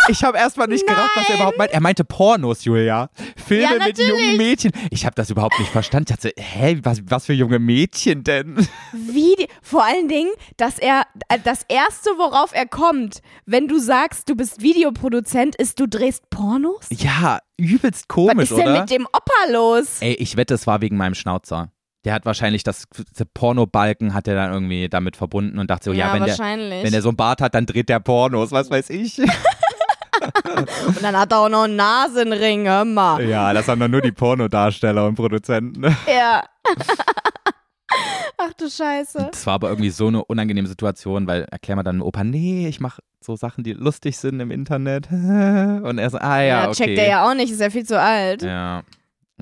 ich 0.08 0.24
habe 0.24 0.38
erstmal 0.38 0.66
nicht 0.66 0.86
gerafft, 0.86 1.10
was 1.14 1.28
er 1.28 1.36
überhaupt 1.36 1.56
meint. 1.58 1.70
Er 1.72 1.80
meinte 1.80 2.04
Pornos, 2.04 2.64
Julia. 2.64 3.10
Filme 3.36 3.78
Ja, 3.78 3.84
mit 3.86 3.98
jungen. 3.98 4.36
Mädchen. 4.36 4.72
Ich 4.90 5.06
habe 5.06 5.14
das 5.14 5.30
überhaupt 5.30 5.58
nicht 5.58 5.70
verstanden. 5.70 6.06
Ich 6.10 6.16
dachte, 6.16 6.32
hä, 6.36 6.78
was, 6.82 7.00
was 7.06 7.26
für 7.26 7.32
junge 7.32 7.58
Mädchen 7.58 8.24
denn? 8.24 8.56
Wie 8.92 9.34
die, 9.38 9.46
vor 9.62 9.84
allen 9.84 10.08
Dingen, 10.08 10.30
dass 10.56 10.78
er 10.78 11.04
äh, 11.28 11.38
das 11.42 11.64
erste, 11.68 12.10
worauf 12.18 12.52
er 12.54 12.66
kommt, 12.66 13.22
wenn 13.46 13.68
du 13.68 13.78
sagst, 13.78 14.28
du 14.28 14.34
bist 14.34 14.62
Videoproduzent, 14.62 15.54
ist, 15.56 15.78
du 15.80 15.86
drehst 15.86 16.28
Pornos? 16.30 16.86
Ja, 16.90 17.38
übelst 17.56 18.06
Was 18.08 18.08
komisch, 18.08 18.50
ist 18.50 18.56
denn 18.58 18.68
oder? 18.68 18.80
mit 18.80 18.90
dem 18.90 19.06
Opa 19.06 19.50
los? 19.52 19.98
Ey, 20.00 20.14
ich 20.14 20.36
wette, 20.36 20.54
es 20.54 20.66
war 20.66 20.80
wegen 20.80 20.96
meinem 20.96 21.14
Schnauzer. 21.14 21.71
Der 22.04 22.14
hat 22.14 22.24
wahrscheinlich 22.26 22.64
das, 22.64 22.86
das 23.16 23.26
Pornobalken 23.32 24.12
hat 24.12 24.26
er 24.26 24.34
dann 24.34 24.52
irgendwie 24.52 24.88
damit 24.88 25.16
verbunden 25.16 25.58
und 25.58 25.70
dachte 25.70 25.84
so, 25.84 25.92
ja, 25.92 26.12
wenn 26.12 26.24
der, 26.24 26.36
wenn 26.36 26.90
der 26.90 27.02
so 27.02 27.10
einen 27.10 27.16
Bart 27.16 27.40
hat, 27.40 27.54
dann 27.54 27.64
dreht 27.66 27.88
der 27.88 28.00
Pornos, 28.00 28.50
was 28.50 28.70
weiß 28.70 28.90
ich. 28.90 29.20
Und 30.86 31.02
dann 31.02 31.18
hat 31.18 31.32
er 31.32 31.38
auch 31.38 31.48
noch 31.48 31.64
einen 31.64 31.74
Nasenring, 31.76 32.68
hör 32.68 32.84
mal. 32.84 33.24
Ja, 33.28 33.52
das 33.52 33.66
haben 33.66 33.80
dann 33.80 33.90
nur 33.90 34.02
die 34.02 34.12
Pornodarsteller 34.12 35.06
und 35.06 35.16
Produzenten. 35.16 35.82
Ja. 36.06 36.44
Ach 38.38 38.52
du 38.54 38.68
Scheiße. 38.70 39.28
Das 39.30 39.46
war 39.46 39.54
aber 39.54 39.68
irgendwie 39.68 39.90
so 39.90 40.08
eine 40.08 40.24
unangenehme 40.24 40.66
Situation, 40.68 41.26
weil 41.26 41.46
erklär 41.50 41.76
mal 41.76 41.82
dann 41.82 41.98
dem 41.98 42.02
Opa, 42.02 42.24
nee, 42.24 42.66
ich 42.66 42.80
mache 42.80 43.02
so 43.20 43.36
Sachen, 43.36 43.62
die 43.64 43.72
lustig 43.72 44.16
sind 44.18 44.40
im 44.40 44.50
Internet. 44.50 45.10
Und 45.12 45.98
er 45.98 46.10
so, 46.10 46.18
ah 46.18 46.40
ja, 46.40 46.46
Ja, 46.46 46.68
okay. 46.68 46.74
checkt 46.84 46.98
er 46.98 47.08
ja 47.08 47.28
auch 47.28 47.34
nicht, 47.34 47.52
ist 47.52 47.60
ja 47.60 47.70
viel 47.70 47.84
zu 47.84 48.00
alt. 48.00 48.42
Ja. 48.42 48.82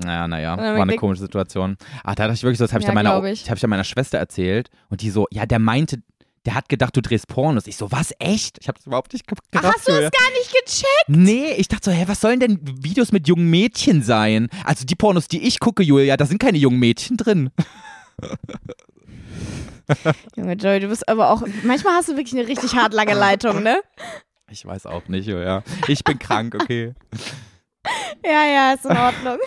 Naja, 0.03 0.27
naja, 0.27 0.57
war 0.57 0.81
eine 0.81 0.95
komische 0.95 1.21
Situation. 1.21 1.77
Ach, 2.03 2.15
da 2.15 2.23
dachte 2.23 2.33
ich 2.35 2.43
wirklich 2.43 2.57
so, 2.57 2.63
das 2.65 2.73
habe 2.73 2.81
ich, 2.81 2.87
Ja, 2.87 2.93
dann 2.93 3.03
meiner, 3.03 3.23
ich. 3.25 3.49
hab 3.49 3.55
ich 3.57 3.61
dann 3.61 3.69
meiner 3.69 3.83
Schwester 3.83 4.17
erzählt 4.17 4.69
und 4.89 5.01
die 5.01 5.09
so, 5.09 5.27
ja, 5.31 5.45
der 5.45 5.59
meinte, 5.59 6.01
der 6.45 6.55
hat 6.55 6.69
gedacht, 6.69 6.97
du 6.97 7.01
drehst 7.01 7.27
Pornos. 7.27 7.67
Ich 7.67 7.77
so, 7.77 7.91
was, 7.91 8.13
echt? 8.17 8.57
Ich 8.61 8.67
habe 8.67 8.77
das 8.79 8.87
überhaupt 8.87 9.13
nicht 9.13 9.27
ge- 9.27 9.37
Ach, 9.55 9.63
hast 9.63 9.87
du 9.87 9.91
es 9.91 10.09
gar 10.11 10.31
nicht 10.31 10.51
gecheckt? 10.65 11.05
Nee, 11.07 11.51
ich 11.57 11.67
dachte 11.67 11.91
so, 11.91 11.95
hä, 11.95 12.05
was 12.07 12.19
sollen 12.19 12.39
denn 12.39 12.59
Videos 12.83 13.11
mit 13.11 13.27
jungen 13.27 13.49
Mädchen 13.51 14.01
sein? 14.01 14.49
Also 14.65 14.83
die 14.85 14.95
Pornos, 14.95 15.27
die 15.27 15.45
ich 15.47 15.59
gucke, 15.59 15.83
Julia, 15.83 16.17
da 16.17 16.25
sind 16.25 16.39
keine 16.39 16.57
jungen 16.57 16.79
Mädchen 16.79 17.15
drin. 17.17 17.51
Junge 20.35 20.53
Joey, 20.53 20.79
du 20.79 20.87
bist 20.87 21.07
aber 21.09 21.29
auch, 21.31 21.43
manchmal 21.63 21.93
hast 21.95 22.07
du 22.09 22.15
wirklich 22.15 22.33
eine 22.39 22.47
richtig 22.47 22.75
hart 22.75 22.93
lange 22.93 23.13
Leitung, 23.13 23.61
ne? 23.61 23.81
Ich 24.49 24.65
weiß 24.65 24.85
auch 24.85 25.07
nicht, 25.09 25.27
Julia. 25.27 25.63
Ich 25.87 26.03
bin 26.03 26.17
krank, 26.19 26.55
okay. 26.59 26.93
Ja, 28.23 28.45
ja, 28.45 28.73
ist 28.73 28.85
in 28.85 28.97
Ordnung. 28.97 29.37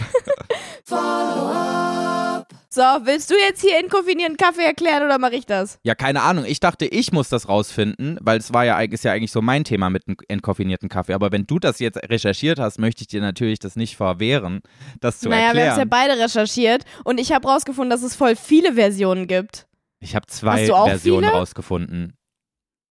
So, 2.74 2.82
willst 3.05 3.30
du 3.30 3.35
jetzt 3.37 3.61
hier 3.61 3.78
inkoffinierten 3.78 4.37
Kaffee 4.37 4.64
erklären 4.64 5.05
oder 5.05 5.20
mache 5.20 5.37
ich 5.37 5.47
das? 5.47 5.78
Ja, 5.85 5.95
keine 5.95 6.22
Ahnung. 6.22 6.45
Ich 6.45 6.59
dachte, 6.59 6.87
ich 6.87 7.12
muss 7.12 7.28
das 7.28 7.49
rausfinden, 7.49 8.18
weil 8.20 8.39
es 8.39 8.53
war 8.53 8.64
ja, 8.64 8.80
ist 8.80 9.05
ja 9.05 9.12
eigentlich 9.12 9.30
so 9.30 9.41
mein 9.41 9.62
Thema 9.62 9.91
mit 9.91 10.09
einem 10.09 10.16
entkoffinierten 10.26 10.89
Kaffee. 10.89 11.14
Aber 11.14 11.30
wenn 11.30 11.47
du 11.47 11.61
das 11.61 11.78
jetzt 11.78 11.99
recherchiert 12.11 12.59
hast, 12.59 12.80
möchte 12.80 13.03
ich 13.03 13.07
dir 13.07 13.20
natürlich 13.20 13.61
das 13.61 13.76
nicht 13.76 13.97
verwehren, 13.97 14.61
das 15.01 15.20
zu 15.20 15.28
naja, 15.28 15.43
wir 15.43 15.49
haben 15.49 15.57
es 15.57 15.62
ja 15.62 15.82
erklären. 15.82 15.89
beide 15.89 16.18
recherchiert 16.20 16.82
und 17.05 17.20
ich 17.20 17.30
habe 17.30 17.47
rausgefunden, 17.47 17.91
dass 17.91 18.03
es 18.03 18.16
voll 18.16 18.35
viele 18.35 18.74
Versionen 18.74 19.28
gibt. 19.28 19.68
ich 20.01 20.16
habe 20.16 20.26
zwei 20.26 20.66
Versionen 20.66 21.26
viele? 21.26 21.32
rausgefunden. 21.39 22.16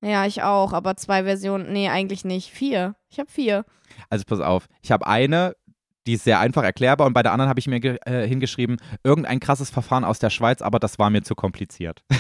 Ja, 0.03 0.25
ich 0.25 0.43
auch, 0.43 0.73
aber 0.73 0.97
zwei 0.97 1.23
Versionen, 1.23 1.71
nee, 1.71 1.87
eigentlich 1.89 2.25
nicht. 2.25 2.51
Vier. 2.51 2.95
Ich 3.09 3.19
habe 3.19 3.29
vier. 3.31 3.65
Also 4.09 4.25
pass 4.27 4.39
auf, 4.41 4.67
ich 4.81 4.91
habe 4.91 5.07
eine, 5.07 5.55
die 6.05 6.13
ist 6.13 6.25
sehr 6.25 6.39
einfach 6.39 6.63
erklärbar 6.63 7.07
und 7.07 7.13
bei 7.13 7.23
der 7.23 7.31
anderen 7.31 7.47
habe 7.49 7.59
ich 7.59 7.67
mir 7.67 7.77
äh, 8.05 8.27
hingeschrieben, 8.27 8.77
irgendein 9.03 9.39
krasses 9.39 9.69
Verfahren 9.69 10.03
aus 10.03 10.19
der 10.19 10.29
Schweiz, 10.29 10.61
aber 10.61 10.79
das 10.79 10.99
war 10.99 11.09
mir 11.09 11.23
zu 11.23 11.35
kompliziert. 11.35 12.03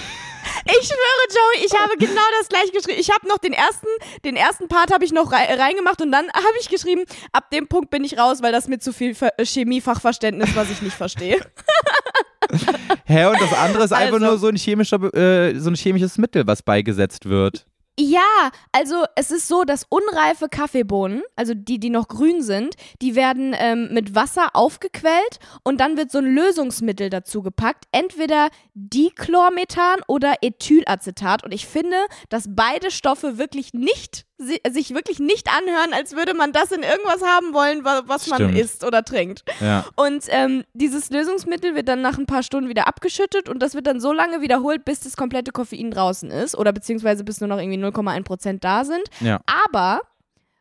Ich 0.65 0.87
schwöre, 0.87 1.27
Joey, 1.29 1.65
ich 1.65 1.73
habe 1.77 1.97
genau 1.97 2.21
das 2.39 2.47
gleich 2.47 2.71
geschrieben. 2.71 2.97
Ich 2.97 3.09
habe 3.11 3.27
noch 3.27 3.37
den 3.37 3.51
ersten, 3.51 3.85
den 4.23 4.37
ersten 4.37 4.69
Part 4.69 4.93
habe 4.93 5.03
ich 5.03 5.11
noch 5.11 5.29
rei 5.33 5.53
reingemacht 5.55 6.01
und 6.01 6.09
dann 6.09 6.25
habe 6.31 6.53
ich 6.61 6.69
geschrieben, 6.69 7.03
ab 7.33 7.49
dem 7.51 7.67
Punkt 7.67 7.89
bin 7.89 8.05
ich 8.05 8.17
raus, 8.17 8.41
weil 8.41 8.53
das 8.53 8.69
mir 8.69 8.79
zu 8.79 8.93
viel 8.93 9.13
äh, 9.37 9.43
Chemiefachverständnis, 9.45 10.55
was 10.55 10.69
ich 10.71 10.81
nicht 10.81 10.95
verstehe. 10.95 11.37
Hä, 13.05 13.25
und 13.25 13.41
das 13.41 13.53
andere 13.53 13.83
ist 13.83 13.91
einfach 13.93 14.13
Also- 14.15 14.25
nur 14.25 14.37
so 14.37 14.47
ein, 14.47 14.55
chemischer, 14.55 15.01
äh, 15.13 15.59
so 15.59 15.69
ein 15.69 15.75
chemisches 15.75 16.17
Mittel, 16.17 16.47
was 16.47 16.61
beigesetzt 16.61 17.25
wird. 17.27 17.65
Ja, 17.99 18.49
also 18.71 19.05
es 19.15 19.29
ist 19.29 19.47
so, 19.47 19.65
dass 19.65 19.85
unreife 19.87 20.49
Kaffeebohnen, 20.49 21.21
also 21.35 21.53
die, 21.53 21.79
die 21.79 21.91
noch 21.91 22.07
grün 22.07 22.41
sind, 22.41 22.75
die 23.03 23.15
werden 23.15 23.55
ähm, 23.55 23.89
mit 23.91 24.15
Wasser 24.15 24.55
aufgequellt 24.55 25.37
und 25.63 25.79
dann 25.79 25.95
wird 25.95 26.11
so 26.11 26.17
ein 26.17 26.33
Lösungsmittel 26.33 27.11
dazu 27.11 27.43
gepackt, 27.43 27.85
entweder 27.91 28.49
Dichlormethan 28.73 29.99
oder 30.07 30.37
Ethylacetat. 30.41 31.43
Und 31.43 31.53
ich 31.53 31.67
finde, 31.67 31.97
dass 32.29 32.45
beide 32.49 32.89
Stoffe 32.89 33.37
wirklich 33.37 33.73
nicht, 33.73 34.25
sich 34.39 34.93
wirklich 34.93 35.19
nicht 35.19 35.47
anhören, 35.47 35.93
als 35.93 36.15
würde 36.15 36.33
man 36.33 36.51
das 36.51 36.71
in 36.71 36.83
irgendwas 36.83 37.21
haben 37.21 37.53
wollen, 37.53 37.85
wa- 37.85 38.03
was 38.07 38.27
man 38.27 38.37
Stimmt. 38.39 38.57
isst 38.57 38.83
oder 38.83 39.03
trinkt. 39.05 39.43
Ja. 39.61 39.85
Und 39.95 40.25
ähm, 40.29 40.63
dieses 40.73 41.09
Lösungsmittel 41.11 41.75
wird 41.75 41.87
dann 41.87 42.01
nach 42.01 42.17
ein 42.17 42.25
paar 42.25 42.43
Stunden 42.43 42.67
wieder 42.69 42.87
abgeschüttet 42.87 43.47
und 43.47 43.59
das 43.59 43.73
wird 43.75 43.87
dann 43.87 43.99
so 44.01 44.11
lange 44.11 44.41
wiederholt, 44.41 44.83
bis 44.85 44.99
das 45.01 45.15
komplette 45.15 45.51
Koffein 45.51 45.91
draußen 45.91 46.31
ist 46.31 46.57
oder 46.57 46.73
beziehungsweise 46.73 47.23
bis 47.23 47.39
nur 47.41 47.47
noch 47.47 47.57
irgendwie 47.59 47.77
0,1% 47.83 48.59
da 48.59 48.83
sind. 48.83 49.03
Ja. 49.21 49.39
Aber 49.45 50.01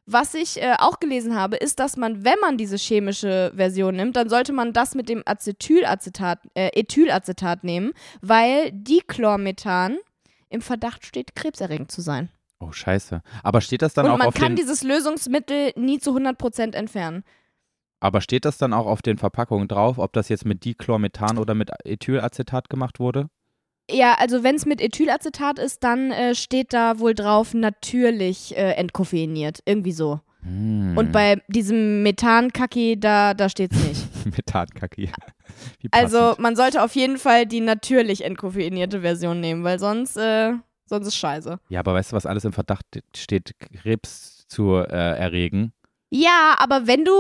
was 0.05 0.35
ich 0.35 0.61
äh, 0.61 0.75
auch 0.79 1.01
gelesen 1.01 1.35
habe, 1.35 1.57
ist, 1.57 1.79
dass 1.81 1.97
man, 1.97 2.25
wenn 2.25 2.39
man 2.41 2.59
diese 2.59 2.77
chemische 2.77 3.53
Version 3.57 3.97
nimmt, 3.97 4.16
dann 4.16 4.29
sollte 4.29 4.53
man 4.53 4.73
das 4.73 4.95
mit 4.95 5.09
dem 5.09 5.23
Acetylacetat, 5.25 6.41
äh, 6.55 6.70
Ethylacetat 6.79 7.64
nehmen, 7.64 7.93
weil 8.20 8.70
Dichlormethan 8.73 9.99
im 10.51 10.61
Verdacht 10.61 11.07
steht, 11.07 11.35
krebserregend 11.35 11.91
zu 11.91 12.01
sein. 12.03 12.29
Oh, 12.63 12.71
scheiße. 12.73 13.23
Aber 13.43 13.61
steht 13.61 13.83
das 13.83 13.95
dann 13.95 14.07
Und 14.07 14.13
auch 14.13 14.19
man 14.19 14.29
auf 14.29 14.35
kann 14.35 14.53
den, 14.53 14.57
dieses 14.57 14.83
Lösungsmittel 14.83 15.73
nie 15.77 15.99
zu 15.99 16.17
100% 16.17 16.75
entfernen. 16.75 17.25
aber 18.01 18.21
steht 18.21 18.45
das 18.45 18.57
dann 18.59 18.73
auch 18.73 18.87
auf 18.87 19.03
den 19.03 19.19
Verpackungen 19.19 19.69
drauf, 19.69 19.99
ob 19.99 20.13
das 20.13 20.29
jetzt 20.29 20.45
mit 20.45 20.65
Dichlormethan 20.65 21.39
oder 21.39 21.55
mit 21.55 21.71
Ethylacetat 21.85 22.69
gemacht 22.69 23.01
wurde? 23.01 23.29
Ja, 23.91 24.15
also 24.19 24.45
wenn 24.45 24.55
es 24.55 24.65
mit 24.65 24.81
Ethylacetat 24.81 25.59
ist, 25.59 25.83
dann 25.83 26.13
äh, 26.13 26.35
steht 26.37 26.73
da 26.73 26.99
wohl 27.01 27.15
drauf 27.15 27.53
natürlich 27.53 28.57
äh, 28.57 28.73
entkoffeiniert. 28.75 29.59
Irgendwie 29.67 29.93
so. 29.93 30.21
Hm. 30.43 30.97
Und 30.97 31.13
bei 31.13 31.43
diesem 31.49 32.03
Methan-Kaki, 32.03 32.99
da, 32.99 33.35
da 33.35 33.49
steht's 33.49 33.77
nicht. 33.87 34.07
Methankacke. 34.37 35.09
Wie 35.81 35.89
Also 35.91 36.35
man 36.39 36.55
sollte 36.57 36.83
auf 36.83 36.95
jeden 36.95 37.19
Fall 37.19 37.47
die 37.47 37.61
natürlich 37.61 38.25
entkoffeinierte 38.25 39.01
Version 39.01 39.41
nehmen, 39.41 39.63
weil 39.65 39.79
sonst, 39.81 40.17
äh, 40.17 40.53
sonst 40.93 41.09
ist 41.09 41.16
scheiße. 41.16 41.59
Ja, 41.68 41.80
aber 41.80 41.95
weißt 41.95 42.12
du, 42.12 42.16
was 42.16 42.26
alles 42.26 42.45
im 42.45 42.53
Verdacht 42.53 42.84
steht, 43.16 43.53
Krebs 43.82 44.47
zu 44.49 44.74
äh, 44.76 44.86
erregen? 45.18 45.72
Ja, 46.14 46.57
aber 46.59 46.86
wenn 46.86 47.07
du 47.07 47.12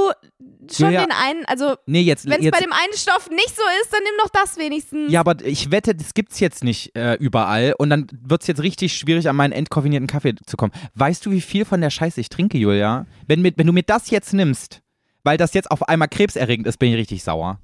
schon 0.70 0.92
Ja, 0.92 1.00
ja. 1.00 1.06
den 1.06 1.12
einen, 1.12 1.46
also 1.46 1.76
Nee, 1.86 2.02
jetzt. 2.02 2.28
wenn 2.28 2.44
es 2.44 2.50
bei 2.50 2.60
dem 2.60 2.72
einen 2.74 2.92
Stoff 2.94 3.30
nicht 3.30 3.48
so 3.56 3.62
ist, 3.82 3.90
dann 3.90 4.02
nimm 4.02 4.12
doch 4.22 4.28
das 4.28 4.58
wenigstens. 4.58 5.10
ja, 5.10 5.20
aber 5.20 5.42
ich 5.46 5.70
wette, 5.70 5.94
das 5.94 6.12
gibt's 6.12 6.40
jetzt 6.40 6.62
nicht 6.62 6.94
äh, 6.94 7.14
überall 7.14 7.74
und 7.78 7.88
dann 7.88 8.06
wird's 8.20 8.46
jetzt 8.48 8.62
richtig 8.62 8.92
schwierig, 8.94 9.30
an 9.30 9.36
meinen 9.36 9.52
entkoffinierten 9.52 10.08
Kaffee 10.08 10.34
zu 10.46 10.58
kommen. 10.58 10.72
Weißt 10.94 11.24
du, 11.24 11.30
wie 11.30 11.40
viel 11.40 11.64
von 11.64 11.80
der 11.80 11.88
Scheiße 11.88 12.20
ich 12.20 12.28
trinke, 12.28 12.58
Julia? 12.58 13.06
Wenn, 13.26 13.40
mit, 13.40 13.56
wenn 13.56 13.66
du 13.66 13.72
mir 13.72 13.82
das 13.82 14.10
jetzt 14.10 14.34
nimmst, 14.34 14.82
weil 15.24 15.38
das 15.38 15.54
jetzt 15.54 15.70
auf 15.70 15.88
einmal 15.88 16.08
krebserregend 16.08 16.66
ist, 16.66 16.76
bin 16.78 16.90
ich 16.90 16.96
richtig 16.98 17.24
sauer. 17.24 17.60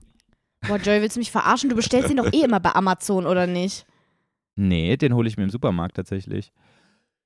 Boah, 0.66 0.78
Joey, 0.78 1.02
willst 1.02 1.16
du 1.16 1.20
mich 1.20 1.30
verarschen? 1.30 1.68
Du 1.68 1.76
bestellst 1.76 2.11
ihn 2.11 2.16
doch 2.16 2.32
eh 2.32 2.40
immer 2.44 2.59
bei 2.59 2.72
Amazon, 2.74 3.26
oder 3.26 3.46
nicht? 3.46 3.84
Nee, 4.59 4.96
den 4.96 5.14
hole 5.14 5.28
ich 5.28 5.36
mir 5.36 5.44
im 5.44 5.50
Supermarkt 5.50 5.96
tatsächlich. 5.96 6.52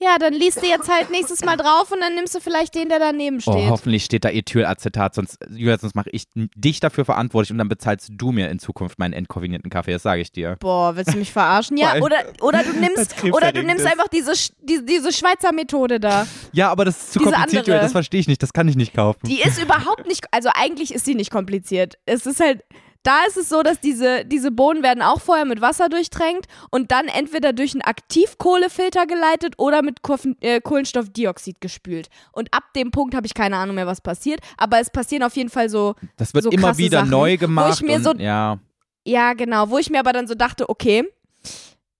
Ja, 0.00 0.16
dann 0.18 0.32
liest 0.34 0.60
du 0.60 0.66
jetzt 0.66 0.90
halt 0.90 1.10
nächstes 1.12 1.44
Mal 1.44 1.56
drauf 1.56 1.92
und 1.92 2.00
dann 2.00 2.16
nimmst 2.16 2.34
du 2.34 2.40
vielleicht 2.40 2.74
den, 2.74 2.88
der 2.88 2.98
daneben 2.98 3.36
Oh, 3.46 3.52
steht. 3.52 3.70
hoffentlich 3.70 4.04
steht 4.04 4.24
da 4.24 4.30
Ethylacetat, 4.30 5.14
sonst, 5.14 5.38
Julia, 5.50 5.78
sonst 5.78 5.94
mache 5.94 6.10
ich 6.10 6.24
dich 6.34 6.80
dafür 6.80 7.04
verantwortlich 7.04 7.52
und 7.52 7.58
dann 7.58 7.68
bezahlst 7.68 8.10
du 8.12 8.32
mir 8.32 8.50
in 8.50 8.58
Zukunft 8.58 8.98
meinen 8.98 9.12
entkoffinierten 9.12 9.70
Kaffee, 9.70 9.92
das 9.92 10.02
sage 10.02 10.20
ich 10.20 10.32
dir. 10.32 10.56
Boah, 10.58 10.96
willst 10.96 11.14
du 11.14 11.18
mich 11.18 11.30
verarschen? 11.32 11.76
Ja, 11.76 11.94
oder, 12.00 12.16
oder 12.40 12.64
du 12.64 12.72
nimmst, 12.80 13.14
oder 13.32 13.52
du 13.52 13.62
nimmst 13.62 13.86
einfach 13.86 14.08
diese, 14.08 14.32
die, 14.62 14.84
diese 14.84 15.12
Schweizer 15.12 15.52
Methode 15.52 16.00
da. 16.00 16.26
Ja, 16.52 16.72
aber 16.72 16.84
das 16.84 16.96
ist 17.00 17.12
zu 17.12 17.18
Diese 17.20 17.30
kompliziert. 17.30 17.66
Julia, 17.68 17.80
das 17.82 17.92
verstehe 17.92 18.18
ich 18.18 18.26
nicht, 18.26 18.42
das 18.42 18.52
kann 18.52 18.66
ich 18.66 18.74
nicht 18.74 18.94
kaufen. 18.94 19.20
Die 19.26 19.40
ist 19.40 19.62
überhaupt 19.62 20.08
nicht, 20.08 20.24
also 20.32 20.48
eigentlich 20.52 20.92
ist 20.92 21.04
sie 21.04 21.14
nicht 21.14 21.30
kompliziert. 21.30 21.94
Es 22.06 22.26
ist 22.26 22.40
halt, 22.40 22.64
da 23.04 23.24
ist 23.26 23.36
es 23.36 23.48
so, 23.48 23.62
dass 23.62 23.80
diese, 23.80 24.24
diese 24.24 24.50
Bohnen 24.50 24.82
werden 24.82 25.02
auch 25.02 25.20
vorher 25.20 25.44
mit 25.44 25.60
Wasser 25.60 25.88
durchtränkt 25.88 26.46
und 26.70 26.92
dann 26.92 27.08
entweder 27.08 27.52
durch 27.52 27.72
einen 27.74 27.82
Aktivkohlefilter 27.82 29.06
geleitet 29.06 29.54
oder 29.58 29.82
mit 29.82 30.02
Koffen, 30.02 30.36
äh, 30.40 30.60
Kohlenstoffdioxid 30.60 31.60
gespült. 31.60 32.08
Und 32.32 32.52
ab 32.54 32.64
dem 32.76 32.90
Punkt 32.92 33.14
habe 33.14 33.26
ich 33.26 33.34
keine 33.34 33.56
Ahnung 33.56 33.74
mehr, 33.74 33.86
was 33.86 34.00
passiert. 34.00 34.40
Aber 34.56 34.78
es 34.78 34.90
passieren 34.90 35.22
auf 35.24 35.34
jeden 35.36 35.50
Fall 35.50 35.68
so, 35.68 35.94
Das 36.16 36.32
wird 36.34 36.44
so 36.44 36.50
immer 36.50 36.78
wieder 36.78 36.98
Sachen, 36.98 37.10
neu 37.10 37.30
wo 37.30 37.34
ich 37.34 37.40
gemacht. 37.40 37.82
mir 37.82 37.96
und, 37.96 38.04
so- 38.04 38.14
ja, 38.14 38.58
ja 39.04 39.32
genau, 39.32 39.68
wo 39.70 39.78
ich 39.78 39.90
mir 39.90 39.98
aber 40.00 40.12
dann 40.12 40.28
so 40.28 40.34
dachte, 40.34 40.68
okay, 40.68 41.04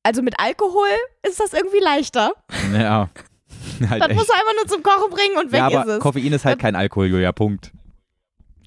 also 0.04 0.22
mit 0.22 0.34
Alkohol 0.38 0.88
ist 1.26 1.40
das 1.40 1.52
irgendwie 1.52 1.80
leichter. 1.80 2.32
ja. 2.72 3.08
halt 3.90 4.02
Das 4.02 4.08
echt. 4.08 4.16
musst 4.18 4.28
du 4.30 4.34
einfach 4.34 4.54
nur 4.56 4.66
zum 4.68 4.82
Kochen 4.82 5.10
bringen 5.10 5.36
und 5.36 5.50
weg 5.52 5.58
ja, 5.58 5.66
aber 5.66 5.82
ist 5.82 5.88
es. 5.96 6.00
Koffein 6.00 6.32
ist 6.32 6.44
halt 6.44 6.58
kein 6.58 6.76
Alkohol, 6.76 7.06
Julia, 7.06 7.32
Punkt. 7.32 7.72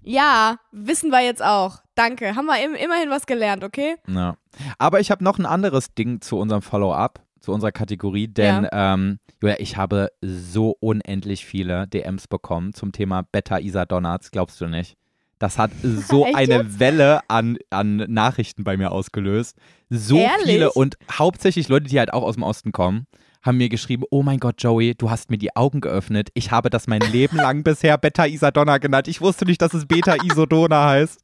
Ja, 0.03 0.59
wissen 0.71 1.09
wir 1.11 1.21
jetzt 1.21 1.41
auch. 1.43 1.79
Danke. 1.95 2.35
Haben 2.35 2.45
wir 2.45 2.63
im, 2.63 2.75
immerhin 2.75 3.09
was 3.09 3.25
gelernt, 3.25 3.63
okay? 3.63 3.95
Ja. 4.07 4.37
Aber 4.77 4.99
ich 4.99 5.11
habe 5.11 5.23
noch 5.23 5.39
ein 5.39 5.45
anderes 5.45 5.93
Ding 5.93 6.21
zu 6.21 6.37
unserem 6.37 6.61
Follow-up, 6.61 7.21
zu 7.39 7.51
unserer 7.51 7.71
Kategorie, 7.71 8.27
denn 8.27 8.67
ähm, 8.71 9.19
Julia, 9.41 9.59
ich 9.59 9.77
habe 9.77 10.11
so 10.21 10.75
unendlich 10.79 11.45
viele 11.45 11.87
DMs 11.87 12.27
bekommen 12.27 12.73
zum 12.73 12.91
Thema 12.91 13.23
Beta-Isadonnats, 13.23 14.31
glaubst 14.31 14.59
du 14.59 14.67
nicht? 14.67 14.97
Das 15.39 15.57
hat 15.57 15.71
so 15.83 16.25
eine 16.33 16.79
Welle 16.79 17.21
an, 17.27 17.57
an 17.69 17.97
Nachrichten 18.07 18.63
bei 18.63 18.77
mir 18.77 18.91
ausgelöst. 18.91 19.57
So 19.89 20.17
Ehrlich? 20.17 20.45
viele 20.45 20.71
und 20.73 20.97
hauptsächlich 21.11 21.67
Leute, 21.69 21.87
die 21.87 21.99
halt 21.99 22.13
auch 22.13 22.23
aus 22.23 22.35
dem 22.35 22.43
Osten 22.43 22.71
kommen, 22.71 23.07
haben 23.45 23.57
mir 23.57 23.69
geschrieben, 23.69 24.03
oh 24.09 24.23
mein 24.23 24.39
Gott, 24.39 24.55
Joey, 24.57 24.95
du 24.95 25.11
hast 25.11 25.29
mir 25.29 25.37
die 25.37 25.55
Augen 25.55 25.79
geöffnet. 25.79 26.29
Ich 26.33 26.51
habe 26.51 26.69
das 26.69 26.87
mein 26.87 27.01
Leben 27.01 27.37
lang 27.37 27.63
bisher 27.63 27.97
Beta-Isadonna 27.97 28.79
genannt. 28.79 29.07
Ich 29.07 29.21
wusste 29.21 29.45
nicht, 29.45 29.61
dass 29.61 29.73
es 29.73 29.85
Beta-Isodona 29.85 30.87
heißt. 30.87 31.19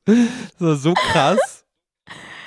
So, 0.60 0.76
so 0.76 0.94
krass. 0.94 1.61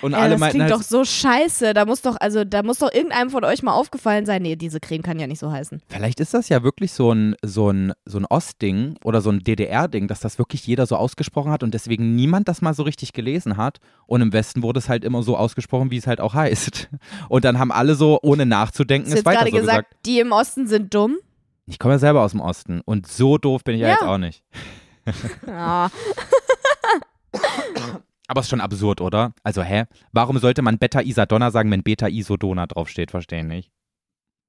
Und 0.04 0.12
Ey, 0.12 0.20
alle 0.20 0.30
das 0.32 0.40
meinten 0.40 0.58
klingt 0.58 0.70
halt, 0.70 0.80
doch 0.80 0.86
so 0.86 1.02
scheiße. 1.02 1.72
Da 1.72 1.86
muss 1.86 2.02
doch, 2.02 2.16
also 2.20 2.44
da 2.44 2.62
muss 2.62 2.78
doch 2.80 2.92
irgendeinem 2.92 3.30
von 3.30 3.42
euch 3.42 3.62
mal 3.62 3.72
aufgefallen 3.72 4.26
sein, 4.26 4.42
nee, 4.42 4.54
diese 4.54 4.78
Creme 4.78 5.00
kann 5.00 5.18
ja 5.18 5.26
nicht 5.26 5.38
so 5.38 5.50
heißen. 5.50 5.80
Vielleicht 5.88 6.20
ist 6.20 6.34
das 6.34 6.50
ja 6.50 6.62
wirklich 6.62 6.92
so 6.92 7.10
ein, 7.10 7.36
so 7.42 7.70
ein, 7.70 7.94
so 8.04 8.18
ein 8.18 8.26
Ostding 8.26 8.98
oder 9.02 9.22
so 9.22 9.30
ein 9.30 9.38
DDR-Ding, 9.38 10.06
dass 10.06 10.20
das 10.20 10.38
wirklich 10.38 10.66
jeder 10.66 10.84
so 10.84 10.96
ausgesprochen 10.96 11.50
hat 11.50 11.62
und 11.62 11.72
deswegen 11.72 12.14
niemand 12.14 12.48
das 12.48 12.60
mal 12.60 12.74
so 12.74 12.82
richtig 12.82 13.14
gelesen 13.14 13.56
hat. 13.56 13.78
Und 14.06 14.20
im 14.20 14.34
Westen 14.34 14.62
wurde 14.62 14.78
es 14.78 14.90
halt 14.90 15.04
immer 15.04 15.22
so 15.22 15.38
ausgesprochen, 15.38 15.90
wie 15.90 15.96
es 15.96 16.06
halt 16.06 16.20
auch 16.20 16.34
heißt. 16.34 16.90
Und 17.30 17.46
dann 17.46 17.58
haben 17.58 17.72
alle 17.72 17.94
so, 17.94 18.18
ohne 18.22 18.44
nachzudenken, 18.44 19.10
es 19.10 19.24
weiter 19.24 19.38
gerade 19.38 19.52
so 19.52 19.56
gesagt, 19.56 19.88
gesagt. 19.88 20.06
die 20.06 20.20
im 20.20 20.32
Osten 20.32 20.66
sind 20.66 20.92
dumm? 20.92 21.16
Ich 21.64 21.78
komme 21.78 21.94
ja 21.94 21.98
selber 21.98 22.20
aus 22.20 22.32
dem 22.32 22.40
Osten 22.40 22.82
und 22.84 23.06
so 23.06 23.38
doof 23.38 23.64
bin 23.64 23.76
ich 23.76 23.80
ja, 23.80 23.88
Ja. 23.88 23.92
jetzt 23.94 24.02
auch 24.02 24.18
nicht. 24.18 24.42
Ja. 25.46 25.90
Aber 28.26 28.40
ist 28.40 28.48
schon 28.48 28.60
absurd, 28.60 29.00
oder? 29.00 29.32
Also, 29.42 29.62
hä? 29.62 29.84
Warum 30.12 30.38
sollte 30.38 30.62
man 30.62 30.78
Beta-Isadonna 30.78 31.50
sagen, 31.50 31.70
wenn 31.70 31.82
Beta-Isodona 31.82 32.66
draufsteht? 32.66 33.10
Verstehe 33.10 33.44
nicht. 33.44 33.70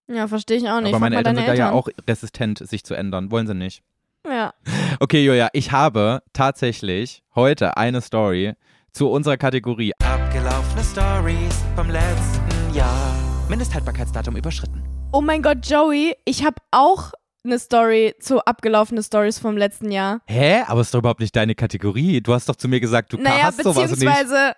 Ja, 0.07 0.27
verstehe 0.27 0.57
ich 0.57 0.69
auch 0.69 0.81
nicht. 0.81 0.93
Aber 0.93 0.99
meine 0.99 1.17
Eltern 1.17 1.35
sind 1.35 1.47
da 1.47 1.53
ja 1.53 1.71
auch 1.71 1.87
resistent, 2.07 2.59
sich 2.59 2.83
zu 2.83 2.93
ändern. 2.93 3.31
Wollen 3.31 3.47
sie 3.47 3.55
nicht. 3.55 3.83
Ja. 4.27 4.53
Okay, 5.01 5.25
Julia, 5.25 5.49
ich 5.51 5.73
habe 5.73 6.23
tatsächlich 6.31 7.21
heute 7.35 7.75
eine 7.75 7.99
Story 7.99 8.53
zu 8.93 9.09
unserer 9.09 9.35
Kategorie 9.35 9.91
Abgelaufene 10.01 10.83
Stories 10.83 11.63
vom 11.75 11.89
letzten 11.89 12.73
Jahr. 12.73 13.13
Mindesthaltbarkeitsdatum 13.49 14.37
überschritten. 14.37 14.81
Oh 15.11 15.19
mein 15.19 15.41
Gott, 15.41 15.67
Joey, 15.67 16.15
ich 16.23 16.45
habe 16.45 16.55
auch 16.71 17.11
eine 17.45 17.59
Story 17.59 18.15
zu 18.19 18.43
abgelaufene 18.45 19.01
Stories 19.03 19.39
vom 19.39 19.57
letzten 19.57 19.91
Jahr. 19.91 20.21
Hä? 20.27 20.63
Aber 20.67 20.81
ist 20.81 20.93
doch 20.93 20.99
überhaupt 20.99 21.19
nicht 21.19 21.35
deine 21.35 21.55
Kategorie. 21.55 22.21
Du 22.21 22.33
hast 22.33 22.49
doch 22.49 22.55
zu 22.55 22.67
mir 22.67 22.79
gesagt, 22.79 23.13
du 23.13 23.17
naja, 23.17 23.43
hast 23.43 23.61
sowas 23.63 23.91
nicht. 23.91 23.99
beziehungsweise 23.99 24.55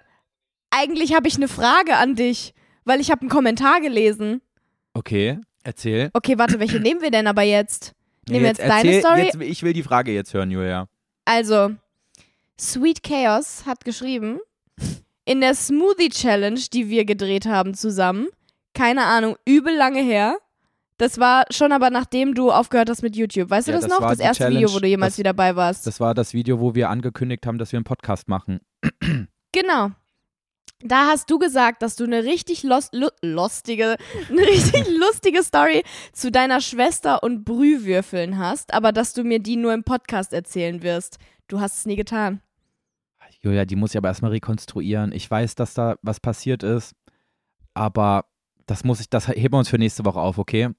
eigentlich 0.69 1.13
habe 1.13 1.27
ich 1.27 1.35
eine 1.35 1.47
Frage 1.47 1.95
an 1.97 2.15
dich, 2.15 2.53
weil 2.85 2.99
ich 2.99 3.11
habe 3.11 3.21
einen 3.21 3.29
Kommentar 3.29 3.81
gelesen. 3.81 4.41
Okay, 4.93 5.39
erzähl. 5.63 6.09
Okay, 6.13 6.37
warte, 6.37 6.59
welche 6.59 6.79
nehmen 6.79 7.01
wir 7.01 7.11
denn 7.11 7.27
aber 7.27 7.43
jetzt? 7.43 7.93
Nehmen 8.27 8.41
wir 8.41 8.49
jetzt, 8.49 8.61
deine 8.61 8.73
erzähl, 8.73 8.99
Story? 8.99 9.21
Jetzt, 9.23 9.41
ich 9.41 9.63
will 9.63 9.73
die 9.73 9.83
Frage 9.83 10.11
jetzt 10.11 10.33
hören, 10.33 10.51
Julia. 10.51 10.87
Also, 11.25 11.71
Sweet 12.59 13.03
Chaos 13.03 13.65
hat 13.65 13.85
geschrieben, 13.85 14.39
in 15.25 15.41
der 15.41 15.53
Smoothie 15.53 16.09
Challenge, 16.09 16.59
die 16.73 16.89
wir 16.89 17.05
gedreht 17.05 17.45
haben 17.45 17.73
zusammen, 17.73 18.27
keine 18.73 19.05
Ahnung, 19.05 19.35
übel 19.45 19.75
lange 19.75 20.01
her. 20.01 20.37
Das 20.97 21.19
war 21.19 21.45
schon 21.51 21.71
aber 21.71 21.89
nachdem 21.91 22.33
du 22.33 22.51
aufgehört 22.51 22.89
hast 22.89 23.03
mit 23.03 23.15
YouTube. 23.15 23.49
Weißt 23.49 23.67
Ja, 23.67 23.75
du 23.75 23.79
das, 23.81 23.89
das 23.89 23.99
noch? 23.99 24.07
Das 24.09 24.19
erste 24.19 24.43
Challenge, 24.45 24.61
Video, 24.65 24.73
wo 24.73 24.79
du 24.79 24.87
jemals 24.87 25.13
das- 25.13 25.19
wieder 25.19 25.29
dabei 25.29 25.55
warst. 25.55 25.85
Das 25.85 25.99
war 25.99 26.13
das 26.15 26.33
Video, 26.33 26.59
wo 26.59 26.73
wir 26.75 26.89
angekündigt 26.89 27.45
haben, 27.45 27.57
dass 27.59 27.71
wir 27.71 27.77
einen 27.77 27.83
Podcast 27.83 28.27
machen. 28.27 28.59
genau. 29.51 29.91
Da 30.81 31.07
hast 31.07 31.29
du 31.31 31.39
gesagt, 31.39 31.81
dass 31.81 31.95
du 31.95 32.03
eine 32.03 32.23
richtig 32.23 32.61
los, 32.61 32.89
lu, 32.91 33.07
lustige, 33.23 33.97
eine 34.29 34.41
richtig 34.41 34.85
lustige 34.99 35.41
Story 35.43 35.83
zu 36.13 36.31
deiner 36.31 36.61
Schwester 36.61 37.23
und 37.23 37.45
Brühwürfeln 37.45 38.37
hast, 38.37 38.73
aber 38.73 38.91
dass 38.91 39.13
du 39.13 39.23
mir 39.23 39.39
die 39.39 39.55
nur 39.55 39.73
im 39.73 39.83
Podcast 39.83 40.33
erzählen 40.33 40.83
wirst. 40.83 41.17
Du 41.47 41.59
hast 41.59 41.79
es 41.79 41.85
nie 41.87 41.95
getan. 41.95 42.41
Julia, 43.41 43.65
die 43.65 43.75
muss 43.75 43.91
ich 43.91 43.97
aber 43.97 44.07
erstmal 44.09 44.31
rekonstruieren. 44.31 45.11
Ich 45.11 45.29
weiß, 45.29 45.55
dass 45.55 45.73
da 45.73 45.95
was 46.01 46.19
passiert 46.19 46.61
ist, 46.63 46.93
aber 47.73 48.25
das 48.65 48.83
muss 48.83 48.99
ich, 48.99 49.09
das 49.09 49.27
heben 49.27 49.53
wir 49.53 49.59
uns 49.59 49.69
für 49.69 49.77
nächste 49.77 50.05
Woche 50.05 50.19
auf, 50.19 50.37
okay? 50.37 50.69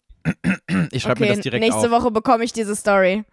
Ich 0.90 1.02
schreibe 1.02 1.20
okay, 1.20 1.30
mir 1.30 1.36
das 1.36 1.40
direkt 1.40 1.62
nächste 1.62 1.86
auf. 1.86 1.90
Woche 1.90 2.10
bekomme 2.10 2.44
ich 2.44 2.52
diese 2.52 2.74
Story. 2.74 3.24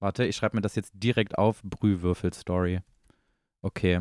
Warte, 0.00 0.24
ich 0.24 0.36
schreibe 0.36 0.56
mir 0.56 0.60
das 0.62 0.74
jetzt 0.74 0.92
direkt 0.94 1.36
auf. 1.38 1.60
Brühwürfel-Story. 1.62 2.80
Okay. 3.62 4.00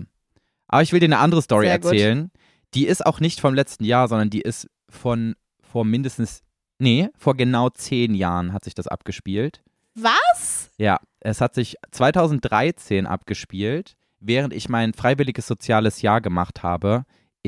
Aber 0.67 0.81
ich 0.81 0.91
will 0.93 0.99
dir 0.99 1.05
eine 1.05 1.19
andere 1.19 1.41
Story 1.41 1.67
Sehr 1.67 1.79
gut. 1.79 1.91
erzählen. 1.91 2.31
Die 2.73 2.85
ist 2.85 3.05
auch 3.05 3.19
nicht 3.19 3.39
vom 3.39 3.53
letzten 3.53 3.83
Jahr, 3.83 4.07
sondern 4.07 4.29
die 4.29 4.41
ist 4.41 4.69
von 4.89 5.35
vor 5.61 5.85
mindestens, 5.85 6.43
nee, 6.79 7.09
vor 7.17 7.35
genau 7.35 7.69
zehn 7.69 8.13
Jahren 8.13 8.53
hat 8.53 8.63
sich 8.63 8.75
das 8.75 8.87
abgespielt. 8.87 9.61
Was? 9.95 10.69
Ja, 10.77 10.99
es 11.19 11.41
hat 11.41 11.55
sich 11.55 11.75
2013 11.91 13.07
abgespielt, 13.07 13.95
während 14.19 14.53
ich 14.53 14.69
mein 14.69 14.93
freiwilliges 14.93 15.47
soziales 15.47 16.01
Jahr 16.01 16.21
gemacht 16.21 16.63
habe 16.63 17.05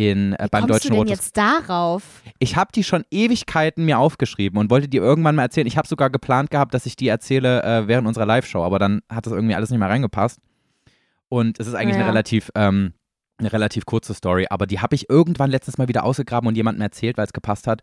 in, 0.07 0.33
äh, 0.33 0.47
beim 0.51 0.67
Deutschen 0.67 0.89
du 0.89 0.93
denn 0.95 0.97
Rotes 0.99 1.11
jetzt 1.17 1.37
darauf? 1.37 2.03
ich 2.39 2.55
habe 2.55 2.71
die 2.73 2.83
schon 2.83 3.03
Ewigkeiten 3.11 3.85
mir 3.85 3.99
aufgeschrieben 3.99 4.59
und 4.59 4.69
wollte 4.69 4.87
die 4.87 4.97
irgendwann 4.97 5.35
mal 5.35 5.43
erzählen. 5.43 5.67
Ich 5.67 5.77
habe 5.77 5.87
sogar 5.87 6.09
geplant 6.09 6.51
gehabt, 6.51 6.73
dass 6.73 6.85
ich 6.85 6.95
die 6.95 7.07
erzähle 7.07 7.63
äh, 7.63 7.87
während 7.87 8.07
unserer 8.07 8.25
Live-Show, 8.25 8.63
aber 8.63 8.79
dann 8.79 9.01
hat 9.09 9.25
das 9.25 9.33
irgendwie 9.33 9.55
alles 9.55 9.69
nicht 9.69 9.79
mehr 9.79 9.89
reingepasst. 9.89 10.39
Und 11.27 11.59
es 11.59 11.67
ist 11.67 11.73
eigentlich 11.75 11.95
Ja. 11.95 12.01
eine 12.03 12.09
relativ, 12.09 12.49
ähm, 12.55 12.93
eine 13.37 13.51
relativ 13.53 13.85
kurze 13.85 14.13
Story, 14.13 14.47
aber 14.49 14.65
die 14.67 14.79
habe 14.79 14.95
ich 14.95 15.09
irgendwann 15.09 15.49
letztens 15.51 15.77
mal 15.77 15.87
wieder 15.87 16.03
ausgegraben 16.03 16.47
und 16.47 16.55
jemandem 16.55 16.81
erzählt, 16.81 17.17
weil 17.17 17.25
es 17.25 17.33
gepasst 17.33 17.67
hat. 17.67 17.81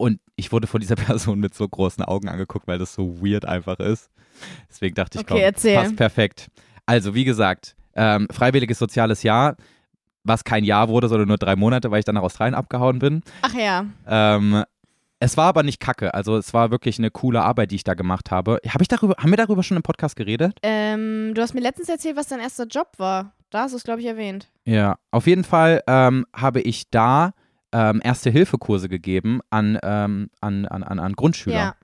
und 0.00 0.20
ich 0.36 0.52
wurde 0.52 0.68
von 0.68 0.80
dieser 0.80 0.94
Person 1.22 1.40
mit 1.40 1.54
so 1.54 1.68
großen 1.68 2.04
Augen 2.04 2.28
angeguckt, 2.28 2.68
weil 2.68 2.78
das 2.78 2.94
so 2.94 3.20
weird 3.20 3.44
einfach 3.44 3.78
ist. 3.80 4.10
Deswegen 4.70 4.94
dachte 4.94 5.18
ich, 5.18 5.24
Okay, 5.24 5.34
komm, 5.34 5.40
erzähl. 5.42 5.74
passt 5.76 5.96
perfekt. 5.96 6.48
Also, 6.86 7.14
wie 7.16 7.24
gesagt, 7.24 7.74
ähm, 7.96 8.28
freiwilliges 8.30 8.78
soziales 8.78 9.24
Jahr, 9.24 9.56
was 10.28 10.44
kein 10.44 10.64
Jahr 10.64 10.88
wurde, 10.88 11.08
sondern 11.08 11.28
nur 11.28 11.38
drei 11.38 11.56
Monate, 11.56 11.90
weil 11.90 12.00
ich 12.00 12.04
dann 12.04 12.14
nach 12.14 12.22
Australien 12.22 12.54
abgehauen 12.54 12.98
bin. 12.98 13.22
Ach 13.42 13.54
ja. 13.54 13.86
Ähm, 14.06 14.64
es 15.20 15.36
war 15.36 15.46
aber 15.46 15.62
nicht 15.64 15.80
kacke. 15.80 16.14
Also, 16.14 16.36
es 16.36 16.54
war 16.54 16.70
wirklich 16.70 16.98
eine 16.98 17.10
coole 17.10 17.42
Arbeit, 17.42 17.72
die 17.72 17.76
ich 17.76 17.84
da 17.84 17.94
gemacht 17.94 18.30
habe. 18.30 18.60
Hab 18.68 18.80
ich 18.80 18.88
darüber, 18.88 19.16
haben 19.18 19.30
wir 19.30 19.36
darüber 19.36 19.62
schon 19.62 19.76
im 19.76 19.82
Podcast 19.82 20.14
geredet? 20.14 20.56
Ähm, 20.62 21.32
du 21.34 21.42
hast 21.42 21.54
mir 21.54 21.60
letztens 21.60 21.88
erzählt, 21.88 22.16
was 22.16 22.28
dein 22.28 22.40
erster 22.40 22.66
Job 22.66 22.92
war. 22.98 23.32
Da 23.50 23.62
hast 23.62 23.72
du 23.72 23.76
es, 23.78 23.84
glaube 23.84 24.00
ich, 24.00 24.06
erwähnt. 24.06 24.48
Ja, 24.64 24.98
auf 25.10 25.26
jeden 25.26 25.44
Fall 25.44 25.82
ähm, 25.86 26.26
habe 26.34 26.60
ich 26.60 26.90
da 26.90 27.32
ähm, 27.72 28.00
Erste-Hilfe-Kurse 28.02 28.88
gegeben 28.88 29.40
an, 29.50 29.78
ähm, 29.82 30.30
an, 30.40 30.66
an, 30.66 30.82
an, 30.82 30.98
an 30.98 31.12
GrundschülerInnen. 31.14 31.74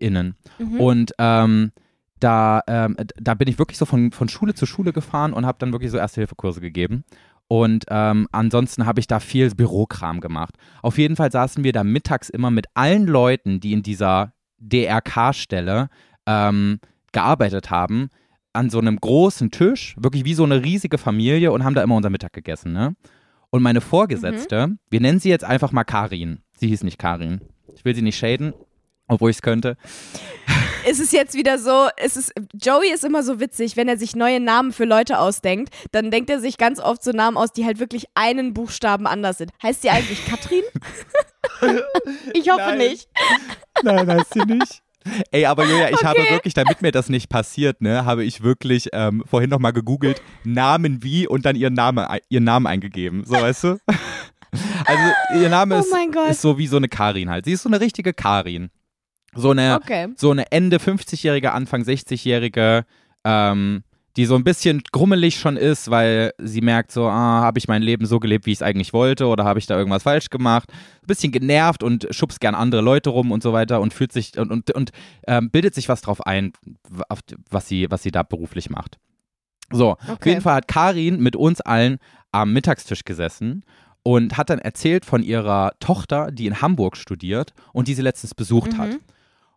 Ja. 0.00 0.66
Mhm. 0.66 0.80
Und 0.80 1.12
ähm, 1.18 1.72
da, 2.20 2.62
ähm, 2.66 2.96
da 3.16 3.34
bin 3.34 3.48
ich 3.48 3.58
wirklich 3.58 3.78
so 3.78 3.84
von, 3.84 4.10
von 4.12 4.28
Schule 4.28 4.54
zu 4.54 4.66
Schule 4.66 4.92
gefahren 4.92 5.32
und 5.32 5.46
habe 5.46 5.58
dann 5.58 5.72
wirklich 5.72 5.90
so 5.90 5.98
Erste-Hilfe-Kurse 5.98 6.60
gegeben. 6.60 7.04
Und 7.48 7.84
ähm, 7.88 8.26
ansonsten 8.32 8.86
habe 8.86 9.00
ich 9.00 9.06
da 9.06 9.20
viel 9.20 9.50
Bürokram 9.54 10.20
gemacht. 10.20 10.54
Auf 10.82 10.98
jeden 10.98 11.16
Fall 11.16 11.30
saßen 11.30 11.62
wir 11.62 11.72
da 11.72 11.84
mittags 11.84 12.30
immer 12.30 12.50
mit 12.50 12.66
allen 12.74 13.06
Leuten, 13.06 13.60
die 13.60 13.72
in 13.72 13.82
dieser 13.82 14.32
DRK-Stelle 14.58 15.88
ähm, 16.26 16.80
gearbeitet 17.12 17.70
haben, 17.70 18.08
an 18.52 18.70
so 18.70 18.78
einem 18.78 18.96
großen 18.98 19.50
Tisch, 19.50 19.94
wirklich 19.98 20.24
wie 20.24 20.34
so 20.34 20.44
eine 20.44 20.62
riesige 20.62 20.96
Familie 20.96 21.52
und 21.52 21.64
haben 21.64 21.74
da 21.74 21.82
immer 21.82 21.96
unser 21.96 22.10
Mittag 22.10 22.32
gegessen. 22.32 22.72
Ne? 22.72 22.94
Und 23.50 23.62
meine 23.62 23.80
Vorgesetzte, 23.80 24.76
wir 24.90 25.00
nennen 25.00 25.20
sie 25.20 25.28
jetzt 25.28 25.44
einfach 25.44 25.72
mal 25.72 25.84
Karin. 25.84 26.40
Sie 26.56 26.68
hieß 26.68 26.82
nicht 26.82 26.98
Karin. 26.98 27.40
Ich 27.74 27.84
will 27.84 27.94
sie 27.94 28.02
nicht 28.02 28.18
shaden, 28.18 28.54
obwohl 29.08 29.30
ich 29.30 29.36
es 29.36 29.42
könnte. 29.42 29.76
es 30.86 31.00
ist 31.00 31.12
jetzt 31.12 31.34
wieder 31.34 31.58
so, 31.58 31.88
es 31.96 32.16
ist, 32.16 32.32
Joey 32.54 32.92
ist 32.92 33.04
immer 33.04 33.22
so 33.22 33.40
witzig, 33.40 33.76
wenn 33.76 33.88
er 33.88 33.98
sich 33.98 34.16
neue 34.16 34.40
Namen 34.40 34.72
für 34.72 34.84
Leute 34.84 35.18
ausdenkt, 35.18 35.74
dann 35.92 36.10
denkt 36.10 36.30
er 36.30 36.40
sich 36.40 36.58
ganz 36.58 36.80
oft 36.80 37.02
so 37.02 37.10
Namen 37.12 37.36
aus, 37.36 37.52
die 37.52 37.64
halt 37.64 37.78
wirklich 37.78 38.06
einen 38.14 38.54
Buchstaben 38.54 39.06
anders 39.06 39.38
sind. 39.38 39.52
Heißt 39.62 39.82
sie 39.82 39.90
eigentlich 39.90 40.24
Katrin? 40.26 40.62
ich 42.34 42.50
hoffe 42.50 42.60
Nein. 42.60 42.78
nicht. 42.78 43.08
Nein, 43.82 44.10
heißt 44.10 44.34
sie 44.34 44.44
nicht. 44.44 44.82
Ey, 45.32 45.44
aber 45.44 45.66
Julia, 45.66 45.90
ich 45.90 46.02
habe 46.02 46.18
wirklich, 46.30 46.54
damit 46.54 46.80
mir 46.80 46.90
das 46.90 47.10
nicht 47.10 47.28
passiert, 47.28 47.82
ne, 47.82 48.06
habe 48.06 48.24
ich 48.24 48.42
wirklich 48.42 48.88
ähm, 48.92 49.22
vorhin 49.26 49.50
nochmal 49.50 49.74
gegoogelt, 49.74 50.22
Namen 50.44 51.02
wie 51.02 51.26
und 51.26 51.44
dann 51.44 51.56
ihren, 51.56 51.74
Name, 51.74 52.08
ihren 52.30 52.44
Namen 52.44 52.66
eingegeben. 52.66 53.24
So, 53.24 53.34
weißt 53.34 53.64
du? 53.64 53.78
Also, 54.84 55.42
ihr 55.42 55.48
Name 55.48 55.74
Oh 55.74 55.80
ist, 55.80 56.30
ist 56.30 56.42
so 56.42 56.58
wie 56.58 56.68
so 56.68 56.76
eine 56.76 56.88
Karin 56.88 57.28
halt. 57.28 57.44
Sie 57.44 57.52
ist 57.52 57.62
so 57.62 57.68
eine 57.68 57.80
richtige 57.80 58.12
Karin. 58.12 58.70
So 59.36 59.50
eine, 59.50 59.76
Okay. 59.82 60.08
so 60.16 60.30
eine 60.30 60.50
Ende 60.52 60.78
50-jährige, 60.78 61.52
Anfang 61.52 61.82
60-jährige, 61.82 62.84
ähm, 63.24 63.82
die 64.16 64.26
so 64.26 64.36
ein 64.36 64.44
bisschen 64.44 64.82
grummelig 64.92 65.40
schon 65.40 65.56
ist, 65.56 65.90
weil 65.90 66.32
sie 66.38 66.60
merkt 66.60 66.92
so, 66.92 67.06
ah, 67.08 67.40
habe 67.42 67.58
ich 67.58 67.66
mein 67.66 67.82
Leben 67.82 68.06
so 68.06 68.20
gelebt, 68.20 68.46
wie 68.46 68.52
ich 68.52 68.58
es 68.58 68.62
eigentlich 68.62 68.92
wollte 68.92 69.26
oder 69.26 69.44
habe 69.44 69.58
ich 69.58 69.66
da 69.66 69.76
irgendwas 69.76 70.04
falsch 70.04 70.30
gemacht? 70.30 70.70
Ein 70.72 71.06
bisschen 71.08 71.32
genervt 71.32 71.82
und 71.82 72.06
schubst 72.10 72.40
gern 72.40 72.54
andere 72.54 72.80
Leute 72.80 73.10
rum 73.10 73.32
und 73.32 73.42
so 73.42 73.52
weiter 73.52 73.80
und 73.80 73.92
fühlt 73.92 74.12
sich 74.12 74.38
und, 74.38 74.52
und, 74.52 74.70
und 74.70 74.90
ähm, 75.26 75.50
bildet 75.50 75.74
sich 75.74 75.88
was 75.88 76.00
drauf 76.00 76.24
ein, 76.26 76.52
auf, 77.08 77.20
was, 77.50 77.66
sie, 77.66 77.90
was 77.90 78.04
sie 78.04 78.12
da 78.12 78.22
beruflich 78.22 78.70
macht. 78.70 78.98
So, 79.72 79.92
auf 79.92 80.08
Okay. 80.08 80.28
jeden 80.30 80.42
Fall 80.42 80.54
hat 80.56 80.68
Karin 80.68 81.20
mit 81.20 81.34
uns 81.34 81.60
allen 81.60 81.98
am 82.30 82.52
Mittagstisch 82.52 83.02
gesessen 83.04 83.64
und 84.04 84.36
hat 84.36 84.48
dann 84.50 84.58
erzählt 84.60 85.04
von 85.04 85.24
ihrer 85.24 85.72
Tochter, 85.80 86.30
die 86.30 86.46
in 86.46 86.60
Hamburg 86.60 86.96
studiert 86.96 87.52
und 87.72 87.88
die 87.88 87.94
sie 87.94 88.02
letztens 88.02 88.34
besucht 88.34 88.78
hat. 88.78 88.90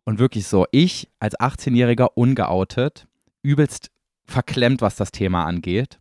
Und 0.07 0.19
wirklich 0.19 0.47
so, 0.47 0.65
ich 0.71 1.09
als 1.19 1.37
18-Jähriger 1.37 2.11
ungeoutet, 2.15 3.09
übelst 3.41 3.91
verklemmt, 4.23 4.81
was 4.81 4.95
das 4.95 5.11
Thema 5.11 5.43
angeht, 5.43 5.99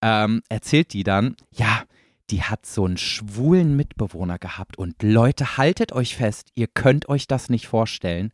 ähm, 0.00 0.42
erzählt 0.48 0.92
die 0.92 1.02
dann, 1.02 1.34
ja, 1.50 1.82
die 2.30 2.44
hat 2.44 2.66
so 2.66 2.84
einen 2.84 2.98
schwulen 2.98 3.74
Mitbewohner 3.74 4.38
gehabt 4.38 4.78
und 4.78 5.02
Leute, 5.02 5.56
haltet 5.56 5.90
euch 5.90 6.14
fest, 6.14 6.50
ihr 6.54 6.68
könnt 6.68 7.08
euch 7.08 7.26
das 7.26 7.50
nicht 7.50 7.66
vorstellen, 7.66 8.30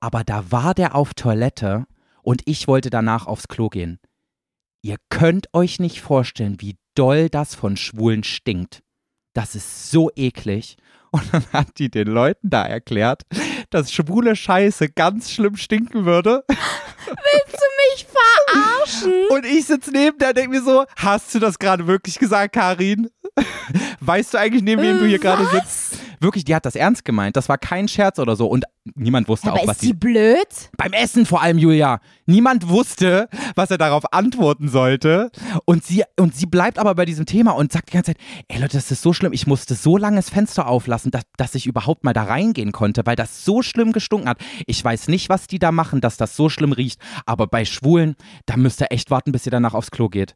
aber 0.00 0.24
da 0.24 0.50
war 0.50 0.72
der 0.72 0.94
auf 0.94 1.12
Toilette 1.12 1.84
und 2.22 2.40
ich 2.46 2.66
wollte 2.66 2.88
danach 2.88 3.26
aufs 3.26 3.46
Klo 3.46 3.68
gehen. 3.68 3.98
Ihr 4.80 4.96
könnt 5.10 5.52
euch 5.52 5.80
nicht 5.80 6.00
vorstellen, 6.00 6.62
wie 6.62 6.78
doll 6.94 7.28
das 7.28 7.54
von 7.54 7.76
Schwulen 7.76 8.24
stinkt. 8.24 8.82
Das 9.34 9.54
ist 9.54 9.90
so 9.90 10.10
eklig. 10.16 10.78
Und 11.10 11.24
dann 11.32 11.44
hat 11.52 11.78
die 11.78 11.90
den 11.90 12.08
Leuten 12.08 12.50
da 12.50 12.64
erklärt, 12.64 13.22
dass 13.70 13.92
schwule 13.92 14.36
Scheiße 14.36 14.90
ganz 14.90 15.30
schlimm 15.30 15.56
stinken 15.56 16.04
würde. 16.04 16.44
Willst 16.48 17.56
du 17.56 17.66
mich 17.94 18.06
verarschen? 18.06 19.12
Und 19.30 19.46
ich 19.46 19.66
sitze 19.66 19.90
neben 19.90 20.18
der 20.18 20.28
und 20.28 20.36
denke 20.36 20.50
mir 20.50 20.62
so, 20.62 20.84
hast 20.96 21.34
du 21.34 21.38
das 21.38 21.58
gerade 21.58 21.86
wirklich 21.86 22.18
gesagt, 22.18 22.54
Karin? 22.54 23.10
Weißt 24.00 24.34
du 24.34 24.38
eigentlich, 24.38 24.62
neben 24.62 24.82
wem 24.82 24.98
du 24.98 25.06
hier 25.06 25.18
gerade 25.18 25.46
sitzt? 25.46 25.99
Wirklich, 26.22 26.44
die 26.44 26.54
hat 26.54 26.66
das 26.66 26.76
ernst 26.76 27.06
gemeint. 27.06 27.34
Das 27.36 27.48
war 27.48 27.56
kein 27.56 27.88
Scherz 27.88 28.18
oder 28.18 28.36
so. 28.36 28.46
Und 28.46 28.66
niemand 28.94 29.26
wusste 29.26 29.48
Aber 29.50 29.60
auch, 29.62 29.66
was 29.66 29.76
ist 29.76 29.82
die 29.82 29.86
sie. 29.86 29.92
blöd? 29.94 30.46
Beim 30.76 30.92
Essen 30.92 31.24
vor 31.24 31.40
allem, 31.40 31.56
Julia. 31.56 32.00
Niemand 32.26 32.68
wusste, 32.68 33.30
was 33.54 33.70
er 33.70 33.78
darauf 33.78 34.12
antworten 34.12 34.68
sollte. 34.68 35.30
Und 35.64 35.82
sie, 35.82 36.04
und 36.18 36.34
sie 36.34 36.44
bleibt 36.44 36.78
aber 36.78 36.94
bei 36.94 37.06
diesem 37.06 37.24
Thema 37.24 37.52
und 37.52 37.72
sagt 37.72 37.88
die 37.88 37.94
ganze 37.94 38.12
Zeit, 38.14 38.22
ey 38.48 38.60
Leute, 38.60 38.76
das 38.76 38.90
ist 38.90 39.00
so 39.00 39.14
schlimm. 39.14 39.32
Ich 39.32 39.46
musste 39.46 39.74
so 39.74 39.96
lange 39.96 40.16
das 40.16 40.28
Fenster 40.28 40.66
auflassen, 40.68 41.10
dass, 41.10 41.22
dass 41.38 41.54
ich 41.54 41.66
überhaupt 41.66 42.04
mal 42.04 42.12
da 42.12 42.24
reingehen 42.24 42.72
konnte, 42.72 43.06
weil 43.06 43.16
das 43.16 43.44
so 43.46 43.62
schlimm 43.62 43.92
gestunken 43.92 44.28
hat. 44.28 44.38
Ich 44.66 44.84
weiß 44.84 45.08
nicht, 45.08 45.30
was 45.30 45.46
die 45.46 45.58
da 45.58 45.72
machen, 45.72 46.02
dass 46.02 46.18
das 46.18 46.36
so 46.36 46.50
schlimm 46.50 46.72
riecht. 46.72 47.00
Aber 47.24 47.46
bei 47.46 47.64
Schwulen, 47.64 48.14
da 48.44 48.58
müsst 48.58 48.82
ihr 48.82 48.88
echt 48.92 49.10
warten, 49.10 49.32
bis 49.32 49.46
ihr 49.46 49.52
danach 49.52 49.72
aufs 49.72 49.90
Klo 49.90 50.10
geht. 50.10 50.34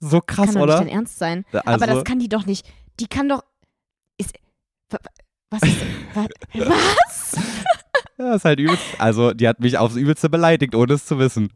So 0.00 0.20
krass, 0.20 0.46
kann 0.46 0.54
doch 0.54 0.62
oder? 0.62 0.78
nicht 0.80 0.88
dein 0.90 0.96
Ernst 0.98 1.18
sein. 1.18 1.44
Also- 1.52 1.84
Aber 1.84 1.86
das 1.86 2.04
kann 2.04 2.18
die 2.18 2.28
doch 2.30 2.46
nicht. 2.46 2.66
Die 3.00 3.06
kann 3.06 3.28
doch. 3.28 3.42
Was 5.50 5.62
ist. 5.62 5.80
wa- 6.14 6.28
was? 6.54 7.36
Ja, 8.16 8.36
ist 8.36 8.44
halt 8.44 8.60
übelst. 8.60 8.84
Also, 8.98 9.32
die 9.32 9.48
hat 9.48 9.58
mich 9.58 9.76
aufs 9.76 9.96
Übelste 9.96 10.28
beleidigt, 10.30 10.76
ohne 10.76 10.92
es 10.94 11.04
zu 11.04 11.18
wissen. 11.18 11.52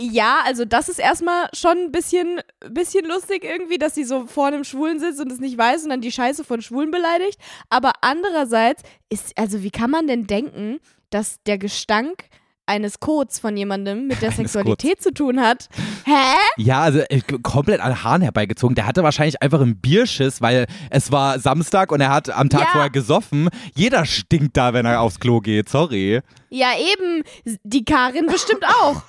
Ja, 0.00 0.40
also 0.46 0.64
das 0.64 0.88
ist 0.88 0.98
erstmal 0.98 1.48
schon 1.52 1.76
ein 1.76 1.92
bisschen, 1.92 2.40
bisschen 2.70 3.04
lustig 3.06 3.44
irgendwie, 3.44 3.76
dass 3.76 3.94
sie 3.94 4.04
so 4.04 4.26
vor 4.26 4.46
einem 4.46 4.64
Schwulen 4.64 4.98
sitzt 5.00 5.20
und 5.20 5.30
es 5.30 5.38
nicht 5.38 5.58
weiß 5.58 5.84
und 5.84 5.90
dann 5.90 6.00
die 6.00 6.10
Scheiße 6.12 6.44
von 6.44 6.62
Schwulen 6.62 6.90
beleidigt. 6.90 7.38
Aber 7.68 7.92
andererseits 8.00 8.82
ist, 9.10 9.36
also 9.38 9.62
wie 9.62 9.70
kann 9.70 9.90
man 9.90 10.06
denn 10.06 10.26
denken, 10.26 10.78
dass 11.10 11.42
der 11.44 11.58
Gestank 11.58 12.24
eines 12.72 12.98
Codes 13.00 13.38
von 13.38 13.56
jemandem 13.56 14.06
mit 14.06 14.22
der 14.22 14.30
Eines 14.30 14.52
Sexualität 14.52 15.02
zu 15.02 15.12
tun 15.12 15.40
hat? 15.40 15.68
Hä? 16.04 16.12
Ja, 16.56 16.80
also 16.80 17.00
äh, 17.08 17.20
komplett 17.42 17.80
an 17.80 18.02
Haaren 18.02 18.22
herbeigezogen. 18.22 18.74
Der 18.74 18.86
hatte 18.86 19.02
wahrscheinlich 19.02 19.40
einfach 19.42 19.60
einen 19.60 19.76
Bierschiss, 19.76 20.40
weil 20.40 20.66
es 20.90 21.12
war 21.12 21.38
Samstag 21.38 21.92
und 21.92 22.00
er 22.00 22.10
hat 22.10 22.30
am 22.30 22.48
Tag 22.48 22.62
Ja. 22.62 22.68
vorher 22.72 22.90
gesoffen. 22.90 23.48
Jeder 23.74 24.06
stinkt 24.06 24.56
da, 24.56 24.72
wenn 24.72 24.86
er 24.86 25.00
aufs 25.02 25.20
Klo 25.20 25.40
geht. 25.40 25.68
Sorry. 25.68 26.20
Ja, 26.48 26.68
eben. 26.78 27.22
Die 27.62 27.84
Karin 27.84 28.26
bestimmt 28.26 28.64
auch. 28.82 29.02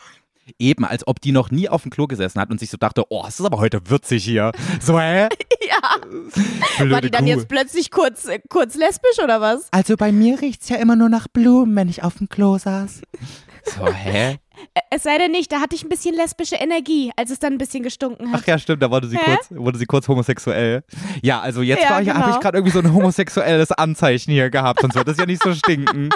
Eben, 0.60 0.86
als 0.86 1.08
ob 1.08 1.22
die 1.22 1.32
noch 1.32 1.52
nie 1.52 1.70
auf 1.70 1.84
dem 1.84 1.92
Klo 1.92 2.08
gesessen 2.08 2.40
hat 2.40 2.50
und 2.50 2.60
sich 2.60 2.70
so 2.70 2.78
dachte, 2.78 3.06
oh, 3.10 3.24
es 3.28 3.40
ist 3.40 3.46
aber 3.46 3.60
heute 3.60 3.90
würzig 3.90 4.24
hier. 4.24 4.52
So, 4.82 5.00
hä? 5.00 5.30
ja. 5.68 5.96
Blöde 6.78 6.92
War 6.92 7.02
die 7.02 7.12
dann 7.12 7.24
Kuh. 7.24 7.30
jetzt 7.30 7.48
plötzlich 7.48 7.92
kurz, 7.92 8.26
äh, 8.26 8.40
kurz 8.50 8.76
lesbisch 8.76 9.20
oder 9.24 9.40
was? 9.40 9.68
Also 9.72 9.96
bei 9.96 10.12
mir 10.12 10.42
riecht's 10.42 10.70
ja 10.70 10.78
immer 10.78 10.96
nur 10.96 11.10
nach 11.10 11.28
Blumen, 11.28 11.76
wenn 11.76 11.90
ich 11.90 12.04
auf 12.04 12.18
dem 12.18 12.30
Klo 12.30 12.58
saß. 12.58 13.02
So, 13.66 13.88
hä? 13.88 14.40
Es 14.90 15.04
sei 15.04 15.18
denn 15.18 15.32
nicht, 15.32 15.52
da 15.52 15.60
hatte 15.60 15.76
ich 15.76 15.84
ein 15.84 15.90
bisschen 15.90 16.16
lesbische 16.16 16.56
Energie, 16.56 17.12
als 17.16 17.32
es 17.32 17.40
dann 17.40 17.54
ein 17.54 17.58
bisschen 17.58 17.82
gestunken 17.84 18.32
hat. 18.32 18.42
Ach 18.44 18.48
ja, 18.48 18.60
stimmt, 18.60 18.84
da 18.84 18.92
wurde 18.92 19.08
sie, 19.08 19.18
Hä? 19.18 19.36
kurz, 19.36 19.48
wurde 19.50 19.78
sie 19.80 19.86
kurz 19.86 20.08
homosexuell. 20.08 20.84
Ja, 21.24 21.42
also 21.42 21.62
jetzt 21.62 21.82
Ja, 21.82 22.00
ich, 22.00 22.10
habe 22.10 22.20
genau. 22.22 22.36
ich 22.36 22.40
gerade 22.40 22.58
irgendwie 22.60 22.74
so 22.74 22.80
ein 22.80 22.94
homosexuelles 22.94 23.72
Anzeichen 23.72 24.32
hier 24.32 24.50
gehabt, 24.52 24.82
sonst 24.82 24.96
wird 24.96 25.08
es 25.08 25.18
ja 25.18 25.26
nicht 25.26 25.42
so 25.42 25.54
stinken. 25.54 26.10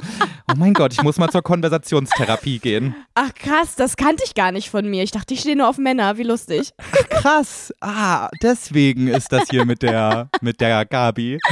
Oh 0.50 0.54
mein 0.56 0.74
Gott, 0.74 0.94
ich 0.94 1.02
muss 1.02 1.18
mal 1.18 1.30
zur 1.30 1.42
Konversationstherapie 1.42 2.60
gehen. 2.60 2.96
Ach 3.16 3.34
krass, 3.34 3.76
das 3.76 3.98
kannte 3.98 4.24
ich 4.26 4.36
gar 4.36 4.52
nicht 4.52 4.70
von 4.70 4.88
mir. 4.90 5.04
Ich 5.04 5.12
dachte, 5.12 5.34
ich 5.34 5.40
stehe 5.42 5.56
nur 5.56 5.68
auf 5.68 5.78
Männer. 5.80 6.18
Wie 6.18 6.24
lustig. 6.24 6.72
Krass. 7.10 7.74
Ah, 7.82 8.30
deswegen 8.44 9.08
ist 9.08 9.32
das 9.32 9.50
hier 9.50 9.66
mit 9.66 9.82
der, 9.82 10.30
mit 10.42 10.62
der 10.62 10.86
Gabi. 10.86 11.40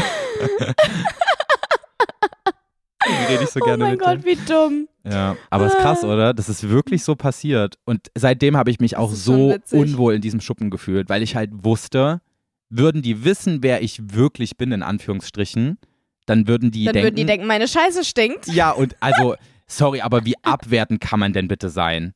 Rede 3.30 3.44
ich 3.44 3.50
so 3.50 3.60
Oh 3.62 3.66
gerne 3.66 3.84
mein 3.84 3.92
mit. 3.94 4.02
Gott, 4.02 4.24
wie 4.26 4.36
dumm. 4.36 4.88
Ja, 5.08 5.38
aber 5.50 5.68
ist 5.68 5.78
krass, 5.78 6.04
oder? 6.04 6.34
Das 6.34 6.50
ist 6.50 6.68
wirklich 6.70 7.04
so 7.04 7.16
passiert. 7.16 7.76
Und 7.86 8.08
seitdem 8.16 8.58
habe 8.58 8.72
ich 8.72 8.80
mich 8.80 8.98
auch 8.98 9.12
so 9.12 9.56
unwohl 9.72 10.16
in 10.16 10.22
diesem 10.22 10.42
Schuppen 10.42 10.70
gefühlt, 10.72 11.10
weil 11.10 11.22
ich 11.22 11.36
halt 11.36 11.52
wusste, 11.64 12.22
würden 12.70 13.02
die 13.04 13.24
wissen, 13.24 13.62
wer 13.62 13.84
ich 13.84 14.00
wirklich 14.14 14.58
bin, 14.58 14.72
in 14.72 14.82
Anführungsstrichen, 14.84 15.78
dann 16.26 16.48
würden 16.48 16.72
die 16.72 16.86
Dann 16.86 16.94
denken. 16.94 17.06
würden 17.06 17.16
die 17.18 17.26
denken, 17.26 17.46
meine 17.48 17.68
Scheiße 17.68 18.04
stinkt. 18.04 18.48
ja, 18.48 18.72
und 18.72 18.96
also, 19.02 19.36
sorry, 19.68 20.02
aber 20.02 20.26
wie 20.26 20.34
abwertend 20.42 21.02
kann 21.02 21.20
man 21.20 21.34
denn 21.34 21.48
bitte 21.48 21.70
sein? 21.70 22.14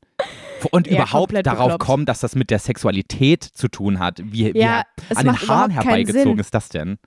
Und 0.72 0.88
Ja, 0.88 1.04
überhaupt 1.04 1.34
darauf 1.46 1.68
bekloppt. 1.68 1.80
kommen, 1.86 2.06
dass 2.08 2.20
das 2.20 2.36
mit 2.36 2.50
der 2.50 2.60
Sexualität 2.60 3.44
zu 3.44 3.68
tun 3.68 4.00
hat. 4.00 4.20
Wie, 4.24 4.52
Ja, 4.58 4.84
wie 5.10 5.16
an 5.16 5.26
den 5.28 5.48
Haaren 5.48 5.72
herbeigezogen 5.72 6.40
ist 6.40 6.54
das 6.54 6.70
denn? 6.70 6.98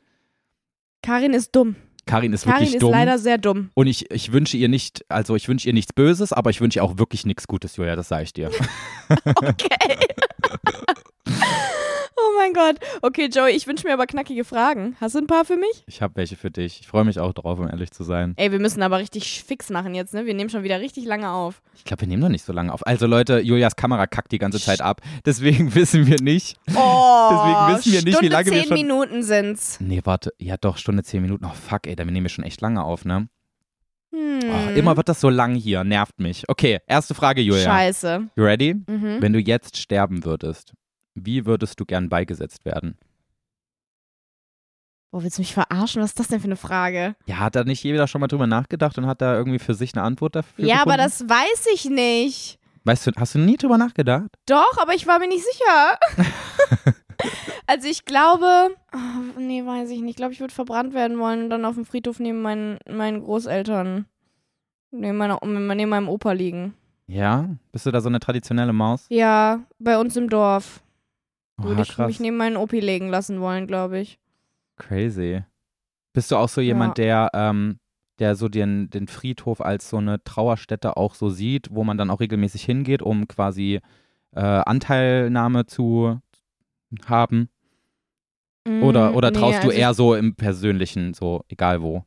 Karin 1.03 1.35
ist 1.35 1.55
dumm. 1.57 1.75
Karin 2.07 2.33
ist 2.33 2.45
Karin 2.45 2.61
wirklich 2.61 2.75
ist 2.75 2.83
dumm. 2.83 2.91
leider 2.91 3.19
sehr 3.19 3.39
dumm. 3.39 3.71
und 3.75 3.87
ich, 3.87 4.11
ich 4.11 4.33
wünsche 4.33 4.57
ihr 4.57 4.69
nicht, 4.69 5.05
also 5.09 5.37
ich 5.37 5.49
wünsche 5.49 5.69
ihr 5.69 5.73
nichts 5.73 5.93
Böses, 5.93 6.33
aber 6.33 6.51
ich 6.51 6.61
wünsche 6.61 6.79
ihr 6.81 6.85
auch 6.85 6.99
wirklich 6.99 7.25
nichts 7.27 7.47
Gutes, 7.47 7.77
Julia, 7.77 7.97
das 7.97 8.09
sage 8.09 8.25
ich 8.25 8.33
dir. 8.33 8.51
Okay. 9.25 9.99
oh 12.33 12.39
mein 12.39 12.53
Gott. 12.53 12.77
Okay, 13.03 13.29
Joey, 13.33 13.53
ich 13.53 13.67
wünsche 13.67 13.87
mir 13.87 13.93
aber 13.93 14.07
knackige 14.07 14.45
Fragen. 14.45 14.97
Hast 15.01 15.15
du 15.15 15.19
ein 15.19 15.27
paar 15.27 15.45
für 15.45 15.57
mich? 15.57 15.85
Ich 15.87 16.01
habe 16.03 16.17
welche 16.17 16.37
für 16.37 16.51
dich. 16.51 16.81
Ich 16.81 16.87
freue 16.89 17.05
mich 17.05 17.19
auch 17.19 17.33
drauf, 17.33 17.59
um 17.59 17.69
ehrlich 17.69 17.91
zu 17.91 18.05
sein. 18.05 18.35
Ey, 18.37 18.53
wir 18.53 18.59
müssen 18.59 18.83
aber 18.83 18.99
richtig 18.99 19.43
fix 19.45 19.71
machen 19.71 19.95
jetzt, 19.95 20.15
ne? 20.15 20.27
Wir 20.27 20.35
nehmen 20.35 20.51
schon 20.51 20.63
wieder 20.63 20.81
richtig 20.81 21.05
lange 21.05 21.31
auf. 21.31 21.63
Ich 21.75 21.85
glaube, 21.85 22.03
wir 22.03 22.09
nehmen 22.09 22.23
noch 22.23 22.29
nicht 22.29 22.45
so 22.45 22.53
lange 22.53 22.73
auf. 22.73 22.87
Also 22.87 23.07
Leute, 23.07 23.41
Julias 23.41 23.77
Kamera 23.77 24.07
kackt 24.07 24.33
die 24.33 24.39
ganze 24.39 24.61
Zeit 24.61 24.81
ab. 24.81 25.01
Deswegen 25.27 25.75
wissen 25.75 26.07
wir 26.07 26.21
nicht. 26.21 26.57
Oh, 26.75 27.31
Deswegen 27.31 27.77
wissen 27.77 27.93
wir 27.93 28.03
nicht, 28.03 28.07
wie 28.07 28.13
Stunde 28.13 28.29
lange 28.33 28.47
wir 28.47 28.53
zehn 28.53 28.65
schon- 28.69 28.75
Minuten 28.77 29.23
sind's. 29.23 29.79
Nee, 29.81 30.01
warte. 30.05 30.33
Ja, 30.39 30.57
doch, 30.57 30.77
Stunde, 30.77 31.03
zehn 31.03 31.23
Minuten. 31.23 31.45
Oh, 31.45 31.53
fuck, 31.69 31.87
ey, 31.87 31.97
damit 31.97 32.13
nehmen 32.15 32.25
wir 32.25 32.31
schon 32.31 32.45
echt 32.45 32.61
lange 32.61 32.83
auf, 32.83 33.05
ne? 33.05 33.29
Hm. 34.13 34.41
Oh, 34.45 34.71
immer 34.79 34.97
wird 34.97 35.09
das 35.09 35.21
so 35.21 35.31
lang 35.31 35.55
hier. 35.55 35.85
Nervt 35.85 36.21
mich. 36.21 36.45
Okay, 36.49 36.81
erste 36.87 37.15
Frage, 37.15 37.41
Julia. 37.41 37.65
Scheiße. 37.65 38.29
You 38.37 38.45
ready? 38.45 38.75
Mhm. 38.75 39.17
Wenn 39.21 39.33
du 39.33 39.39
jetzt 39.39 39.79
sterben 39.79 40.25
würdest, 40.27 40.75
wie 41.15 41.47
würdest 41.47 41.79
du 41.81 41.85
gern 41.85 42.09
beigesetzt 42.09 42.65
werden? 42.65 42.97
Boah, 45.13 45.23
willst 45.23 45.37
du 45.37 45.43
mich 45.43 45.53
verarschen? 45.53 46.01
Was 46.01 46.11
ist 46.11 46.21
das 46.21 46.29
denn 46.29 46.41
für 46.41 46.47
eine 46.47 46.57
Frage? 46.57 47.15
Ja, 47.27 47.41
hat 47.41 47.55
da 47.55 47.65
nicht 47.65 47.85
jeder 47.85 48.09
schon 48.09 48.23
mal 48.23 48.29
drüber 48.29 48.47
nachgedacht 48.47 48.97
und 48.97 49.07
hat 49.07 49.21
da 49.21 49.35
irgendwie 49.37 49.59
für 49.59 49.75
sich 49.75 49.95
eine 49.95 50.03
Antwort 50.03 50.37
dafür 50.37 50.65
ja, 50.65 50.77
aber 50.77 50.97
gefunden? 50.97 51.29
das 51.29 51.29
weiß 51.29 51.67
ich 51.75 51.85
nicht. 51.85 52.59
Weißt 52.85 53.07
du, 53.07 53.13
hast 53.17 53.35
du 53.35 53.39
nie 53.39 53.59
drüber 53.59 53.77
nachgedacht? 53.77 54.31
Doch, 54.47 54.79
aber 54.81 54.95
ich 54.95 55.07
war 55.07 55.19
mir 55.19 55.29
nicht 55.29 55.45
sicher. 55.45 56.25
also 57.67 57.89
ich 57.89 58.07
glaube, 58.07 58.75
oh, 58.95 59.39
nee, 59.39 59.65
weiß 59.65 59.91
ich 59.91 60.01
nicht. 60.01 60.13
Ich 60.13 60.17
glaube, 60.17 60.33
ich 60.33 60.41
würde 60.41 60.55
verbrannt 60.55 60.95
werden 60.95 61.19
wollen 61.19 61.45
und 61.45 61.51
dann 61.51 61.67
auf 61.67 61.75
dem 61.75 61.85
Friedhof 61.85 62.19
neben 62.19 62.41
meinen, 62.41 62.79
meinen 62.91 63.23
Großeltern, 63.23 64.07
neben, 64.93 65.19
meiner, 65.19 65.39
neben 65.45 65.91
meinem 65.91 66.09
Opa 66.09 66.33
liegen. 66.33 66.73
Ja? 67.07 67.51
Bist 67.71 67.85
du 67.85 67.91
da 67.91 68.01
so 68.01 68.09
eine 68.09 68.19
traditionelle 68.19 68.73
Maus? 68.73 69.05
Ja, 69.11 69.61
bei 69.79 69.99
uns 69.99 70.17
im 70.17 70.31
Dorf 70.31 70.81
würde 71.63 71.77
Oha, 71.77 71.83
ich 71.83 71.95
krass. 71.95 72.07
mich 72.07 72.21
neben 72.21 72.37
meinen 72.37 72.57
Opi 72.57 72.81
legen 72.81 73.09
lassen 73.09 73.41
wollen, 73.41 73.67
glaube 73.67 73.99
ich. 73.99 74.19
Crazy. 74.77 75.43
Bist 76.13 76.31
du 76.31 76.37
auch 76.37 76.49
so 76.49 76.61
jemand, 76.61 76.99
der, 76.99 77.31
ähm, 77.35 77.79
der 78.19 78.35
so 78.37 78.49
den, 78.49 78.91
den 78.91 79.07
Friedhof 79.09 79.61
als 79.61 79.89
so 79.89 79.97
eine 79.99 80.23
Trauerstätte 80.23 80.97
auch 80.97 81.15
so 81.15 81.29
sieht, 81.31 81.69
wo 81.71 81.85
man 81.85 81.97
dann 81.97 82.11
auch 82.11 82.21
regelmäßig 82.21 82.65
hingeht, 82.65 83.03
um 83.03 83.29
quasi 83.29 83.81
äh, 84.35 84.41
Anteilnahme 84.41 85.67
zu 85.67 86.21
haben? 87.07 87.49
Oder, 88.81 89.11
Mm, 89.11 89.17
oder 89.17 89.31
nee, 89.31 89.39
traust 89.39 89.59
du 89.65 89.69
also 89.69 89.71
eher 89.71 89.95
so 89.95 90.15
im 90.15 90.37
Persönlichen, 90.37 91.15
so 91.15 91.45
egal 91.49 91.83
wo? 91.83 92.05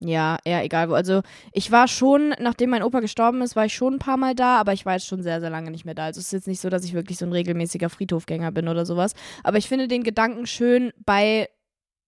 Ja, 0.00 0.36
eher 0.44 0.62
egal 0.62 0.90
wo. 0.90 0.94
Also 0.94 1.22
ich 1.52 1.70
war 1.70 1.88
schon, 1.88 2.34
nachdem 2.38 2.70
mein 2.70 2.82
Opa 2.82 3.00
gestorben 3.00 3.40
ist, 3.40 3.56
war 3.56 3.64
ich 3.64 3.74
schon 3.74 3.94
ein 3.94 3.98
paar 3.98 4.18
Mal 4.18 4.34
da, 4.34 4.58
aber 4.58 4.72
ich 4.74 4.84
war 4.84 4.92
jetzt 4.92 5.06
schon 5.06 5.22
sehr, 5.22 5.40
sehr 5.40 5.48
lange 5.48 5.70
nicht 5.70 5.86
mehr 5.86 5.94
da. 5.94 6.04
Also 6.04 6.20
es 6.20 6.26
ist 6.26 6.32
jetzt 6.32 6.48
nicht 6.48 6.60
so, 6.60 6.68
dass 6.68 6.84
ich 6.84 6.92
wirklich 6.92 7.16
so 7.16 7.24
ein 7.24 7.32
regelmäßiger 7.32 7.88
Friedhofgänger 7.88 8.52
bin 8.52 8.68
oder 8.68 8.84
sowas. 8.84 9.14
Aber 9.42 9.56
ich 9.56 9.68
finde 9.68 9.88
den 9.88 10.02
Gedanken 10.02 10.46
schön, 10.46 10.92
bei, 11.06 11.48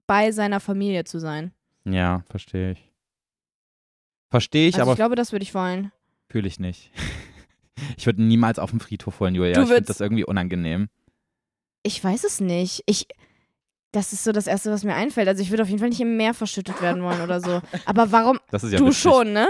bei 0.06 0.32
seiner 0.32 0.60
Familie 0.60 1.04
zu 1.04 1.18
sein. 1.18 1.52
Ja, 1.84 2.24
verstehe 2.28 2.72
ich. 2.72 2.90
Verstehe 4.30 4.68
ich, 4.68 4.74
also 4.74 4.82
aber 4.82 4.92
ich 4.92 4.96
glaube, 4.96 5.14
das 5.16 5.32
würde 5.32 5.42
ich 5.42 5.54
wollen. 5.54 5.90
fühle 6.28 6.48
ich 6.48 6.60
nicht. 6.60 6.90
Ich 7.96 8.06
würde 8.06 8.20
niemals 8.20 8.58
auf 8.58 8.70
dem 8.70 8.80
Friedhof 8.80 9.20
wollen, 9.20 9.36
Julia. 9.36 9.54
Du 9.54 9.62
ich 9.62 9.68
finde 9.68 9.82
das 9.82 10.00
irgendwie 10.00 10.24
unangenehm. 10.24 10.88
Ich 11.84 12.02
weiß 12.02 12.24
es 12.24 12.40
nicht. 12.40 12.82
Ich. 12.86 13.06
Das 13.92 14.12
ist 14.12 14.24
so 14.24 14.32
das 14.32 14.46
Erste, 14.46 14.70
was 14.70 14.84
mir 14.84 14.94
einfällt. 14.94 15.28
Also 15.28 15.42
ich 15.42 15.50
würde 15.50 15.62
auf 15.62 15.68
jeden 15.68 15.80
Fall 15.80 15.88
nicht 15.88 16.00
im 16.00 16.16
Meer 16.16 16.34
verschüttet 16.34 16.82
werden 16.82 17.02
wollen 17.02 17.20
oder 17.22 17.40
so. 17.40 17.60
Aber 17.86 18.12
warum? 18.12 18.38
Das 18.50 18.62
ist 18.64 18.72
ja 18.72 18.78
du 18.78 18.86
witzig. 18.86 19.00
schon, 19.02 19.32
ne? 19.32 19.48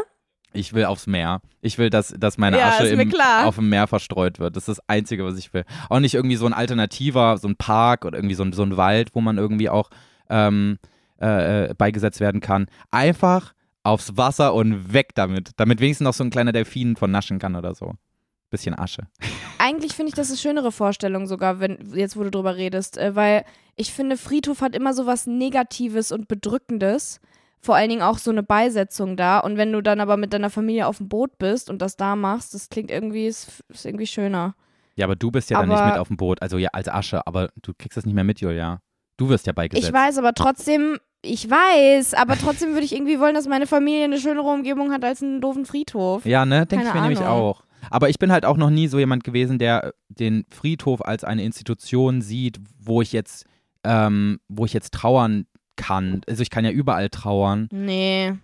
Ich 0.52 0.72
will 0.72 0.84
aufs 0.86 1.06
Meer. 1.06 1.40
Ich 1.60 1.76
will, 1.76 1.90
dass, 1.90 2.14
dass 2.16 2.38
meine 2.38 2.58
Ja, 2.58 2.68
Asche 2.68 2.86
im, 2.88 3.12
auf 3.44 3.56
dem 3.56 3.68
Meer 3.68 3.86
verstreut 3.86 4.38
wird. 4.38 4.56
Das 4.56 4.68
ist 4.68 4.78
das 4.78 4.88
Einzige, 4.88 5.24
was 5.24 5.36
ich 5.38 5.52
will. 5.52 5.64
Auch 5.90 6.00
nicht 6.00 6.14
irgendwie 6.14 6.36
so 6.36 6.46
ein 6.46 6.54
alternativer, 6.54 7.36
so 7.38 7.48
ein 7.48 7.56
Park 7.56 8.04
oder 8.04 8.16
irgendwie 8.16 8.34
so 8.34 8.44
ein, 8.44 8.52
so 8.52 8.62
ein 8.62 8.76
Wald, 8.76 9.10
wo 9.14 9.20
man 9.20 9.36
irgendwie 9.36 9.68
auch 9.68 9.90
ähm, 10.30 10.78
äh, 11.20 11.66
äh, 11.70 11.74
beigesetzt 11.74 12.20
werden 12.20 12.40
kann. 12.40 12.66
Einfach 12.90 13.52
aufs 13.82 14.16
Wasser 14.16 14.54
und 14.54 14.92
weg 14.92 15.10
damit. 15.14 15.50
Damit 15.56 15.80
wenigstens 15.80 16.04
noch 16.04 16.14
so 16.14 16.24
ein 16.24 16.30
kleiner 16.30 16.52
Delfin 16.52 16.96
von 16.96 17.10
naschen 17.10 17.38
kann 17.38 17.54
oder 17.56 17.74
so. 17.74 17.94
Bisschen 18.50 18.78
Asche. 18.78 19.02
Eigentlich 19.58 19.92
finde 19.94 20.08
ich 20.10 20.14
das 20.14 20.28
eine 20.28 20.38
schönere 20.38 20.72
Vorstellung 20.72 21.26
sogar, 21.26 21.60
wenn 21.60 21.92
jetzt 21.94 22.16
wo 22.16 22.22
du 22.24 22.30
drüber 22.30 22.56
redest, 22.56 22.96
äh, 22.96 23.14
weil 23.14 23.44
ich 23.76 23.92
finde 23.92 24.16
Friedhof 24.16 24.60
hat 24.62 24.74
immer 24.74 24.94
so 24.94 25.06
was 25.06 25.26
Negatives 25.26 26.12
und 26.12 26.28
Bedrückendes. 26.28 27.20
Vor 27.60 27.74
allen 27.74 27.88
Dingen 27.90 28.02
auch 28.02 28.18
so 28.18 28.30
eine 28.30 28.42
Beisetzung 28.42 29.16
da. 29.16 29.40
Und 29.40 29.56
wenn 29.56 29.72
du 29.72 29.82
dann 29.82 30.00
aber 30.00 30.16
mit 30.16 30.32
deiner 30.32 30.48
Familie 30.48 30.86
auf 30.86 30.98
dem 30.98 31.08
Boot 31.08 31.38
bist 31.38 31.68
und 31.70 31.82
das 31.82 31.96
da 31.96 32.14
machst, 32.16 32.54
das 32.54 32.68
klingt 32.68 32.90
irgendwie, 32.90 33.26
ist, 33.26 33.62
ist 33.68 33.84
irgendwie 33.84 34.06
schöner. 34.06 34.54
Ja, 34.94 35.06
aber 35.06 35.16
du 35.16 35.30
bist 35.30 35.50
ja 35.50 35.58
dann 35.60 35.68
nicht 35.68 35.78
Aber- 35.78 35.90
mit 35.90 35.98
auf 35.98 36.08
dem 36.08 36.16
Boot. 36.16 36.40
Also 36.40 36.56
ja, 36.58 36.70
als 36.72 36.88
Asche. 36.88 37.26
Aber 37.26 37.50
du 37.62 37.72
kriegst 37.76 37.96
das 37.96 38.06
nicht 38.06 38.14
mehr 38.14 38.24
mit, 38.24 38.40
Julia. 38.40 38.80
Du 39.16 39.28
wirst 39.28 39.46
ja 39.46 39.52
beigesetzt. 39.52 39.88
Ich 39.88 39.92
weiß, 39.92 40.18
aber 40.18 40.32
trotzdem, 40.34 40.98
ich 41.22 41.50
weiß, 41.50 42.14
aber 42.14 42.36
trotzdem 42.38 42.70
würde 42.74 42.84
ich 42.84 42.94
irgendwie 42.94 43.18
wollen, 43.18 43.34
dass 43.34 43.48
meine 43.48 43.66
Familie 43.66 44.04
eine 44.04 44.18
schönere 44.20 44.46
Umgebung 44.48 44.92
hat 44.92 45.04
als 45.04 45.22
einen 45.22 45.40
doofen 45.40 45.66
Friedhof. 45.66 46.24
Ja, 46.24 46.46
ne? 46.46 46.64
Denke 46.66 46.86
ich 46.86 46.94
mir 46.94 47.00
nämlich 47.02 47.18
Ahnung. 47.20 47.32
auch. 47.42 47.62
Aber 47.90 48.08
ich 48.08 48.18
bin 48.18 48.32
halt 48.32 48.44
auch 48.44 48.56
noch 48.56 48.70
nie 48.70 48.88
so 48.88 48.98
jemand 48.98 49.24
gewesen, 49.24 49.58
der 49.58 49.94
den 50.08 50.44
Friedhof 50.50 51.02
als 51.02 51.24
eine 51.24 51.44
Institution 51.44 52.22
sieht, 52.22 52.60
wo 52.78 53.02
ich 53.02 53.12
jetzt, 53.12 53.46
ähm, 53.84 54.40
wo 54.48 54.64
ich 54.64 54.72
jetzt 54.72 54.94
trauern 54.94 55.46
kann. 55.76 56.22
Also 56.28 56.42
ich 56.42 56.50
kann 56.50 56.64
ja 56.64 56.70
überall 56.70 57.08
trauern. 57.08 57.68
Nee. 57.72 58.34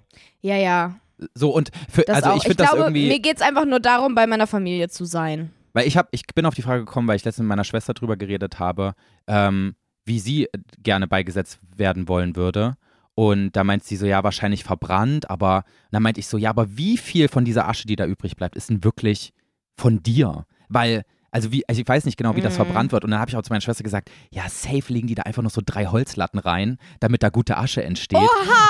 Ja, 0.41 0.57
ja. 0.57 0.95
So 1.35 1.51
und 1.51 1.71
für, 1.89 2.03
Das 2.03 2.17
also 2.17 2.31
auch. 2.31 2.37
ich 2.37 2.43
finde 2.43 2.57
das 2.57 2.69
glaube, 2.69 2.85
irgendwie, 2.85 3.09
mir 3.09 3.21
geht 3.21 3.37
es 3.37 3.43
einfach 3.43 3.65
nur 3.65 3.81
darum, 3.81 4.15
bei 4.15 4.27
meiner 4.27 4.47
Familie 4.47 4.89
zu 4.89 5.05
sein. 5.05 5.51
weil 5.73 5.87
ich 5.87 5.97
habe, 5.97 6.09
ich 6.13 6.27
bin 6.35 6.47
auf 6.47 6.55
die 6.55 6.63
Frage 6.63 6.85
gekommen, 6.85 7.09
weil 7.09 7.17
ich 7.17 7.25
letztens 7.25 7.45
mit 7.45 7.49
meiner 7.49 7.65
Schwester 7.65 7.95
drüber 7.95 8.17
geredet 8.17 8.59
habe, 8.59 8.95
ähm, 9.27 9.75
wie 10.05 10.19
sie 10.19 10.49
gerne 10.83 11.07
beigesetzt 11.09 11.59
werden 11.77 12.09
wollen 12.09 12.37
würde. 12.37 12.77
Und 13.17 13.53
da 13.53 13.63
meint 13.63 13.85
sie 13.85 13.97
so, 13.97 14.07
ja, 14.07 14.25
wahrscheinlich 14.25 14.65
verbrannt, 14.65 15.31
aber 15.31 15.65
dann 15.93 16.03
meinte 16.03 16.19
ich 16.21 16.27
so, 16.27 16.37
ja, 16.37 16.51
aber 16.51 16.77
wie 16.77 16.97
viel 16.99 17.29
von 17.29 17.45
dieser 17.45 17.69
Asche, 17.69 17.87
die 17.87 17.97
da 17.97 18.07
übrig 18.07 18.35
bleibt, 18.37 18.57
ist 18.57 18.71
denn 18.71 18.83
wirklich 18.83 19.33
von 19.77 20.03
dir? 20.03 20.47
Weil, 20.69 21.05
also 21.31 21.53
wie, 21.53 21.69
also 21.69 21.81
ich 21.81 21.87
weiß 21.87 22.07
nicht 22.07 22.17
genau, 22.17 22.35
wie 22.35 22.41
das 22.41 22.55
Mhm. 22.55 22.65
verbrannt 22.65 22.93
wird. 22.93 23.05
Und 23.05 23.13
dann 23.13 23.21
habe 23.21 23.31
ich 23.31 23.37
auch 23.37 23.43
zu 23.43 23.51
meiner 23.53 23.61
Schwester 23.61 23.85
gesagt, 23.85 24.11
ja, 24.31 24.43
safe 24.49 24.93
legen 24.93 25.07
die 25.07 25.15
da 25.15 25.23
einfach 25.23 25.43
noch 25.43 25.51
so 25.53 25.61
drei 25.65 25.87
Holzlatten 25.87 26.41
rein, 26.41 26.79
damit 26.99 27.23
da 27.23 27.29
gute 27.29 27.57
Asche 27.57 27.85
entsteht. 27.85 28.19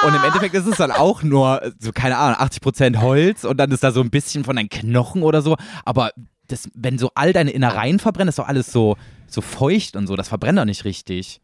Und 0.07 0.14
im 0.14 0.22
Endeffekt 0.24 0.55
ist 0.55 0.66
es 0.66 0.76
dann 0.76 0.90
auch 0.90 1.22
nur, 1.22 1.72
so, 1.78 1.92
keine 1.92 2.18
Ahnung, 2.18 2.38
80% 2.38 3.01
Holz 3.01 3.45
und 3.45 3.57
dann 3.57 3.70
ist 3.70 3.82
da 3.82 3.92
so 3.92 4.01
ein 4.03 4.11
bisschen 4.11 4.45
von 4.45 4.57
deinen 4.57 4.68
Knochen 4.68 5.22
oder 5.22 5.40
so. 5.40 5.57
Aber 5.86 6.11
das, 6.49 6.68
wenn 6.74 6.99
so 6.99 7.11
all 7.14 7.32
deine 7.32 7.51
Innereien 7.51 7.99
verbrennen, 7.99 8.28
ist 8.28 8.38
doch 8.38 8.49
alles 8.49 8.70
so, 8.70 8.97
so 9.26 9.40
feucht 9.40 9.97
und 9.97 10.07
so. 10.07 10.16
Das 10.16 10.28
verbrennt 10.28 10.59
doch 10.59 10.66
nicht 10.66 10.84
richtig. 10.84 11.40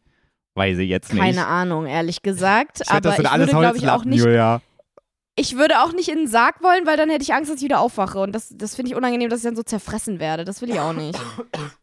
Weiß 0.55 0.77
ich 0.79 0.89
jetzt 0.89 1.13
nicht. 1.13 1.21
Keine 1.21 1.47
Ahnung, 1.47 1.85
ehrlich 1.85 2.21
gesagt. 2.21 2.81
Ich 2.81 2.89
aber 2.89 3.01
das 3.01 3.15
sind 3.15 3.25
ich 3.25 3.31
alles 3.31 3.47
würde, 3.47 3.59
glaube 3.59 3.77
ich, 3.77 3.89
auch 3.89 4.03
nicht. 4.03 4.19
Julia. 4.19 4.61
Ich 5.35 5.55
würde 5.55 5.81
auch 5.81 5.93
nicht 5.93 6.09
in 6.09 6.17
den 6.17 6.27
Sarg 6.27 6.61
wollen, 6.61 6.85
weil 6.85 6.97
dann 6.97 7.09
hätte 7.09 7.23
ich 7.23 7.33
Angst, 7.33 7.49
dass 7.49 7.57
ich 7.57 7.63
wieder 7.63 7.79
aufwache. 7.79 8.19
Und 8.19 8.33
das, 8.33 8.53
das 8.53 8.75
finde 8.75 8.91
ich 8.91 8.97
unangenehm, 8.97 9.29
dass 9.29 9.39
ich 9.39 9.45
dann 9.45 9.55
so 9.55 9.63
zerfressen 9.63 10.19
werde. 10.19 10.43
Das 10.43 10.61
will 10.61 10.69
ich 10.69 10.79
auch 10.79 10.93
nicht. 10.93 11.17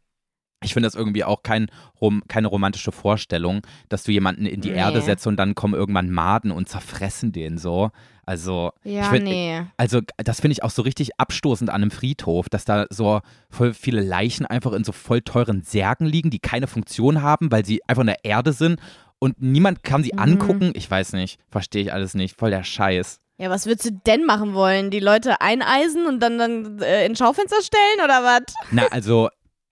Ich 0.63 0.73
finde 0.75 0.87
das 0.89 0.95
irgendwie 0.97 1.23
auch 1.25 1.43
kein, 1.43 1.69
rom, 2.01 2.23
keine 2.29 2.49
romantische 2.49 2.91
Vorstellung, 2.93 3.63
dass 3.89 4.03
du 4.03 4.13
jemanden 4.13 4.45
in 4.47 4.61
die 4.61 4.71
Nee. 4.71 4.79
Erde 4.79 5.01
setzt 5.03 5.27
und 5.27 5.37
dann 5.37 5.55
kommen 5.55 5.75
irgendwann 5.75 6.11
Maden 6.11 6.51
und 6.51 6.69
zerfressen 6.69 7.31
den 7.33 7.59
so. 7.59 7.91
Also, 8.27 8.73
Ja, 8.85 9.05
find, 9.05 9.25
nee. 9.25 9.63
also 9.79 10.01
das 10.19 10.41
finde 10.41 10.53
ich 10.53 10.63
auch 10.63 10.71
so 10.71 10.83
richtig 10.83 11.19
abstoßend 11.19 11.71
an 11.71 11.77
einem 11.83 11.91
Friedhof, 11.91 12.49
dass 12.49 12.65
da 12.65 12.87
so 12.91 13.21
voll 13.49 13.73
viele 13.73 14.03
Leichen 14.03 14.45
einfach 14.47 14.73
in 14.73 14.85
so 14.85 14.93
voll 14.93 15.23
teuren 15.23 15.63
Särgen 15.63 16.07
liegen, 16.07 16.29
die 16.31 16.39
keine 16.41 16.67
Funktion 16.67 17.23
haben, 17.23 17.51
weil 17.53 17.65
sie 17.65 17.81
einfach 17.87 18.03
in 18.03 18.09
der 18.09 18.25
Erde 18.25 18.53
sind 18.53 18.81
und 19.19 19.41
niemand 19.41 19.83
kann 19.85 20.03
sie 20.03 20.13
Mhm. 20.13 20.19
angucken. 20.21 20.73
Ich 20.75 20.91
weiß 20.91 21.13
nicht, 21.15 21.39
verstehe 21.51 21.83
ich 21.83 21.93
alles 21.93 22.15
nicht. 22.15 22.37
Voll 22.39 22.51
der 22.51 22.65
Scheiß. 22.65 23.21
Ja, 23.41 23.51
was 23.51 23.67
würdest 23.67 23.87
du 23.89 23.93
denn 24.05 24.27
machen 24.27 24.53
wollen? 24.53 24.91
Die 24.91 24.99
Leute 24.99 25.41
eineisen 25.41 26.07
und 26.07 26.21
dann, 26.21 26.39
dann 26.39 26.81
äh, 26.83 27.07
in 27.07 27.15
Schaufenster 27.15 27.63
stellen 27.63 28.05
oder 28.05 28.25
was? 28.25 28.53
Na, 28.73 28.87
also, 28.91 29.29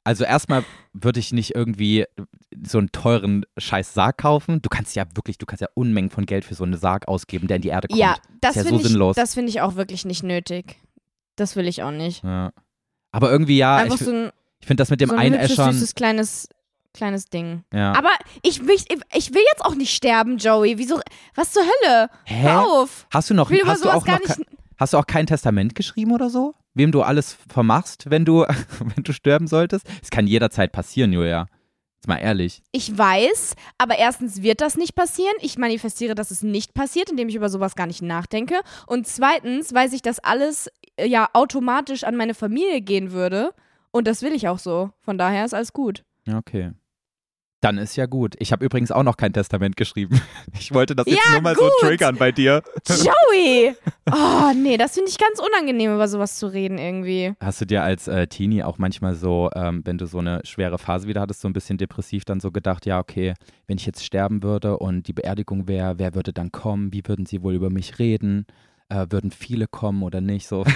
also 0.06 0.24
erstmal 0.24 0.64
würde 0.92 1.20
ich 1.20 1.32
nicht 1.32 1.54
irgendwie 1.54 2.04
so 2.64 2.78
einen 2.78 2.90
teuren 2.92 3.44
scheiß 3.58 3.92
Sarg 3.92 4.18
kaufen. 4.18 4.62
Du 4.62 4.68
kannst 4.68 4.96
ja 4.96 5.04
wirklich, 5.14 5.36
du 5.38 5.46
kannst 5.46 5.60
ja 5.60 5.68
Unmengen 5.74 6.10
von 6.10 6.24
Geld 6.26 6.44
für 6.44 6.54
so 6.54 6.64
einen 6.64 6.76
Sarg 6.78 7.08
ausgeben, 7.08 7.48
der 7.48 7.56
in 7.56 7.62
die 7.62 7.68
Erde 7.68 7.88
kommt. 7.88 8.00
Ja, 8.00 8.16
das 8.40 8.50
Ist 8.50 8.56
ja 8.56 8.62
so 8.62 8.68
finde 8.68 8.82
ich, 8.82 8.88
sinnlos. 8.88 9.16
das 9.16 9.34
finde 9.34 9.50
ich 9.50 9.60
auch 9.60 9.74
wirklich 9.74 10.04
nicht 10.04 10.22
nötig. 10.22 10.76
Das 11.36 11.56
will 11.56 11.68
ich 11.68 11.82
auch 11.82 11.90
nicht. 11.90 12.24
Ja. 12.24 12.52
Aber 13.12 13.30
irgendwie 13.30 13.58
ja, 13.58 13.78
ich, 13.84 13.92
Einfach 13.92 14.04
so 14.04 14.10
ein, 14.10 14.30
ich 14.60 14.66
finde 14.66 14.80
das 14.80 14.90
mit 14.90 15.00
dem 15.00 15.10
so 15.10 15.16
ein 15.16 15.32
hübsches, 15.34 15.58
Einäschern. 15.58 15.72
süßes, 15.74 15.94
kleines, 15.94 16.48
kleines 16.94 17.26
Ding. 17.26 17.64
ja. 17.74 17.92
Aber 17.94 18.10
ich, 18.42 18.60
will- 18.66 18.74
ich, 18.74 18.86
ich 19.14 19.34
will 19.34 19.42
jetzt 19.52 19.64
auch 19.64 19.74
nicht 19.74 19.94
sterben, 19.94 20.38
Joey. 20.38 20.78
Wieso? 20.78 21.00
Was 21.34 21.52
zur 21.52 21.62
Hölle? 21.62 22.08
Hä? 22.24 22.42
Hör 22.42 22.62
auf. 22.66 23.06
Hast 23.10 23.28
du 23.28 23.34
noch, 23.34 23.50
Ich 23.50 23.64
hast 23.66 23.84
du 23.84 23.90
auch 23.90 24.06
noch, 24.06 24.18
nicht. 24.18 24.36
ke- 24.36 24.46
hast 24.78 24.92
du 24.94 24.98
auch 24.98 25.06
kein 25.06 25.26
Testament 25.26 25.74
geschrieben 25.74 26.12
oder 26.12 26.30
so? 26.30 26.54
Wem 26.76 26.92
du 26.92 27.00
alles 27.00 27.38
vermachst, 27.48 28.10
wenn 28.10 28.26
du, 28.26 28.42
wenn 28.78 29.02
du 29.02 29.14
sterben 29.14 29.46
solltest? 29.46 29.86
Es 30.02 30.10
kann 30.10 30.26
jederzeit 30.26 30.72
passieren, 30.72 31.10
Julia. 31.10 31.46
Jetzt 31.94 32.06
mal 32.06 32.18
ehrlich. 32.18 32.62
Ich 32.70 32.96
weiß, 32.96 33.54
aber 33.78 33.96
erstens 33.96 34.42
wird 34.42 34.60
das 34.60 34.76
nicht 34.76 34.94
passieren. 34.94 35.34
Ich 35.40 35.56
manifestiere, 35.56 36.14
dass 36.14 36.30
es 36.30 36.42
nicht 36.42 36.74
passiert, 36.74 37.08
indem 37.08 37.30
ich 37.30 37.34
über 37.34 37.48
sowas 37.48 37.76
gar 37.76 37.86
nicht 37.86 38.02
nachdenke. 38.02 38.60
Und 38.86 39.06
zweitens 39.06 39.72
weiß 39.72 39.94
ich, 39.94 40.02
dass 40.02 40.18
alles 40.18 40.70
äh, 40.96 41.08
ja 41.08 41.30
automatisch 41.32 42.04
an 42.04 42.14
meine 42.14 42.34
Familie 42.34 42.82
gehen 42.82 43.10
würde. 43.10 43.54
Und 43.90 44.06
das 44.06 44.20
will 44.20 44.34
ich 44.34 44.46
auch 44.46 44.58
so. 44.58 44.90
Von 45.00 45.16
daher 45.16 45.46
ist 45.46 45.54
alles 45.54 45.72
gut. 45.72 46.04
Ja, 46.26 46.36
okay. 46.36 46.72
Dann 47.66 47.78
ist 47.78 47.96
ja 47.96 48.06
gut. 48.06 48.36
Ich 48.38 48.52
habe 48.52 48.64
übrigens 48.64 48.92
auch 48.92 49.02
noch 49.02 49.16
kein 49.16 49.32
Testament 49.32 49.76
geschrieben. 49.76 50.20
Ich 50.58 50.72
wollte 50.72 50.94
das 50.94 51.06
jetzt 51.06 51.18
Ja, 51.24 51.32
nur 51.32 51.40
mal 51.42 51.54
gut. 51.54 51.70
so 51.80 51.86
triggern 51.88 52.16
bei 52.16 52.30
dir. 52.32 52.62
Joey! 52.88 53.74
Oh, 54.10 54.52
nee, 54.54 54.76
das 54.76 54.94
finde 54.94 55.10
ich 55.10 55.18
ganz 55.18 55.40
unangenehm, 55.40 55.92
über 55.94 56.06
sowas 56.08 56.36
zu 56.38 56.46
reden 56.46 56.78
irgendwie. 56.78 57.34
Hast 57.40 57.60
du 57.60 57.64
dir 57.66 57.82
als 57.82 58.06
äh, 58.08 58.26
Teenie 58.28 58.62
auch 58.62 58.78
manchmal 58.78 59.14
so, 59.16 59.50
ähm, 59.54 59.82
wenn 59.84 59.98
du 59.98 60.06
so 60.06 60.18
eine 60.18 60.40
schwere 60.44 60.78
Phase 60.78 61.08
wieder 61.08 61.20
hattest, 61.20 61.40
so 61.40 61.48
ein 61.48 61.52
bisschen 61.52 61.76
depressiv 61.78 62.24
dann 62.24 62.38
so 62.40 62.52
gedacht, 62.52 62.86
ja, 62.86 62.98
okay, 63.00 63.34
wenn 63.66 63.76
ich 63.78 63.84
jetzt 63.86 64.04
sterben 64.04 64.42
würde 64.44 64.78
und 64.78 65.08
die 65.08 65.12
Beerdigung 65.12 65.66
wäre, 65.68 65.98
wer 65.98 66.14
würde 66.14 66.32
dann 66.32 66.52
kommen? 66.52 66.92
Wie 66.92 67.02
würden 67.06 67.26
sie 67.26 67.42
wohl 67.42 67.54
über 67.54 67.68
mich 67.70 67.98
reden? 67.98 68.46
Äh, 68.88 69.06
würden 69.10 69.30
viele 69.32 69.66
kommen 69.66 70.02
oder 70.04 70.20
nicht? 70.20 70.46
So. 70.46 70.64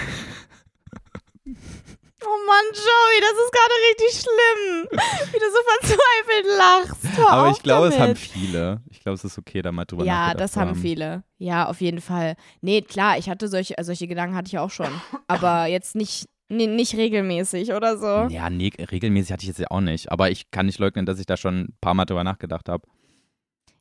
Oh 2.22 2.38
Mann, 2.46 2.64
Joey, 2.74 3.20
das 3.20 3.32
ist 3.44 3.52
gerade 3.52 3.74
richtig 3.88 4.20
schlimm, 4.20 4.88
wie 5.32 5.38
du 5.38 5.46
so 5.50 5.62
verzweifelt 5.70 6.58
lachst. 6.58 7.18
Hör 7.18 7.30
Aber 7.30 7.50
ich 7.50 7.62
glaube, 7.62 7.88
es 7.88 7.98
haben 7.98 8.16
viele. 8.16 8.82
Ich 8.90 9.00
glaube, 9.00 9.14
es 9.14 9.24
ist 9.24 9.38
okay, 9.38 9.62
da 9.62 9.72
mal 9.72 9.84
drüber 9.86 10.04
Ja, 10.04 10.34
das 10.34 10.56
haben 10.56 10.74
viele. 10.74 11.24
Ja, 11.38 11.66
auf 11.66 11.80
jeden 11.80 12.00
Fall. 12.00 12.34
Nee, 12.60 12.82
klar, 12.82 13.16
ich 13.18 13.28
hatte 13.30 13.48
solche, 13.48 13.78
also 13.78 13.88
solche 13.88 14.06
Gedanken 14.06 14.36
hatte 14.36 14.48
ich 14.48 14.58
auch 14.58 14.70
schon. 14.70 14.90
Aber 15.28 15.66
jetzt 15.66 15.94
nicht, 15.96 16.28
nee, 16.48 16.66
nicht 16.66 16.94
regelmäßig 16.94 17.72
oder 17.72 17.96
so. 17.96 18.32
Ja, 18.32 18.50
nee, 18.50 18.70
regelmäßig 18.78 19.32
hatte 19.32 19.42
ich 19.42 19.48
jetzt 19.48 19.60
ja 19.60 19.70
auch 19.70 19.80
nicht. 19.80 20.12
Aber 20.12 20.30
ich 20.30 20.50
kann 20.50 20.66
nicht 20.66 20.78
leugnen, 20.78 21.06
dass 21.06 21.18
ich 21.18 21.26
da 21.26 21.36
schon 21.38 21.60
ein 21.60 21.76
paar 21.80 21.94
Mal 21.94 22.04
drüber 22.04 22.24
nachgedacht 22.24 22.68
habe. 22.68 22.86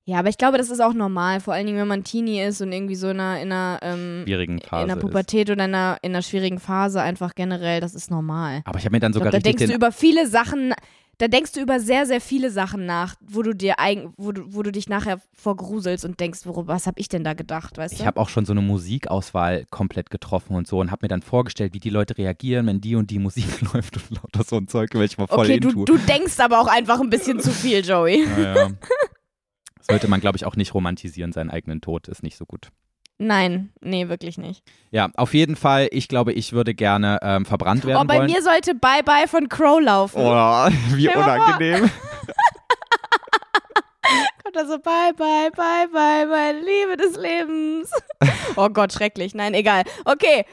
Ja, 0.09 0.17
aber 0.17 0.29
ich 0.29 0.39
glaube, 0.39 0.57
das 0.57 0.71
ist 0.71 0.79
auch 0.79 0.95
normal, 0.95 1.39
vor 1.39 1.53
allen 1.53 1.67
Dingen, 1.67 1.77
wenn 1.77 1.87
man 1.87 2.03
Teenie 2.03 2.41
ist 2.41 2.61
und 2.61 2.71
irgendwie 2.71 2.95
so 2.95 3.09
in 3.09 3.19
einer, 3.19 3.39
in 3.41 3.51
einer, 3.51 3.79
ähm, 3.83 4.23
Schwierigen 4.23 4.57
in 4.57 4.63
Phase. 4.63 4.83
einer 4.83 4.95
ist. 4.95 5.01
Pubertät 5.01 5.51
oder 5.51 5.65
in 5.65 5.75
einer, 5.75 5.97
in 6.01 6.13
einer 6.13 6.23
schwierigen 6.23 6.59
Phase 6.59 6.99
einfach 6.99 7.35
generell, 7.35 7.79
das 7.79 7.93
ist 7.93 8.09
normal. 8.09 8.63
Aber 8.65 8.79
ich 8.79 8.85
habe 8.85 8.95
mir 8.95 9.01
dann 9.01 9.11
Ich 9.11 9.19
glaub, 9.19 9.27
sogar 9.27 9.39
da 9.39 9.47
denkst 9.47 9.67
du 9.67 9.71
über 9.71 9.91
viele 9.91 10.27
Sachen, 10.27 10.73
da 11.19 11.27
denkst 11.27 11.51
du 11.51 11.59
über 11.61 11.79
sehr, 11.79 12.07
sehr 12.07 12.21
viele 12.21 12.49
Sachen 12.49 12.87
nach, 12.87 13.13
wo 13.21 13.43
du 13.43 13.53
dir 13.53 13.77
eigen, 13.77 14.11
wo 14.17 14.31
du, 14.31 14.45
wo 14.47 14.63
du 14.63 14.71
dich 14.71 14.89
nachher 14.89 15.21
vorgruselst 15.35 16.05
und 16.05 16.19
denkst, 16.19 16.39
worüber, 16.45 16.73
was 16.73 16.87
habe 16.87 16.99
ich 16.99 17.07
denn 17.07 17.23
da 17.23 17.35
gedacht, 17.35 17.77
weißt 17.77 17.93
Ich 17.93 17.99
du? 17.99 18.05
habe 18.07 18.19
auch 18.19 18.29
schon 18.29 18.45
so 18.45 18.53
eine 18.53 18.61
Musikauswahl 18.61 19.65
komplett 19.69 20.09
getroffen 20.09 20.55
und 20.55 20.65
so 20.65 20.79
und 20.79 20.89
habe 20.89 21.01
mir 21.03 21.09
dann 21.09 21.21
vorgestellt, 21.21 21.75
wie 21.75 21.79
die 21.79 21.91
Leute 21.91 22.17
reagieren, 22.17 22.65
wenn 22.65 22.81
die 22.81 22.95
und 22.95 23.11
die 23.11 23.19
Musik 23.19 23.45
läuft 23.73 23.97
und 23.97 24.09
lauter 24.23 24.43
so 24.43 24.55
ein 24.55 24.67
Zeug, 24.67 24.89
weil 24.95 25.03
ich 25.03 25.19
mal 25.19 25.27
voll 25.27 25.45
okay, 25.45 25.59
du, 25.59 25.85
du 25.85 25.97
denkst 25.99 26.39
aber 26.39 26.59
auch 26.59 26.67
einfach 26.67 26.99
ein 26.99 27.11
bisschen 27.11 27.39
zu 27.39 27.51
viel, 27.51 27.85
Joey. 27.85 28.25
Ja. 28.41 28.69
Sollte 29.89 30.07
man, 30.07 30.21
glaube 30.21 30.37
ich, 30.37 30.45
auch 30.45 30.55
nicht 30.55 30.73
romantisieren, 30.73 31.31
seinen 31.31 31.49
eigenen 31.49 31.81
Tod 31.81 32.07
ist 32.07 32.23
nicht 32.23 32.37
so 32.37 32.45
gut. 32.45 32.69
Nein, 33.17 33.73
nee, 33.81 34.07
wirklich 34.07 34.37
nicht. 34.37 34.63
Ja, 34.91 35.09
auf 35.17 35.33
jeden 35.33 35.57
Fall, 35.57 35.89
ich 35.91 36.07
glaube, 36.07 36.31
ich 36.31 36.53
würde 36.53 36.73
gerne 36.73 37.19
ähm, 37.21 37.45
verbrannt 37.45 37.83
werden 37.85 38.01
Oh, 38.01 38.05
bei 38.05 38.19
wollen. 38.19 38.31
mir 38.31 38.41
sollte 38.41 38.75
Bye 38.75 39.03
Bye 39.03 39.27
von 39.27 39.49
Crow 39.49 39.81
laufen. 39.81 40.21
oh, 40.21 40.69
wie 40.95 41.09
unangenehm. 41.09 41.89
Kommt 44.43 44.55
da 44.55 44.65
so 44.65 44.79
Bye 44.79 45.13
Bye, 45.17 45.51
Bye 45.55 45.87
Bye, 45.91 46.25
meine 46.27 46.59
Liebe 46.59 46.97
des 46.97 47.15
Lebens. 47.17 47.91
oh 48.55 48.69
Gott, 48.69 48.93
schrecklich. 48.93 49.35
Nein, 49.35 49.53
egal. 49.53 49.83
Okay, 50.05 50.45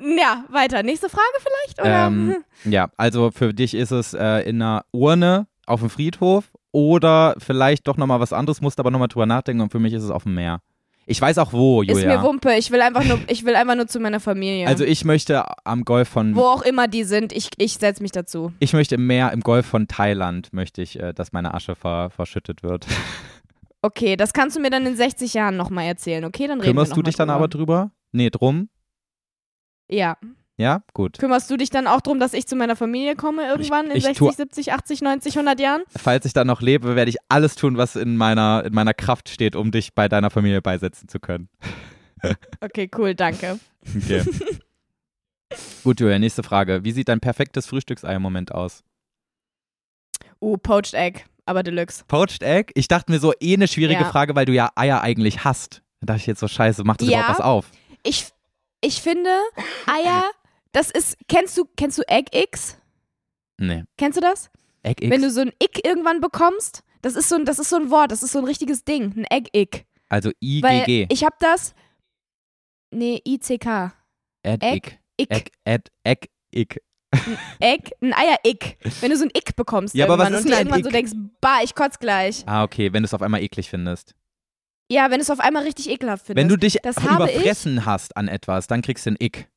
ja, 0.00 0.44
weiter. 0.50 0.82
Nächste 0.82 1.08
Frage 1.08 1.22
vielleicht? 1.40 1.80
Oder? 1.80 2.06
Ähm, 2.06 2.44
ja, 2.64 2.88
also 2.96 3.30
für 3.30 3.52
dich 3.52 3.74
ist 3.74 3.90
es 3.90 4.14
äh, 4.14 4.48
in 4.48 4.62
einer 4.62 4.84
Urne 4.92 5.46
auf 5.66 5.80
dem 5.80 5.90
Friedhof 5.90 6.50
oder 6.74 7.36
vielleicht 7.38 7.86
doch 7.86 7.96
nochmal 7.96 8.18
was 8.18 8.32
anderes, 8.32 8.60
musst 8.60 8.80
aber 8.80 8.90
nochmal 8.90 9.06
drüber 9.06 9.26
nachdenken 9.26 9.62
und 9.62 9.70
für 9.70 9.78
mich 9.78 9.92
ist 9.92 10.02
es 10.02 10.10
auf 10.10 10.24
dem 10.24 10.34
Meer. 10.34 10.60
Ich 11.06 11.20
weiß 11.20 11.38
auch 11.38 11.52
wo, 11.52 11.82
ist 11.82 11.90
Julia. 11.90 12.16
mir 12.16 12.22
Wumpe. 12.26 12.54
Ich 12.56 12.72
will 12.72 12.80
einfach 12.80 13.04
nur, 13.04 13.20
ich 13.28 13.44
will 13.44 13.54
einfach 13.54 13.76
nur 13.76 13.86
zu 13.86 14.00
meiner 14.00 14.18
Familie. 14.18 14.66
Also 14.66 14.82
ich 14.84 15.04
möchte 15.04 15.44
am 15.64 15.84
Golf 15.84 16.08
von 16.08 16.34
Wo 16.34 16.42
auch 16.42 16.62
immer 16.62 16.88
die 16.88 17.04
sind, 17.04 17.32
ich, 17.32 17.50
ich 17.58 17.74
setze 17.74 18.02
mich 18.02 18.10
dazu. 18.10 18.52
ich 18.58 18.72
möchte 18.72 18.96
im 18.96 19.06
Meer 19.06 19.30
im 19.32 19.42
Golf 19.42 19.66
von 19.66 19.86
Thailand 19.86 20.52
möchte 20.52 20.82
ich, 20.82 20.98
äh, 20.98 21.12
dass 21.12 21.32
meine 21.32 21.54
Asche 21.54 21.76
ver, 21.76 22.10
verschüttet 22.10 22.62
wird. 22.62 22.86
Okay, 23.82 24.16
das 24.16 24.32
kannst 24.32 24.56
du 24.56 24.60
mir 24.60 24.70
dann 24.70 24.86
in 24.86 24.96
60 24.96 25.34
Jahren 25.34 25.58
nochmal 25.58 25.84
erzählen, 25.84 26.24
okay? 26.24 26.46
Dann 26.46 26.58
reden 26.58 26.70
Kümmerst 26.70 26.92
wir 26.92 26.94
du 26.94 27.00
noch 27.00 27.04
dich 27.04 27.18
mal 27.18 27.26
dann 27.26 27.36
aber 27.36 27.48
drüber? 27.48 27.90
Nee, 28.12 28.30
drum? 28.30 28.70
Ja. 29.90 30.16
Ja, 30.56 30.82
gut. 30.92 31.18
Kümmerst 31.18 31.50
du 31.50 31.56
dich 31.56 31.70
dann 31.70 31.86
auch 31.88 32.00
drum, 32.00 32.20
dass 32.20 32.32
ich 32.32 32.46
zu 32.46 32.54
meiner 32.54 32.76
Familie 32.76 33.16
komme 33.16 33.46
irgendwann 33.48 33.86
in 33.90 33.96
ich 33.96 34.04
60, 34.04 34.18
tue- 34.28 34.36
70, 34.36 34.72
80, 34.72 35.02
90, 35.02 35.34
100 35.36 35.58
Jahren? 35.60 35.82
Falls 35.96 36.24
ich 36.26 36.32
dann 36.32 36.46
noch 36.46 36.60
lebe, 36.62 36.94
werde 36.94 37.08
ich 37.10 37.16
alles 37.28 37.56
tun, 37.56 37.76
was 37.76 37.96
in 37.96 38.16
meiner 38.16 38.62
in 38.64 38.72
meiner 38.72 38.94
Kraft 38.94 39.28
steht, 39.28 39.56
um 39.56 39.72
dich 39.72 39.94
bei 39.94 40.08
deiner 40.08 40.30
Familie 40.30 40.62
beisetzen 40.62 41.08
zu 41.08 41.18
können. 41.20 41.48
Okay, 42.62 42.90
cool, 42.96 43.14
danke. 43.14 43.58
Okay. 43.94 44.24
Gut, 45.84 46.00
Julia, 46.00 46.18
nächste 46.18 46.42
Frage. 46.42 46.82
Wie 46.82 46.92
sieht 46.92 47.08
dein 47.10 47.20
perfektes 47.20 47.66
Frühstücksei 47.66 48.14
im 48.14 48.22
Moment 48.22 48.52
aus? 48.52 48.82
Uh, 50.40 50.56
Poached 50.56 50.94
Egg, 50.94 51.24
aber 51.44 51.62
Deluxe. 51.62 52.02
Poached 52.08 52.42
Egg? 52.42 52.72
Ich 52.76 52.88
dachte 52.88 53.12
mir 53.12 53.18
so, 53.18 53.34
eh 53.40 53.52
eine 53.54 53.68
schwierige 53.68 54.04
Ja. 54.04 54.08
Frage, 54.10 54.34
weil 54.34 54.46
du 54.46 54.54
ja 54.54 54.70
Eier 54.74 55.02
eigentlich 55.02 55.44
hast. 55.44 55.82
Da 56.00 56.06
dachte 56.06 56.20
ich 56.20 56.26
jetzt 56.26 56.40
so, 56.40 56.48
scheiße, 56.48 56.82
macht 56.84 57.02
das 57.02 57.08
Ja. 57.08 57.18
überhaupt 57.18 57.38
was 57.38 57.44
auf? 57.44 57.66
Ich, 58.02 58.28
ich 58.80 59.02
finde, 59.02 59.28
Eier, 59.86 60.30
das 60.74 60.90
ist, 60.90 61.16
kennst 61.28 61.56
du, 61.56 61.64
kennst 61.76 61.98
du 61.98 62.02
Egg 62.08 62.30
X? 62.36 62.76
Nee. 63.58 63.84
Kennst 63.96 64.16
du 64.18 64.20
das? 64.20 64.50
Egg 64.82 65.02
X? 65.02 65.10
Wenn 65.10 65.22
du 65.22 65.30
so 65.30 65.40
ein 65.40 65.52
Ick 65.62 65.86
irgendwann 65.86 66.20
bekommst, 66.20 66.82
das 67.00 67.14
ist 67.14 67.28
so 67.28 67.36
ein, 67.36 67.44
das 67.44 67.58
ist 67.58 67.70
so 67.70 67.76
ein 67.76 67.90
Wort, 67.90 68.10
das 68.10 68.22
ist 68.22 68.32
so 68.32 68.40
ein 68.40 68.44
richtiges 68.44 68.84
Ding, 68.84 69.14
ein 69.16 69.24
Egg-Ick. 69.24 69.86
also 70.08 70.30
Weil 70.40 70.82
IGG. 70.88 71.06
ich 71.10 71.24
hab 71.24 71.38
das, 71.38 71.74
nee, 72.90 73.22
ICK, 73.24 73.92
Egg 74.42 74.58
Egg, 74.66 74.98
Ick. 75.16 75.30
Ick, 75.30 75.30
Egg, 75.30 75.50
Egg, 75.64 75.90
Egg, 76.04 76.28
Ick. 76.54 76.82
Egg, 77.60 77.90
ein 78.02 78.12
Eier-Ick. 78.12 78.78
Wenn 79.00 79.10
du 79.10 79.16
so 79.16 79.24
ein 79.24 79.30
Ick 79.36 79.54
bekommst 79.54 79.94
Ja, 79.94 80.06
aber 80.06 80.18
was 80.18 80.30
irgendwann 80.30 80.40
ist 80.40 80.46
und 80.46 80.52
ein 80.52 80.58
irgendwann 80.58 80.82
so 80.82 80.88
Ick? 80.88 80.94
denkst, 80.94 81.12
bah, 81.40 81.60
ich 81.62 81.74
kotz 81.76 82.00
gleich. 82.00 82.42
Ah, 82.46 82.64
okay, 82.64 82.92
wenn 82.92 83.04
du 83.04 83.06
es 83.06 83.14
auf 83.14 83.22
einmal 83.22 83.42
eklig 83.42 83.70
findest. 83.70 84.16
Ja, 84.90 85.04
wenn 85.10 85.18
du 85.18 85.22
es 85.22 85.30
auf 85.30 85.38
einmal 85.40 85.62
richtig 85.62 85.88
ekelhaft 85.88 86.26
findest. 86.26 86.42
Wenn 86.42 86.48
du 86.48 86.58
dich 86.58 86.78
das 86.82 86.96
überfressen 86.96 87.86
hast 87.86 88.16
an 88.16 88.26
etwas, 88.26 88.66
dann 88.66 88.82
kriegst 88.82 89.06
du 89.06 89.10
ein 89.12 89.16
Ick. 89.20 89.48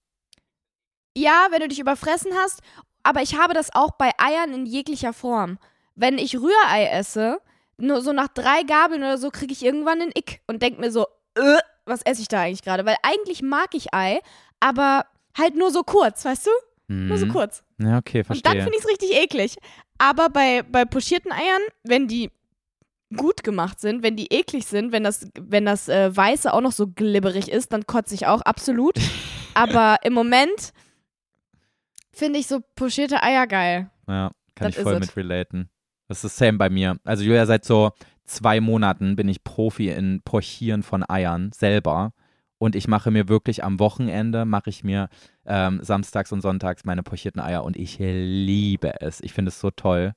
Ja, 1.18 1.48
wenn 1.52 1.60
du 1.62 1.68
dich 1.68 1.80
überfressen 1.80 2.32
hast, 2.36 2.62
aber 3.04 3.22
ich 3.22 3.38
habe 3.38 3.54
das 3.54 3.74
auch 3.74 3.92
bei 3.92 4.12
Eiern 4.18 4.54
in 4.54 4.66
jeglicher 4.66 5.14
Form. 5.14 5.58
Wenn 5.96 6.18
ich 6.18 6.36
Rührei 6.36 6.86
esse, 6.92 7.40
nur 7.78 8.02
so 8.02 8.14
nach 8.14 8.28
drei 8.28 8.64
Gabeln 8.64 9.02
oder 9.02 9.18
so, 9.18 9.30
kriege 9.32 9.54
ich 9.54 9.64
irgendwann 9.64 10.02
einen 10.02 10.12
Ick 10.16 10.42
und 10.48 10.62
denk 10.62 10.80
mir 10.80 10.92
so, 10.92 11.08
äh, 11.36 11.58
was 11.86 12.02
esse 12.04 12.22
ich 12.22 12.28
da 12.28 12.42
eigentlich 12.42 12.62
gerade? 12.64 12.86
Weil 12.86 12.98
eigentlich 13.04 13.42
mag 13.42 13.70
ich 13.74 13.94
Ei, 13.94 14.20
aber 14.60 15.06
halt 15.38 15.56
nur 15.56 15.72
so 15.72 15.84
kurz, 15.84 16.24
weißt 16.26 16.48
du? 16.48 16.52
Nur 16.90 17.18
so 17.18 17.26
Mhm. 17.26 17.32
kurz. 17.32 17.64
Ja, 17.80 17.98
okay, 17.98 18.20
Und 18.20 18.46
dann 18.46 18.54
verstehe. 18.58 18.62
finde 18.64 18.78
ich 18.78 18.84
es 18.84 18.90
richtig 18.90 19.14
eklig. 19.16 19.58
Aber 19.98 20.30
bei, 20.30 20.64
bei 20.64 20.86
pochierten 20.86 21.32
Eiern, 21.32 21.62
wenn 21.84 22.08
die 22.08 22.32
gut 23.16 23.44
gemacht 23.44 23.80
sind, 23.80 24.04
wenn 24.04 24.16
die 24.16 24.28
eklig 24.34 24.66
sind, 24.66 24.92
wenn 24.92 25.04
das, 25.04 25.28
wenn 25.40 25.66
das 25.66 25.88
äh, 25.90 26.16
Weiße 26.16 26.54
auch 26.54 26.62
noch 26.62 26.72
so 26.72 26.88
glibberig 26.88 27.50
ist, 27.50 27.74
dann 27.74 27.88
kotze 27.88 28.14
ich 28.16 28.28
auch, 28.28 28.42
absolut. 28.42 28.96
Aber 29.54 29.98
im 30.04 30.14
Moment 30.14 30.72
finde 32.18 32.40
ich 32.40 32.48
so 32.48 32.60
pochierte 32.76 33.22
Eier 33.24 33.48
geil. 33.48 33.90
Ja, 34.08 34.32
kann 34.56 34.68
Das 34.70 34.78
ich 34.78 34.84
voll 34.84 34.96
mit 35.00 35.10
it. 35.10 35.18
relaten. 35.18 35.70
Das 36.08 36.24
ist 36.24 36.38
same 36.38 36.58
bei 36.58 36.70
mir. 36.70 36.98
Also 37.04 37.24
Julia, 37.24 37.46
seit 37.46 37.66
so 37.66 37.92
zwei 38.26 38.60
Monaten 38.62 39.16
bin 39.16 39.28
ich 39.30 39.44
Profi 39.44 39.90
in 39.90 40.22
Pochieren 40.24 40.84
von 40.84 41.08
Eiern 41.10 41.52
selber. 41.54 42.14
Und 42.60 42.76
ich 42.76 42.88
mache 42.88 43.12
mir 43.12 43.28
wirklich 43.28 43.64
am 43.64 43.80
Wochenende, 43.80 44.44
mache 44.46 44.70
ich 44.72 44.84
mir 44.84 45.10
ähm, 45.46 45.80
samstags 45.84 46.32
und 46.32 46.42
sonntags 46.42 46.86
meine 46.86 47.04
pochierten 47.04 47.40
Eier 47.40 47.64
und 47.64 47.78
ich 47.78 47.98
liebe 48.00 49.00
es. 49.00 49.22
Ich 49.22 49.32
finde 49.34 49.50
es 49.50 49.60
so 49.60 49.70
toll. 49.70 50.14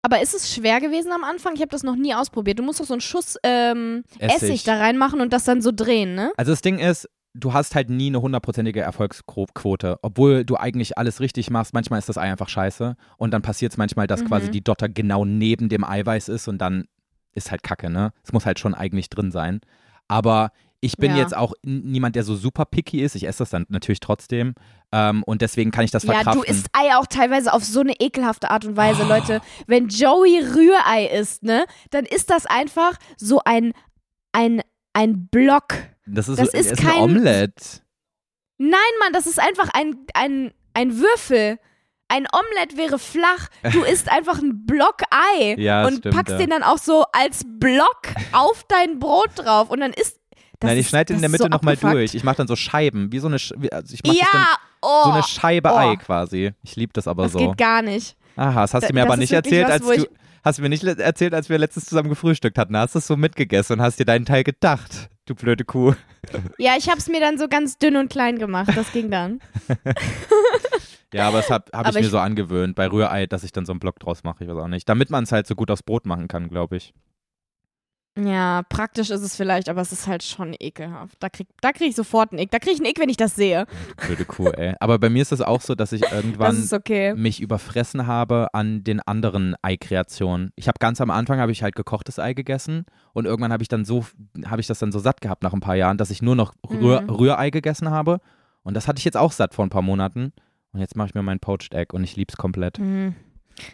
Aber 0.00 0.20
ist 0.22 0.34
es 0.34 0.54
schwer 0.54 0.80
gewesen 0.80 1.12
am 1.12 1.24
Anfang? 1.24 1.54
Ich 1.54 1.60
habe 1.60 1.70
das 1.70 1.82
noch 1.82 1.96
nie 1.96 2.14
ausprobiert. 2.14 2.58
Du 2.58 2.62
musst 2.62 2.80
doch 2.80 2.86
so 2.86 2.94
einen 2.94 3.00
Schuss 3.00 3.36
ähm, 3.42 4.04
Essig. 4.18 4.42
Essig. 4.42 4.64
da 4.64 4.76
reinmachen 4.78 5.20
und 5.20 5.32
das 5.32 5.44
dann 5.44 5.60
so 5.62 5.70
drehen, 5.72 6.14
ne? 6.14 6.32
Also 6.36 6.52
das 6.52 6.62
Ding 6.62 6.78
ist, 6.78 7.08
du 7.34 7.52
hast 7.52 7.74
halt 7.74 7.90
nie 7.90 8.06
eine 8.08 8.22
hundertprozentige 8.22 8.80
Erfolgsquote, 8.80 9.98
obwohl 10.02 10.44
du 10.44 10.56
eigentlich 10.56 10.96
alles 10.98 11.20
richtig 11.20 11.50
machst. 11.50 11.74
Manchmal 11.74 11.98
ist 11.98 12.08
das 12.08 12.16
Ei 12.18 12.30
einfach 12.30 12.48
scheiße 12.48 12.96
und 13.16 13.30
dann 13.32 13.42
passiert 13.42 13.72
es 13.72 13.78
manchmal, 13.78 14.06
dass 14.06 14.22
Mhm. 14.22 14.26
quasi 14.28 14.50
die 14.50 14.62
Dotter 14.62 14.88
genau 14.88 15.24
neben 15.24 15.68
dem 15.68 15.84
Eiweiß 15.84 16.28
ist 16.28 16.48
und 16.48 16.58
dann 16.58 16.84
ist 17.32 17.50
halt 17.50 17.62
Kacke, 17.64 17.90
ne? 17.90 18.12
Es 18.22 18.32
muss 18.32 18.46
halt 18.46 18.60
schon 18.60 18.74
eigentlich 18.74 19.10
drin 19.10 19.32
sein. 19.32 19.60
Aber 20.06 20.52
ich 20.80 20.96
bin 20.98 21.12
Ja. 21.12 21.16
jetzt 21.16 21.34
auch 21.36 21.54
niemand, 21.64 22.14
der 22.14 22.22
so 22.24 22.36
super 22.36 22.66
picky 22.66 23.00
ist. 23.00 23.16
Ich 23.16 23.26
esse 23.26 23.38
das 23.40 23.50
dann 23.50 23.64
natürlich 23.68 24.00
trotzdem 24.00 24.54
ähm, 24.92 25.22
und 25.24 25.42
deswegen 25.42 25.70
kann 25.72 25.84
ich 25.84 25.90
das 25.90 26.04
Ja, 26.04 26.12
verkraften. 26.12 26.42
du 26.42 26.48
isst 26.48 26.68
Ei 26.72 26.94
auch 26.96 27.06
teilweise 27.06 27.52
auf 27.52 27.64
so 27.64 27.80
eine 27.80 27.94
ekelhafte 27.98 28.50
Art 28.50 28.64
und 28.66 28.76
Weise, 28.76 29.02
Oh. 29.04 29.08
Leute. 29.08 29.40
Wenn 29.66 29.88
Joey 29.88 30.38
Rührei 30.40 31.06
isst, 31.06 31.42
ne, 31.42 31.64
dann 31.90 32.04
ist 32.04 32.30
das 32.30 32.46
einfach 32.46 32.96
so 33.16 33.40
ein, 33.44 33.72
ein, 34.32 34.60
ein 34.92 35.26
Block. 35.28 35.74
Das 36.06 36.28
ist, 36.28 36.38
das 36.38 36.50
so, 36.52 36.58
ist 36.58 36.72
ist 36.72 36.80
kein- 36.80 36.90
ein 36.96 37.02
Omelette. 37.02 37.64
Nein, 38.58 38.70
Mann, 39.00 39.12
das 39.12 39.26
ist 39.26 39.40
einfach 39.40 39.68
ein, 39.74 39.96
ein, 40.14 40.52
ein 40.74 40.98
Würfel. 40.98 41.58
ein 42.08 42.26
Omelett 42.32 42.76
wäre 42.76 42.98
flach. 42.98 43.48
Du 43.72 43.82
isst 43.92 44.10
einfach 44.10 44.38
ein 44.40 44.64
Block 44.66 45.02
Ei 45.10 45.54
Ja, 45.58 45.86
und 45.86 45.98
stimmt, 45.98 46.14
packst 46.14 46.32
ja. 46.32 46.38
den 46.38 46.50
dann 46.50 46.62
auch 46.62 46.78
so 46.78 47.04
als 47.12 47.44
Block 47.58 48.02
auf 48.32 48.64
dein 48.68 48.98
Brot 49.00 49.30
drauf 49.36 49.70
und 49.70 49.80
dann 49.80 49.92
isst. 49.92 50.20
Das 50.60 50.68
Nein, 50.68 50.78
ich 50.78 50.88
schneide 50.88 51.06
den 51.12 51.16
in 51.16 51.22
der 51.22 51.30
das 51.30 51.32
Mitte 51.40 51.44
so 51.44 51.48
nochmal 51.48 51.76
durch. 51.76 52.14
Ich 52.14 52.22
mache 52.22 52.36
dann 52.36 52.46
so 52.46 52.54
Scheiben, 52.54 53.10
wie 53.10 53.18
so 53.18 53.26
eine, 53.26 53.36
also 53.36 53.92
ich 53.94 54.02
mache 54.04 54.16
Ja, 54.16 54.26
dann 54.32 54.46
oh, 54.82 55.02
so 55.04 55.10
eine 55.10 55.22
Scheibe 55.24 55.70
oh. 55.72 55.76
Ei 55.76 55.96
quasi. 55.96 56.52
Ich 56.62 56.76
liebe 56.76 56.92
das 56.92 57.08
aber 57.08 57.24
das 57.24 57.32
so. 57.32 57.38
geht 57.40 57.56
gar 57.58 57.82
nicht. 57.82 58.16
Aha, 58.36 58.62
das 58.62 58.72
hast 58.74 58.88
du 58.88 58.94
mir 58.94 59.00
das 59.00 59.08
aber 59.08 59.16
nicht 59.16 59.32
erzählt, 59.32 59.64
was, 59.68 59.72
als 59.82 60.02
du, 60.04 60.08
hast 60.44 60.58
du 60.58 60.62
mir 60.62 60.68
nicht 60.68 60.84
erzählt, 60.84 61.34
als 61.34 61.48
wir 61.48 61.58
letztens 61.58 61.86
zusammen 61.86 62.08
gefrühstückt 62.08 62.56
hatten. 62.56 62.72
Da 62.74 62.80
hast 62.82 62.94
du 62.94 63.00
es 63.00 63.06
so 63.08 63.16
mitgegessen 63.16 63.78
und 63.78 63.82
hast 63.82 63.98
dir 63.98 64.04
deinen 64.04 64.24
Teil 64.26 64.44
gedacht, 64.44 65.10
du 65.26 65.34
blöde 65.34 65.64
Kuh. 65.64 65.94
Ja, 66.58 66.74
ich 66.78 66.88
habe 66.88 66.98
es 66.98 67.08
mir 67.08 67.20
dann 67.20 67.38
so 67.38 67.48
ganz 67.48 67.78
dünn 67.78 67.96
und 67.96 68.10
klein 68.10 68.38
gemacht. 68.38 68.70
Das 68.74 68.92
ging 68.92 69.10
dann. 69.10 69.40
Ja, 71.12 71.28
aber 71.28 71.36
das 71.36 71.48
habe 71.50 71.66
hab 71.72 71.86
ich 71.86 71.94
mir 71.94 72.00
ich- 72.00 72.08
so 72.08 72.18
angewöhnt 72.18 72.74
bei 72.74 72.88
Rührei, 72.90 73.26
dass 73.26 73.44
ich 73.44 73.52
dann 73.52 73.64
so 73.64 73.72
einen 73.72 73.78
Block 73.78 74.00
draus 74.00 74.24
mache. 74.24 74.42
Ich 74.42 74.50
weiß 74.50 74.56
auch 74.56 74.66
nicht. 74.66 74.88
Damit 74.88 75.10
man 75.10 75.22
es 75.22 75.30
halt 75.30 75.46
so 75.46 75.54
gut 75.54 75.70
aufs 75.70 75.84
Brot 75.84 76.06
machen 76.06 76.26
kann, 76.26 76.48
glaube 76.48 76.76
ich. 76.76 76.92
Ja, 78.16 78.62
praktisch 78.68 79.10
ist 79.10 79.22
es 79.22 79.34
vielleicht, 79.34 79.68
aber 79.68 79.80
es 79.80 79.90
ist 79.90 80.06
halt 80.06 80.22
schon 80.22 80.54
ekelhaft. 80.60 81.16
Da 81.18 81.28
krieg, 81.28 81.48
da 81.60 81.72
krieg 81.72 81.88
ich 81.88 81.96
sofort 81.96 82.30
einen 82.30 82.40
Ick. 82.42 82.52
Da 82.52 82.60
krieg 82.60 82.74
ich 82.74 82.78
einen 82.78 82.86
Ick, 82.86 83.00
wenn 83.00 83.08
ich 83.08 83.16
das 83.16 83.34
sehe. 83.34 83.66
Blöde 84.06 84.24
Kuh, 84.24 84.50
ey. 84.50 84.74
Aber 84.78 85.00
bei 85.00 85.10
mir 85.10 85.22
ist 85.22 85.32
es 85.32 85.40
auch 85.40 85.60
so, 85.60 85.74
dass 85.74 85.90
ich 85.90 86.02
Das 86.02 86.12
irgendwann 86.12 86.56
ist 86.56 86.72
okay. 86.72 87.14
mich 87.14 87.40
überfressen 87.40 88.06
habe 88.06 88.54
an 88.54 88.84
den 88.84 89.00
anderen 89.00 89.56
Eikreationen. 89.62 90.52
Ich 90.54 90.68
habe 90.68 90.78
ganz 90.78 91.00
am 91.00 91.10
Anfang 91.10 91.40
habe 91.40 91.50
ich 91.50 91.64
halt 91.64 91.74
gekochtes 91.74 92.20
Ei 92.20 92.34
gegessen 92.34 92.86
und 93.14 93.24
irgendwann 93.24 93.52
habe 93.52 93.64
ich 93.64 93.68
dann 93.68 93.84
so 93.84 94.04
habe 94.46 94.60
ich 94.60 94.68
das 94.68 94.78
dann 94.78 94.92
so 94.92 95.00
satt 95.00 95.20
gehabt 95.20 95.42
nach 95.42 95.52
ein 95.52 95.60
paar 95.60 95.74
Jahren, 95.76 95.98
dass 95.98 96.10
ich 96.10 96.22
nur 96.22 96.36
noch 96.36 96.54
Rühr, 96.70 97.00
Mhm. 97.02 97.10
Rührei 97.10 97.50
gegessen 97.50 97.90
habe 97.90 98.20
und 98.62 98.74
das 98.74 98.86
hatte 98.86 98.98
ich 99.00 99.04
jetzt 99.04 99.16
auch 99.16 99.32
satt 99.32 99.54
vor 99.54 99.66
ein 99.66 99.70
paar 99.70 99.82
Monaten 99.82 100.32
und 100.72 100.78
jetzt 100.80 100.94
mache 100.94 101.08
ich 101.08 101.14
mir 101.14 101.22
mein 101.22 101.40
Poached 101.40 101.74
Egg 101.74 101.92
und 101.92 102.04
ich 102.04 102.14
lieb's 102.14 102.36
komplett. 102.36 102.78
Mhm. 102.78 103.16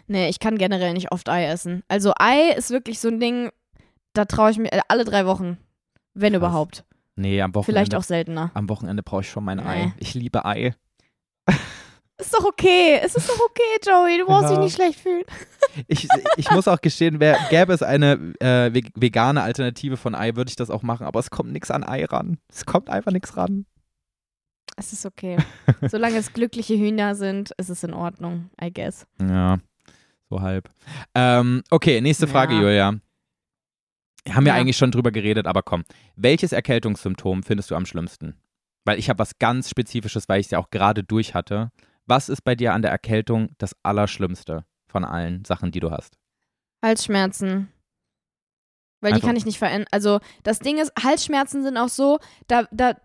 Nee, 0.07 0.29
ich 0.29 0.39
kann 0.39 0.57
generell 0.57 0.93
nicht 0.93 1.11
oft 1.11 1.29
Ei 1.29 1.45
essen. 1.45 1.83
Also 1.87 2.13
Ei 2.17 2.51
ist 2.55 2.69
wirklich 2.71 2.99
so 2.99 3.07
ein 3.07 3.19
Ding, 3.19 3.49
da 4.13 4.25
traue 4.25 4.51
ich 4.51 4.57
mir 4.57 4.71
äh, 4.71 4.81
alle 4.87 5.05
drei 5.05 5.25
Wochen, 5.25 5.57
wenn 6.13 6.33
Krass. 6.33 6.37
überhaupt. 6.39 6.85
Nee, 7.15 7.41
am 7.41 7.53
Wochenende 7.53 7.71
Vielleicht 7.79 7.95
auch 7.95 8.03
seltener. 8.03 8.51
am 8.53 8.69
Wochenende 8.69 9.03
brauche 9.03 9.21
ich 9.21 9.29
schon 9.29 9.43
mein 9.43 9.59
Ei. 9.59 9.85
Nee. 9.85 9.93
Ich 9.99 10.13
liebe 10.13 10.45
Ei. 10.45 10.73
Ist 12.17 12.33
doch 12.35 12.45
okay. 12.45 12.99
Es 13.03 13.15
ist 13.15 13.27
doch 13.27 13.39
okay, 13.39 13.79
Joey. 13.85 14.19
Du 14.19 14.25
brauchst 14.27 14.43
Ja. 14.43 14.49
dich 14.51 14.59
nicht 14.59 14.75
schlecht 14.75 14.99
fühlen. 14.99 15.23
Ich, 15.87 16.07
ich 16.37 16.51
muss 16.51 16.67
auch 16.67 16.79
gestehen, 16.79 17.19
wär, 17.19 17.37
gäbe 17.49 17.73
es 17.73 17.81
eine 17.81 18.13
äh, 18.39 18.71
ve- 18.73 18.91
vegane 18.95 19.41
Alternative 19.41 19.97
von 19.97 20.13
Ei, 20.15 20.35
würde 20.35 20.49
ich 20.49 20.55
das 20.55 20.69
auch 20.69 20.83
machen, 20.83 21.05
aber 21.07 21.19
es 21.19 21.31
kommt 21.31 21.51
nichts 21.51 21.71
an 21.71 21.83
Ei 21.83 22.05
ran. 22.05 22.37
Es 22.47 22.65
kommt 22.65 22.89
einfach 22.89 23.11
nichts 23.11 23.37
ran. 23.37 23.65
Es 24.77 24.93
ist 24.93 25.05
okay. 25.05 25.37
Solange 25.89 26.17
es 26.17 26.31
glückliche 26.33 26.75
Hühner 26.77 27.15
sind, 27.15 27.51
ist 27.57 27.69
es 27.69 27.83
in 27.83 27.93
Ordnung, 27.93 28.49
I 28.61 28.71
guess. 28.71 29.05
Ja, 29.21 29.57
so 30.29 30.41
halb. 30.41 30.69
Ähm, 31.15 31.63
okay, 31.71 32.01
nächste 32.01 32.27
Frage, 32.27 32.53
Ja. 32.53 32.61
Julia. 32.61 32.93
Haben 34.29 34.45
wir 34.45 34.53
Ja. 34.53 34.59
eigentlich 34.59 34.77
schon 34.77 34.91
drüber 34.91 35.11
geredet, 35.11 35.47
aber 35.47 35.63
komm. 35.63 35.83
Welches 36.15 36.51
Erkältungssymptom 36.51 37.43
findest 37.43 37.71
du 37.71 37.75
am 37.75 37.85
schlimmsten? 37.85 38.35
Weil 38.85 38.99
ich 38.99 39.09
habe 39.09 39.19
was 39.19 39.37
ganz 39.39 39.69
Spezifisches, 39.69 40.29
weil 40.29 40.39
ich 40.39 40.47
es 40.47 40.51
ja 40.51 40.59
auch 40.59 40.69
gerade 40.69 41.03
durch 41.03 41.33
hatte. 41.33 41.71
Was 42.05 42.29
ist 42.29 42.41
bei 42.43 42.55
dir 42.55 42.73
an 42.73 42.81
der 42.81 42.91
Erkältung 42.91 43.49
das 43.57 43.75
Allerschlimmste 43.83 44.65
von 44.87 45.05
allen 45.05 45.45
Sachen, 45.45 45.71
die 45.71 45.79
du 45.79 45.91
hast? 45.91 46.17
Halsschmerzen. 46.83 47.71
Weil 49.01 49.11
die 49.11 49.15
Einfach- 49.15 49.29
kann 49.29 49.35
ich 49.37 49.45
nicht 49.45 49.57
verändern. 49.57 49.87
Also 49.91 50.19
das 50.43 50.59
Ding 50.59 50.77
ist, 50.77 50.91
Halsschmerzen 51.01 51.63
sind 51.63 51.77
auch 51.77 51.89
so, 51.89 52.19
da, 52.47 52.67
da 52.71 52.95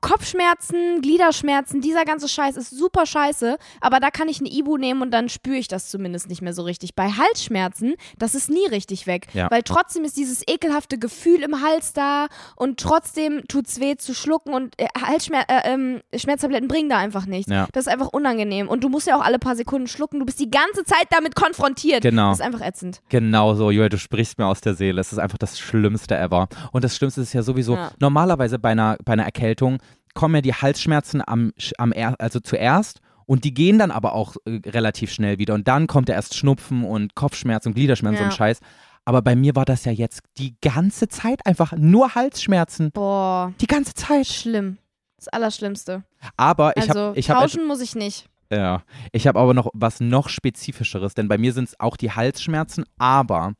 Kopfschmerzen, 0.00 1.00
Gliederschmerzen, 1.00 1.80
dieser 1.80 2.04
ganze 2.04 2.28
Scheiß 2.28 2.56
ist 2.56 2.70
super 2.70 3.06
scheiße, 3.06 3.56
aber 3.80 4.00
da 4.00 4.10
kann 4.10 4.28
ich 4.28 4.40
ein 4.40 4.46
Ibu 4.46 4.76
nehmen 4.76 5.00
und 5.02 5.10
dann 5.10 5.28
spüre 5.28 5.56
ich 5.56 5.66
das 5.66 5.88
zumindest 5.88 6.28
nicht 6.28 6.42
mehr 6.42 6.52
so 6.52 6.62
richtig. 6.62 6.94
Bei 6.94 7.08
Halsschmerzen, 7.10 7.94
das 8.18 8.34
ist 8.34 8.50
nie 8.50 8.66
richtig 8.66 9.06
weg, 9.06 9.28
Ja. 9.32 9.50
weil 9.50 9.62
trotzdem 9.62 10.04
ist 10.04 10.16
dieses 10.16 10.42
ekelhafte 10.46 10.98
Gefühl 10.98 11.42
im 11.42 11.62
Hals 11.62 11.94
da 11.94 12.26
und 12.56 12.78
trotzdem 12.80 13.42
tut's 13.48 13.80
weh 13.80 13.96
zu 13.96 14.14
schlucken 14.14 14.52
und 14.52 14.78
äh, 14.78 14.86
Halsschmer 15.00 15.42
äh, 15.48 15.72
ähm, 15.72 16.00
Schmerztabletten 16.14 16.68
bringen 16.68 16.90
da 16.90 16.98
einfach 16.98 17.24
nichts. 17.26 17.50
Ja. 17.50 17.66
Das 17.72 17.86
ist 17.86 17.92
einfach 17.92 18.08
unangenehm 18.08 18.68
und 18.68 18.84
du 18.84 18.88
musst 18.90 19.06
ja 19.06 19.16
auch 19.16 19.24
alle 19.24 19.38
paar 19.38 19.56
Sekunden 19.56 19.86
schlucken, 19.88 20.18
du 20.20 20.26
bist 20.26 20.38
die 20.38 20.50
ganze 20.50 20.84
Zeit 20.84 21.06
damit 21.10 21.34
konfrontiert. 21.34 22.02
Genau. 22.02 22.28
Das 22.30 22.40
ist 22.40 22.44
einfach 22.44 22.60
ätzend. 22.60 23.00
Genau 23.08 23.54
so, 23.54 23.70
Joel, 23.70 23.88
du 23.88 23.98
sprichst 23.98 24.38
mir 24.38 24.46
aus 24.46 24.60
der 24.60 24.74
Seele. 24.74 25.00
Es 25.00 25.12
ist 25.12 25.18
einfach 25.18 25.38
das 25.38 25.58
Schlimmste 25.58 26.16
ever. 26.16 26.48
Und 26.72 26.84
das 26.84 26.94
Schlimmste 26.96 27.22
ist 27.22 27.32
ja 27.32 27.42
sowieso, 27.42 27.74
Ja. 27.74 27.90
normalerweise 28.00 28.58
bei 28.58 28.70
einer, 28.70 28.96
bei 29.04 29.14
einer 29.14 29.24
Erkältung 29.24 29.78
kommen 30.14 30.36
ja 30.36 30.40
die 30.40 30.54
Halsschmerzen 30.54 31.22
am, 31.26 31.52
am 31.78 31.92
er, 31.92 32.14
also 32.20 32.40
zuerst 32.40 33.00
und 33.26 33.44
die 33.44 33.54
gehen 33.54 33.78
dann 33.78 33.90
aber 33.90 34.12
auch 34.14 34.36
äh, 34.44 34.60
relativ 34.66 35.12
schnell 35.12 35.38
wieder. 35.38 35.54
Und 35.54 35.66
dann 35.68 35.86
kommt 35.86 36.08
ja 36.08 36.14
erst 36.14 36.36
Schnupfen 36.36 36.84
und 36.84 37.14
Kopfschmerzen 37.14 37.68
und 37.70 37.74
Gliederschmerzen 37.74 38.20
Ja. 38.20 38.24
und 38.26 38.32
Scheiß. 38.34 38.60
Aber 39.06 39.20
bei 39.22 39.36
mir 39.36 39.54
war 39.54 39.64
das 39.66 39.84
ja 39.84 39.92
jetzt 39.92 40.22
die 40.38 40.56
ganze 40.62 41.08
Zeit 41.08 41.44
einfach 41.46 41.72
nur 41.76 42.14
Halsschmerzen. 42.14 42.90
Boah, 42.90 43.52
Die 43.60 43.66
ganze 43.66 43.92
Zeit. 43.94 44.26
schlimm. 44.26 44.78
Das 45.16 45.28
Allerschlimmste. 45.28 46.04
Aber 46.36 46.76
ich 46.76 46.88
Also 46.88 47.00
habe 47.08 47.18
ich 47.18 47.30
hab, 47.30 47.38
tauschen 47.40 47.66
muss 47.66 47.80
ich 47.80 47.94
nicht. 47.94 48.28
Ja, 48.52 48.82
ich 49.12 49.26
habe 49.26 49.40
aber 49.40 49.54
noch 49.54 49.68
was 49.72 50.00
noch 50.00 50.28
spezifischeres, 50.28 51.14
denn 51.14 51.28
bei 51.28 51.38
mir 51.38 51.52
sind 51.52 51.68
es 51.68 51.80
auch 51.80 51.96
die 51.96 52.12
Halsschmerzen, 52.12 52.84
aber 52.98 53.54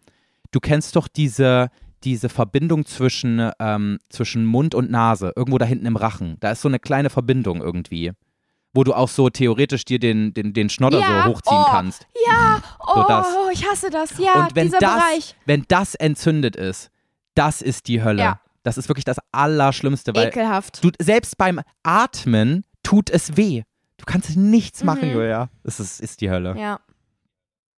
du 0.51 0.61
kennst 0.61 0.95
doch 0.97 1.09
diese, 1.09 1.69
diese 2.05 2.29
Verbindung 2.29 2.85
zwischen, 2.87 3.51
ähm, 3.59 3.99
zwischen 4.09 4.45
Mund 4.45 4.75
und 4.75 4.91
Nase, 4.91 5.33
irgendwo 5.37 5.59
da 5.59 5.65
hinten 5.65 5.87
im 5.87 5.97
Rachen. 5.97 6.37
Da 6.41 6.51
ist 6.51 6.61
so 6.63 6.69
eine 6.69 6.79
kleine 6.79 7.11
Verbindung 7.11 7.61
irgendwie, 7.63 8.13
wo 8.73 8.85
du 8.85 8.93
auch 8.95 9.09
so 9.09 9.31
theoretisch 9.31 9.85
dir 9.85 9.99
den, 9.99 10.35
den, 10.35 10.53
den 10.53 10.69
Schnodder 10.69 11.01
Ja, 11.01 11.25
so 11.25 11.31
hochziehen 11.31 11.63
oh, 11.67 11.71
kannst. 11.71 12.07
Ja, 12.27 12.63
oh, 12.87 13.05
das. 13.09 13.27
ich 13.53 13.69
hasse 13.69 13.91
das. 13.91 14.19
Ja, 14.19 14.45
und 14.45 14.55
wenn 14.55 14.67
dieser 14.67 14.79
das, 14.79 14.95
Bereich. 14.95 15.37
wenn 15.47 15.65
das 15.69 15.95
entzündet 15.95 16.57
ist, 16.57 16.91
das 17.35 17.63
ist 17.63 17.89
die 17.89 18.03
Hölle. 18.03 18.23
Ja. 18.23 18.41
Das 18.63 18.79
ist 18.79 18.89
wirklich 18.89 19.05
das 19.05 19.19
Allerschlimmste, 19.33 20.15
weil 20.15 20.29
Ekelhaft. 20.29 20.83
du 20.83 20.91
selbst 20.99 21.37
beim 21.37 21.61
Atmen 21.83 22.65
tut 22.83 23.11
es 23.11 23.37
weh. 23.37 23.63
Du 23.99 24.05
kannst 24.07 24.37
nichts 24.37 24.83
machen, 24.85 25.09
Mhm. 25.09 25.15
Julia. 25.15 25.49
Es 25.63 25.81
ist, 25.81 26.01
ist 26.01 26.21
die 26.21 26.31
Hölle. 26.31 26.55
Ja. 26.59 26.81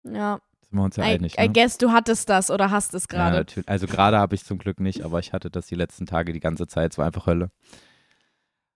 Ja. 0.05 0.39
Sind 0.77 0.83
wir 0.83 0.85
uns 0.85 0.97
ja 0.97 1.05
I, 1.05 1.15
einig, 1.15 1.39
I 1.39 1.43
ne? 1.49 1.53
guess, 1.53 1.79
du 1.79 1.91
hattest 1.91 2.29
das 2.29 2.51
oder 2.51 2.71
hast 2.71 2.93
es 2.93 3.05
Ja, 3.11 3.17
gerade. 3.17 3.37
natürlich. 3.39 3.69
Also 3.69 3.87
gerade 3.87 4.19
habe 4.19 4.35
ich 4.35 4.45
zum 4.45 4.59
Glück 4.59 4.79
nicht, 4.79 5.03
aber 5.03 5.19
ich 5.21 5.33
hatte 5.33 5.51
das 5.51 5.67
die 5.67 5.75
letzten 5.75 6.05
Tage 6.05 6.33
die 6.35 6.41
ganze 6.41 6.67
Zeit. 6.67 6.93
Es 6.93 6.99
war 6.99 7.07
einfach 7.07 7.27
Hölle. 7.27 7.51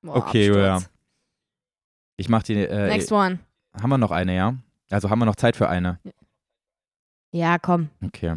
Boah, 0.02 0.16
okay, 0.16 0.46
Absturz. 0.48 0.56
Julia. 0.56 0.78
Ich 2.16 2.28
mach 2.30 2.42
die. 2.42 2.54
Äh, 2.54 2.88
Next 2.88 3.12
one. 3.12 3.38
haben 3.80 3.90
wir 3.90 3.98
noch 3.98 4.10
eine, 4.12 4.34
ja? 4.34 4.54
Also 4.90 5.10
haben 5.10 5.18
wir 5.18 5.26
noch 5.26 5.36
Zeit 5.36 5.56
für 5.56 5.68
eine? 5.68 5.98
Ja, 7.32 7.58
komm. 7.58 7.90
Okay. 8.04 8.36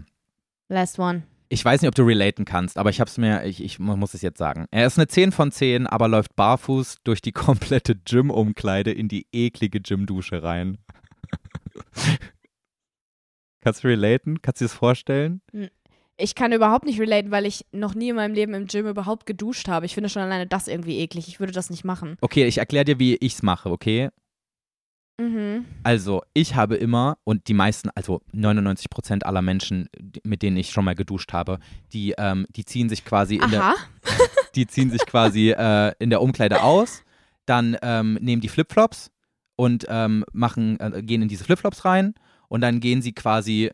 Last 0.70 1.00
one. 1.00 1.24
Ich 1.50 1.64
weiß 1.64 1.82
nicht, 1.82 1.88
ob 1.88 1.96
du 1.96 2.04
relaten 2.04 2.46
kannst, 2.46 2.78
aber 2.78 2.90
ich 2.90 3.00
hab's 3.00 3.18
mir, 3.18 3.44
ich, 3.46 3.64
ich 3.64 3.78
muss 3.80 4.14
es 4.14 4.22
jetzt 4.22 4.40
sagen. 4.40 4.66
Er 4.72 4.88
ist 4.88 4.98
eine 4.98 5.08
10 5.08 5.32
von 5.32 5.52
10, 5.52 5.88
aber 5.88 6.08
läuft 6.08 6.36
barfuß 6.36 6.98
durch 7.04 7.22
die 7.22 7.32
komplette 7.34 7.96
Gym-Umkleide 7.96 8.92
in 8.92 9.08
die 9.08 9.28
eklige 9.32 9.80
Gym-Dusche 9.80 10.44
rein. 10.44 10.80
Kannst 13.64 13.82
du 13.84 13.88
relaten? 13.88 14.42
Kannst 14.42 14.60
du 14.60 14.66
dir 14.66 14.70
das 14.70 14.78
vorstellen? 14.78 15.42
Ich 16.18 16.36
kann 16.36 16.52
überhaupt 16.52 16.86
nicht 16.86 17.00
relaten, 17.00 17.32
weil 17.32 17.46
ich 17.46 17.66
noch 17.72 17.96
nie 17.96 18.10
in 18.10 18.18
meinem 18.18 18.34
Leben 18.34 18.54
im 18.54 18.68
Gym 18.68 18.88
überhaupt 18.88 19.26
geduscht 19.26 19.70
habe. 19.70 19.86
Ich 19.86 19.94
finde 19.94 20.10
schon 20.10 20.22
alleine 20.22 20.48
das 20.48 20.68
irgendwie 20.68 21.00
eklig. 21.00 21.30
Ich 21.30 21.40
würde 21.40 21.54
das 21.54 21.70
nicht 21.70 21.86
machen. 21.86 22.18
Okay, 22.20 22.46
ich 22.46 22.58
erkläre 22.58 22.84
dir, 22.84 23.00
wie 23.00 23.16
ich's 23.16 23.42
mache, 23.42 23.72
okay? 23.72 24.10
Mhm. 25.18 25.66
Also, 25.84 26.24
ich 26.34 26.56
habe 26.56 26.76
immer, 26.76 27.18
und 27.24 27.48
die 27.48 27.54
meisten, 27.54 27.90
also 27.96 28.22
99 28.34 28.90
Prozent 28.90 29.26
aller 29.26 29.42
Menschen, 29.42 29.88
mit 30.24 30.42
denen 30.42 30.58
ich 30.58 30.72
schon 30.72 30.84
mal 30.84 30.96
geduscht 30.96 31.32
habe, 31.32 31.60
die, 31.94 32.16
ähm, 32.18 32.46
die 32.50 32.66
ziehen 32.66 32.90
sich 32.90 33.06
quasi 33.06 33.38
in 33.38 33.50
der, 33.50 33.76
die 34.56 34.68
ziehen 34.68 34.90
sich 34.90 35.06
quasi 35.06 35.52
äh, 35.52 35.94
in 36.00 36.10
der 36.10 36.22
Umkleide 36.22 36.64
aus, 36.64 37.04
dann 37.46 37.78
ähm, 37.82 38.16
nehmen 38.16 38.42
die 38.42 38.50
Flipflops 38.50 39.10
und 39.56 39.86
ähm, 39.88 40.26
machen, 40.34 40.80
äh, 40.82 41.02
gehen 41.02 41.22
in 41.22 41.30
diese 41.30 41.46
Flipflops 41.46 41.86
rein 41.86 42.14
und 42.54 42.62
dann 42.62 42.80
gehen 42.80 43.02
sie 43.02 43.14
quasi 43.14 43.72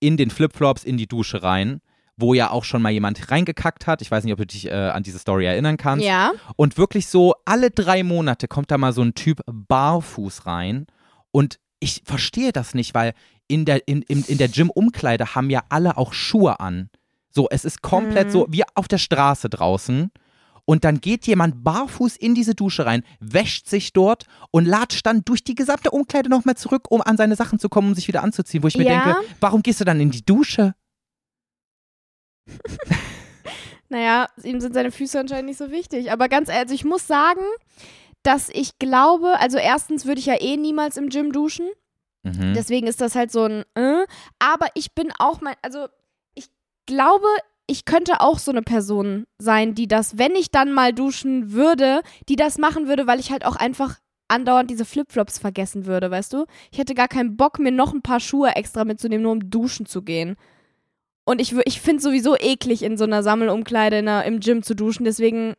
in 0.00 0.16
den 0.16 0.30
Flipflops 0.30 0.82
in 0.82 0.96
die 0.96 1.06
Dusche 1.06 1.42
rein, 1.42 1.82
wo 2.16 2.32
ja 2.32 2.50
auch 2.50 2.64
schon 2.64 2.80
mal 2.80 2.90
jemand 2.90 3.30
reingekackt 3.30 3.86
hat. 3.86 4.00
Ich 4.00 4.10
weiß 4.10 4.24
nicht, 4.24 4.32
ob 4.32 4.38
du 4.38 4.46
dich 4.46 4.66
äh, 4.66 4.72
an 4.72 5.02
diese 5.02 5.18
Story 5.18 5.44
erinnern 5.44 5.76
kannst. 5.76 6.06
Ja. 6.06 6.32
Und 6.56 6.78
wirklich 6.78 7.06
so 7.08 7.34
alle 7.44 7.70
drei 7.70 8.02
Monate 8.02 8.48
kommt 8.48 8.70
da 8.70 8.78
mal 8.78 8.94
so 8.94 9.02
ein 9.02 9.12
Typ 9.12 9.42
barfuß 9.46 10.46
rein. 10.46 10.86
Und 11.32 11.58
ich 11.80 12.00
verstehe 12.06 12.52
das 12.52 12.72
nicht, 12.72 12.94
weil 12.94 13.12
in 13.46 13.66
der, 13.66 13.86
in, 13.86 14.00
in, 14.00 14.24
in 14.24 14.38
der 14.38 14.48
Gym-Umkleide 14.48 15.34
haben 15.34 15.50
ja 15.50 15.62
alle 15.68 15.98
auch 15.98 16.14
Schuhe 16.14 16.60
an. 16.60 16.88
So, 17.28 17.48
es 17.50 17.66
ist 17.66 17.82
komplett 17.82 18.28
Mhm. 18.28 18.32
so 18.32 18.46
wie 18.48 18.62
auf 18.74 18.88
der 18.88 18.98
Straße 18.98 19.50
draußen. 19.50 20.10
Und 20.66 20.84
dann 20.84 21.00
geht 21.00 21.26
jemand 21.26 21.62
barfuß 21.62 22.16
in 22.16 22.34
diese 22.34 22.54
Dusche 22.54 22.86
rein, 22.86 23.04
wäscht 23.20 23.68
sich 23.68 23.92
dort 23.92 24.26
und 24.50 24.64
latscht 24.64 25.04
dann 25.06 25.22
durch 25.24 25.44
die 25.44 25.54
gesamte 25.54 25.90
Umkleide 25.90 26.30
nochmal 26.30 26.56
zurück, 26.56 26.90
um 26.90 27.02
an 27.02 27.16
seine 27.16 27.36
Sachen 27.36 27.58
zu 27.58 27.68
kommen, 27.68 27.88
um 27.88 27.94
sich 27.94 28.08
wieder 28.08 28.22
anzuziehen. 28.22 28.62
Wo 28.62 28.68
ich 28.68 28.76
mir 28.78 28.84
Ja. 28.84 29.04
denke, 29.04 29.20
warum 29.40 29.62
gehst 29.62 29.80
du 29.80 29.84
dann 29.84 30.00
in 30.00 30.10
die 30.10 30.24
Dusche? 30.24 30.74
Naja, 33.90 34.26
ihm 34.42 34.60
sind 34.60 34.72
seine 34.74 34.90
Füße 34.90 35.20
anscheinend 35.20 35.46
nicht 35.50 35.58
so 35.58 35.70
wichtig. 35.70 36.10
Aber 36.10 36.28
ganz 36.28 36.48
ehrlich, 36.48 36.72
ich 36.80 36.84
muss 36.84 37.06
sagen, 37.06 37.42
dass 38.22 38.48
ich 38.48 38.78
glaube, 38.78 39.38
also 39.38 39.58
erstens 39.58 40.06
würde 40.06 40.18
ich 40.18 40.26
ja 40.26 40.40
eh 40.40 40.56
niemals 40.56 40.96
im 40.96 41.10
Gym 41.10 41.30
duschen. 41.32 41.68
Mhm. 42.22 42.54
Deswegen 42.54 42.86
ist 42.86 43.00
das 43.00 43.14
halt 43.14 43.30
so 43.30 43.44
ein, 43.44 43.62
äh, 43.74 44.06
aber 44.38 44.68
ich 44.74 44.94
bin 44.94 45.12
auch 45.18 45.40
mein, 45.42 45.54
also 45.62 45.86
ich 46.34 46.46
glaube, 46.86 47.26
ich 47.66 47.84
könnte 47.84 48.20
auch 48.20 48.38
so 48.38 48.50
eine 48.50 48.62
Person 48.62 49.24
sein, 49.38 49.74
die 49.74 49.88
das, 49.88 50.18
wenn 50.18 50.34
ich 50.34 50.50
dann 50.50 50.72
mal 50.72 50.92
duschen 50.92 51.52
würde, 51.52 52.02
die 52.28 52.36
das 52.36 52.58
machen 52.58 52.88
würde, 52.88 53.06
weil 53.06 53.20
ich 53.20 53.30
halt 53.30 53.44
auch 53.46 53.56
einfach 53.56 53.98
andauernd 54.28 54.70
diese 54.70 54.84
Flipflops 54.84 55.38
vergessen 55.38 55.86
würde, 55.86 56.10
weißt 56.10 56.32
du? 56.32 56.46
Ich 56.72 56.78
hätte 56.78 56.94
gar 56.94 57.08
keinen 57.08 57.36
Bock, 57.36 57.58
mir 57.58 57.72
noch 57.72 57.92
ein 57.92 58.02
paar 58.02 58.20
Schuhe 58.20 58.54
extra 58.56 58.84
mitzunehmen, 58.84 59.22
nur 59.22 59.32
um 59.32 59.50
duschen 59.50 59.86
zu 59.86 60.02
gehen. 60.02 60.36
Und 61.24 61.40
ich, 61.40 61.54
ich 61.64 61.80
finde 61.80 62.02
sowieso 62.02 62.36
eklig, 62.36 62.82
in 62.82 62.98
so 62.98 63.04
einer 63.04 63.22
Sammelumkleide 63.22 63.98
in 63.98 64.08
einer, 64.08 64.24
im 64.24 64.40
Gym 64.40 64.62
zu 64.62 64.74
duschen, 64.74 65.04
deswegen, 65.04 65.54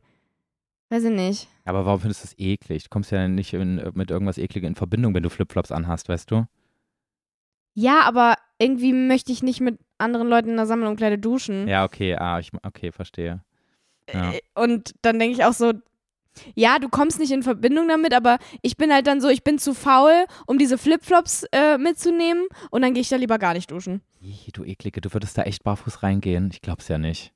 weiß 0.90 1.06
ich 1.06 1.14
nicht. 1.14 1.48
Aber 1.64 1.86
warum 1.86 2.02
findest 2.02 2.24
du 2.24 2.28
das 2.28 2.38
eklig? 2.38 2.84
Du 2.84 2.90
kommst 2.90 3.12
ja 3.12 3.28
nicht 3.28 3.54
in, 3.54 3.82
mit 3.96 4.12
irgendwas 4.12 4.38
Ekligem 4.38 4.70
in 4.70 4.76
Verbindung, 4.76 5.16
wenn 5.16 5.24
du 5.24 5.30
Flipflops 5.30 5.72
anhast, 5.72 6.08
weißt 6.08 6.30
du? 6.30 6.46
Ja, 7.74 8.02
aber 8.02 8.36
irgendwie 8.60 8.94
möchte 8.94 9.32
ich 9.32 9.42
nicht 9.42 9.60
mit 9.60 9.80
anderen 9.98 10.28
Leuten 10.28 10.50
in 10.50 10.54
einer 10.56 10.66
Sammelumkleide 10.68 11.18
duschen. 11.18 11.68
Ja, 11.68 11.84
okay, 11.86 12.16
ah, 12.16 12.40
ich, 12.40 12.52
okay, 12.64 12.92
verstehe. 12.92 13.42
Ja. 14.12 14.32
Äh, 14.34 14.40
Und 14.56 14.94
dann 15.02 15.20
denke 15.20 15.36
ich 15.36 15.44
auch 15.46 15.54
so, 15.54 15.74
ja, 16.54 16.80
du 16.80 16.90
kommst 16.90 17.18
nicht 17.20 17.32
in 17.32 17.44
Verbindung 17.44 17.88
damit, 17.88 18.14
aber 18.14 18.38
ich 18.62 18.76
bin 18.76 18.92
halt 18.92 19.08
dann 19.08 19.22
so, 19.22 19.30
ich 19.30 19.44
bin 19.44 19.58
zu 19.58 19.74
faul, 19.74 20.26
um 20.48 20.58
diese 20.58 20.78
Flipflops 20.78 21.46
äh, 21.54 21.78
mitzunehmen 21.78 22.46
und 22.72 22.82
dann 22.82 22.94
gehe 22.94 23.02
ich 23.02 23.10
da 23.10 23.16
lieber 23.16 23.38
gar 23.40 23.54
nicht 23.54 23.72
duschen. 23.72 24.02
Ih, 24.22 24.52
du 24.52 24.64
Eklige, 24.66 25.00
du 25.02 25.14
würdest 25.14 25.38
da 25.38 25.44
echt 25.44 25.64
barfuß 25.64 26.04
reingehen. 26.04 26.50
Ich 26.52 26.62
glaub's 26.62 26.88
ja 26.90 26.98
nicht. 26.98 27.32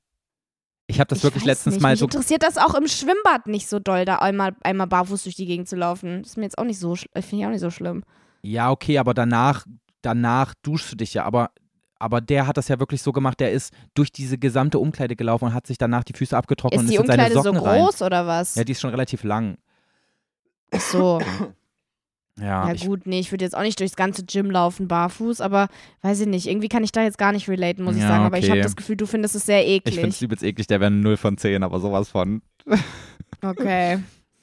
Ich 0.86 0.98
habe 1.00 1.08
das 1.08 1.18
ich 1.18 1.24
wirklich 1.24 1.44
letztens 1.44 1.76
nicht, 1.76 1.82
mal 1.82 1.90
mich 1.92 2.00
so. 2.00 2.04
interessiert 2.06 2.42
das 2.42 2.58
auch 2.58 2.74
im 2.74 2.88
Schwimmbad 2.88 3.46
nicht 3.46 3.68
so 3.68 3.78
doll, 3.78 4.04
da 4.04 4.16
einmal, 4.16 4.54
einmal 4.62 4.88
barfuß 4.88 5.22
durch 5.22 5.36
die 5.36 5.46
Gegend 5.46 5.68
zu 5.68 5.76
laufen. 5.76 6.22
Das 6.22 6.32
ist 6.32 6.36
mir 6.36 6.42
jetzt 6.44 6.58
auch 6.58 6.64
nicht 6.64 6.78
so, 6.80 6.92
schl- 6.92 7.06
finde 7.22 7.36
ich 7.36 7.46
auch 7.46 7.50
nicht 7.52 7.60
so 7.60 7.70
schlimm. 7.70 8.02
Ja, 8.42 8.70
okay, 8.70 8.98
aber 8.98 9.14
danach, 9.14 9.66
danach 10.02 10.52
duschst 10.62 10.92
du 10.92 10.96
dich 10.96 11.14
ja. 11.14 11.24
Aber, 11.24 11.52
aber 12.00 12.20
der 12.20 12.46
hat 12.48 12.56
das 12.56 12.66
ja 12.68 12.80
wirklich 12.80 13.02
so 13.02 13.12
gemacht, 13.12 13.38
der 13.38 13.52
ist 13.52 13.72
durch 13.94 14.10
diese 14.10 14.38
gesamte 14.38 14.78
Umkleide 14.80 15.14
gelaufen 15.14 15.44
und 15.46 15.54
hat 15.54 15.66
sich 15.66 15.78
danach 15.78 16.02
die 16.02 16.14
Füße 16.14 16.36
abgetrocknet 16.36 16.80
Ist 16.80 16.84
und 16.86 16.90
die 16.90 16.94
ist 16.96 17.00
in 17.00 17.06
seine 17.06 17.22
Umkleide 17.22 17.34
so 17.34 17.42
Socken 17.42 17.60
rein. 17.60 17.82
groß 17.82 18.02
oder 18.02 18.26
was? 18.26 18.54
Ja, 18.56 18.64
die 18.64 18.72
ist 18.72 18.80
schon 18.80 18.90
relativ 18.90 19.22
lang. 19.22 19.56
Ach 20.72 20.80
so. 20.80 21.20
Ja, 22.38 22.72
Ja 22.72 22.86
gut, 22.86 23.06
nee, 23.06 23.20
ich 23.20 23.30
würde 23.32 23.44
jetzt 23.44 23.54
auch 23.54 23.60
nicht 23.62 23.78
durchs 23.80 23.96
ganze 23.96 24.24
Gym 24.24 24.50
laufen, 24.50 24.88
barfuß, 24.88 25.42
aber 25.42 25.68
weiß 26.00 26.20
ich 26.20 26.26
nicht, 26.26 26.46
irgendwie 26.46 26.68
kann 26.68 26.82
ich 26.82 26.90
da 26.92 27.02
jetzt 27.02 27.18
gar 27.18 27.32
nicht 27.32 27.50
relaten, 27.50 27.84
muss 27.84 27.96
ich 27.96 28.00
Ja, 28.00 28.08
sagen. 28.08 28.24
Aber 28.24 28.38
ich 28.38 28.44
habe 28.46 28.52
okay. 28.54 28.62
das 28.62 28.76
Gefühl, 28.76 28.96
du 28.96 29.04
findest 29.06 29.34
es 29.34 29.44
sehr 29.44 29.60
ich 29.66 29.82
finde 29.82 29.90
es 29.90 29.98
eklig. 30.16 30.22
übelst 30.22 30.44
eklig, 30.44 30.66
der 30.66 30.80
wäre 30.80 30.90
0 30.90 31.18
von 31.18 31.36
10, 31.36 31.62
aber 31.62 31.80
sowas 31.80 32.08
von. 32.08 32.40
Okay, 33.42 33.98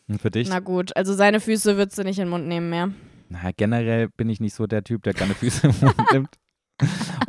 Und 0.07 0.21
für 0.21 0.29
dich? 0.29 0.47
na 0.49 0.59
gut. 0.59 0.95
Also 0.95 1.13
seine 1.13 1.39
Füße 1.39 1.77
würdest 1.77 1.97
du 1.97 2.03
nicht 2.03 2.19
in 2.19 2.25
den 2.25 2.29
Mund 2.29 2.47
nehmen 2.47 2.69
mehr. 2.69 2.89
Na, 3.29 3.51
generell 3.55 4.09
bin 4.09 4.29
ich 4.29 4.39
nicht 4.39 4.53
so 4.55 4.67
der 4.67 4.83
Typ, 4.83 5.03
der 5.03 5.13
gerne 5.13 5.33
Füße 5.35 5.67
im 5.67 5.75
Mund 5.81 5.95
nimmt. 6.13 6.29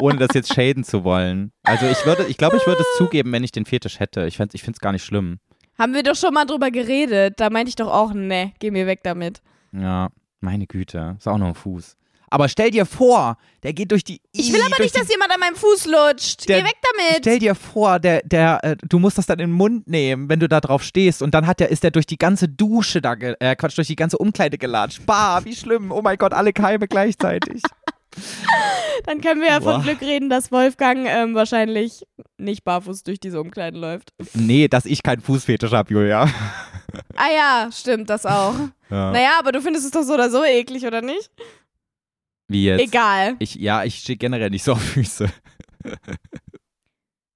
Ohne 0.01 0.19
das 0.19 0.31
jetzt 0.35 0.53
shaden 0.55 0.85
zu 0.85 1.05
wollen. 1.05 1.53
Also 1.63 1.87
ich 1.87 2.05
würde, 2.05 2.25
ich 2.27 2.37
glaube, 2.37 2.57
ich 2.57 2.67
würde 2.67 2.81
es 2.83 2.99
zugeben, 2.99 3.33
wenn 3.33 3.45
ich 3.45 3.53
den 3.53 3.65
Fetisch 3.65 3.99
hätte. 3.99 4.27
Ich, 4.27 4.37
finde 4.37 4.57
es 4.57 4.79
gar 4.81 4.93
nicht 4.93 5.05
schlimm. 5.05 5.39
Haben 5.79 5.95
wir 5.95 6.03
doch 6.03 6.17
schon 6.17 6.35
mal 6.35 6.45
drüber 6.45 6.71
geredet. 6.71 7.35
Da 7.39 7.51
meinte 7.51 7.69
ich 7.71 7.77
doch 7.77 7.91
auch, 7.93 8.13
ne, 8.13 8.53
geh 8.59 8.71
mir 8.71 8.87
weg 8.87 9.01
damit. 9.03 9.41
Ja, 9.73 10.09
meine 10.41 10.67
Güte. 10.67 11.17
Ist 11.19 11.29
auch 11.29 11.39
nur 11.39 11.49
ein 11.49 11.55
Fuß. 11.55 11.97
Aber 12.31 12.49
stell 12.49 12.71
dir 12.71 12.85
vor, 12.85 13.39
der 13.63 13.73
geht 13.73 13.91
durch 13.91 14.05
die. 14.05 14.21
Ich 14.33 14.53
will 14.53 14.61
aber 14.61 14.83
nicht, 14.83 14.95
dass 14.95 15.09
jemand 15.09 15.33
an 15.33 15.41
meinem 15.41 15.57
Fuß 15.57 15.87
lutscht. 15.87 16.49
Der- 16.49 16.61
geh 16.61 16.67
weg 16.67 16.77
damit. 16.83 17.19
Stell 17.21 17.39
dir 17.39 17.55
vor, 17.55 17.99
der, 17.99 18.23
der, 18.23 18.61
äh, 18.63 18.77
du 18.87 18.99
musst 18.99 19.17
das 19.19 19.27
dann 19.27 19.39
in 19.39 19.49
den 19.51 19.57
Mund 19.57 19.89
nehmen, 19.89 20.29
wenn 20.29 20.39
du 20.39 20.49
da 20.49 20.61
drauf 20.61 20.83
stehst 20.83 21.23
und 21.23 21.33
dann 21.33 21.47
hat 21.47 21.61
der, 21.61 21.71
ist 21.71 21.85
der 21.85 21.91
durch 21.91 22.07
die 22.07 22.19
ganze 22.19 22.49
Dusche 22.49 23.01
da, 23.01 23.15
äh, 23.15 23.57
Quatsch, 23.57 23.79
durch 23.79 23.87
die 23.89 23.97
ganze 23.97 24.19
Umkleide 24.19 24.59
gelatscht. 24.59 25.07
Bah, 25.07 25.41
wie 25.45 25.55
schlimm. 25.55 25.91
Oh 25.91 26.03
mein 26.03 26.19
Gott, 26.19 26.35
alle 26.35 26.53
Keime 26.53 26.87
gleichzeitig. 26.87 27.63
Dann 29.05 29.21
können 29.21 29.41
wir 29.41 29.49
ja 29.49 29.59
Boah. 29.61 29.75
von 29.75 29.83
Glück 29.83 30.01
reden, 30.01 30.29
dass 30.29 30.51
Wolfgang 30.51 31.07
ähm, 31.09 31.35
wahrscheinlich 31.35 32.05
nicht 32.37 32.65
barfuß 32.65 33.03
durch 33.05 33.21
diese 33.21 33.41
Umkleiden 33.41 33.81
läuft. 33.81 34.13
nee, 34.35 34.69
dass 34.69 34.87
ich 34.87 35.03
keinen 35.03 35.23
Fußfetisch 35.23 35.73
habe, 35.73 35.93
Julia. 35.93 36.29
Ah 37.17 37.31
ja, 37.35 37.71
stimmt, 37.73 38.09
das 38.11 38.25
auch. 38.25 38.55
Ja. 38.91 39.13
Naja, 39.13 39.33
aber 39.39 39.53
du 39.53 39.61
findest 39.61 39.85
es 39.85 39.91
doch 39.91 40.03
so 40.03 40.15
oder 40.15 40.31
so 40.31 40.43
eklig, 40.45 40.87
oder 40.87 41.03
nicht? 41.03 41.31
Wie 42.49 42.65
jetzt? 42.65 42.81
Egal. 42.81 43.37
Ich, 43.39 43.57
ja, 43.57 43.85
ich 43.85 43.97
stehe 43.97 44.17
generell 44.17 44.51
nicht 44.51 44.65
so 44.65 44.73
auf 44.73 44.83
Füße. 44.83 45.29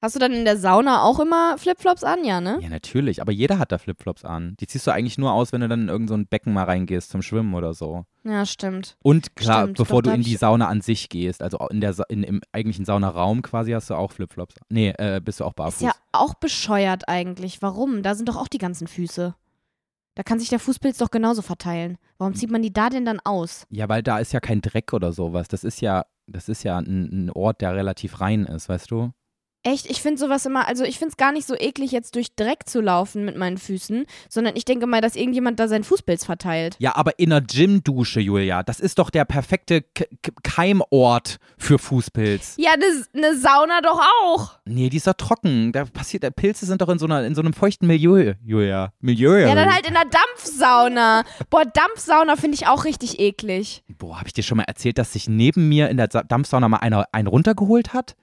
Hast 0.03 0.17
du 0.17 0.19
dann 0.19 0.33
in 0.33 0.45
der 0.45 0.57
Sauna 0.57 1.05
auch 1.05 1.21
immer 1.21 1.57
Flipflops 1.59 2.03
an, 2.03 2.25
ja, 2.25 2.41
ne? 2.41 2.59
Ja, 2.61 2.69
natürlich, 2.69 3.21
aber 3.23 3.31
jeder 3.31 3.61
hat 3.61 3.71
da 3.71 3.79
Flipflops 3.79 4.25
an. 4.25 4.57
Die 4.59 4.67
ziehst 4.67 4.85
du 4.85 4.91
eigentlich 4.91 5.17
nur 5.17 5.33
aus, 5.33 5.53
wenn 5.53 5.61
du 5.61 5.69
dann 5.69 5.83
in 5.83 5.89
irgendein 5.89 6.09
so 6.09 6.15
ein 6.15 6.27
Becken 6.27 6.53
mal 6.53 6.65
reingehst 6.65 7.11
zum 7.11 7.23
Schwimmen 7.23 7.55
oder 7.55 7.73
so. 7.73 8.05
Ja, 8.25 8.45
stimmt. 8.45 8.97
Und 9.05 9.37
klar, 9.37 9.63
Stimmt, 9.63 9.79
bevor 9.79 10.03
doch, 10.03 10.11
du 10.11 10.17
in 10.17 10.25
die 10.25 10.35
Sauna 10.35 10.67
an 10.67 10.81
sich 10.81 11.09
gehst, 11.09 11.41
also 11.41 11.69
in 11.71 11.81
der 11.81 11.93
Sa 11.93 12.03
in, 12.09 12.25
im 12.25 12.41
eigentlichen 12.51 12.85
Saunaraum 12.85 13.43
quasi 13.43 13.71
hast 13.71 13.91
du 13.91 13.95
auch 13.95 14.11
Flipflops. 14.11 14.57
Nee, 14.71 14.93
äh, 14.99 15.21
bist 15.25 15.39
du 15.39 15.45
auch 15.45 15.53
barfuß. 15.53 15.83
Ist 15.83 15.83
ja 15.83 15.95
auch 16.11 16.35
bescheuert 16.35 17.09
eigentlich. 17.09 17.63
Warum? 17.63 18.03
Da 18.03 18.17
sind 18.17 18.29
doch 18.29 18.37
auch 18.37 18.49
die 18.49 18.59
ganzen 18.59 18.89
Füße. 18.89 19.37
Da 20.17 20.23
kann 20.25 20.41
sich 20.41 20.49
der 20.49 20.59
Fußpilz 20.59 20.99
doch 20.99 21.13
genauso 21.13 21.43
verteilen. 21.43 21.97
Warum 22.19 22.35
zieht 22.35 22.51
man 22.51 22.63
die 22.63 22.73
da 22.73 22.91
denn 22.91 23.05
dann 23.05 23.21
aus? 23.21 23.67
Ja, 23.71 23.89
weil 23.89 24.03
da 24.03 24.19
ist 24.19 24.33
ja 24.33 24.41
kein 24.41 24.61
Dreck 24.63 24.93
oder 24.93 25.13
sowas. 25.13 25.47
Das 25.47 25.63
ist 25.63 25.81
ja, 25.81 26.05
das 26.27 26.49
ist 26.49 26.65
ja 26.65 26.77
ein, 26.79 27.27
ein 27.27 27.31
Ort, 27.31 27.61
der 27.61 27.75
relativ 27.77 28.21
rein 28.21 28.47
ist, 28.47 28.69
weißt 28.69 28.91
du? 28.91 29.13
Echt, 29.65 29.89
ich 29.89 30.03
finde 30.03 30.19
sowas 30.19 30.45
immer, 30.45 30.67
also 30.67 30.83
ich 30.83 30.99
finde 30.99 31.13
es 31.13 31.17
gar 31.17 31.31
nicht 31.31 31.47
so 31.47 31.55
eklig, 31.55 31.93
jetzt 31.93 32.17
durch 32.17 32.35
Dreck 32.35 32.69
zu 32.69 32.81
laufen 32.81 33.25
mit 33.25 33.37
meinen 33.37 33.59
Füßen, 33.59 34.07
sondern 34.29 34.57
ich 34.57 34.65
denke 34.65 34.87
mal, 34.89 35.01
dass 35.01 35.15
irgendjemand 35.15 35.61
da 35.61 35.69
seinen 35.69 35.85
Fußpilz 35.85 36.25
verteilt. 36.25 36.75
Ja, 36.81 36.97
aber 36.97 37.19
in 37.19 37.33
einer 37.33 37.41
Gymdusche, 37.41 38.19
Julia, 38.21 38.63
das 38.65 38.81
ist 38.81 38.99
doch 38.99 39.09
der 39.11 39.25
perfekte 39.25 39.83
K 39.83 40.07
K 40.23 40.33
Keimort 40.43 41.39
für 41.59 41.79
Fußpilz. 41.79 42.57
Ja, 42.59 42.73
eine 42.73 42.87
ne 43.13 43.37
Sauna 43.37 43.81
doch 43.81 44.01
auch. 44.25 44.59
Nee, 44.65 44.89
die 44.89 44.97
ist 44.97 45.07
doch 45.07 45.15
trocken. 45.15 45.73
Da 45.73 45.85
passiert, 45.85 46.25
Pilze 46.37 46.67
sind 46.67 46.83
doch 46.83 46.89
in 46.89 46.99
so, 46.99 47.07
einer, 47.07 47.25
in 47.25 47.35
so 47.35 47.41
einem 47.41 47.53
feuchten 47.53 47.87
Milieu, 47.87 48.35
Julia. 48.45 48.93
Milieu. 49.01 49.39
Ja, 49.39 49.55
dann 49.55 49.73
halt 49.73 49.87
in 49.87 49.95
der 49.95 50.05
Dampfsauna. 50.05 51.25
Boah, 51.51 51.65
Dampfsauna 51.65 52.37
finde 52.37 52.57
ich 52.57 52.67
auch 52.67 52.85
richtig 52.85 53.19
eklig. 53.21 53.85
Boah, 53.99 54.19
habe 54.19 54.27
ich 54.29 54.33
dir 54.33 54.43
schon 54.43 54.57
mal 54.57 54.65
erzählt, 54.65 54.99
dass 54.99 55.13
sich 55.13 55.29
neben 55.29 55.69
mir 55.69 55.89
in 55.89 55.97
der 55.97 56.09
Sa- 56.11 56.23
Dampfsauna 56.23 56.69
mal 56.69 56.79
einer 56.79 57.07
einen 57.13 57.29
runtergeholt 57.29 57.93
hat? 57.95 58.17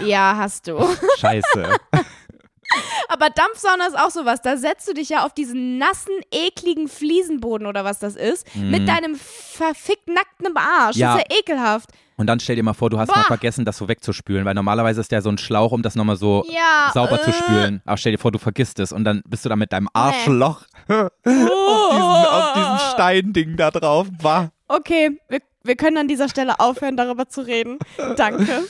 Ja, 0.00 0.34
hast 0.36 0.66
du. 0.68 0.78
Scheiße. 1.18 1.76
Aber 3.08 3.30
Dampfsauna 3.30 3.86
ist 3.86 3.98
auch 3.98 4.10
sowas. 4.10 4.40
Da 4.42 4.56
setzt 4.56 4.88
du 4.88 4.92
dich 4.92 5.08
ja 5.08 5.24
auf 5.24 5.32
diesen 5.32 5.78
nassen, 5.78 6.12
ekligen 6.32 6.88
Fliesenboden 6.88 7.66
oder 7.66 7.84
was 7.84 8.00
das 8.00 8.16
ist, 8.16 8.44
mit 8.56 8.88
deinem 8.88 9.14
verfickt 9.14 10.08
nackten 10.08 10.56
Arsch. 10.56 10.96
Ja. 10.96 11.14
Das 11.14 11.22
ist 11.22 11.30
ja 11.32 11.38
ekelhaft. 11.38 11.90
Und 12.16 12.26
dann 12.26 12.40
stell 12.40 12.56
dir 12.56 12.62
mal 12.62 12.72
vor, 12.74 12.90
du 12.90 12.98
hast 12.98 13.08
mal 13.08 13.20
Boah. 13.20 13.26
vergessen, 13.26 13.64
das 13.64 13.76
so 13.76 13.88
wegzuspülen, 13.88 14.44
weil 14.44 14.54
normalerweise 14.54 15.00
ist 15.00 15.12
der 15.12 15.20
so 15.22 15.28
ein 15.28 15.38
Schlauch, 15.38 15.70
um 15.70 15.82
das 15.82 15.94
nochmal 15.94 16.16
so 16.16 16.44
Ja. 16.48 16.90
sauber 16.92 17.20
zu 17.22 17.30
äh. 17.30 17.34
spülen. 17.34 17.82
Aber 17.84 17.96
stell 17.98 18.12
dir 18.12 18.18
vor, 18.18 18.32
du 18.32 18.38
vergisst 18.38 18.80
es 18.80 18.90
und 18.90 19.04
dann 19.04 19.22
bist 19.26 19.44
du 19.44 19.48
da 19.48 19.56
mit 19.56 19.72
deinem 19.72 19.88
Arschloch 19.92 20.62
Oh. 20.88 20.92
auf, 20.94 21.12
diesen, 21.24 22.26
auf 22.26 22.52
diesem 22.54 22.78
Steinding 22.94 23.56
da 23.56 23.70
drauf. 23.70 24.08
Bah. 24.22 24.50
Okay, 24.68 25.20
wir, 25.28 25.40
wir 25.62 25.76
können 25.76 25.98
an 25.98 26.08
dieser 26.08 26.28
Stelle 26.28 26.58
aufhören, 26.58 26.96
darüber 26.96 27.28
zu 27.28 27.42
reden. 27.42 27.78
Danke. 28.16 28.64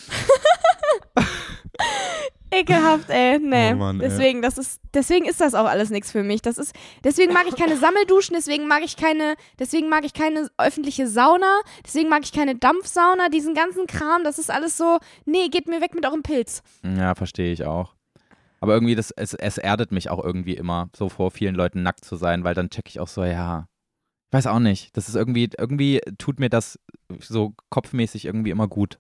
Ekelhaft, 2.50 3.10
ey. 3.10 3.38
Nee. 3.38 3.72
Oh 3.72 3.76
Mann, 3.76 4.00
ey. 4.00 4.08
deswegen, 4.08 4.40
das 4.40 4.56
ist, 4.56 4.80
deswegen 4.94 5.26
ist 5.26 5.40
das 5.40 5.54
auch 5.54 5.66
alles 5.66 5.90
nichts 5.90 6.12
für 6.12 6.22
mich. 6.22 6.42
Das 6.42 6.58
ist, 6.58 6.74
deswegen 7.04 7.32
mag 7.32 7.46
ich 7.48 7.56
keine 7.56 7.76
Sammelduschen, 7.76 8.34
deswegen 8.34 8.68
mag 8.68 8.82
ich 8.84 8.96
keine, 8.96 9.34
deswegen 9.58 9.88
mag 9.88 10.04
ich 10.04 10.14
keine 10.14 10.48
öffentliche 10.56 11.08
Sauna, 11.08 11.60
deswegen 11.84 12.08
mag 12.08 12.22
ich 12.22 12.32
keine 12.32 12.54
Dampfsauna, 12.54 13.28
diesen 13.28 13.54
ganzen 13.54 13.86
Kram, 13.86 14.24
das 14.24 14.38
ist 14.38 14.50
alles 14.50 14.76
so, 14.76 14.98
nee, 15.24 15.48
geht 15.48 15.68
mir 15.68 15.80
weg 15.80 15.94
mit 15.94 16.06
eurem 16.06 16.22
Pilz. 16.22 16.62
Ja, 16.82 17.14
verstehe 17.14 17.52
ich 17.52 17.64
auch. 17.64 17.94
Aber 18.60 18.74
irgendwie, 18.74 18.94
das, 18.94 19.10
es, 19.10 19.34
es 19.34 19.58
erdet 19.58 19.92
mich 19.92 20.08
auch 20.08 20.24
irgendwie 20.24 20.54
immer, 20.54 20.88
so 20.96 21.08
vor 21.08 21.30
vielen 21.30 21.54
Leuten 21.54 21.82
nackt 21.82 22.04
zu 22.04 22.16
sein, 22.16 22.44
weil 22.44 22.54
dann 22.54 22.70
check 22.70 22.88
ich 22.88 23.00
auch 23.00 23.08
so, 23.08 23.24
ja, 23.24 23.66
ich 24.28 24.32
weiß 24.32 24.46
auch 24.46 24.58
nicht. 24.58 24.96
Das 24.96 25.08
ist 25.08 25.14
irgendwie, 25.14 25.48
irgendwie 25.56 26.00
tut 26.18 26.40
mir 26.40 26.48
das 26.48 26.78
so 27.20 27.54
kopfmäßig 27.70 28.24
irgendwie 28.24 28.50
immer 28.50 28.66
gut. 28.66 28.98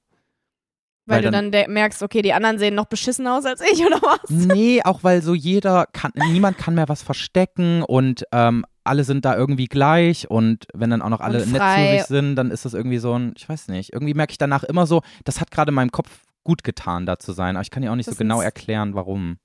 Weil, 1.06 1.18
Weil 1.18 1.22
du 1.22 1.30
dann- 1.30 1.52
dann 1.52 1.72
merkst, 1.72 2.02
okay, 2.02 2.20
die 2.20 2.32
anderen 2.32 2.58
sehen 2.58 2.74
noch 2.74 2.86
beschissen 2.86 3.26
aus 3.28 3.44
als 3.44 3.60
ich, 3.60 3.80
oder 3.86 4.00
was? 4.02 4.28
Nee, 4.28 4.82
auch 4.84 5.04
weil 5.04 5.22
so 5.22 5.34
jeder 5.34 5.86
kann, 5.92 6.10
niemand 6.32 6.58
kann 6.58 6.74
mehr 6.74 6.88
was 6.88 7.02
verstecken 7.02 7.82
und 7.82 8.24
ähm, 8.32 8.64
alle 8.84 9.04
sind 9.04 9.24
da 9.24 9.36
irgendwie 9.36 9.66
gleich 9.66 10.28
und 10.30 10.66
wenn 10.74 10.90
dann 10.90 11.02
auch 11.02 11.08
noch 11.08 11.20
alle 11.20 11.38
nett 11.46 11.62
zu 11.62 11.90
sich 11.92 12.04
sind, 12.04 12.36
dann 12.36 12.50
ist 12.50 12.64
das 12.64 12.74
irgendwie 12.74 12.98
so 12.98 13.16
ein, 13.18 13.34
ich 13.36 13.48
weiß 13.48 13.68
nicht, 13.68 13.92
irgendwie 13.92 14.14
merke 14.14 14.32
ich 14.32 14.38
danach 14.38 14.62
immer 14.64 14.86
so, 14.86 15.02
das 15.24 15.40
hat 15.40 15.50
gerade 15.50 15.72
meinem 15.72 15.90
Kopf 15.92 16.10
gut 16.44 16.62
getan, 16.64 17.06
da 17.06 17.18
zu 17.18 17.32
sein, 17.32 17.56
aber 17.56 17.62
ich 17.62 17.70
kann 17.70 17.82
ja 17.82 17.90
auch 17.90 17.96
nicht 17.96 18.08
Das 18.08 18.14
so 18.14 18.18
genau 18.18 18.40
erklären, 18.40 18.94
warum. 18.94 19.38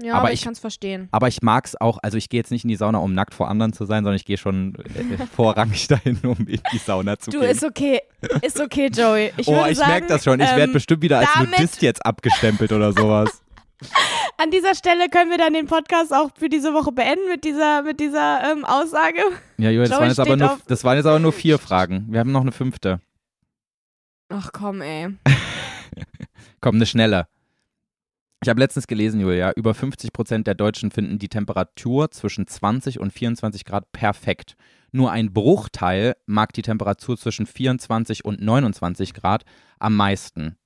Ja, 0.00 0.12
Aber 0.14 0.20
aber, 0.22 0.32
ich 0.32 0.40
ich- 0.40 0.44
kann 0.44 0.52
es 0.52 0.58
verstehen. 0.60 1.08
Aber 1.10 1.26
ich 1.28 1.42
mag 1.42 1.66
es 1.66 1.80
auch, 1.80 1.98
also 2.02 2.16
ich 2.16 2.28
gehe 2.28 2.38
jetzt 2.38 2.50
nicht 2.50 2.64
in 2.64 2.68
die 2.68 2.76
Sauna, 2.76 2.98
um 2.98 3.14
nackt 3.14 3.34
vor 3.34 3.48
anderen 3.48 3.72
zu 3.72 3.84
sein, 3.84 4.04
sondern 4.04 4.14
ich 4.16 4.24
gehe 4.24 4.36
schon 4.38 4.76
äh, 4.94 5.26
vorrangig 5.34 5.88
dahin, 5.88 6.18
um 6.22 6.38
in 6.46 6.60
die 6.72 6.78
Sauna 6.78 7.18
zu 7.18 7.30
Du, 7.30 7.40
gehen. 7.40 7.50
ist 7.50 7.64
okay. 7.64 8.00
Ist 8.42 8.60
okay, 8.60 8.90
Joey. 8.94 9.32
Ich 9.36 9.48
oh, 9.48 9.64
ich 9.68 9.78
merke 9.78 10.06
das 10.06 10.24
schon. 10.24 10.40
Ich 10.40 10.48
ähm, 10.50 10.56
werde 10.56 10.72
bestimmt 10.72 11.02
wieder 11.02 11.18
als 11.18 11.28
Nudist 11.38 11.82
jetzt 11.82 12.04
abgestempelt 12.06 12.72
oder 12.72 12.92
sowas. 12.92 13.42
An 14.38 14.50
dieser 14.50 14.74
Stelle 14.74 15.08
können 15.08 15.30
wir 15.30 15.38
dann 15.38 15.52
den 15.52 15.66
Podcast 15.66 16.12
auch 16.12 16.30
für 16.36 16.48
diese 16.48 16.74
Woche 16.74 16.90
beenden 16.92 17.28
mit 17.28 17.44
dieser, 17.44 17.82
mit 17.82 18.00
dieser 18.00 18.52
ähm, 18.52 18.64
Aussage. 18.64 19.20
Ja, 19.56 19.70
Julia, 19.70 19.82
das 19.82 19.90
Joey 19.90 20.00
waren, 20.00 20.08
jetzt 20.08 20.20
aber 20.20 20.36
nur, 20.36 20.58
das 20.66 20.84
waren 20.84 20.96
jetzt 20.96 21.06
aber 21.06 21.18
nur 21.20 21.32
vier 21.32 21.58
Fragen. 21.58 22.06
Wir 22.08 22.20
haben 22.20 22.32
noch 22.32 22.40
eine 22.40 22.52
fünfte. 22.52 23.00
Ach 24.30 24.50
komm, 24.52 24.80
ey. 24.82 25.08
Komm, 26.60 26.74
eine 26.74 26.86
schnelle. 26.86 27.28
Ich 28.42 28.48
habe 28.48 28.60
letztens 28.60 28.86
gelesen, 28.86 29.20
Julia, 29.20 29.52
über 29.56 29.74
50 29.74 30.12
Prozent 30.12 30.46
der 30.46 30.54
Deutschen 30.54 30.92
finden 30.92 31.18
die 31.18 31.28
Temperatur 31.28 32.10
zwischen 32.12 32.46
20 32.46 33.00
und 33.00 33.12
24 33.12 33.64
Grad 33.64 33.90
perfekt. 33.90 34.54
Nur 34.92 35.10
ein 35.10 35.32
Bruchteil 35.32 36.14
mag 36.26 36.52
die 36.52 36.62
Temperatur 36.62 37.18
zwischen 37.18 37.46
24 37.46 38.24
und 38.24 38.40
29 38.40 39.12
Grad 39.12 39.44
am 39.80 39.96
meisten. 39.96 40.56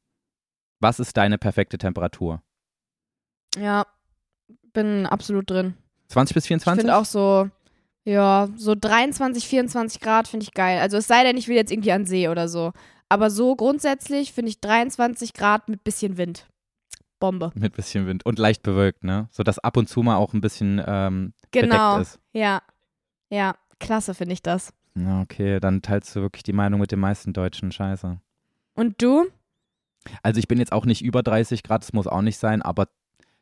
Was 0.80 1.00
ist 1.00 1.16
deine 1.16 1.38
perfekte 1.38 1.78
Temperatur? 1.78 2.42
Ja, 3.56 3.86
bin 4.74 5.06
absolut 5.06 5.48
drin. 5.48 5.74
20 6.08 6.34
bis 6.34 6.44
Ich 6.44 6.48
24? 6.48 6.80
finde 6.82 6.96
auch 6.96 7.06
so, 7.06 7.48
ja, 8.04 8.48
so 8.56 8.74
23, 8.74 9.48
24 9.48 10.00
Grad 10.00 10.28
finde 10.28 10.44
ich 10.44 10.52
geil. 10.52 10.78
Also 10.80 10.98
es 10.98 11.06
sei 11.06 11.24
denn, 11.24 11.38
ich 11.38 11.48
will 11.48 11.56
jetzt 11.56 11.72
irgendwie 11.72 11.92
an 11.92 12.04
See 12.04 12.28
oder 12.28 12.48
so. 12.48 12.72
Aber 13.08 13.30
so 13.30 13.56
grundsätzlich 13.56 14.32
finde 14.32 14.50
ich 14.50 14.60
23 14.60 15.32
Grad 15.32 15.68
mit 15.68 15.84
bisschen 15.84 16.18
Wind. 16.18 16.46
Bombe. 17.22 17.52
Mit 17.54 17.74
bisschen 17.74 18.06
Wind 18.06 18.26
und 18.26 18.38
leicht 18.38 18.62
bewölkt, 18.62 19.04
ne? 19.04 19.28
So 19.30 19.42
dass 19.42 19.58
ab 19.58 19.76
und 19.76 19.88
zu 19.88 20.02
mal 20.02 20.16
auch 20.16 20.34
ein 20.34 20.40
bisschen 20.40 20.82
ähm, 20.86 21.32
Genau. 21.52 21.94
bedeckt 21.94 22.08
ist. 22.14 22.20
Ja. 22.32 22.60
Ja, 23.30 23.54
klasse 23.80 24.12
finde 24.14 24.34
ich 24.34 24.42
das. 24.42 24.72
Okay, 25.22 25.58
dann 25.60 25.80
teilst 25.80 26.14
du 26.14 26.20
wirklich 26.20 26.42
die 26.42 26.52
Meinung 26.52 26.80
mit 26.80 26.92
den 26.92 27.00
meisten 27.00 27.32
Deutschen. 27.32 27.72
Scheiße. 27.72 28.18
Und 28.74 29.00
du? 29.00 29.26
Also 30.22 30.38
ich 30.38 30.48
bin 30.48 30.58
jetzt 30.58 30.72
auch 30.72 30.84
nicht 30.84 31.02
über 31.02 31.22
30 31.22 31.62
Grad, 31.62 31.82
es 31.84 31.92
muss 31.92 32.06
auch 32.06 32.22
nicht 32.22 32.36
sein, 32.38 32.60
aber 32.60 32.88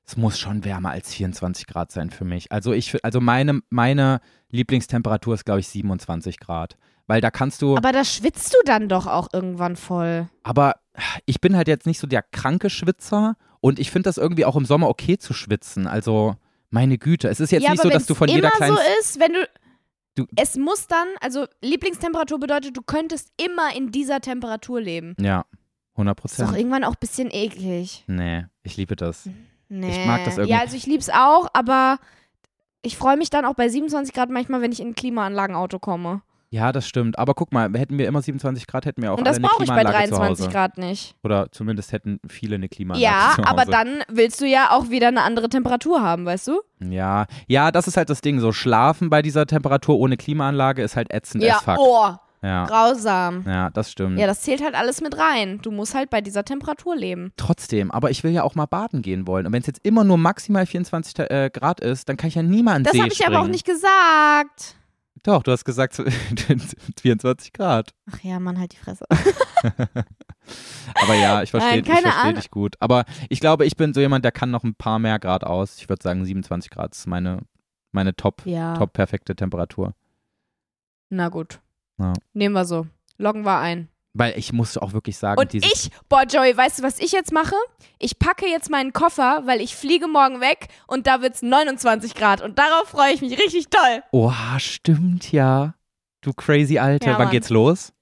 es 0.06 0.16
muss 0.16 0.38
schon 0.38 0.64
wärmer 0.64 0.90
als 0.90 1.12
24 1.14 1.66
Grad 1.66 1.90
sein 1.90 2.10
für 2.10 2.24
mich. 2.24 2.52
Also 2.52 2.72
ich, 2.72 3.02
also 3.04 3.20
meine, 3.20 3.60
meine 3.70 4.20
Lieblingstemperatur 4.50 5.34
ist, 5.34 5.44
glaube 5.44 5.60
ich, 5.60 5.68
27 5.68 6.38
Grad. 6.38 6.76
Weil 7.06 7.20
da 7.20 7.30
kannst 7.32 7.62
du, 7.62 7.72
aber, 7.76 7.88
Aber 7.88 7.92
da 7.92 8.04
schwitzt 8.04 8.54
du 8.54 8.58
dann 8.64 8.88
doch 8.88 9.06
auch 9.08 9.28
irgendwann 9.32 9.74
voll. 9.76 10.28
ich 11.26 11.40
bin 11.40 11.56
halt 11.56 11.66
jetzt 11.66 11.86
nicht 11.86 11.98
so 11.98 12.06
der 12.06 12.22
kranke 12.22 12.70
Schwitzer 12.70 13.36
und 13.60 13.78
ich 13.78 13.90
finde 13.90 14.08
das 14.08 14.16
irgendwie 14.18 14.44
auch 14.44 14.56
im 14.56 14.64
Sommer 14.64 14.88
okay 14.88 15.18
zu 15.18 15.32
schwitzen. 15.32 15.86
Also 15.86 16.34
meine 16.70 16.98
Güte, 16.98 17.28
es 17.28 17.40
ist 17.40 17.50
jetzt 17.52 17.62
ja, 17.64 17.70
nicht 17.72 17.82
so, 17.82 17.88
dass 17.90 18.06
du 18.06 18.14
von 18.14 18.28
immer 18.28 18.36
jeder 18.36 18.50
kleinen... 18.50 18.76
so 18.76 18.82
ist, 19.00 19.20
wenn 19.20 19.32
du, 19.32 19.48
Du- 20.16 20.26
es 20.36 20.56
muss 20.56 20.86
dann, 20.88 21.06
also 21.20 21.46
Lieblingstemperatur 21.62 22.40
bedeutet, 22.40 22.76
du 22.76 22.82
könntest 22.82 23.30
immer 23.42 23.74
in 23.76 23.92
dieser 23.92 24.20
Temperatur 24.20 24.80
leben. 24.80 25.14
ja, 25.20 25.44
100 25.94 26.18
Ist 26.24 26.38
doch 26.38 26.44
Prozent. 26.44 26.58
irgendwann 26.58 26.84
auch 26.84 26.92
ein 26.92 27.00
bisschen 27.00 27.30
eklig. 27.30 28.04
Nee, 28.06 28.46
ich 28.62 28.76
liebe 28.76 28.96
das. 28.96 29.28
Nee. 29.68 30.06
mag 30.06 30.24
das 30.24 30.36
irgendwie. 30.38 30.52
Ja, 30.52 30.60
also 30.60 30.76
ich 30.76 30.86
lieb's 30.86 31.10
auch, 31.10 31.48
aber 31.52 31.98
ich 32.82 32.96
freue 32.96 33.16
mich 33.16 33.30
dann 33.30 33.44
auch 33.44 33.54
bei 33.54 33.68
27 33.68 34.12
Grad 34.14 34.30
manchmal, 34.30 34.62
wenn 34.62 34.72
ich 34.72 34.80
in 34.80 34.88
ein 34.88 34.94
Klimaanlagenauto 34.94 35.78
komme. 35.78 36.22
Ja, 36.52 36.72
das 36.72 36.88
stimmt. 36.88 37.16
Aber 37.18 37.34
guck 37.34 37.52
mal, 37.52 37.70
hätten 37.74 37.96
wir 37.96 38.08
immer 38.08 38.20
27 38.22 38.66
Grad, 38.66 38.84
hätten 38.84 39.02
wir 39.02 39.12
auch 39.12 39.18
Und 39.18 39.24
das 39.24 39.38
brauche 39.38 39.62
ich 39.62 39.68
bei 39.68 39.76
Klimaanlage 39.84 40.08
zu 40.10 40.16
23 40.16 40.46
Hause. 40.46 40.52
Grad 40.52 40.78
nicht. 40.78 41.14
Oder 41.22 41.50
zumindest 41.52 41.92
hätten 41.92 42.18
viele 42.28 42.56
eine 42.56 42.68
Klimaanlage 42.68 43.04
Ja, 43.04 43.32
zu 43.36 43.42
Hause. 43.42 43.48
aber 43.48 43.64
dann 43.66 44.02
willst 44.08 44.40
du 44.40 44.46
ja 44.46 44.70
auch 44.72 44.90
wieder 44.90 45.08
eine 45.08 45.22
andere 45.22 45.48
Temperatur 45.48 46.02
haben, 46.02 46.24
weißt 46.26 46.48
du? 46.48 46.60
Ja, 46.80 47.26
ja, 47.46 47.70
das 47.70 47.86
ist 47.86 47.96
halt 47.96 48.10
das 48.10 48.20
Ding. 48.20 48.40
So 48.40 48.50
schlafen 48.52 49.10
bei 49.10 49.22
dieser 49.22 49.46
Temperatur 49.46 49.96
ohne 49.96 50.16
Klimaanlage 50.16 50.82
ist 50.82 50.96
halt 50.96 51.12
ätzend 51.12 51.44
ja, 51.44 51.56
as 51.58 51.62
fuck. 51.62 51.76
oh, 51.78 52.08
Ja. 52.42 52.64
grausam. 52.64 53.44
ja, 53.46 53.70
das 53.70 53.92
stimmt. 53.92 54.18
Ja, 54.18 54.26
das 54.26 54.40
zählt 54.40 54.60
halt 54.64 54.74
alles 54.74 55.00
mit 55.02 55.16
rein. 55.16 55.60
Du 55.62 55.70
musst 55.70 55.94
halt 55.94 56.10
bei 56.10 56.20
dieser 56.20 56.44
Temperatur 56.44 56.96
leben. 56.96 57.32
Trotzdem, 57.36 57.92
aber 57.92 58.10
ich 58.10 58.24
will 58.24 58.32
ja 58.32 58.42
auch 58.42 58.56
mal 58.56 58.66
baden 58.66 59.02
gehen 59.02 59.28
wollen. 59.28 59.46
Und 59.46 59.52
wenn 59.52 59.60
es 59.60 59.68
jetzt 59.68 59.80
immer 59.84 60.02
nur 60.02 60.18
maximal 60.18 60.66
24 60.66 61.14
Ta- 61.14 61.24
äh, 61.26 61.48
Grad 61.48 61.78
ist, 61.78 62.08
dann 62.08 62.16
kann 62.16 62.26
ich 62.26 62.34
ja 62.34 62.42
nie 62.42 62.64
mal 62.64 62.72
an 62.72 62.78
den 62.82 62.84
Das 62.86 62.92
See 62.94 62.98
habe 62.98 63.08
ich 63.12 63.18
springen. 63.18 63.36
aber 63.36 63.44
auch 63.44 63.48
nicht 63.50 63.64
gesagt. 63.66 64.74
Doch, 65.22 65.42
du 65.42 65.52
hast 65.52 65.64
gesagt 65.64 65.94
so 65.94 66.04
24 67.00 67.52
Grad. 67.52 67.92
Ach 68.10 68.20
ja, 68.20 68.38
Mann, 68.40 68.58
halt 68.58 68.72
die 68.72 68.76
Fresse. 68.76 69.04
Aber 70.94 71.14
ja, 71.14 71.42
ich 71.42 71.50
verstehe 71.50 71.84
versteh 71.84 72.32
dich 72.32 72.50
gut. 72.50 72.76
Aber 72.80 73.04
ich 73.28 73.40
glaube, 73.40 73.66
ich 73.66 73.76
bin 73.76 73.94
so 73.94 74.00
jemand, 74.00 74.24
der 74.24 74.32
kann 74.32 74.50
noch 74.50 74.64
ein 74.64 74.74
paar 74.74 74.98
mehr 74.98 75.18
Grad 75.18 75.44
aus. 75.44 75.76
Ich 75.78 75.88
würde 75.88 76.02
sagen, 76.02 76.24
27 76.24 76.70
Grad 76.70 76.94
ist 76.94 77.06
meine, 77.06 77.40
meine 77.92 78.14
top, 78.16 78.42
Ja. 78.46 78.74
top 78.76 78.92
perfekte 78.92 79.36
Temperatur. 79.36 79.94
Na 81.10 81.28
gut. 81.28 81.60
Ja. 81.98 82.12
Nehmen 82.32 82.54
wir 82.54 82.64
so. 82.64 82.86
Loggen 83.18 83.44
wir 83.44 83.58
ein. 83.58 83.88
Weil 84.12 84.36
ich 84.36 84.52
muss 84.52 84.76
auch 84.76 84.92
wirklich 84.92 85.16
sagen, 85.16 85.40
Und 85.40 85.54
ich, 85.54 85.90
boah, 86.08 86.24
Joey, 86.24 86.56
weißt 86.56 86.80
du, 86.80 86.82
was 86.82 86.98
ich 86.98 87.12
jetzt 87.12 87.32
mache? 87.32 87.54
Ich 88.00 88.18
packe 88.18 88.46
jetzt 88.46 88.68
meinen 88.68 88.92
Koffer, 88.92 89.42
weil 89.46 89.60
ich 89.60 89.76
fliege 89.76 90.08
morgen 90.08 90.40
weg 90.40 90.66
und 90.88 91.06
da 91.06 91.22
wird's 91.22 91.42
29 91.42 92.14
Grad 92.16 92.40
und 92.40 92.58
darauf 92.58 92.88
freue 92.88 93.12
ich 93.12 93.20
mich 93.20 93.38
richtig 93.38 93.68
toll. 93.70 94.02
Oha, 94.10 94.58
stimmt 94.58 95.30
ja. 95.30 95.74
Du 96.22 96.32
crazy 96.32 96.78
Alte. 96.78 97.06
Ja, 97.06 97.12
Wann 97.14 97.22
Mann. 97.26 97.30
geht's 97.30 97.50
los? 97.50 97.92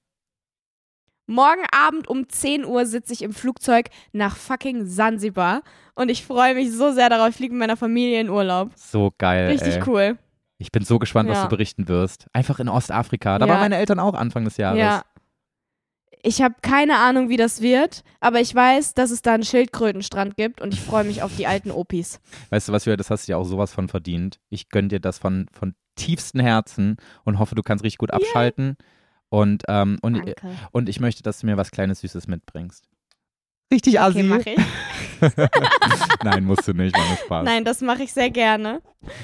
Morgen 1.27 1.61
Abend 1.71 2.07
um 2.07 2.27
10 2.27 2.65
Uhr 2.65 2.87
sitze 2.87 3.13
ich 3.13 3.21
im 3.21 3.33
Flugzeug 3.33 3.89
nach 4.13 4.35
fucking 4.35 4.85
Sansibar 4.87 5.61
und 5.93 6.09
ich 6.09 6.25
freue 6.25 6.55
mich 6.55 6.71
so 6.71 6.91
sehr 6.91 7.09
darauf. 7.09 7.29
Ich 7.29 7.35
fliege 7.35 7.53
mit 7.53 7.59
meiner 7.59 7.77
Familie 7.77 8.19
in 8.19 8.29
Urlaub. 8.29 8.71
So 8.75 9.11
geil. 9.19 9.47
Richtig 9.49 9.75
ey. 9.75 9.83
cool. 9.85 10.17
Ich 10.57 10.71
bin 10.71 10.83
so 10.83 10.97
gespannt, 10.97 11.29
was 11.29 11.37
Ja. 11.37 11.43
du 11.43 11.49
berichten 11.49 11.87
wirst. 11.87 12.25
Einfach 12.33 12.59
in 12.59 12.67
Ostafrika. 12.67 13.37
Da 13.37 13.45
Ja. 13.45 13.51
waren 13.53 13.61
meine 13.61 13.77
Eltern 13.77 13.99
auch 13.99 14.15
Anfang 14.15 14.43
des 14.43 14.57
Jahres. 14.57 14.79
Ja. 14.79 15.03
Ich 16.21 16.41
habe 16.41 16.55
keine 16.61 16.97
Ahnung, 16.97 17.29
wie 17.29 17.37
das 17.37 17.61
wird, 17.61 18.03
aber 18.19 18.41
ich 18.41 18.53
weiß, 18.53 18.93
dass 18.93 19.09
es 19.11 19.21
da 19.21 19.33
einen 19.33 19.43
Schildkrötenstrand 19.43 20.35
gibt 20.35 20.59
und 20.59 20.73
ich 20.73 20.81
freue 20.81 21.05
mich 21.05 21.23
auf 21.23 21.31
die 21.37 21.47
alten 21.47 21.71
Opis. 21.71 22.19
Weißt 22.49 22.67
du 22.67 22.73
was, 22.73 22.85
Julia, 22.85 22.97
das 22.97 23.09
hast 23.09 23.27
du 23.27 23.31
ja 23.31 23.37
auch 23.37 23.45
sowas 23.45 23.73
von 23.73 23.87
verdient. 23.87 24.39
Ich 24.49 24.69
gönn 24.69 24.89
dir 24.89 24.99
das 24.99 25.17
von, 25.17 25.47
von 25.53 25.75
tiefstem 25.95 26.41
Herzen 26.41 26.97
und 27.23 27.39
hoffe, 27.39 27.55
du 27.55 27.63
kannst 27.63 27.83
richtig 27.85 27.99
gut 27.99 28.11
abschalten. 28.11 28.75
Und, 29.29 29.63
ähm, 29.67 29.97
und, 30.01 30.15
Danke. 30.15 30.35
und 30.71 30.89
ich 30.89 30.99
möchte, 30.99 31.23
dass 31.23 31.39
du 31.39 31.45
mir 31.45 31.55
was 31.55 31.71
Kleines 31.71 32.01
Süßes 32.01 32.27
mitbringst. 32.27 32.89
Richtig 33.71 33.99
assi. 33.99 34.19
Okay, 34.19 34.23
mache 34.23 34.49
ich. 34.49 34.63
Nein, 36.23 36.43
musst 36.45 36.67
du 36.67 36.73
nicht, 36.73 36.97
nur 36.97 37.17
Spaß. 37.17 37.45
Nein, 37.45 37.63
das 37.63 37.81
mache 37.81 38.03
ich 38.03 38.11
sehr 38.11 38.31
gerne. 38.31 38.81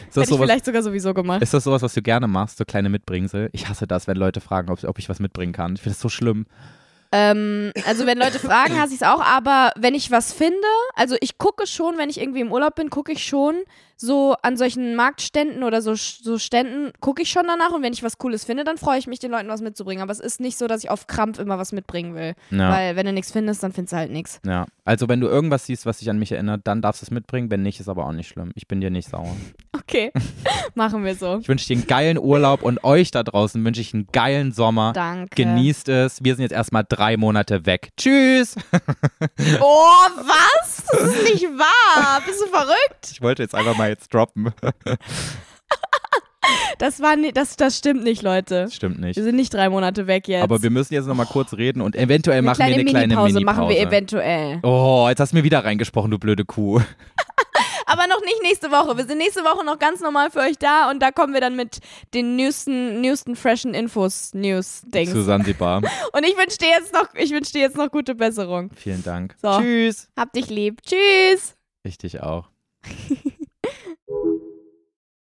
ist, 0.09 0.15
Hätte 0.15 0.33
ich 0.33 0.39
vielleicht 0.39 0.65
sogar 0.65 0.83
sowieso 0.83 1.13
gemacht. 1.15 1.41
ist 1.41 1.53
das 1.53 1.63
sowas, 1.63 1.81
was 1.81 1.95
du 1.95 2.03
gerne 2.03 2.27
machst, 2.27 2.57
so 2.57 2.65
kleine 2.65 2.89
Mitbringsel? 2.89 3.49
Ich 3.53 3.67
hasse 3.67 3.87
das, 3.87 4.07
wenn 4.07 4.17
Leute 4.17 4.41
fragen, 4.41 4.69
ob, 4.69 4.83
ob 4.83 4.99
ich 4.99 5.09
was 5.09 5.19
mitbringen 5.19 5.53
kann. 5.53 5.73
Ich 5.73 5.81
finde 5.81 5.95
das 5.95 6.01
so 6.01 6.09
schlimm. 6.09 6.45
Ähm, 7.15 7.71
also 7.85 8.05
wenn 8.05 8.17
Leute 8.17 8.39
fragen, 8.39 8.77
hasse 8.79 8.93
ich 8.93 9.01
es 9.01 9.07
auch, 9.07 9.21
aber 9.21 9.71
wenn 9.77 9.93
ich 9.93 10.11
was 10.11 10.33
finde, 10.33 10.67
also 10.95 11.15
ich 11.21 11.37
gucke 11.37 11.65
schon, 11.65 11.97
wenn 11.97 12.09
ich 12.09 12.19
irgendwie 12.19 12.41
im 12.41 12.51
Urlaub 12.51 12.75
bin, 12.75 12.89
gucke 12.89 13.13
ich 13.13 13.25
schon 13.25 13.55
so 13.97 14.35
an 14.41 14.57
solchen 14.57 14.95
Marktständen 14.95 15.63
oder 15.63 15.81
so, 15.81 15.95
so 15.95 16.37
Ständen, 16.37 16.91
gucke 16.99 17.21
ich 17.21 17.29
schon 17.29 17.45
danach 17.47 17.71
und 17.71 17.81
wenn 17.81 17.93
ich 17.93 18.03
was 18.03 18.17
Cooles 18.17 18.43
finde, 18.45 18.63
dann 18.63 18.77
freue 18.77 18.99
ich 18.99 19.07
mich, 19.07 19.19
den 19.19 19.31
Leuten 19.31 19.47
was 19.47 19.61
mitzubringen. 19.61 20.01
Aber 20.01 20.11
es 20.11 20.19
ist 20.19 20.39
nicht 20.39 20.57
so, 20.57 20.67
dass 20.67 20.83
ich 20.83 20.89
auf 20.89 21.07
Krampf 21.07 21.39
immer 21.39 21.57
was 21.57 21.71
mitbringen 21.71 22.15
will. 22.15 22.33
Ja. 22.51 22.71
Weil 22.71 22.95
wenn 22.95 23.05
du 23.05 23.13
nichts 23.13 23.31
findest, 23.31 23.63
dann 23.63 23.71
findest 23.71 23.93
du 23.93 23.97
halt 23.97 24.11
nichts. 24.11 24.39
Ja, 24.45 24.65
also 24.83 25.07
wenn 25.07 25.19
du 25.19 25.27
irgendwas 25.27 25.65
siehst, 25.65 25.85
was 25.85 25.99
dich 25.99 26.09
an 26.09 26.19
mich 26.19 26.31
erinnert, 26.31 26.61
dann 26.65 26.81
darfst 26.81 27.01
du 27.01 27.05
es 27.05 27.11
mitbringen. 27.11 27.49
Wenn 27.49 27.61
nicht, 27.61 27.79
ist 27.79 27.89
aber 27.89 28.05
auch 28.05 28.11
nicht 28.11 28.27
schlimm. 28.27 28.51
Ich 28.55 28.67
bin 28.67 28.81
dir 28.81 28.89
nicht 28.89 29.09
sauer. 29.09 29.35
Okay, 29.87 30.11
machen 30.73 31.03
wir 31.03 31.15
so. 31.15 31.37
Ich 31.41 31.47
wünsche 31.47 31.67
dir 31.67 31.75
einen 31.75 31.85
geilen 31.85 32.17
Urlaub 32.17 32.63
und 32.63 32.83
euch 32.83 33.11
da 33.11 33.23
draußen 33.23 33.63
wünsche 33.63 33.81
ich 33.81 33.93
einen 33.93 34.07
geilen 34.07 34.51
Sommer. 34.51 34.93
Danke. 34.93 35.35
Genießt 35.35 35.89
es. 35.89 36.23
Wir 36.23 36.35
sind 36.35 36.43
jetzt 36.43 36.53
erstmal 36.53 36.83
drei 36.87 37.17
Monate 37.17 37.65
weg. 37.65 37.89
Tschüss. 37.97 38.55
Oh, 39.59 40.07
was? 40.17 40.83
Das 40.91 41.01
ist 41.01 41.23
nicht 41.23 41.45
wahr. 41.45 42.21
Bist 42.25 42.41
du 42.41 42.47
verrückt? 42.47 43.09
Ich 43.11 43.21
wollte 43.21 43.43
jetzt 43.43 43.53
einfach 43.53 43.75
mal 43.77 43.84
jetzt 43.87 44.13
droppen. 44.13 44.51
Das 46.77 47.01
war 47.01 47.15
nie, 47.15 47.31
das, 47.31 47.55
das 47.55 47.77
stimmt 47.77 48.03
nicht, 48.03 48.21
Leute. 48.21 48.63
Das 48.63 48.75
stimmt 48.75 48.99
nicht. 48.99 49.15
Wir 49.15 49.23
sind 49.23 49.35
nicht 49.35 49.53
drei 49.53 49.69
Monate 49.69 50.07
weg 50.07 50.27
jetzt. 50.27 50.43
Aber 50.43 50.61
wir 50.61 50.69
müssen 50.69 50.93
jetzt 50.93 51.07
nochmal 51.07 51.25
kurz 51.25 51.53
reden 51.53 51.81
und 51.81 51.95
eventuell 51.95 52.39
eine 52.39 52.45
machen 52.45 52.59
wir 52.59 52.65
eine 52.65 52.85
kleine 52.85 53.15
Minipause 53.15 53.39
machen 53.41 53.69
wir 53.69 53.79
eventuell. 53.79 54.59
Oh, 54.63 55.07
jetzt 55.09 55.19
hast 55.19 55.31
du 55.31 55.37
mir 55.37 55.43
wieder 55.43 55.63
reingesprochen, 55.63 56.11
du 56.11 56.19
blöde 56.19 56.45
Kuh. 56.45 56.81
Aber 57.87 58.07
noch 58.07 58.21
nicht 58.21 58.41
nächste 58.41 58.71
Woche. 58.71 58.97
Wir 58.97 59.05
sind 59.05 59.19
nächste 59.19 59.41
Woche 59.41 59.63
noch 59.63 59.77
ganz 59.77 60.01
normal 60.01 60.31
für 60.31 60.39
euch 60.39 60.57
da 60.57 60.89
und 60.89 61.01
da 61.01 61.11
kommen 61.11 61.33
wir 61.33 61.41
dann 61.41 61.55
mit 61.55 61.79
den 62.13 62.35
neuesten, 62.35 62.99
neuesten 63.01 63.35
freshen 63.35 63.73
Infos, 63.75 64.33
News-Dings. 64.33 65.11
Zu 65.11 65.21
Sansibar. 65.21 65.81
Und 66.13 66.23
ich 66.25 66.35
wünsche 66.35 66.57
dir 66.57 66.69
jetzt 66.69 66.93
noch, 66.93 67.13
ich 67.13 67.31
wünsche 67.31 67.53
dir 67.53 67.61
jetzt 67.61 67.77
noch 67.77 67.91
gute 67.91 68.15
Besserung. 68.15 68.71
Vielen 68.75 69.03
Dank. 69.03 69.35
So. 69.39 69.59
Tschüss. 69.59 70.09
Hab 70.17 70.33
dich 70.33 70.49
lieb. 70.49 70.81
Tschüss. 70.81 71.55
Ich 71.83 71.97
dich 71.99 72.21
auch. 72.23 72.49